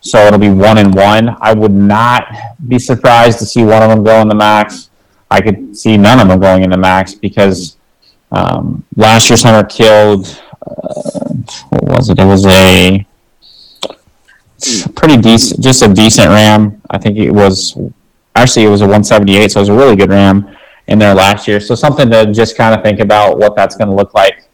So 0.00 0.18
it'll 0.26 0.38
be 0.38 0.50
one 0.50 0.78
and 0.78 0.94
one. 0.94 1.36
I 1.40 1.54
would 1.54 1.72
not 1.72 2.26
be 2.68 2.78
surprised 2.78 3.38
to 3.40 3.46
see 3.46 3.64
one 3.64 3.82
of 3.82 3.88
them 3.88 4.04
go 4.04 4.20
in 4.20 4.28
the 4.28 4.34
max. 4.34 4.87
I 5.30 5.40
could 5.40 5.76
see 5.76 5.96
none 5.96 6.20
of 6.20 6.28
them 6.28 6.40
going 6.40 6.62
into 6.62 6.76
max 6.76 7.14
because 7.14 7.76
um, 8.32 8.84
last 8.96 9.28
year's 9.28 9.42
hunter 9.42 9.66
killed. 9.68 10.42
Uh, 10.62 11.34
what 11.70 11.84
was 11.84 12.10
it? 12.10 12.18
It 12.18 12.24
was 12.24 12.46
a 12.46 13.06
pretty 14.94 15.16
decent, 15.16 15.62
just 15.62 15.82
a 15.82 15.92
decent 15.92 16.28
RAM. 16.28 16.80
I 16.90 16.98
think 16.98 17.16
it 17.18 17.30
was 17.30 17.76
actually 18.34 18.64
it 18.66 18.70
was 18.70 18.80
a 18.80 18.84
178, 18.84 19.50
so 19.50 19.60
it 19.60 19.62
was 19.62 19.68
a 19.68 19.74
really 19.74 19.96
good 19.96 20.10
RAM 20.10 20.56
in 20.86 20.98
there 20.98 21.14
last 21.14 21.46
year. 21.46 21.60
So 21.60 21.74
something 21.74 22.10
to 22.10 22.32
just 22.32 22.56
kind 22.56 22.74
of 22.74 22.82
think 22.82 23.00
about 23.00 23.38
what 23.38 23.54
that's 23.54 23.76
going 23.76 23.88
to 23.88 23.94
look 23.94 24.14
like 24.14 24.48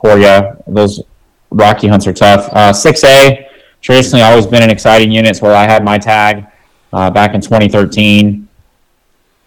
for 0.00 0.18
you. 0.18 0.56
Those 0.66 1.02
Rocky 1.50 1.88
hunts 1.88 2.06
are 2.06 2.12
tough. 2.12 2.48
Uh, 2.52 2.72
6A 2.72 3.46
traditionally 3.80 4.22
always 4.22 4.46
been 4.46 4.62
an 4.62 4.70
exciting 4.70 5.10
unit. 5.10 5.30
It's 5.30 5.42
where 5.42 5.54
I 5.54 5.64
had 5.64 5.84
my 5.84 5.98
tag 5.98 6.46
uh, 6.92 7.10
back 7.10 7.34
in 7.34 7.40
2013. 7.40 8.47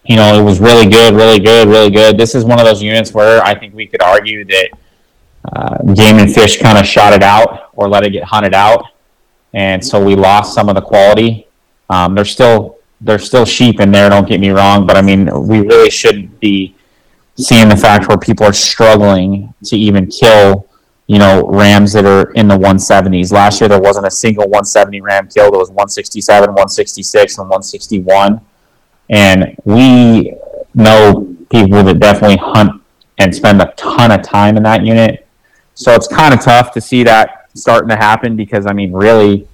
You 0.04 0.16
know, 0.16 0.38
it 0.38 0.42
was 0.42 0.60
really 0.60 0.86
good, 0.86 1.14
really 1.14 1.38
good, 1.38 1.68
really 1.68 1.90
good. 1.90 2.18
This 2.18 2.34
is 2.34 2.44
one 2.44 2.58
of 2.58 2.66
those 2.66 2.82
units 2.82 3.14
where 3.14 3.42
I 3.42 3.54
think 3.54 3.74
we 3.74 3.86
could 3.86 4.02
argue 4.02 4.44
that 4.44 4.68
uh, 5.52 5.82
game 5.94 6.18
and 6.18 6.32
fish 6.32 6.60
kind 6.60 6.78
of 6.78 6.86
shot 6.86 7.12
it 7.12 7.22
out 7.22 7.70
or 7.74 7.88
let 7.88 8.04
it 8.04 8.10
get 8.10 8.24
hunted 8.24 8.54
out 8.54 8.84
and 9.54 9.84
so 9.84 10.02
we 10.02 10.14
lost 10.16 10.54
some 10.54 10.68
of 10.68 10.74
the 10.74 10.80
quality. 10.80 11.46
Um, 11.90 12.14
there's 12.14 12.30
still 12.30 12.78
there's 13.00 13.24
still 13.24 13.44
sheep 13.44 13.80
in 13.80 13.90
there. 13.90 14.08
Don't 14.08 14.28
get 14.28 14.40
me 14.40 14.50
wrong, 14.50 14.86
but 14.86 14.96
I 14.96 15.02
mean 15.02 15.26
we 15.46 15.60
really 15.60 15.90
shouldn't 15.90 16.40
be 16.40 16.74
seeing 17.36 17.68
the 17.68 17.76
fact 17.76 18.08
where 18.08 18.18
people 18.18 18.46
are 18.46 18.52
struggling 18.52 19.52
to 19.64 19.76
even 19.76 20.06
kill 20.06 20.68
you 21.06 21.18
know 21.18 21.46
rams 21.48 21.92
that 21.92 22.06
are 22.06 22.30
in 22.32 22.48
the 22.48 22.56
170s. 22.56 23.32
Last 23.32 23.60
year 23.60 23.68
there 23.68 23.80
wasn't 23.80 24.06
a 24.06 24.10
single 24.10 24.44
170 24.44 25.00
ram 25.00 25.28
killed. 25.28 25.52
There 25.52 25.60
was 25.60 25.70
167, 25.70 26.40
166, 26.48 27.38
and 27.38 27.48
161, 27.48 28.40
and 29.10 29.56
we 29.64 30.34
know 30.74 31.36
people 31.50 31.82
that 31.82 31.98
definitely 32.00 32.36
hunt 32.36 32.82
and 33.18 33.34
spend 33.34 33.60
a 33.60 33.72
ton 33.76 34.10
of 34.10 34.22
time 34.22 34.56
in 34.56 34.62
that 34.62 34.84
unit. 34.84 35.26
So 35.74 35.92
it's 35.92 36.08
kind 36.08 36.34
of 36.34 36.40
tough 36.40 36.72
to 36.72 36.80
see 36.80 37.02
that 37.04 37.50
starting 37.54 37.88
to 37.88 37.96
happen 37.96 38.36
because 38.36 38.66
I 38.66 38.72
mean, 38.72 38.92
really, 38.92 39.46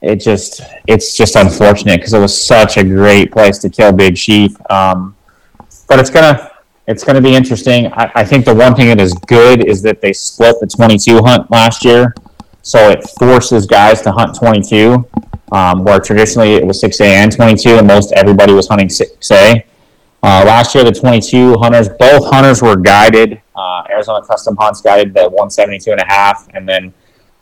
it 0.00 0.16
just 0.16 0.60
it's 0.86 1.16
just 1.16 1.36
unfortunate 1.36 1.98
because 1.98 2.12
it 2.12 2.18
was 2.18 2.46
such 2.46 2.76
a 2.76 2.84
great 2.84 3.30
place 3.30 3.58
to 3.58 3.70
kill 3.70 3.92
big 3.92 4.16
sheep. 4.16 4.52
Um, 4.70 5.16
but 5.88 5.98
it's 5.98 6.10
gonna 6.10 6.50
it's 6.86 7.04
to 7.04 7.20
be 7.20 7.34
interesting. 7.34 7.86
I, 7.92 8.10
I 8.16 8.24
think 8.24 8.44
the 8.44 8.54
one 8.54 8.74
thing 8.74 8.88
that 8.88 9.00
is 9.00 9.14
good 9.26 9.66
is 9.66 9.82
that 9.82 10.00
they 10.00 10.12
split 10.12 10.56
the 10.60 10.66
22 10.66 11.22
hunt 11.22 11.50
last 11.50 11.84
year, 11.84 12.14
so 12.62 12.90
it 12.90 13.08
forces 13.18 13.66
guys 13.66 14.02
to 14.02 14.12
hunt 14.12 14.36
22, 14.36 15.08
um, 15.52 15.84
where 15.84 16.00
traditionally 16.00 16.54
it 16.54 16.66
was 16.66 16.82
6A 16.82 17.04
and 17.04 17.30
22, 17.30 17.76
and 17.78 17.86
most 17.86 18.12
everybody 18.12 18.52
was 18.52 18.66
hunting 18.68 18.88
6A. 18.88 19.62
Uh, 20.24 20.44
last 20.46 20.74
year, 20.74 20.82
the 20.84 20.92
22 20.92 21.58
hunters, 21.58 21.88
both 21.88 22.30
hunters 22.32 22.62
were 22.62 22.76
guided. 22.76 23.40
Uh, 23.54 23.82
Arizona 23.90 24.24
Custom 24.24 24.56
Hunts 24.56 24.80
guided 24.80 25.12
the 25.14 25.22
172 25.24 25.90
and 25.92 26.00
a 26.00 26.06
half, 26.06 26.48
and 26.54 26.68
then 26.68 26.92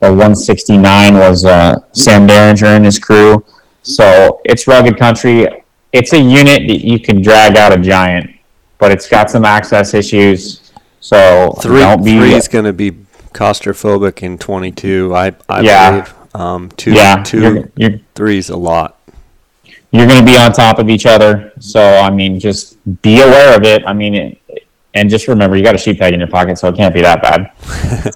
the 0.01 0.09
169 0.09 1.15
was 1.15 1.45
uh, 1.45 1.77
Sam 1.93 2.27
Derringer 2.27 2.66
and 2.66 2.85
his 2.85 2.99
crew. 2.99 3.45
So 3.82 4.41
it's 4.45 4.66
rugged 4.66 4.99
country. 4.99 5.47
It's 5.93 6.12
a 6.12 6.19
unit 6.19 6.66
that 6.69 6.85
you 6.85 6.99
can 6.99 7.23
drag 7.23 7.57
out 7.57 7.73
a 7.73 7.78
giant, 7.78 8.31
but 8.78 8.91
it's 8.91 9.09
got 9.09 9.31
some 9.31 9.45
access 9.45 9.95
issues. 9.95 10.73
So 11.01 11.55
Three, 11.62 11.81
don't 11.81 12.05
be 12.05 12.19
three 12.19 12.35
is 12.35 12.49
going 12.49 12.65
to 12.65 12.73
be 12.73 12.93
claustrophobic 13.32 14.23
in 14.23 14.39
22. 14.39 15.15
I, 15.15 15.32
I 15.49 15.61
Yeah. 15.61 15.91
believe. 15.91 16.15
Um, 16.35 16.69
two, 16.70 16.93
yeah, 16.93 17.23
two, 17.23 17.40
you're, 17.40 17.73
you're 17.77 18.01
three's 18.15 18.51
a 18.51 18.57
lot. 18.57 18.98
you're 19.90 20.07
going 20.07 20.24
to 20.24 20.27
be 20.27 20.36
on 20.36 20.52
top 20.52 20.78
of 20.78 20.89
each 20.89 21.07
other. 21.07 21.52
So 21.59 21.81
I 21.81 22.11
mean, 22.11 22.39
just 22.39 22.77
be 23.02 23.20
aware 23.20 23.57
of 23.57 23.65
it. 23.65 23.82
I 23.86 23.93
mean, 23.93 24.15
it, 24.15 24.66
and 24.94 25.09
just 25.09 25.28
remember, 25.28 25.57
you 25.57 25.62
got 25.62 25.74
a 25.74 25.78
sheep 25.78 25.98
tag 25.98 26.15
in 26.15 26.20
your 26.20 26.28
pocket, 26.28 26.59
so 26.59 26.69
it 26.69 26.77
can't 26.77 26.94
be 26.94 27.01
that 27.02 27.23
bad. 27.23 27.52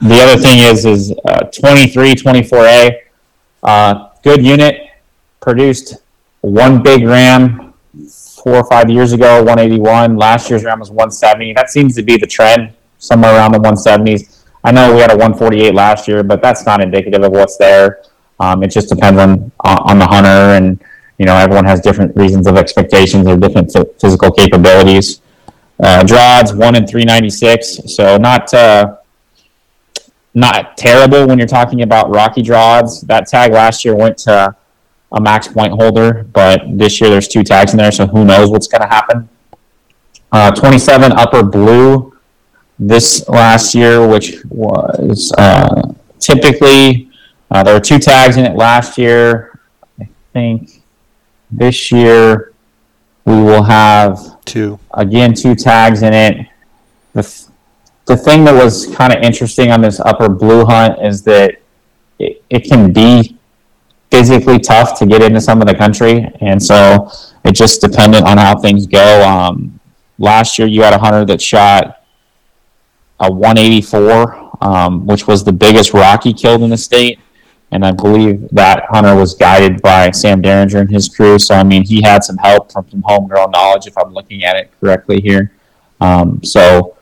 the 0.00 0.20
other 0.22 0.40
thing 0.40 0.60
is, 0.60 0.86
is 0.86 1.14
uh, 1.26 1.44
23, 1.44 2.14
24A, 2.14 3.00
uh, 3.62 4.08
good 4.22 4.44
unit, 4.44 4.80
produced 5.40 5.96
one 6.40 6.82
big 6.82 7.04
ram 7.04 7.74
four 8.44 8.56
or 8.56 8.64
five 8.64 8.90
years 8.90 9.12
ago, 9.12 9.42
181. 9.42 10.16
Last 10.16 10.48
year's 10.50 10.64
ram 10.64 10.78
was 10.78 10.90
170. 10.90 11.52
That 11.54 11.70
seems 11.70 11.94
to 11.96 12.02
be 12.02 12.16
the 12.16 12.26
trend, 12.26 12.72
somewhere 12.98 13.34
around 13.34 13.52
the 13.52 13.58
170s. 13.58 14.33
I 14.64 14.72
know 14.72 14.94
we 14.94 15.00
had 15.00 15.10
a 15.10 15.16
148 15.16 15.74
last 15.74 16.08
year, 16.08 16.22
but 16.22 16.40
that's 16.40 16.64
not 16.64 16.80
indicative 16.80 17.22
of 17.22 17.32
what's 17.32 17.58
there. 17.58 18.02
Um, 18.40 18.62
it 18.62 18.68
just 18.68 18.88
depends 18.88 19.20
on 19.20 19.52
on 19.60 19.98
the 19.98 20.06
hunter, 20.06 20.28
and 20.28 20.82
you 21.18 21.26
know 21.26 21.36
everyone 21.36 21.66
has 21.66 21.80
different 21.80 22.16
reasons 22.16 22.46
of 22.46 22.56
expectations 22.56 23.26
or 23.26 23.36
different 23.36 23.70
phy- 23.72 23.84
physical 24.00 24.32
capabilities. 24.32 25.20
Uh, 25.82 26.04
one 26.54 26.76
and 26.76 26.88
396, 26.88 27.94
so 27.94 28.16
not 28.16 28.52
uh, 28.54 28.96
not 30.32 30.76
terrible 30.76 31.26
when 31.26 31.38
you're 31.38 31.46
talking 31.46 31.82
about 31.82 32.10
Rocky 32.14 32.42
Drods. 32.42 33.02
That 33.02 33.26
tag 33.28 33.52
last 33.52 33.84
year 33.84 33.94
went 33.94 34.16
to 34.18 34.56
a 35.12 35.20
max 35.20 35.46
point 35.46 35.72
holder, 35.74 36.24
but 36.32 36.62
this 36.72 37.00
year 37.00 37.10
there's 37.10 37.28
two 37.28 37.44
tags 37.44 37.72
in 37.72 37.78
there, 37.78 37.92
so 37.92 38.06
who 38.06 38.24
knows 38.24 38.50
what's 38.50 38.66
going 38.66 38.82
to 38.82 38.88
happen. 38.88 39.28
Uh, 40.32 40.50
27 40.50 41.12
upper 41.12 41.42
blue 41.42 42.13
this 42.78 43.28
last 43.28 43.74
year, 43.74 44.06
which 44.06 44.44
was 44.48 45.32
uh, 45.38 45.92
typically 46.18 47.10
uh, 47.50 47.62
there 47.62 47.74
were 47.74 47.80
two 47.80 47.98
tags 47.98 48.36
in 48.36 48.44
it 48.44 48.56
last 48.56 48.98
year. 48.98 49.60
I 50.00 50.08
think 50.32 50.82
this 51.50 51.92
year 51.92 52.52
we 53.24 53.34
will 53.34 53.62
have 53.62 54.42
Two. 54.44 54.78
again 54.94 55.34
two 55.34 55.54
tags 55.54 56.02
in 56.02 56.12
it. 56.12 56.46
The, 57.12 57.22
th- 57.22 57.44
the 58.06 58.16
thing 58.16 58.44
that 58.44 58.52
was 58.52 58.94
kind 58.94 59.12
of 59.12 59.22
interesting 59.22 59.70
on 59.70 59.80
this 59.80 60.00
upper 60.00 60.28
blue 60.28 60.64
hunt 60.64 61.00
is 61.00 61.22
that 61.22 61.56
it, 62.18 62.42
it 62.50 62.60
can 62.68 62.92
be 62.92 63.38
physically 64.10 64.58
tough 64.58 64.98
to 64.98 65.06
get 65.06 65.22
into 65.22 65.40
some 65.40 65.60
of 65.60 65.66
the 65.66 65.74
country, 65.74 66.30
and 66.40 66.62
so 66.62 67.10
it 67.44 67.52
just 67.52 67.80
depended 67.80 68.22
on 68.22 68.38
how 68.38 68.58
things 68.58 68.86
go. 68.86 69.26
Um, 69.26 69.80
last 70.18 70.58
year, 70.58 70.68
you 70.68 70.82
had 70.82 70.92
a 70.92 70.98
hunter 70.98 71.24
that 71.24 71.40
shot 71.40 72.03
a 73.26 73.32
184, 73.32 74.64
um, 74.64 75.06
which 75.06 75.26
was 75.26 75.44
the 75.44 75.52
biggest 75.52 75.92
Rocky 75.92 76.32
killed 76.32 76.62
in 76.62 76.70
the 76.70 76.76
state. 76.76 77.18
And 77.70 77.84
I 77.84 77.90
believe 77.90 78.48
that 78.52 78.84
hunter 78.88 79.16
was 79.16 79.34
guided 79.34 79.82
by 79.82 80.10
Sam 80.12 80.40
Derringer 80.40 80.78
and 80.78 80.90
his 80.90 81.08
crew. 81.08 81.38
So, 81.38 81.54
I 81.54 81.64
mean, 81.64 81.84
he 81.84 82.02
had 82.02 82.22
some 82.22 82.36
help 82.36 82.70
from 82.70 82.88
some 82.88 83.02
homegrown 83.02 83.50
knowledge, 83.50 83.86
if 83.86 83.98
I'm 83.98 84.12
looking 84.12 84.44
at 84.44 84.56
it 84.56 84.70
correctly 84.80 85.20
here. 85.20 85.52
Um, 86.00 86.42
so, 86.44 86.96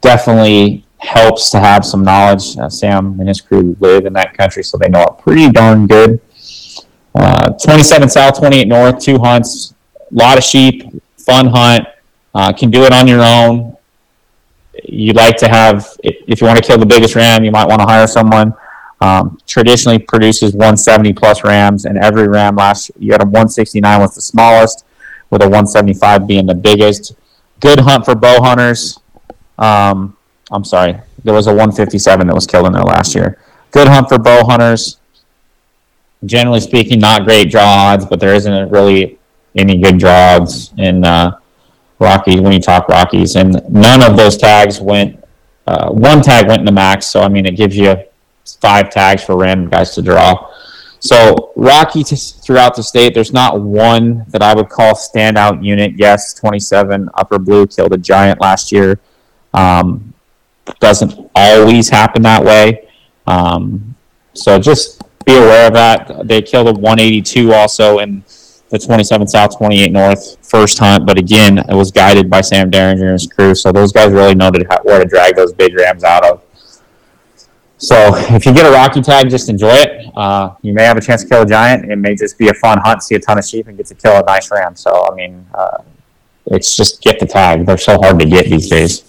definitely 0.00 0.84
helps 0.98 1.50
to 1.50 1.60
have 1.60 1.84
some 1.84 2.02
knowledge. 2.02 2.56
Uh, 2.56 2.68
Sam 2.68 3.18
and 3.20 3.28
his 3.28 3.40
crew 3.40 3.76
live 3.80 4.06
in 4.06 4.12
that 4.14 4.36
country, 4.36 4.64
so 4.64 4.78
they 4.78 4.88
know 4.88 5.02
it 5.02 5.22
pretty 5.22 5.50
darn 5.50 5.86
good. 5.86 6.20
Uh, 7.14 7.50
27 7.52 8.08
South, 8.08 8.38
28 8.38 8.68
North, 8.68 8.98
two 9.00 9.18
hunts, 9.18 9.74
a 9.96 10.14
lot 10.14 10.38
of 10.38 10.44
sheep, 10.44 10.84
fun 11.18 11.46
hunt. 11.46 11.86
Uh, 12.34 12.52
can 12.52 12.70
do 12.70 12.84
it 12.84 12.92
on 12.92 13.08
your 13.08 13.22
own. 13.22 13.75
You 14.84 15.12
like 15.12 15.36
to 15.38 15.48
have, 15.48 15.86
if 16.02 16.16
if 16.26 16.40
you 16.40 16.46
want 16.46 16.58
to 16.58 16.64
kill 16.64 16.78
the 16.78 16.86
biggest 16.86 17.14
ram, 17.14 17.44
you 17.44 17.50
might 17.50 17.66
want 17.66 17.80
to 17.80 17.86
hire 17.86 18.06
someone. 18.06 18.54
Um, 19.00 19.38
traditionally 19.46 19.98
produces 19.98 20.52
170 20.52 21.12
plus 21.12 21.44
rams, 21.44 21.84
and 21.84 21.98
every 21.98 22.28
ram 22.28 22.56
last 22.56 22.90
you 22.98 23.12
had 23.12 23.22
a 23.22 23.26
169 23.26 24.00
was 24.00 24.14
the 24.14 24.22
smallest, 24.22 24.84
with 25.30 25.42
a 25.42 25.44
175 25.44 26.26
being 26.26 26.46
the 26.46 26.54
biggest. 26.54 27.14
Good 27.60 27.80
hunt 27.80 28.04
for 28.04 28.14
bow 28.14 28.42
hunters. 28.42 28.98
Um, 29.58 30.16
I'm 30.50 30.64
sorry, 30.64 30.98
there 31.24 31.34
was 31.34 31.46
a 31.46 31.50
157 31.50 32.26
that 32.26 32.34
was 32.34 32.46
killed 32.46 32.66
in 32.66 32.72
there 32.72 32.82
last 32.82 33.14
year. 33.14 33.38
Good 33.70 33.88
hunt 33.88 34.08
for 34.08 34.18
bow 34.18 34.44
hunters. 34.44 34.98
Generally 36.24 36.60
speaking, 36.60 36.98
not 36.98 37.24
great 37.24 37.50
draw 37.50 37.62
odds, 37.62 38.06
but 38.06 38.20
there 38.20 38.34
isn't 38.34 38.70
really 38.70 39.18
any 39.54 39.78
good 39.78 39.98
draw 39.98 40.36
odds 40.36 40.72
in 40.78 41.04
uh, 41.04 41.38
Rockies 41.98 42.40
when 42.40 42.52
you 42.52 42.60
talk 42.60 42.88
Rockies, 42.88 43.36
and 43.36 43.62
none 43.68 44.02
of 44.02 44.16
those 44.16 44.36
tags 44.36 44.80
went. 44.80 45.22
Uh, 45.66 45.90
one 45.90 46.22
tag 46.22 46.46
went 46.46 46.60
in 46.60 46.66
the 46.66 46.72
max, 46.72 47.06
so 47.06 47.22
I 47.22 47.28
mean 47.28 47.46
it 47.46 47.56
gives 47.56 47.76
you 47.76 47.96
five 48.60 48.90
tags 48.90 49.24
for 49.24 49.36
random 49.36 49.68
guys 49.68 49.94
to 49.94 50.02
draw. 50.02 50.52
So 51.00 51.52
Rocky 51.56 52.04
t- 52.04 52.16
throughout 52.16 52.74
the 52.74 52.82
state, 52.82 53.14
there's 53.14 53.32
not 53.32 53.60
one 53.60 54.24
that 54.28 54.42
I 54.42 54.54
would 54.54 54.68
call 54.68 54.94
standout 54.94 55.64
unit. 55.64 55.94
Yes, 55.96 56.34
27 56.34 57.10
Upper 57.14 57.38
Blue 57.38 57.66
killed 57.66 57.92
a 57.92 57.98
giant 57.98 58.40
last 58.40 58.72
year. 58.72 59.00
Um, 59.54 60.14
doesn't 60.80 61.30
always 61.34 61.88
happen 61.88 62.22
that 62.22 62.44
way. 62.44 62.88
Um, 63.26 63.94
so 64.34 64.58
just 64.58 65.02
be 65.24 65.36
aware 65.36 65.66
of 65.66 65.74
that. 65.74 66.26
They 66.26 66.42
killed 66.42 66.68
a 66.68 66.72
182 66.72 67.52
also 67.52 67.98
in 67.98 68.22
the 68.68 68.78
27 68.78 69.28
South, 69.28 69.56
28 69.56 69.92
North 69.92 70.44
first 70.44 70.78
hunt, 70.78 71.06
but 71.06 71.18
again, 71.18 71.58
it 71.58 71.74
was 71.74 71.90
guided 71.90 72.28
by 72.28 72.40
Sam 72.40 72.68
Derringer 72.70 73.04
and 73.04 73.12
his 73.12 73.26
crew. 73.26 73.54
So 73.54 73.70
those 73.70 73.92
guys 73.92 74.12
really 74.12 74.34
know 74.34 74.50
where 74.82 74.98
to 74.98 75.04
drag 75.04 75.36
those 75.36 75.52
big 75.52 75.74
rams 75.76 76.02
out 76.02 76.24
of. 76.24 76.42
So 77.78 78.14
if 78.34 78.46
you 78.46 78.54
get 78.54 78.66
a 78.66 78.70
Rocky 78.70 79.02
tag, 79.02 79.28
just 79.28 79.48
enjoy 79.48 79.74
it. 79.74 80.10
Uh, 80.16 80.54
you 80.62 80.72
may 80.72 80.84
have 80.84 80.96
a 80.96 81.00
chance 81.00 81.22
to 81.22 81.28
kill 81.28 81.42
a 81.42 81.46
giant. 81.46 81.90
It 81.90 81.96
may 81.96 82.14
just 82.14 82.38
be 82.38 82.48
a 82.48 82.54
fun 82.54 82.78
hunt, 82.78 83.02
see 83.02 83.14
a 83.14 83.20
ton 83.20 83.38
of 83.38 83.44
sheep, 83.44 83.68
and 83.68 83.76
get 83.76 83.86
to 83.86 83.94
kill 83.94 84.16
a 84.16 84.22
nice 84.22 84.50
ram. 84.50 84.74
So 84.74 85.08
I 85.10 85.14
mean, 85.14 85.46
uh, 85.54 85.78
it's 86.46 86.74
just 86.74 87.02
get 87.02 87.20
the 87.20 87.26
tag. 87.26 87.66
They're 87.66 87.76
so 87.76 87.98
hard 87.98 88.18
to 88.18 88.26
get 88.26 88.46
these 88.46 88.68
days. 88.68 89.00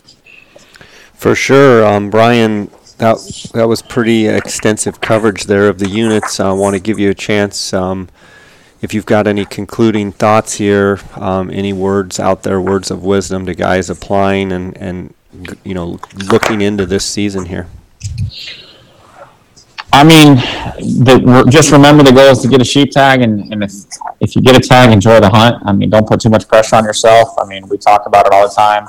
For 1.14 1.34
sure, 1.34 1.86
um, 1.86 2.10
Brian. 2.10 2.70
That 2.98 3.18
that 3.54 3.68
was 3.68 3.84
pretty 3.84 4.26
extensive 4.26 5.00
coverage 5.02 5.44
there 5.44 5.70
of 5.70 5.78
the 5.78 5.88
units. 5.88 6.40
I 6.40 6.52
want 6.52 6.74
to 6.74 6.80
give 6.80 6.98
you 6.98 7.12
a 7.12 7.14
chance. 7.14 7.72
Um, 7.72 8.10
if 8.82 8.94
you've 8.94 9.06
got 9.06 9.28
any 9.28 9.46
concluding 9.46 10.12
thoughts 10.12 10.56
here, 10.56 11.00
um, 11.16 11.50
any 11.50 11.74
words 11.74 12.20
out 12.20 12.44
there, 12.44 12.62
words 12.62 12.92
of 12.92 13.04
wisdom 13.04 13.46
to 13.46 13.54
guys 13.54 13.90
applying 13.90 14.52
and 14.52 14.78
and 14.78 15.14
you 15.64 15.74
know 15.74 16.00
looking 16.32 16.62
into 16.62 16.86
this 16.86 17.06
season 17.06 17.46
here. 17.46 17.68
I 19.94 20.04
mean, 20.04 20.36
the, 21.04 21.48
just 21.50 21.72
remember 21.72 22.04
the 22.04 22.12
goal 22.12 22.26
is 22.26 22.40
to 22.40 22.48
get 22.48 22.62
a 22.62 22.66
sheep 22.66 22.92
tag, 22.92 23.22
and, 23.22 23.52
and 23.52 23.64
if, 23.64 23.72
if 24.20 24.36
you 24.36 24.42
get 24.42 24.56
a 24.56 24.60
tag, 24.60 24.92
enjoy 24.92 25.20
the 25.22 25.30
hunt. 25.30 25.64
I 25.66 25.72
mean, 25.72 25.90
don't 25.90 26.06
put 26.08 26.20
too 26.20 26.30
much 26.30 26.48
pressure 26.48 26.76
on 26.76 26.84
yourself. 26.84 27.30
I 27.40 27.46
mean, 27.46 27.68
we 27.70 27.78
talk 27.78 28.06
about 28.06 28.28
it 28.28 28.34
all 28.34 28.48
the 28.48 28.54
time. 28.54 28.88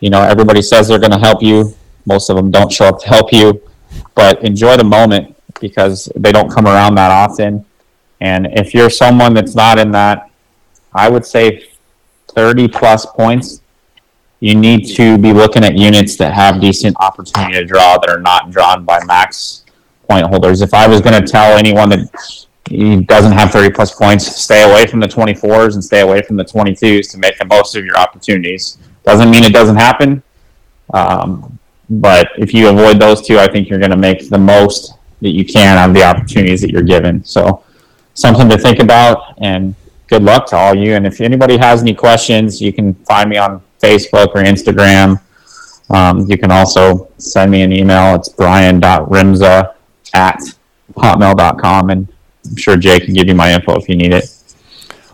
You 0.00 0.10
know, 0.10 0.20
everybody 0.20 0.62
says 0.62 0.88
they're 0.88 0.98
going 0.98 1.12
to 1.12 1.18
help 1.18 1.42
you. 1.42 1.74
Most 2.06 2.28
of 2.28 2.36
them 2.36 2.50
don't 2.50 2.70
show 2.70 2.86
up 2.86 3.00
to 3.00 3.08
help 3.08 3.32
you, 3.32 3.62
but 4.14 4.42
enjoy 4.44 4.76
the 4.76 4.84
moment 4.84 5.36
because 5.60 6.10
they 6.16 6.32
don't 6.32 6.50
come 6.50 6.66
around 6.66 6.96
that 6.96 7.12
often. 7.12 7.64
And 8.20 8.46
if 8.52 8.74
you're 8.74 8.90
someone 8.90 9.34
that's 9.34 9.54
not 9.54 9.78
in 9.78 9.90
that, 9.92 10.30
I 10.94 11.08
would 11.08 11.26
say 11.26 11.68
30 12.28 12.68
plus 12.68 13.06
points, 13.06 13.60
you 14.40 14.54
need 14.54 14.86
to 14.96 15.18
be 15.18 15.32
looking 15.32 15.64
at 15.64 15.76
units 15.76 16.16
that 16.16 16.32
have 16.34 16.60
decent 16.60 16.96
opportunity 17.00 17.54
to 17.54 17.64
draw 17.64 17.98
that 17.98 18.10
are 18.10 18.20
not 18.20 18.50
drawn 18.50 18.84
by 18.84 19.02
max 19.04 19.64
point 20.08 20.26
holders. 20.26 20.60
If 20.60 20.74
I 20.74 20.86
was 20.86 21.00
going 21.00 21.20
to 21.20 21.26
tell 21.26 21.56
anyone 21.56 21.88
that 21.90 22.46
he 22.68 23.02
doesn't 23.02 23.32
have 23.32 23.50
30 23.50 23.70
plus 23.70 23.94
points, 23.94 24.26
stay 24.26 24.68
away 24.68 24.86
from 24.86 25.00
the 25.00 25.06
24s 25.06 25.74
and 25.74 25.84
stay 25.84 26.00
away 26.00 26.22
from 26.22 26.36
the 26.36 26.44
22s 26.44 27.10
to 27.12 27.18
make 27.18 27.38
the 27.38 27.44
most 27.44 27.76
of 27.76 27.84
your 27.84 27.96
opportunities. 27.96 28.78
Doesn't 29.04 29.30
mean 29.30 29.44
it 29.44 29.52
doesn't 29.52 29.76
happen, 29.76 30.22
um, 30.92 31.58
but 31.88 32.30
if 32.36 32.52
you 32.52 32.68
avoid 32.68 33.00
those 33.00 33.24
two, 33.24 33.38
I 33.38 33.46
think 33.46 33.68
you're 33.68 33.78
going 33.78 33.92
to 33.92 33.96
make 33.96 34.28
the 34.28 34.38
most 34.38 34.94
that 35.22 35.30
you 35.30 35.44
can 35.44 35.88
of 35.88 35.94
the 35.94 36.02
opportunities 36.02 36.60
that 36.60 36.70
you're 36.70 36.82
given. 36.82 37.24
So, 37.24 37.62
something 38.16 38.48
to 38.48 38.58
think 38.58 38.80
about, 38.80 39.34
and 39.38 39.74
good 40.08 40.22
luck 40.22 40.46
to 40.48 40.56
all 40.56 40.74
you. 40.74 40.94
And 40.94 41.06
if 41.06 41.20
anybody 41.20 41.56
has 41.56 41.82
any 41.82 41.94
questions, 41.94 42.60
you 42.60 42.72
can 42.72 42.94
find 43.04 43.30
me 43.30 43.36
on 43.36 43.62
Facebook 43.80 44.28
or 44.34 44.42
Instagram. 44.42 45.20
Um, 45.90 46.26
you 46.28 46.36
can 46.36 46.50
also 46.50 47.12
send 47.18 47.50
me 47.50 47.62
an 47.62 47.72
email. 47.72 48.16
It's 48.16 48.28
brian.rimza 48.28 49.74
at 50.14 50.40
hotmail.com, 50.96 51.90
and 51.90 52.12
I'm 52.44 52.56
sure 52.56 52.76
Jay 52.76 52.98
can 52.98 53.14
give 53.14 53.28
you 53.28 53.34
my 53.34 53.52
info 53.52 53.76
if 53.76 53.88
you 53.88 53.96
need 53.96 54.12
it. 54.12 54.35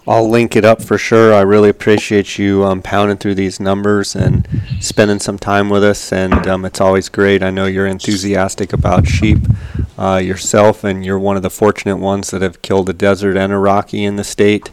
I'll 0.06 0.28
link 0.28 0.56
it 0.56 0.64
up 0.64 0.82
for 0.82 0.98
sure. 0.98 1.32
I 1.32 1.42
really 1.42 1.68
appreciate 1.68 2.36
you 2.36 2.64
um, 2.64 2.82
pounding 2.82 3.18
through 3.18 3.36
these 3.36 3.60
numbers 3.60 4.16
and 4.16 4.48
spending 4.80 5.20
some 5.20 5.38
time 5.38 5.68
with 5.68 5.84
us. 5.84 6.12
And 6.12 6.44
um, 6.48 6.64
it's 6.64 6.80
always 6.80 7.08
great. 7.08 7.40
I 7.40 7.50
know 7.50 7.66
you're 7.66 7.86
enthusiastic 7.86 8.72
about 8.72 9.06
sheep 9.06 9.38
uh, 9.96 10.16
yourself, 10.16 10.82
and 10.82 11.04
you're 11.04 11.20
one 11.20 11.36
of 11.36 11.42
the 11.42 11.50
fortunate 11.50 11.98
ones 11.98 12.32
that 12.32 12.42
have 12.42 12.62
killed 12.62 12.88
a 12.88 12.92
desert 12.92 13.36
and 13.36 13.52
a 13.52 13.58
Rocky 13.58 14.04
in 14.04 14.16
the 14.16 14.24
state. 14.24 14.72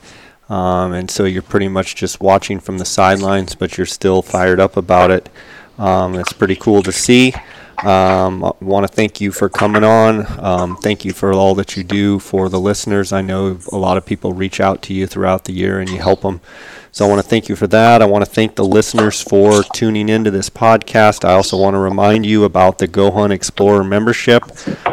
Um, 0.49 0.93
and 0.93 1.11
so 1.11 1.25
you're 1.25 1.43
pretty 1.43 1.67
much 1.67 1.95
just 1.95 2.19
watching 2.19 2.59
from 2.59 2.79
the 2.79 2.85
sidelines, 2.85 3.53
but 3.53 3.77
you're 3.77 3.85
still 3.85 4.23
fired 4.23 4.59
up 4.59 4.77
about 4.77 5.11
it. 5.11 5.29
Um, 5.77 6.15
it's 6.15 6.33
pretty 6.33 6.55
cool 6.55 6.81
to 6.81 6.91
see. 6.91 7.35
Um, 7.83 8.43
I 8.43 8.51
want 8.59 8.85
to 8.87 8.93
thank 8.93 9.21
you 9.21 9.31
for 9.31 9.47
coming 9.47 9.83
on. 9.83 10.25
Um, 10.43 10.77
thank 10.77 11.05
you 11.05 11.13
for 11.13 11.31
all 11.31 11.55
that 11.55 11.77
you 11.77 11.83
do 11.83 12.19
for 12.19 12.49
the 12.49 12.59
listeners. 12.59 13.13
I 13.13 13.21
know 13.21 13.57
a 13.71 13.77
lot 13.77 13.97
of 13.97 14.05
people 14.05 14.33
reach 14.33 14.59
out 14.59 14.81
to 14.83 14.93
you 14.93 15.07
throughout 15.07 15.45
the 15.45 15.53
year 15.53 15.79
and 15.79 15.89
you 15.89 15.99
help 15.99 16.21
them. 16.21 16.41
So 16.91 17.05
I 17.05 17.09
want 17.09 17.21
to 17.21 17.27
thank 17.27 17.47
you 17.47 17.55
for 17.55 17.67
that. 17.67 18.01
I 18.01 18.05
want 18.05 18.25
to 18.25 18.29
thank 18.29 18.55
the 18.55 18.65
listeners 18.65 19.21
for 19.21 19.63
tuning 19.73 20.09
into 20.09 20.31
this 20.31 20.49
podcast. 20.49 21.23
I 21.23 21.33
also 21.33 21.55
want 21.55 21.75
to 21.75 21.77
remind 21.77 22.25
you 22.25 22.43
about 22.43 22.79
the 22.79 22.87
Go 22.87 23.11
Hunt 23.11 23.31
Explorer 23.31 23.83
membership 23.83 24.43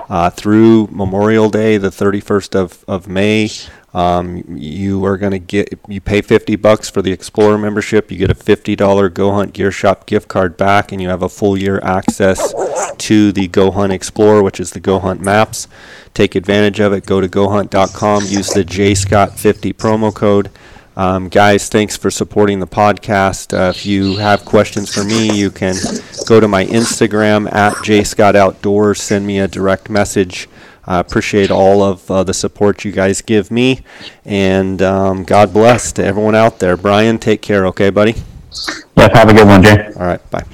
uh, 0.08 0.30
through 0.30 0.88
Memorial 0.92 1.48
Day, 1.48 1.78
the 1.78 1.88
31st 1.88 2.54
of, 2.54 2.84
of 2.86 3.08
May. 3.08 3.48
Um, 3.97 4.44
you 4.47 5.06
are 5.06 5.16
going 5.16 5.32
to 5.32 5.39
get 5.39 5.73
you 5.89 6.02
pay 6.02 6.20
50 6.20 6.56
bucks 6.56 6.90
for 6.90 7.01
the 7.01 7.12
Explorer 7.12 7.56
membership. 7.56 8.12
You 8.12 8.18
get 8.18 8.31
a 8.31 8.35
$50 8.35 9.14
Go 9.14 9.32
Hunt 9.32 9.55
Gear 9.55 9.73
Shop 9.73 10.05
gift 10.05 10.28
card 10.28 10.59
back, 10.59 10.93
and 10.93 11.01
you 11.01 11.09
have 11.09 11.23
a 11.23 11.31
full 11.31 11.56
year 11.56 11.81
access 11.82 12.52
to 12.98 13.32
the 13.32 13.48
Go 13.48 13.70
Hunt 13.70 13.94
Explorer, 13.94 14.43
which 14.43 14.60
is 14.60 14.73
the 14.73 14.81
Go 14.81 14.98
Hunt 14.98 15.23
maps. 15.23 15.66
Take 16.12 16.35
advantage 16.35 16.78
of 16.78 16.93
it. 16.93 17.06
Go 17.06 17.23
to 17.23 17.28
GoHunt.com. 17.28 18.24
Use 18.27 18.51
the 18.51 18.64
JScott50 18.64 19.73
promo 19.73 20.14
code. 20.14 20.51
Um, 20.94 21.31
guys, 21.31 21.70
thanks 21.70 21.97
for 21.97 22.10
supporting 22.10 22.60
the 22.60 22.66
podcast. 22.66 23.59
Uh, 23.59 23.70
if 23.70 23.86
you 23.86 24.16
have 24.16 24.44
questions 24.44 24.94
for 24.94 25.05
me, 25.05 25.35
you 25.35 25.51
can 25.51 25.74
go 26.27 26.39
to 26.39 26.48
my 26.48 26.66
Instagram 26.66 27.51
at 27.51 27.73
JScottOutdoors. 27.77 28.98
Send 28.98 29.27
me 29.27 29.39
a 29.39 29.48
direct 29.48 29.89
message. 29.89 30.51
I 30.86 30.98
appreciate 31.00 31.50
all 31.50 31.82
of 31.82 32.10
uh, 32.10 32.24
the 32.24 32.34
support 32.34 32.84
you 32.84 32.92
guys 32.92 33.22
give 33.22 33.50
me, 33.50 33.80
and 34.24 34.80
um, 34.82 35.24
God 35.24 35.52
bless 35.52 35.92
to 35.92 36.04
everyone 36.04 36.34
out 36.34 36.60
there. 36.60 36.76
Brian, 36.76 37.18
take 37.18 37.42
care, 37.42 37.66
okay, 37.68 37.90
buddy? 37.90 38.14
Yeah, 38.96 39.08
have 39.12 39.28
a 39.28 39.34
good 39.34 39.46
one, 39.46 39.62
Jay. 39.62 39.90
All 39.96 40.06
right, 40.06 40.30
bye. 40.30 40.44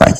Bye. 0.00 0.12